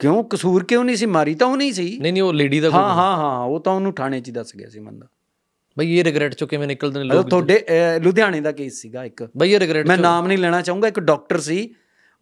[0.00, 0.22] ਕਿਉਂ?
[0.24, 1.06] ਕਸੂਰ ਕਿਉਂ ਨਹੀਂ ਸੀ?
[1.06, 3.72] ਮਾਰੀ ਤਾਂ ਉਹ ਨਹੀਂ ਸੀ। ਨਹੀਂ ਨਹੀਂ ਉਹ ਲੇਡੀ ਦਾ ਹਾਂ ਹਾਂ ਹਾਂ ਉਹ ਤਾਂ
[3.72, 5.06] ਉਹਨੂੰ ਥਾਣੇ 'ਚ ਦੱਸ ਗਿਆ ਸੀ ਬੰਦਾ।
[5.76, 7.28] ਬਾਈ ਇਹ ਰਿਗਰੈਟ ਚੋਂ ਕਿਵੇਂ ਨਿਕਲਦੇ ਨੇ ਲੋਕ?
[7.28, 7.64] ਤੁਹਾਡੇ
[8.02, 11.38] ਲੁਧਿਆਣੇ ਦਾ ਕੇਸ ਸੀਗਾ ਇੱਕ। ਬਾਈ ਇਹ ਰਿਗਰੈਟ ਮੈਂ ਨਾਮ ਨਹੀਂ ਲੈਣਾ ਚਾਹੂੰਗਾ ਇੱਕ ਡਾਕਟਰ
[11.40, 11.74] ਸੀ।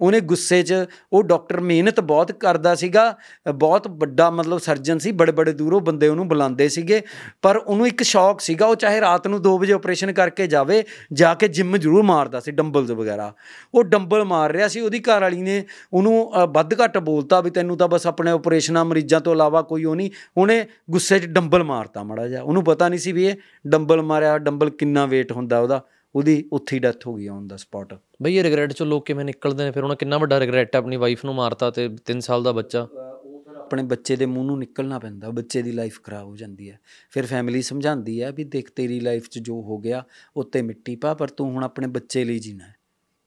[0.02, 0.74] ਉਹਨੇ ਗੁੱਸੇ 'ਚ
[1.12, 3.10] ਉਹ ਡਾਕਟਰ ਮਿਹਨਤ ਬਹੁਤ ਕਰਦਾ ਸੀਗਾ
[3.48, 7.00] ਅ, ਬਹੁਤ ਵੱਡਾ ਮਤਲਬ ਸਰਜਨ ਸੀ ਬੜੇ ਬੜੇ ਦੂਰੋਂ ਬੰਦੇ ਉਹਨੂੰ ਬੁਲਾਉਂਦੇ ਸੀਗੇ
[7.42, 11.34] ਪਰ ਉਹਨੂੰ ਇੱਕ ਸ਼ੌਕ ਸੀਗਾ ਉਹ ਚਾਹੇ ਰਾਤ ਨੂੰ 2 ਵਜੇ ਆਪਰੇਸ਼ਨ ਕਰਕੇ ਜਾਵੇ ਜਾ
[11.34, 13.32] ਕੇ ਜਿੰਮ ਜ਼ਰੂਰ ਮਾਰਦਾ ਸੀ ਡੰਬਲਸ ਵਗੈਰਾ।
[13.74, 17.50] ਉਹ ਡੰਬਲ ਮਾਰ ਰਿਹਾ ਸੀ ਉਹਦੀ ਘਰ ਵਾਲੀ ਨੇ ਉਹਨੂੰ ਅ, ਵੱਧ ਘੱਟ ਬੋਲਤਾ ਵੀ
[17.50, 21.62] ਤੈਨੂੰ ਤਾਂ ਬਸ ਆਪਣੇ ਆਪਰੇਸ਼ਨਾਂ ਮਰੀਜ਼ਾਂ ਤੋਂ ਇਲਾਵਾ ਕੋਈ ਉਹ ਨਹੀਂ। ਉਹਨੇ ਗੁੱਸੇ 'ਚ ਡੰਬਲ
[21.64, 23.34] ਮਾਰਤਾ ਮੜਾ ਜਾ ਉਹਨੂੰ ਪਤਾ ਨਹੀਂ ਸੀ ਵੀ ਇਹ
[23.66, 25.80] ਡੰਬਲ ਮਾਰਿਆ ਡੰਬਲ ਕਿੰਨਾ weight ਹੁੰਦਾ ਉਹਦਾ।
[26.14, 29.24] ਉਹਦੀ ਉੱਥੇ ਹੀ ਡੈਥ ਹੋ ਗਈ ਔਨ ਦਾ ਸਪੌਟ ਬਾਈ ਇਹ ਰਿਗਰੈਟ ਚੋਂ ਲੋਕ ਕਿਵੇਂ
[29.24, 29.70] ਨਿਕਲਦੇ ਨੇ?
[29.70, 32.82] ਫਿਰ ਉਹਨਾਂ ਕਿੰਨਾ ਵੱਡਾ ਰਿਗਰੈਟ ਹੈ ਆਪਣੀ ਵਾਈਫ ਨੂੰ ਮਾਰਤਾ ਤੇ 3 ਸਾਲ ਦਾ ਬੱਚਾ।
[32.82, 36.70] ਉਹ ਫਿਰ ਆਪਣੇ ਬੱਚੇ ਦੇ ਮੂੰਹ ਨੂੰ ਨਿਕਲਣਾ ਪੈਂਦਾ ਬੱਚੇ ਦੀ ਲਾਈਫ ਖਰਾਬ ਹੋ ਜਾਂਦੀ
[36.70, 36.80] ਹੈ।
[37.10, 40.05] ਫਿਰ ਫੈਮਿਲੀ ਸਮਝਾਉਂਦੀ ਹੈ ਵੀ ਦੇਖ ਤੇਰੀ ਲਾਈਫ 'ਚ ਜੋ ਹੋ ਗਿਆ
[40.36, 42.74] ਉੱਤੇ ਮਿੱਟੀ ਪਾ ਪਰ ਤੂੰ ਹੁਣ ਆਪਣੇ ਬੱਚੇ ਲਈ ਜੀਣਾ ਹੈ।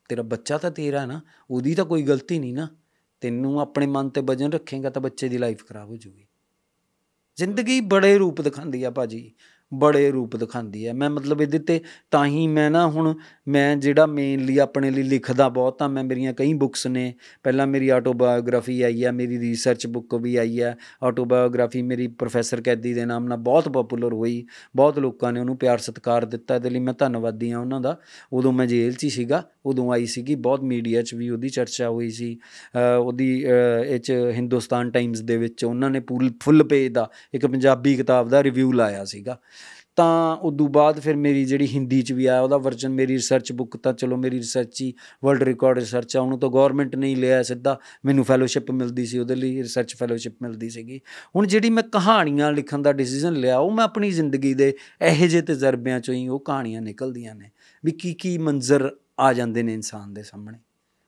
[0.09, 1.21] ਤੇਰਾ ਬੱਚਾ ਤਾਂ ਤੇਰਾ ਨਾ
[1.51, 2.67] ਉਹਦੀ ਤਾਂ ਕੋਈ ਗਲਤੀ ਨਹੀਂ ਨਾ।
[3.21, 6.25] ਤੈਨੂੰ ਆਪਣੇ ਮਨ ਤੇ ਵਜਨ ਰੱਖੇਗਾ ਤਾਂ ਬੱਚੇ ਦੀ ਲਾਈਫ ਖਰਾਬ ਹੋ ਜਾਊਗੀ।
[7.35, 9.31] ਜ਼ਿੰਦਗੀ ਬੜੇ ਰੂਪ ਦਿਖਾਉਂਦੀ ਆ ਭਾਜੀ।
[9.79, 11.79] ਬੜੇ ਰੂਪ ਦਿਖਾਉਂਦੀ ਹੈ। ਮੈਂ ਮਤਲਬ ਇਹਦੇ ਤੇ
[12.11, 13.15] ਤਾਂ ਹੀ ਮੈਂ ਨਾ ਹੁਣ
[13.47, 17.89] ਮੈਂ ਜਿਹੜਾ ਮੇਨਲੀ ਆਪਣੇ ਲਈ ਲਿਖਦਾ ਬਹੁਤ ਆ ਮੈਂ ਮੇਰੀਆਂ ਕਈ ਬੁੱਕਸ ਨੇ। ਪਹਿਲਾਂ ਮੇਰੀ
[17.89, 23.25] ਆਟੋਬਾਇਓਗ੍ਰਾਫੀ ਆਈ ਆ ਮੇਰੀ ਰਿਸਰਚ ਬੁੱਕ ਵੀ ਆਈ ਆ ਆਟੋਬਾਇਓਗ੍ਰਾਫੀ ਮੇਰੀ ਪ੍ਰੋਫੈਸਰ ਕੈਦੀ ਦੇ ਨਾਮ
[23.25, 24.45] ਨਾਲ ਬਹੁਤ ਪਪੂਲਰ ਹੋਈ।
[24.75, 27.99] ਬਹੁਤ ਲੋਕਾਂ ਨੇ ਉਹਨੂੰ ਪਿਆਰ ਸਤਿਕਾਰ ਦਿੱਤਾ ਇਹਦੇ ਲਈ ਮੈਂ ਧੰਨਵਾਦੀ ਆ ਉਹਨਾਂ ਦਾ।
[28.33, 31.89] ਉਦੋਂ ਮੈਂ ਜੇਲ੍ਹ 'ਚ ਹੀ ਸੀਗਾ ਉਦੋਂ ਆਈ ਸੀਗੀ ਬਹੁਤ ਮੀਡੀਆ 'ਚ ਵੀ ਉਹਦੀ ਚਰਚਾ
[31.89, 32.37] ਹੋਈ ਸੀ।
[32.75, 37.09] ਅ, ਉਹਦੀ ਅ, ਇਹ 'ਚ ਹਿੰਦੁਸਤਾਨ ਟਾਈਮਜ਼ ਦੇ ਵਿੱਚ ਉਹਨਾਂ ਨੇ ਪੂਰੀ ਫੁੱਲ ਪੇਜ ਦਾ
[37.33, 39.39] ਇੱਕ ਪੰਜਾਬੀ ਕਿਤਾਬ ਦਾ ਰਿਵਿਊ ਲਾਇਆ ਸੀਗਾ।
[39.95, 43.77] ਤਾਂ ਉਦੋਂ ਬਾਅਦ ਫਿਰ ਮੇਰੀ ਜਿਹੜੀ ਹਿੰਦੀ 'ਚ ਵੀ ਆਇਆ, ਉਹਦਾ ਵਰਜਨ ਮੇਰੀ ਰਿਸਰਚ ਬੁੱਕ
[43.77, 44.93] ਤਾਂ ਚਲੋ ਮੇਰੀ ਰਿਸਰਚ ਹੀ
[45.25, 49.19] ਵਰਲਡ ਰਿਕਾਰਡ ਰਿਸਰਚ ਆ, ਉਹਨੂੰ ਤਾਂ ਗਵਰਨਮੈਂਟ ਨੇ ਹੀ ਲਿਆ ਸਿੱਧਾ, ਮੈਨੂੰ ਫੈਲੋਸ਼ਿਪ ਮਿਲਦੀ ਸੀ,
[49.19, 51.01] ਉਹਦੇ ਲਈ ਰਿਸਰਚ ਫੈਲੋਸ਼ਿਪ ਮਿਲਦੀ ਸੀਗੀ।
[51.35, 55.41] ਹੁਣ ਜਿਹੜੀ ਮੈਂ ਕਹਾਣੀਆਂ ਲਿਖਣ ਦਾ ਡਿਸੀਜਨ ਲਿਆ, ਉਹ ਮੈਂ ਆਪਣੀ ਜ਼ਿੰਦਗੀ ਦੇ ਇਹੋ ਜਿਹੇ
[55.41, 57.49] ਤਜਰਬਿਆਂ ਚੋਂ ਹੀ ਉਹ ਕਹਾਣੀਆਂ ਨਿਕਲਦੀਆਂ ਨੇ,
[57.83, 60.57] ਵੀ ਕੀ ਕੀ ਮੰਜ਼ਰ ਆ ਜਾਂਦੇ ਨੇ ਇਨਸਾਨ ਦੇ ਸਾਹਮਣੇ।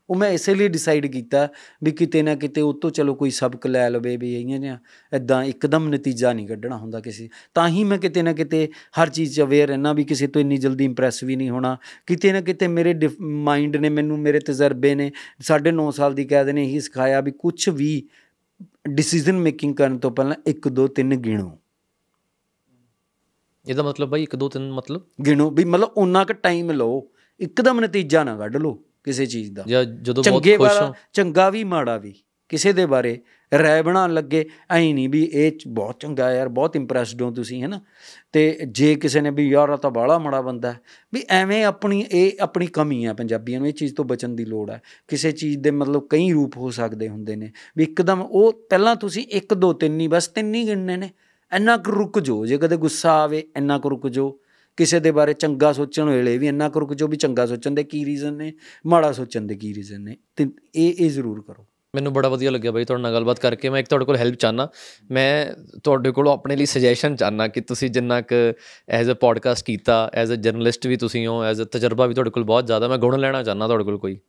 [0.10, 1.48] ਉਹ ਮੈਂ ਇਸੇ ਲਈ ਡਿਸਾਈਡ ਕੀਤਾ
[1.84, 4.80] ਵੀ ਕਿਤੇ ਨਾ ਕਿਤੇ ਉਹ ਤੋਂ ਚਲੋ ਕੋਈ ਸਬਕ ਲੈ ਲਵੇ ਵੀ ਇਹੀਆਂ ਜਿਹਾ
[5.14, 8.70] ਇਦਾਂ ਇੱਕਦਮ ਨਤੀਜਾ ਨਹੀਂ ਕੱਢਣਾ ਹੁੰਦਾ ਕਿਸੇ ਤਾਂ ਹੀ ਮੈਂ ਕਿਤੇ ਨਾ ਕਿਤੇ
[9.02, 11.78] ਹਰ ਚੀਜ਼ 'ਚ ਅਵੇਅਰ ਰਹਿਣਾ ਵੀ ਕਿਸੇ ਤੋਂ ਇੰਨੀ ਜਲਦੀ ਇੰਪ੍ਰੈਸ ਵੀ ਨਹੀਂ ਹੋਣਾ।
[12.08, 16.50] ਕਿਤੇ ਨਾ ਕਿਤੇ ਮੇਰੇ ਮਾਈਂਡ ਨੇ ਮੈਨੂੰ ਮੇਰੇ ਤਜਰਬੇ ਨੇ ਸਾਢੇ ਨੌ ਸਾਲ ਦੀ ਕੈਦ
[16.50, 18.08] ਨੇ ਇਹੀ ਸਿਖਾਇਆ ਵੀ ਕੁਝ ਵੀ
[18.90, 21.58] ਡਿਸੀਜਨ ਮੇਕਿੰਗ ਕਰਨ ਤੋਂ ਪਹਿਲਾਂ 1 2 3 ਗਿਣੋ।
[23.66, 25.02] ਇਹਦਾ ਮਤਲਬ ਬਾਈ 1 2 3 ਮਤਲਬ?
[25.26, 27.10] ਗਿਣੋ ਵੀ ਮਤਲਬ ਉਹਨਾਂ ਕ ਟਾਈਮ ਲਓ
[27.40, 31.64] ਇੱਕਦਮ ਨਤੀਜਾ ਨਾ ਕੱਢ ਲਓ। ਕਿਸੇ ਚੀਜ਼ ਦਾ। ਜਾਂ ਜਦੋਂ ਬਹੁਤ ਖੁਸ਼ ਹੋ ਚੰਗਾ ਵੀ
[31.64, 32.14] ਮਾੜਾ ਵੀ।
[32.50, 33.20] ਕਿਸੇ ਦੇ ਬਾਰੇ
[33.60, 37.68] ਰਾਏ ਬਣਾਉਣ ਲੱਗੇ ਐਂ ਨਹੀਂ ਵੀ ਇਹ ਬਹੁਤ ਚੰਗਾ ਯਾਰ ਬਹੁਤ ਇੰਪ੍ਰੈਸਡ ਹੋ ਤੁਸੀਂ ਹੈ
[37.68, 37.82] ਨਾ
[38.32, 40.76] ਤੇ ਜੇ ਕਿਸੇ ਨੇ ਵੀ ਯਾਰ ਆ ਤਾਂ ਬਾਹਲਾ ਮਾੜਾ ਬੰਦਾ
[41.14, 44.72] ਵੀ ਐਵੇਂ ਆਪਣੀ ਇਹ ਆਪਣੀ ਕਮੀ ਆ ਪੰਜਾਬੀਆਂ ਨੂੰ ਇਹ ਚੀਜ਼ ਤੋਂ ਬਚਣ ਦੀ ਲੋੜ
[44.72, 48.96] ਹੈ। ਕਿਸੇ ਚੀਜ਼ ਦੇ ਮਤਲਬ ਕਈ ਰੂਪ ਹੋ ਸਕਦੇ ਹੁੰਦੇ ਨੇ। ਵੀ ਇੱਕਦਮ ਉਹ ਪਹਿਲਾਂ
[48.96, 51.10] ਤੁਸੀਂ 1 2 3 ਹੀ ਬਸ ਤਿੰਨ ਹੀ ਗਿਣਨੇ ਨੇ।
[51.56, 54.40] ਇੰਨਾ ਕੁ ਰੁਕ ਜੋ ਜੇ ਕਦੇ ਗੁੱਸਾ ਆਵੇ ਇੰਨਾ ਕੁ ਰੁਕ ਜੋ
[54.78, 57.84] ਕਿਸੇ ਦੇ ਬਾਰੇ ਚੰਗਾ ਸੋਚਣ ਵੇਲੇ ਵੀ ਇੰਨਾ ਕੁ ਰੁਕ ਜੋ ਵੀ ਚੰਗਾ ਸੋਚਣ ਦੇ
[57.84, 58.54] ਕੀ ਰੀਜ਼ਨ ਨੇ
[58.86, 62.72] ਮਾੜਾ ਸੋਚਣ ਦੇ ਕੀ ਰੀਜ਼ਨ ਨੇ ਤੇ ਇਹ ਇਹ ਜ਼ਰੂਰ ਕਰੋ। ਮੈਨੂੰ ਬੜਾ ਵਧੀਆ ਲੱਗਿਆ
[62.72, 64.68] ਬਾਈ ਤੁਹਾਡੇ ਨਾਲ ਗੱਲਬਾਤ ਕਰਕੇ ਮੈਂ ਇੱਕ ਤੁਹਾਡੇ ਕੋਲ ਹੈਲਪ ਚਾਹਨਾ
[65.12, 65.48] ਮੈਂ
[65.84, 68.54] ਤੁਹਾਡੇ ਕੋਲੋਂ ਆਪਣੇ ਲਈ ਸੁਜੈਸ਼ਨ ਚਾਹਨਾ ਕਿ ਤੁਸੀਂ ਜਿੰਨਾ ਕੁ
[68.90, 72.30] ਐਜ਼ ਅ ਪੋਡਕਾਸਟ ਕੀਤਾ ਐਜ਼ ਅ ਜਰਨਲਿਸਟ ਵੀ ਤੁਸੀਂ ਹੋ ਐਜ਼ ਅ ਤਜਰਬਾ ਵੀ ਤੁਹਾਡੇ
[72.30, 74.20] ਕੋਲ ਬਹੁਤ ਜ਼ਿਆਦਾ ਮੈਂ ਗੁਣ ਲੈਣਾ ਚਾਹਨਾ ਤੁਹਾਡੇ ਕੋਲ ਕੋਈ।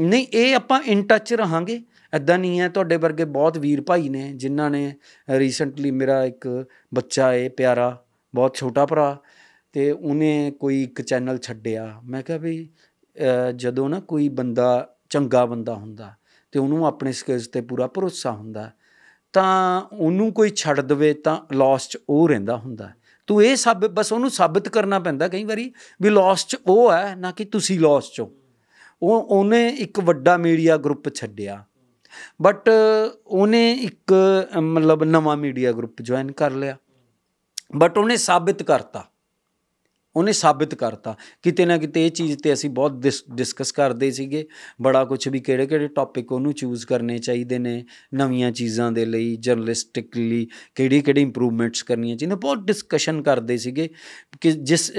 [0.00, 1.82] ਨਹੀਂ ਇਹ ਆਪਾਂ ਇਨ ਟੱਚ ਰਹਾਂਗੇ।
[2.14, 4.94] ਐਦਾਂ ਨਹੀਂ ਹੈ ਤੁਹਾਡੇ ਵਰਗੇ ਬਹੁਤ ਵੀਰ ਭਾਈ ਨੇ ਜਿਨ੍ਹਾਂ ਨੇ
[5.30, 8.02] ਰੀਸੈਂਟਲੀ ਮੇਰਾ ਇੱਕ ਬੱਚਾ ਏ ਪਿਆਰਾ
[8.34, 9.20] ਬਹੁਤ ਛੋਟਾ ਭਰਾ
[9.76, 12.68] ਤੇ ਉਹਨੇ ਕੋਈ ਇੱਕ ਚੈਨਲ ਛੱਡਿਆ। ਮੈਂ ਕਿਹਾ ਵੀ
[13.48, 16.14] ਅ, ਜਦੋਂ ਨਾ ਕੋਈ ਬੰਦਾ ਚੰਗਾ ਬੰਦਾ ਹੁੰਦਾ
[16.52, 18.70] ਤੇ ਉਹਨੂੰ ਆਪਣੇ ਸਕਿੱਲਸ ਤੇ ਪੂਰਾ ਭਰੋਸਾ ਹੁੰਦਾ
[19.32, 22.90] ਤਾਂ ਉਹਨੂੰ ਕੋਈ ਛੱਡ ਦਵੇ ਤਾਂ ਲਾਸ ਚ ਉਹ ਰਹਿੰਦਾ ਹੁੰਦਾ।
[23.26, 25.72] ਤੂੰ ਇਹ ਸਭ ਬਸ ਉਹਨੂੰ ਸਾਬਿਤ ਕਰਨਾ ਪੈਂਦਾ ਕਈ ਵਾਰੀ
[26.02, 28.26] ਵੀ ਲਾਸ ਚ ਉਹ ਹੈ ਨਾ ਕਿ ਤੁਸੀਂ ਲਾਸ ਚੋਂ।
[29.02, 31.64] ਉਹ ਉਹਨੇ ਇੱਕ ਵੱਡਾ ਮੀਡੀਆ ਗਰੁੱਪ ਛੱਡਿਆ।
[32.42, 32.70] ਬਟ
[33.26, 34.14] ਉਹਨੇ ਇੱਕ
[34.56, 36.76] ਅ, ਮਤਲਬ ਨਵਾਂ ਮੀਡੀਆ ਗਰੁੱਪ ਜੁਆਇਨ ਕਰ ਲਿਆ।
[37.76, 39.04] ਬਟ ਉਹਨੇ ਸਾਬਿਤ ਕਰਤਾ।
[40.16, 42.92] ਉਹਨੇ ਸਾਬਿਤ ਕਰਤਾ। ਕਿਤੇ ਨਾ ਕਿਤੇ ਇਹ ਚੀਜ਼ ਤੇ ਅਸੀਂ ਬਹੁਤ
[43.34, 44.46] ਡਿਸਕਸ ਕਰਦੇ ਸੀਗੇ।
[44.82, 47.84] ਬੜਾ ਕੁਝ ਵੀ ਕਿਹੜੇ ਕਿਹੜੇ ਟੌਪਿਕ ਉਹਨੂੰ ਚੂਜ਼ ਕਰਨੇ ਚਾਹੀਦੇ ਨੇ
[48.14, 53.88] ਨਵੀਆਂ ਚੀਜ਼ਾਂ ਦੇ ਲਈ ਜਰਨਲਿਸਟਿਕਲੀ ਕਿਹੜੀ ਕਿਹੜੀ ਇੰਪਰੂਵਮੈਂਟਸ ਕਰਨੀਆਂ ਚਾਹੀਦੀਆਂ। ਬਹੁਤ ਡਿਸਕਸ਼ਨ ਕਰਦੇ ਸੀਗੇ
[54.40, 54.94] ਕਿ ਜਿਸ ਅ,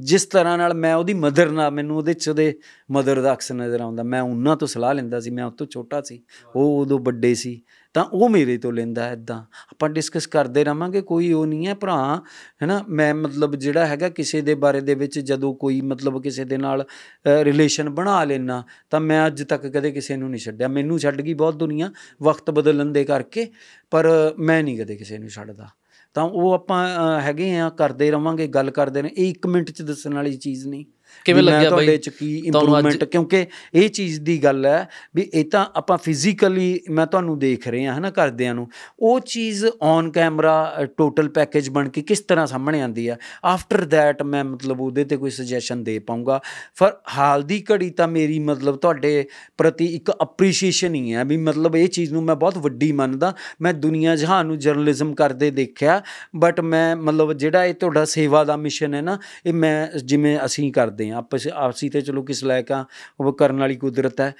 [0.00, 2.58] ਜਿਸ ਤਰ੍ਹਾਂ ਨਾਲ ਮੈਂ ਉਹਦੀ ਮਦਰ ਨਾਲ ਮੈਨੂੰ ਉਹਦੇ ਚ ਉਹਦੇ
[2.90, 6.00] ਮਦਰ ਦਾ ਅਕਸ ਨਜ਼ਰ ਆਉਂਦਾ। ਮੈਂ ਉਹਨਾਂ ਤੋਂ ਸਲਾਹ ਲੈਂਦਾ ਸੀ ਮੈਂ ਉਹ ਤੋਂ ਛੋਟਾ
[6.00, 6.22] ਸੀ।
[6.56, 7.62] ਉਹ ਉਦੋਂ ਵੱਡੇ ਸੀ।
[7.94, 9.36] ਤਾਂ ਉਹ ਮੇਰੇ ਤੋਂ ਲੈਂਦਾ ਇਦਾਂ
[9.70, 12.22] ਆਪਾਂ ਡਿਸਕਸ ਕਰਦੇ ਰਵਾਂਗੇ ਕੋਈ ਉਹ ਨਹੀਂ ਹੈ ਭਰਾ
[12.62, 12.84] ਹੈਨਾ?
[12.88, 16.84] ਮੈਂ ਮਤਲਬ ਜਿਹੜਾ ਹੈਗਾ ਕਿਸੇ ਦੇ ਬਾਰੇ ਦੇ ਵਿੱਚ ਜਦੋਂ ਕੋਈ ਮਤਲਬ ਕਿਸੇ ਦੇ ਨਾਲ
[17.26, 21.34] ਰਿਲੇਸ਼ਨ ਬਣਾ ਲੈਣਾ ਤਾਂ ਮੈਂ ਅੱਜ ਤੱਕ ਕਦੇ ਕਿਸੇ ਨੂੰ ਨਹੀਂ ਛੱਡਿਆ। ਮੈਨੂੰ ਛੱਡ ਗਈ
[21.34, 21.90] ਬਹੁਤ ਦੁਨੀਆ
[22.22, 23.50] ਵਕਤ ਬਦਲਣ ਦੇ ਕਰਕੇ
[23.90, 24.08] ਪਰ
[24.38, 25.68] ਮੈਂ ਨਹੀਂ ਕਦੇ ਕਿਸੇ ਨੂੰ ਛੱਡਦਾ।
[26.14, 29.82] ਤਾਂ ਉਹ ਆਪਾਂ ਅ, ਹੈਗੇ ਆ ਕਰਦੇ ਰਵਾਂਗੇ ਗੱਲ ਕਰਦੇ ਨੇ ਇਹ 1 ਮਿੰਟ ਚ
[29.82, 30.84] ਦੱਸਣ ਵਾਲੀ ਚੀਜ਼ ਨਹੀਂ।
[31.24, 31.96] ਕਿਵੇਂ ਲੱਗਿਆ ਤੁਹਾਡੇ ਬਾਈ?
[31.96, 37.06] ਚ ਕੀ ਇੰਪਰੂਵਮੈਂਟ ਕਿਉਂਕਿ ਇਹ ਚੀਜ਼ ਦੀ ਗੱਲ ਹੈ ਵੀ ਇਹ ਤਾਂ ਆਪਾਂ ਫਿਜ਼ੀਕਲੀ ਮੈਂ
[37.06, 38.68] ਤੁਹਾਨੂੰ ਦੇਖ ਰਹੇ ਹਾਂ ਹਨਾ ਕਰਦਿਆਂ ਨੂੰ।
[39.00, 44.22] ਉਹ ਚੀਜ਼ ਔਨ ਕੈਮਰਾ ਟੋਟਲ ਪੈਕੇਜ ਬਣ ਕੇ ਕਿਸ ਤਰ੍ਹਾਂ ਸਾਹਮਣੇ ਆਉਂਦੀ ਹੈ ਆਫਟਰ ਥੈਟ
[44.22, 46.40] ਮੈਂ ਮਤਲਬ ਉਹਦੇ ਤੇ ਕੋਈ ਸੁਜੈਸ਼ਨ ਦੇ ਪਾਉਂਗਾ
[46.78, 49.26] ਪਰ ਹਾਲ ਦੀ ਘੜੀ ਤਾਂ ਮੇਰੀ ਮਤਲਬ ਤੁਹਾਡੇ
[49.58, 53.74] ਪ੍ਰਤੀ ਇੱਕ ਅਪਰੀਸ਼ੀਏਸ਼ਨ ਹੀ ਹੈ ਵੀ ਮਤਲਬ ਇਹ ਚੀਜ਼ ਨੂੰ ਮੈਂ ਬਹੁਤ ਵੱਡੀ ਮੰਨਦਾ। ਮੈਂ
[53.74, 56.02] ਦੁਨੀਆ ਜਹਾਨ ਨੂੰ ਜਰਨਲਿਜ਼ਮ ਕਰਦੇ ਦੇਖਿਆ
[56.36, 60.72] ਬਟ ਮੈਂ ਮਤਲਬ ਜਿਹੜਾ ਇਹ ਤੁਹਾਡਾ ਸੇਵਾ ਦਾ ਮਿਸ਼ਨ ਹੈ ਨਾ ਇਹ ਮੈਂ ਜਿਵੇਂ ਅਸੀਂ
[60.72, 62.84] ਕਰਦੇ ਹਾਂ। ਆਪਸ ਆਪਸੀ ਤੇ ਚਲੋ ਕਿਸ ਲਾਇਕ ਆ
[63.20, 64.34] ਉਹ ਕਰਨ ਵਾਲੀ ਕੁਦਰਤ ਹੈ।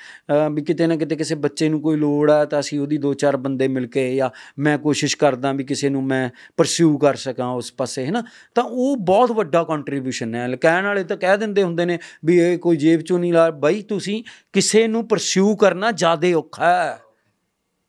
[0.53, 3.37] ਵੀ ਕਿਤੇ ਨਾ ਕਿਤੇ ਕਿਸੇ ਬੱਚੇ ਨੂੰ ਕੋਈ ਲੋੜ ਆ ਤਾਂ ਅਸੀਂ ਉਹਦੀ ਦੋ ਚਾਰ
[3.37, 7.73] ਬੰਦੇ ਮਿਲ ਕੇ ਜਾਂ ਮੈਂ ਕੋਸ਼ਿਸ਼ ਕਰਦਾ ਵੀ ਕਿਸੇ ਨੂੰ ਮੈਂ ਪਰਸਿਊ ਕਰ ਸਕਾਂ ਉਸ
[7.73, 8.23] ਪਾਸੇ ਹੈ ਨਾ
[8.55, 12.59] ਤਾਂ ਉਹ ਬਹੁਤ ਵੱਡਾ ਕੰਟਰੀਬਿਊਸ਼ਨ ਹੈ। ਕਹਿਣ ਵਾਲੇ ਤਾਂ ਕਹਿ ਦਿੰਦੇ ਹੁੰਦੇ ਨੇ ਵੀ ਇਹ
[12.59, 14.23] ਕੋਈ ਜੇਬ ਚੋਂ ਨਹੀਂ ਲਾ ਬਾਈ ਤੁਸੀਂ
[14.53, 16.99] ਕਿਸੇ ਨੂੰ ਪਰਸਿਊ ਕਰਨਾ ਜ਼ਿਆਦਾ ਔਖਾ ਹੈ।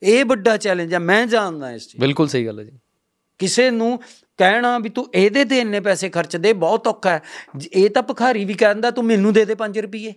[0.04, 2.72] ਇਹ ਵੱਡਾ ਚੈਲੰਜ ਹੈ। ਮੈਂ ਜਾਣਦਾ ਇਸ ਚੀਜ਼ ਬਿਲਕੁਲ ਸਹੀ ਗੱਲ ਹੈ ਜੀ।
[3.40, 4.00] ਕਿਸੇ ਨੂੰ
[4.38, 7.22] ਕਹਿਣਾ ਵੀ ਤੂੰ ਇਹਦੇ ਤੇ ਇੰਨੇ ਪੈਸੇ ਖਰਚਦੇ ਬਹੁਤ ਔਖਾ ਹੈ।
[7.74, 10.14] ਇਹ ਤਾਂ ਭਖਾਰੀ ਵੀ ਕਹਿੰਦਾ ਤੂੰ ਮੈਨੂੰ ਦੇ ਦੇ 5 ਰੁਪਏ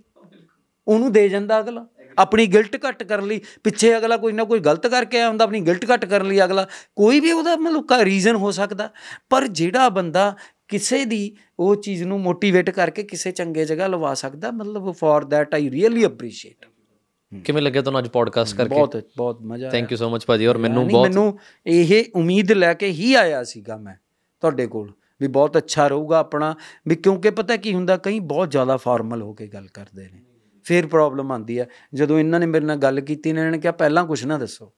[0.89, 1.87] ਉਹਨੂੰ ਦੇ ਜਾਂਦਾ ਅਗਲਾ।
[2.19, 5.61] ਆਪਣੀ ਗਿਲਟ ਘੱਟ ਕਰਨ ਲਈ। ਪਿੱਛੇ ਅਗਲਾ ਕੋਈ ਨਾ ਕੋਈ ਗਲਤ ਕਰਕੇ ਆਇਆ ਹੁੰਦਾ ਆਪਣੀ
[5.61, 6.67] ਗਿਲਟ ਘੱਟ ਕਰਨ ਲਈ ਅਗਲਾ।
[6.97, 8.91] ਕੋਈ ਵੀ ਉਹਦਾ ਮਤਲਬ ਕਾ ਰੀਜ਼ਨ ਹੋ ਸਕਦਾ।
[9.31, 10.37] ਪਰ ਜਿਹੜਾ ਬੰਦਾ
[10.69, 15.55] ਕਿਸੇ ਦੀ ਉਹ ਚੀਜ਼ ਨੂੰ ਮੋਟੀਵੇਟ ਕਰਕੇ ਕਿਸੇ ਚੰਗੇ ਜਗ੍ਹਾ ਲਵਾ ਸਕਦਾ ਮਤਲਬ for that
[15.55, 16.67] I really appreciate
[17.45, 18.75] ਕਿਵੇਂ ਲੱਗਿਆ ਤੁਹਾਨੂੰ ਅੱਜ ਪੋਡਕਾਸਟ ਕਰਕੇ?
[18.75, 22.53] ਬਹੁਤ ਬਹੁਤ ਮਜ਼ਾ ਆਇਆ। ਥੈਂਕ ਯੂ ਸੋ ਮਚ ਭਾਜੀ ਔਰ ਮੈਨੂੰ ਬਹੁਤ ਮੈਨੂੰ ਇਹ ਉਮੀਦ
[22.53, 23.95] ਲੈ ਕੇ ਹੀ ਆਇਆ ਸੀਗਾ ਮੈਂ।
[24.41, 26.55] ਤੁਹਾਡੇ ਕੋਲ, ਵੀ ਬਹੁਤ ਅੱਛਾ ਰਹੂਗਾ ਆਪਣਾ,
[26.89, 30.23] ਵੀ ਕਿਉਂਕਿ ਪਤਾ ਕੀ ਹੁੰਦਾ, ਕਈ ਬਹੁਤ ਜ਼ਿਆਦਾ ਫਾਰਮਲ ਹੋ ਕੇ ਗੱਲ ਕਰਦੇ ਨੇ।
[30.67, 34.05] ਫਿਰ ਪ੍ਰੋਬਲਮ ਆਉਂਦੀ ਹੈ ਜਦੋਂ ਇਹਨਾਂ ਨੇ ਮੇਰੇ ਨਾਲ ਗੱਲ ਕੀਤੀ, ਇਹਨਾਂ ਨੇ ਕਿਹਾ, ਪਹਿਲਾਂ
[34.07, 34.73] ਕੁਝ ਨਾ ਦੱਸੋ।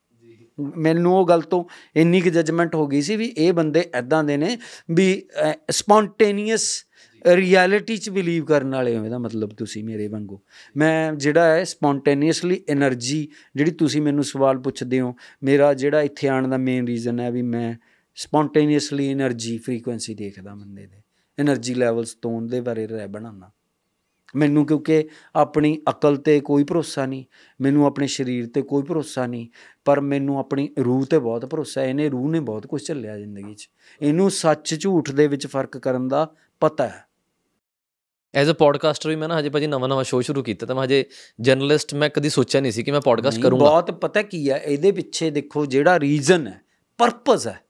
[0.58, 1.64] ਮੈਨੂੰ ਉਹ ਗੱਲ ਤੋਂ
[1.96, 4.56] ਇੰਨੀ ਕਿ ਜਜਮੈਂਟ ਹੋ ਗਈ ਸੀ ਵੀ ਇਹ ਬੰਦੇ ਐਦਾਂ ਦੇ ਨੇ
[4.90, 5.22] ਵੀ
[5.70, 6.64] ਸਪੌਂਟੇਨੀਅਸ
[7.24, 10.40] ਰਿਐਲਿਟੀ 'ਚ ਬਿਲੀਵ ਕਰਨ ਵਾਲੇ ਹੋ। ਇਹਦਾ ਮਤਲਬ ਤੁਸੀਂ ਮੇਰੇ ਵਾਂਗੂ।
[10.76, 13.26] ਮੈਂ ਜਿਹੜਾ ਹੈ ਸਪੌਂਟੇਨੀਅਸਲੀ એનર્ਜੀ
[13.56, 17.42] ਜਿਹੜੀ ਤੁਸੀਂ ਮੈਨੂੰ ਸਵਾਲ ਪੁੱਛਦੇ ਹੋ, ਮੇਰਾ ਜਿਹੜਾ ਇੱਥੇ ਆਣ ਦਾ ਮੇਨ ਰੀਜ਼ਨ ਹੈ ਵੀ
[17.44, 17.74] ਮੈਂ
[18.14, 21.02] ਸਪੌਂਟੇਨੀਅਸਲੀ એનર્ਜੀ ਫ੍ਰੀਕੁਐਂਸੀ ਦੇਖਦਾ ਬੰਦੇ ਦੇ।
[21.42, 23.50] એનર્ਜੀ ਲੈਵਲਸ ਤੋਂ ਦੇ ਬਾਰੇ ਰਹਿ ਬਣਾਉਣਾ।
[24.36, 27.24] ਮੈਨੂੰ ਕਿਉਂਕਿ ਆਪਣੀ ਅਕਲ ਤੇ ਕੋਈ ਭਰੋਸਾ ਨਹੀਂ
[27.60, 29.48] ਮੈਨੂੰ ਆਪਣੇ ਸਰੀਰ ਤੇ ਕੋਈ ਭਰੋਸਾ ਨਹੀਂ
[29.84, 33.54] ਪਰ ਮੈਨੂੰ ਆਪਣੀ ਰੂਹ ਤੇ ਬਹੁਤ ਭਰੋਸਾ ਹੈ ਇਹਨੇ ਰੂਹ ਨੇ ਬਹੁਤ ਕੁਝ ਚੱਲਿਆ ਜ਼ਿੰਦਗੀ
[33.54, 33.70] 'ਚ।
[34.02, 37.04] ਇਹਨੂੰ ਸੱਚ ਝੂਠ ਦੇ ਵਿੱਚ ਫ਼ਰਕ ਕਰਨ ਦਾ ਪਤਾ ਹੈ।
[38.34, 40.84] ਐਜ਼ ਅ ਪੋਡਕਾਸਟਰ ਵੀ ਮੈਂ ਨਾ ਹਜੇ ਭਾਜੀ ਨਵਾਂ ਨਵਾਂ ਸ਼ੋਅ ਸ਼ੁਰੂ ਕੀਤਾ ਤਾਂ ਮੈਂ
[40.84, 41.04] ਹਜੇ
[41.40, 44.92] ਜਰਨਲਿਸਟ ਮੈਂ ਕਦੀ ਸੋਚਿਆ ਨਹੀਂ ਸੀ ਕਿ ਮੈਂ ਪੋਡਕਾਸਟ ਕਰੂੰਗਾ। ਬਹੁਤ ਪਤਾ ਕੀ ਹੈ ਇਹਦੇ
[44.92, 46.60] ਪਿੱਛੇ ਦੇਖੋ ਜਿਹੜਾ ਰੀਜ਼ਨ ਹੈ
[46.98, 47.60] ਪਰਪਸ ਹੈ।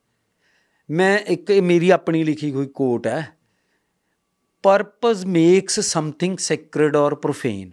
[0.90, 3.36] ਮੈਂ ਇੱਕ ਇਹ ਮੇਰੀ ਆਪਣੀ ਲਿਖੀ ਹੋਈ ਕੋਟ ਹੈ।
[4.62, 7.70] ਪਰਪਸ ਮੇਕਸ ਸਮਥਿੰਗ ਸੈਕ੍ਰੇਡ ਔਰ ਪ੍ਰੋਫੇਨ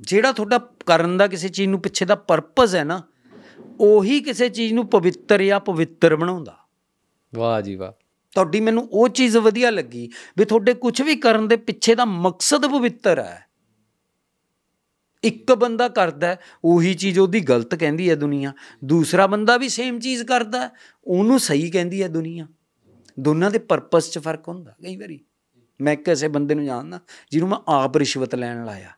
[0.00, 3.02] ਜਿਹੜਾ ਤੁਹਾਡਾ ਕਰਨ ਦਾ ਕਿਸੇ ਚੀਜ਼ ਨੂੰ ਪਿੱਛੇ ਦਾ ਪਰਪਸ ਹੈ ਨਾ
[3.80, 6.58] ਉਹੀ ਕਿਸੇ ਚੀਜ਼ ਨੂੰ ਪਵਿੱਤਰ ਜਾਂ ਪਵਿੱਤਰ ਬਣਾਉਂਦਾ।
[7.34, 7.92] ਵਾਹ ਜੀ ਵਾਹ।
[8.34, 12.66] ਤੁਹਾਡੀ ਮੈਨੂੰ ਉਹ ਚੀਜ਼ ਵਧੀਆ ਲੱਗੀ ਵੀ ਤੁਹਾਡੇ ਕੁਝ ਵੀ ਕਰਨ ਦੇ ਪਿੱਛੇ ਦਾ ਮਕਸਦ
[12.66, 13.47] ਪਵਿੱਤਰ ਹੈ।
[15.24, 18.52] ਇੱਕ ਬੰਦਾ ਕਰਦਾ ਹੈ, ਉਹੀ ਚੀਜ਼ ਉਹਦੀ ਗਲਤ ਕਹਿੰਦੀ ਹੈ ਦੁਨੀਆ।
[18.84, 20.70] ਦੂਸਰਾ ਬੰਦਾ ਵੀ ਸੇਮ ਚੀਜ਼ ਕਰਦਾ ਹੈ,
[21.04, 22.46] ਉਹਨੂੰ ਸਹੀ ਕਹਿੰਦੀ ਹੈ ਦੁਨੀਆ।
[23.20, 25.20] ਦੋਨਾਂ ਦੇ ਪਰਪਸ 'ਚ ਫ਼ਰਕ ਹੁੰਦਾ ਕਈ ਵਾਰੀ।
[25.80, 27.00] ਮੈਂ ਇੱਕ ਐਸੇ ਬੰਦੇ ਨੂੰ ਜਾਣਦਾ
[27.30, 28.90] ਜਿਹਨੂੰ ਮੈਂ ਆਪ ਰਿਸ਼ਵਤ ਲੈਣ ਲਾਇਆ।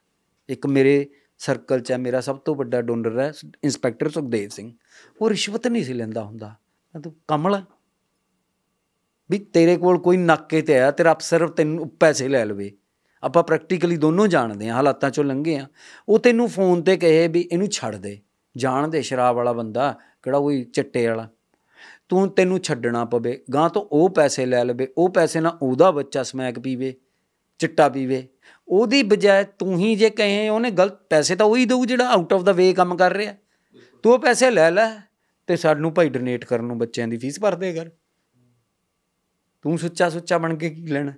[0.49, 3.33] ਇੱਕ ਮੇਰੇ ਸਰਕਲ 'ਚ ਹੈ ਮੇਰਾ ਸਭ ਤੋਂ ਵੱਡਾ ਡੋਨਰ ਹੈ
[3.65, 4.73] ਇੰਸਪੈਕਟਰ ਸੁਖਦੇਵ ਸਿੰਘ।
[5.21, 6.49] ਉਹ ਰਿਸ਼ਵਤ ਨਹੀਂ ਸੀ ਲੈਂਦਾ ਹੁੰਦਾ।
[6.95, 7.65] ਮੈਂ ਤੂੰ ਕਮਲ ਹੈ
[9.31, 12.73] ਵੀ ਤੇਰੇ ਕੋਲ ਕੋਈ ਨਾਕੇ ਤੇ ਆਇਆ ਤੇਰਾ ਅਫਸਰ ਤੈਨੂੰ ਪੈਸੇ ਲੈ ਲਵੇ।
[13.23, 15.67] ਆਪਾਂ ਪ੍ਰੈਕਟੀਕਲੀ ਦੋਨੋਂ ਜਾਣਦੇ ਆ ਹਾਲਾਤਾਂ ਚੋਂ ਲੰਘੇ ਆ
[16.09, 18.19] ਉਹ ਤੈਨੂੰ ਫੋਨ ਤੇ ਕਹੇ ਵੀ ਇਹਨੂੰ ਛੱਡ ਦੇ
[18.57, 21.29] ਜਾਣਦੇ ਸ਼ਰਾਬ ਵਾਲਾ ਬੰਦਾ, ਕਿਹੜਾ ਕੋਈ ਚਿੱਟੇ ਵਾਲਾ।
[22.09, 26.23] ਤੂੰ ਤੈਨੂੰ ਛੱਡਣਾ ਪਵੇ ਗਾਂ ਤੋਂ ਉਹ ਪੈਸੇ ਲੈ ਲਵੇ, ਉਹ ਪੈਸੇ ਨਾਲ ਉਹਦਾ ਬੱਚਾ
[26.23, 26.95] ਸਮੈਕ ਪੀਵੇ,
[27.61, 28.27] ਚਿੱਟਾ ਪੀਵੇ।
[28.69, 32.43] ਉਹਦੀ ਬਜਾਏ ਤੂੰ ਹੀ ਜੇ ਕਹੇ ਉਹਨੇ ਗਲਤ, ਪੈਸੇ ਤਾਂ ਉਹੀ ਦਊ ਜਿਹੜਾ ਆਊਟ ਆਫ
[32.43, 33.35] ਦਾ ਵੇ ਕੰਮ ਕਰ ਰਿਹਾ।
[34.03, 34.89] ਤੂੰ ਉਹ ਪੈਸੇ ਲੈ ਲੈ
[35.47, 37.91] ਤੇ ਸਾਨੂੰ ਭਾਈ ਡੋਨੇਟ ਕਰਨ ਨੂੰ ਬੱਚਿਆਂ ਦੀ ਫੀਸ ਭਰ ਦੇ ਕਰ
[39.65, 41.13] ਤੂੰ ਸੁੱਚਾ ਸੁੱਚਾ ਬਣ ਕੇ ਕੀ ਲੈਣਾ?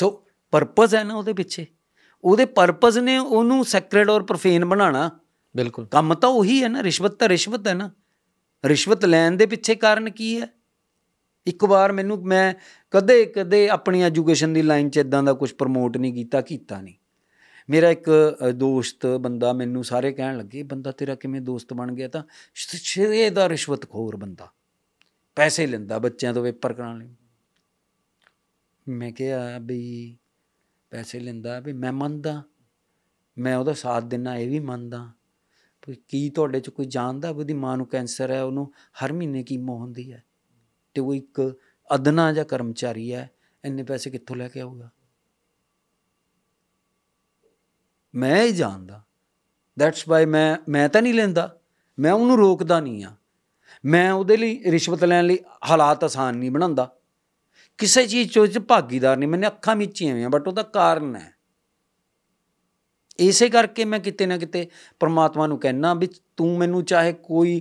[0.00, 1.66] ਸੋ ਪਰਪਸ ਹੈ ਨਾ ਉਹਦੇ ਪਿੱਛੇ।
[2.24, 5.20] ਉਹਦੇ ਪਰਪਸ ਨੇ ਉਹਨੂੰ ਸੈਕ੍ਰੇਡ ਔਰ ਪ੍ਰੋਫੇਨ ਬਣਾਉਣਾ।
[5.56, 7.90] ਬਿਲਕੁਲ। ਕੰਮ ਤਾਂ ਉਹੀ ਹੈ ਨਾ ਰਿਸ਼ਵਤ ਤਾਂ ਰਿਸ਼ਵਤ ਹੈ ਨਾ।
[8.64, 10.48] ਰਿਸ਼ਵਤ ਲੈਣ ਦੇ ਪਿੱਛੇ ਕਾਰਨ ਕੀ ਹੈ?
[11.46, 12.54] ਇੱਕ ਵਾਰ ਮੈਨੂੰ ਮੈਂ
[12.90, 16.94] ਕਦੇ ਕਦੇ ਆਪਣੀ ਐਜੂਕੇਸ਼ਨ ਦੀ ਲਾਈਨ 'ਚ ਇਦਾਂ ਦਾ ਕੁਝ ਪ੍ਰਮੋਟ ਨਹੀਂ ਕੀਤਾ ਕੀਤਾ ਨਹੀਂ।
[17.70, 18.10] ਮੇਰਾ ਇੱਕ
[18.54, 22.08] ਦੋਸਤ ਬੰਦਾ ਮੈਨੂੰ ਸਾਰੇ ਕਹਿਣ ਲੱਗੇ ਬੰਦਾ ਤੇਰਾ ਕਿਵੇਂ ਦੋਸਤ ਬਣ ਗਿਆ?
[22.08, 22.22] ਤਾਂ
[22.54, 24.48] ਸ਼ਰੇ ਦਾ ਰਿਸ਼ਵਤਖੋਰ ਬੰਦਾ।
[25.36, 27.14] ਪੈਸੇ ਲੈਂਦਾ ਬੱਚਿਆਂ ਤੋਂ ਪੇਪਰ ਕਰਾਉਣ ਲਈ।
[28.90, 30.16] ਮੈਂ ਕਿਹਾ ਵੀ
[30.90, 32.42] ਪੈਸੇ ਲੈਂਦਾ ਵੀ ਮੈਂ ਮੰਨਦਾ,
[33.38, 35.12] ਮੈਂ ਉਹਦਾ ਸਾਥ ਦੇਣਾ ਇਹ ਵੀ ਮੰਨਦਾ।
[35.88, 38.72] ਵੀ ਕੀ ਤੁਹਾਡੇ ਚ ਕੋਈ ਜਾਣਦਾ ਵੀ ਉਹਦੀ ਮਾਂ ਨੂੰ ਕੈਂਸਰ ਹੈ, ਉਹਨੂੰ
[39.04, 40.24] ਹਰ ਮਹੀਨੇ ਕੀਮੋ ਹੁੰਦੀ ਹੈ।
[40.94, 41.58] ਤੇ ਉਹ ਇੱਕ
[41.94, 43.30] ਅਦਨਾ ਜਿਹਾ ਕਰਮਚਾਰੀ ਹੈ,
[43.64, 44.90] ਇੰਨੇ ਪੈਸੇ ਕਿੱਥੋਂ ਲੈ ਕੇ ਆਊਗਾ?
[48.14, 49.04] ਮੈਂ ਹੀ ਜਾਣਦਾ।
[49.78, 51.60] ਦੈਟਸ ਵਾਈ ਮੈਂ ਮੈਂ ਤਾਂ ਨਹੀਂ ਲੈਂਦਾ।
[51.98, 53.16] ਮੈਂ ਉਹਨੂੰ ਰੋਕਦਾ ਨਹੀਂ ਆ
[53.84, 55.38] ਮੈਂ ਉਹਦੇ ਲਈ ਰਿਸ਼ਵਤ ਲੈਣ ਲਈ
[55.70, 56.96] ਹਾਲਾਤ ਆਸਾਨ ਨਹੀਂ ਬਣਾਉਂਦਾ।
[57.80, 61.32] ਕਿਸੇ ਚੀਜ਼ 'ਚ ਉਹ 'ਚ ਭਾਗੀਦਾਰ ਨਹੀਂ, ਮੈਨੇ ਅੱਖਾਂ ਮੀਚੀਆਂ ਹੋਈਆਂ ਬਟ ਉਹਦਾ ਕਾਰਨ ਹੈ।
[63.18, 64.66] ਇਸੇ ਕਰਕੇ ਮੈਂ ਕਿਤੇ ਨਾ ਕਿਤੇ
[65.00, 67.60] ਪ੍ਰਮਾਤਮਾ ਨੂੰ ਕਹਿਣਾ ਵੀ ਤੂੰ ਮੈਨੂੰ ਚਾਹੇ ਕੋਈ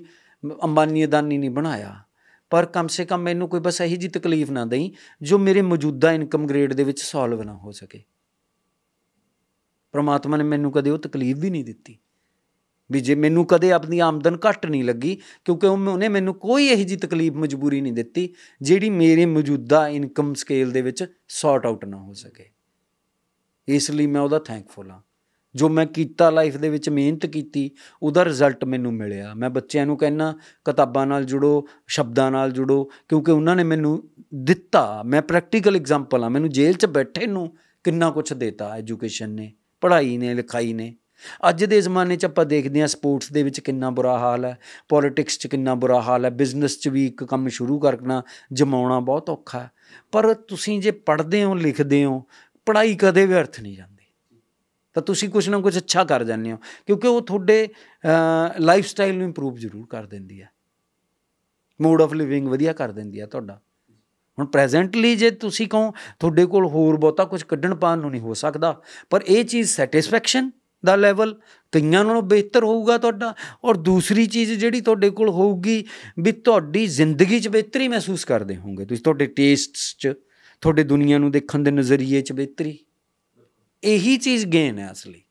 [0.63, 1.95] ਅੰਬਾਨੀ ਅਦਾਨੀ ਨਹੀਂ ਬਣਾਇਆ,
[2.51, 4.91] ਪਰ ਕਮ ਸੇ ਕਮ ਮੈਨੂੰ ਕੋਈ ਬਸ ਇਹੀ ਜੀ ਤਕਲੀਫ ਨਾ ਦੇਈ,
[5.21, 8.03] ਜੋ ਮੇਰੇ ਮੌਜੂਦਾ ਇਨਕਮ ਗ੍ਰੇਡ ਦੇ ਵਿੱਚ ਸੋਲਵ ਨਾ ਹੋ ਸਕੇ।
[9.93, 11.97] ਪ੍ਰਮਾਤਮਾ ਨੇ ਮੈਨੂੰ ਕਦੇ ਉਹ ਤਕਲੀਫ ਵੀ ਨਹੀਂ ਦਿੱਤੀ।
[12.91, 16.83] ਵੀ ਜੇ ਮੈਨੂੰ ਕਦੇ ਆਪਣੀ ਆਮਦਨ ਘੱਟ ਨਹੀਂ ਲੱਗੀ, ਕਿਉਂਕਿ ਉਹ- ਉਹਨੇ ਮੈਨੂੰ ਕੋਈ ਇਹੋ
[16.83, 21.97] ਜੀ ਤਕਲੀਫ ਮਜਬੂਰੀ ਨਹੀਂ ਦਿੱਤੀ, ਜਿਹੜੀ ਮੇਰੇ ਮੌਜੂਦਾ ਇਨਕਮ ਸਕੇਲ ਦੇ ਵਿੱਚ ਸੌਰਟ ਆਊਟ ਨਾ
[21.97, 22.45] ਹੋ ਸਕੇ।
[23.67, 25.01] ਇਸ ਲਈ ਮੈਂ ਉਹਦਾ ਥੈਂਕਫੁਲ ਹਾਂ।
[25.55, 27.71] ਜੋ ਮੈਂ ਕੀਤਾ ਲਾਈਫ ਦੇ ਵਿੱਚ ਮਿਹਨਤ ਕੀਤੀ,
[28.03, 30.31] ਉਹਦਾ ਰਿਜ਼ਲਟ ਮੈਨੂੰ ਮਿਲਿਆ। ਮੈਂ ਬੱਚਿਆਂ ਨੂੰ ਕਹਿੰਨਾ
[30.65, 36.29] ਕਿਤਾਬਾਂ ਨਾਲ ਜੁੜੋ, ਸ਼ਬਦਾਂ ਨਾਲ ਜੁੜੋ, ਕਿਉਂਕਿ ਉਹਨਾਂ ਨੇ ਮੈਨੂੰ ਦਿੱਤਾ। ਮੈਂ ਪ੍ਰੈਕਟੀਕਲ ਐਗਜ਼ਾਮਪਲ ਆ
[36.29, 40.95] ਮੈਨੂੰ ਜੇਲ੍ਹ 'ਚ ਬੈਠੇ ਨੂੰ ਕਿੰਨਾ ਕੁਝ ਦਿੱਤਾ। ਐਜੂਕੇਸ਼ਨ ਨੇ, ਪੜ੍ਹਾਈ ਨੇ, ਲਿਖਾਈ ਨੇ।
[41.49, 44.57] ਅੱਜ ਦੇ ਜ਼ਮਾਨੇ 'ਚ ਆਪਾਂ ਦੇਖਦੇ ਹਾਂ ਸਪੋਰਟਸ ਦੇ ਵਿੱਚ ਕਿੰਨਾ ਬੁਰਾ ਹਾਲ ਹੈ
[44.89, 48.21] ਪੋਲਿਟਿਕਸ 'ਚ ਕਿੰਨਾ ਬੁਰਾ ਹਾਲ ਹੈ ਬਿਜ਼ਨਸ 'ਚ ਵੀ ਇੱਕ ਕੰਮ ਸ਼ੁਰੂ ਕਰਨਾ,
[48.53, 49.71] ਜਮਾਉਣਾ ਬਹੁਤ ਔਖਾ ਹੈ।
[50.11, 52.23] ਪਰ ਤੁਸੀਂ ਜੇ ਪੜ੍ਹਦੇ ਹੋ, ਲਿਖਦੇ ਹੋ,
[52.67, 54.05] ਪੜ੍ਹਾਈ ਕਦੇ ਵੀ ਅਰਥ ਨਹੀਂ ਜਾਂਦੀ।
[54.95, 57.67] ਤਾਂ ਤੁਸੀਂ ਕੁਝ ਨਾ ਕੁਝ ਅੱਛਾ ਕਰ ਜਾਂਦੇ ਹੋ, ਕਿਉਂਕਿ ਉਹ ਤੁਹਾਡੇ
[58.59, 60.49] ਲਾਈਫ ਸਟਾਈਲ ਨੂੰ ਇੰਪਰੂਵ ਜ਼ਰੂਰ ਕਰ ਦਿੰਦੀ ਹੈ।
[61.79, 63.59] ਮੋਡ ਆਫ ਲਿਵਿੰਗ ਵਧੀਆ ਕਰ ਦਿੰਦੀ ਹੈ ਤੁਹਾਡਾ।
[64.37, 68.33] ਹੁਣ ਪ੍ਰੈਜ਼ੈਂਟਲੀ ਜੇ ਤੁਸੀਂ ਕਹੋ, ਤੁਹਾਡੇ ਕੋਲ ਹੋਰ ਬਹੁਤਾ ਕੁਝ ਕੱਢਣ ਪਾਣ ਨੂੰ ਨਹੀਂ ਹੋ
[68.33, 70.49] ਸਕਦਾ, ਪਰ ਇਹ ਚੀਜ਼ ਸੈਟੀਸਫੈਕਸ਼ਨ
[70.85, 71.39] ਦਾ ਲੈਵਲ
[71.71, 75.85] ਕਈਆਂ ਨਾਲੋਂ ਬਿਹਤਰ ਹੋਊਗਾ ਤੁਹਾਡਾ। ਔਰ ਦੂਸਰੀ ਚੀਜ਼ ਜਿਹੜੀ ਤੁਹਾਡੇ ਕੋਲ ਹੋਊਗੀ
[76.19, 80.13] ਵੀ ਤੁਹਾਡੀ ਜ਼ਿੰਦਗੀ 'ਚ ਬਿਹਤਰੀ ਮਹਿਸੂਸ ਕਰਦੇ ਹੋਵੋਗੇ ਤੁਸੀਂ ਤੁਹਾਡੇ ਟੇਸਟਸ 'ਚ,
[80.61, 82.79] ਤੁਹਾਡੇ ਦੁਨੀਆ ਨੂੰ ਦੇਖਣ ਦੇ ਨਜ਼ਰੀਏ 'ਚ ਬਿਹਤਰੀ।
[83.83, 85.21] ਇਹੀ ਚੀਜ਼ ਗੇਨ ਹੈ ਅਸਲੀ।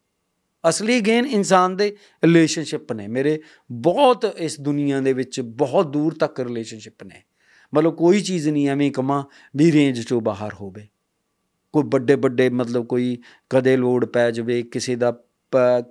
[0.68, 3.40] ਅਸਲੀ ਗੇਨ ਇਨਸਾਨ ਦੇ ਰਿਲੇਸ਼ਨਸ਼ਿਪ ਨੇ। ਮੇਰੇ
[3.72, 7.22] ਬਹੁਤ ਇਸ ਦੁਨੀਆ ਦੇ ਵਿੱਚ ਬਹੁਤ ਦੂਰ ਤੱਕ ਰਿਲੇਸ਼ਨਸ਼ਿਪ ਨੇ।
[7.74, 9.26] ਮਤਲਬ ਕੋਈ ਚੀਜ਼ ਨਹੀਂ ਐਵੇਂ ਕਮਾ
[9.56, 10.88] ਵੀ ਰੇਂਜ ਤੋਂ ਬਾਹਰ ਹੋਵੇ।
[11.72, 13.18] ਕੋਈ ਵੱਡੇ ਵੱਡੇ ਮਤਲਬ ਕੋਈ
[13.50, 15.27] ਕਦੇ ਲੋੜ ਪੈ ਜਾਵੇ, ਕਿਸੇ ਦਾ ਪ-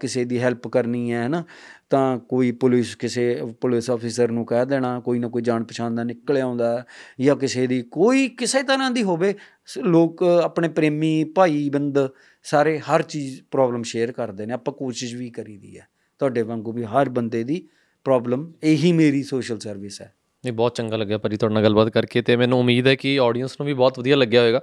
[0.02, 1.44] ਕਿਸੇ ਦੀ ਹੈਲਪ ਕਰਨੀ ਹੈ ਨਾ
[1.90, 6.04] ਤਾਂ ਕੋਈ ਪੁਲਿਸ ਕਿਸੇ ਪੁਲਿਸ ਅਫੀਸਰ ਨੂੰ ਕਹਿ ਦੇਣਾ ਕੋਈ ਨਾ ਕੋਈ ਜਾਣ ਪਛਾਣ ਦਾ
[6.04, 6.86] ਨਿਕਲ ਆਉਂਦਾ ਹੈ,
[7.20, 9.34] ਜਾਂ ਕਿਸੇ ਦੀ ਕੋਈ ਕਿਸੇ ਤਰ੍ਹਾਂ ਦੀ ਹੋਵੇ
[9.66, 12.00] ਸ- ਲੋਕ ਆਪਣੇ ਪ੍ਰੇਮੀ ਭਾਈ ਬੰਦ
[12.44, 15.88] ਸਾਰੇ ਹਰ ਚੀਜ਼ ਪ੍ਰੋਬਲਮ ਸ਼ੇਅਰ ਕਰਦੇ ਨੇ ਆਪਾਂ ਕੋਸ਼ਿਸ਼ ਵੀ ਕਰੀਦੀ ਹੈ
[16.20, 17.68] ਤੁਹਾਡੇ ਵਾਂਗੂ ਵੀ ਹਰ ਬੰਦੇ ਦੀ
[18.06, 20.14] ਪ੍ਰੋਬਲਮ ਇਹੀ ਮੇਰੀ ਸੋਸ਼ਲ ਸਰਵਿਸ ਹੈ।
[20.44, 23.50] ਨਹੀਂ ਬਹੁਤ ਚੰਗਾ ਲੱਗਿਆ ਭਾਜੀ ਤੁਹਾਡੇ ਨਾਲ ਗੱਲਬਾਤ ਕਰਕੇ ਤੇ ਮੈਨੂੰ ਉਮੀਦ ਹੈ ਕਿ ਆਡੀਅנס
[23.60, 24.62] ਨੂੰ ਵੀ ਬਹੁਤ ਵਧੀਆ ਲੱਗਿਆ ਹੋਵੇਗਾ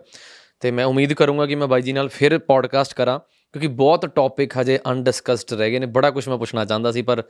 [0.60, 3.20] ਤੇ ਮੈਂ ਉਮੀਦ ਕਰੂੰਗਾ ਕਿ ਮੈਂ ਬਾਈ ਜੀ ਨਾਲ ਫਿਰ ਪੋਡਕਾਸਟ ਕਰਾਂ।
[3.54, 7.22] ਕਿਉਂਕਿ ਬਹੁਤ ਟੌਪਿਕ ਹਜੇ ਅਨਡਿਸਕਸਡ ਰਹਿ ਗਏ ਨੇ, ਬੜਾ ਕੁਝ ਮੈਂ ਪੁੱਛਣਾ ਚਾਹੁੰਦਾ ਸੀ, ਪਰ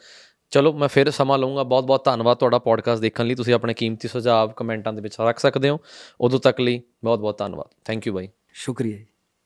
[0.50, 4.08] ਚਲੋ ਮੈਂ ਫਿਰ ਸਮਾਂ ਲਵਾਂਗਾ ਬਹੁਤ ਬਹੁਤ ਧੰਨਵਾਦ ਤੁਹਾਡਾ ਪੋਡਕਾਸਟ ਦੇਖਣ ਲਈ, ਤੁਸੀਂ ਆਪਣੇ ਕੀਮਤੀ
[4.08, 5.78] ਸੁਝਾਅ ਕਮੈਂਟਾਂ ਦੇ ਵਿੱਚ ਰੱਖ ਸਕਦੇ ਹੋ,
[6.20, 9.06] ਉਦੋਂ ਤੱਕ ਲਈ ਬਹੁਤ ਬਹੁਤ ਧੰਨਵਾਦ ਥੈਂਕ ਯੂ ਬਾਈ ਸ਼ੁਕਰੀਆ ਜੀ।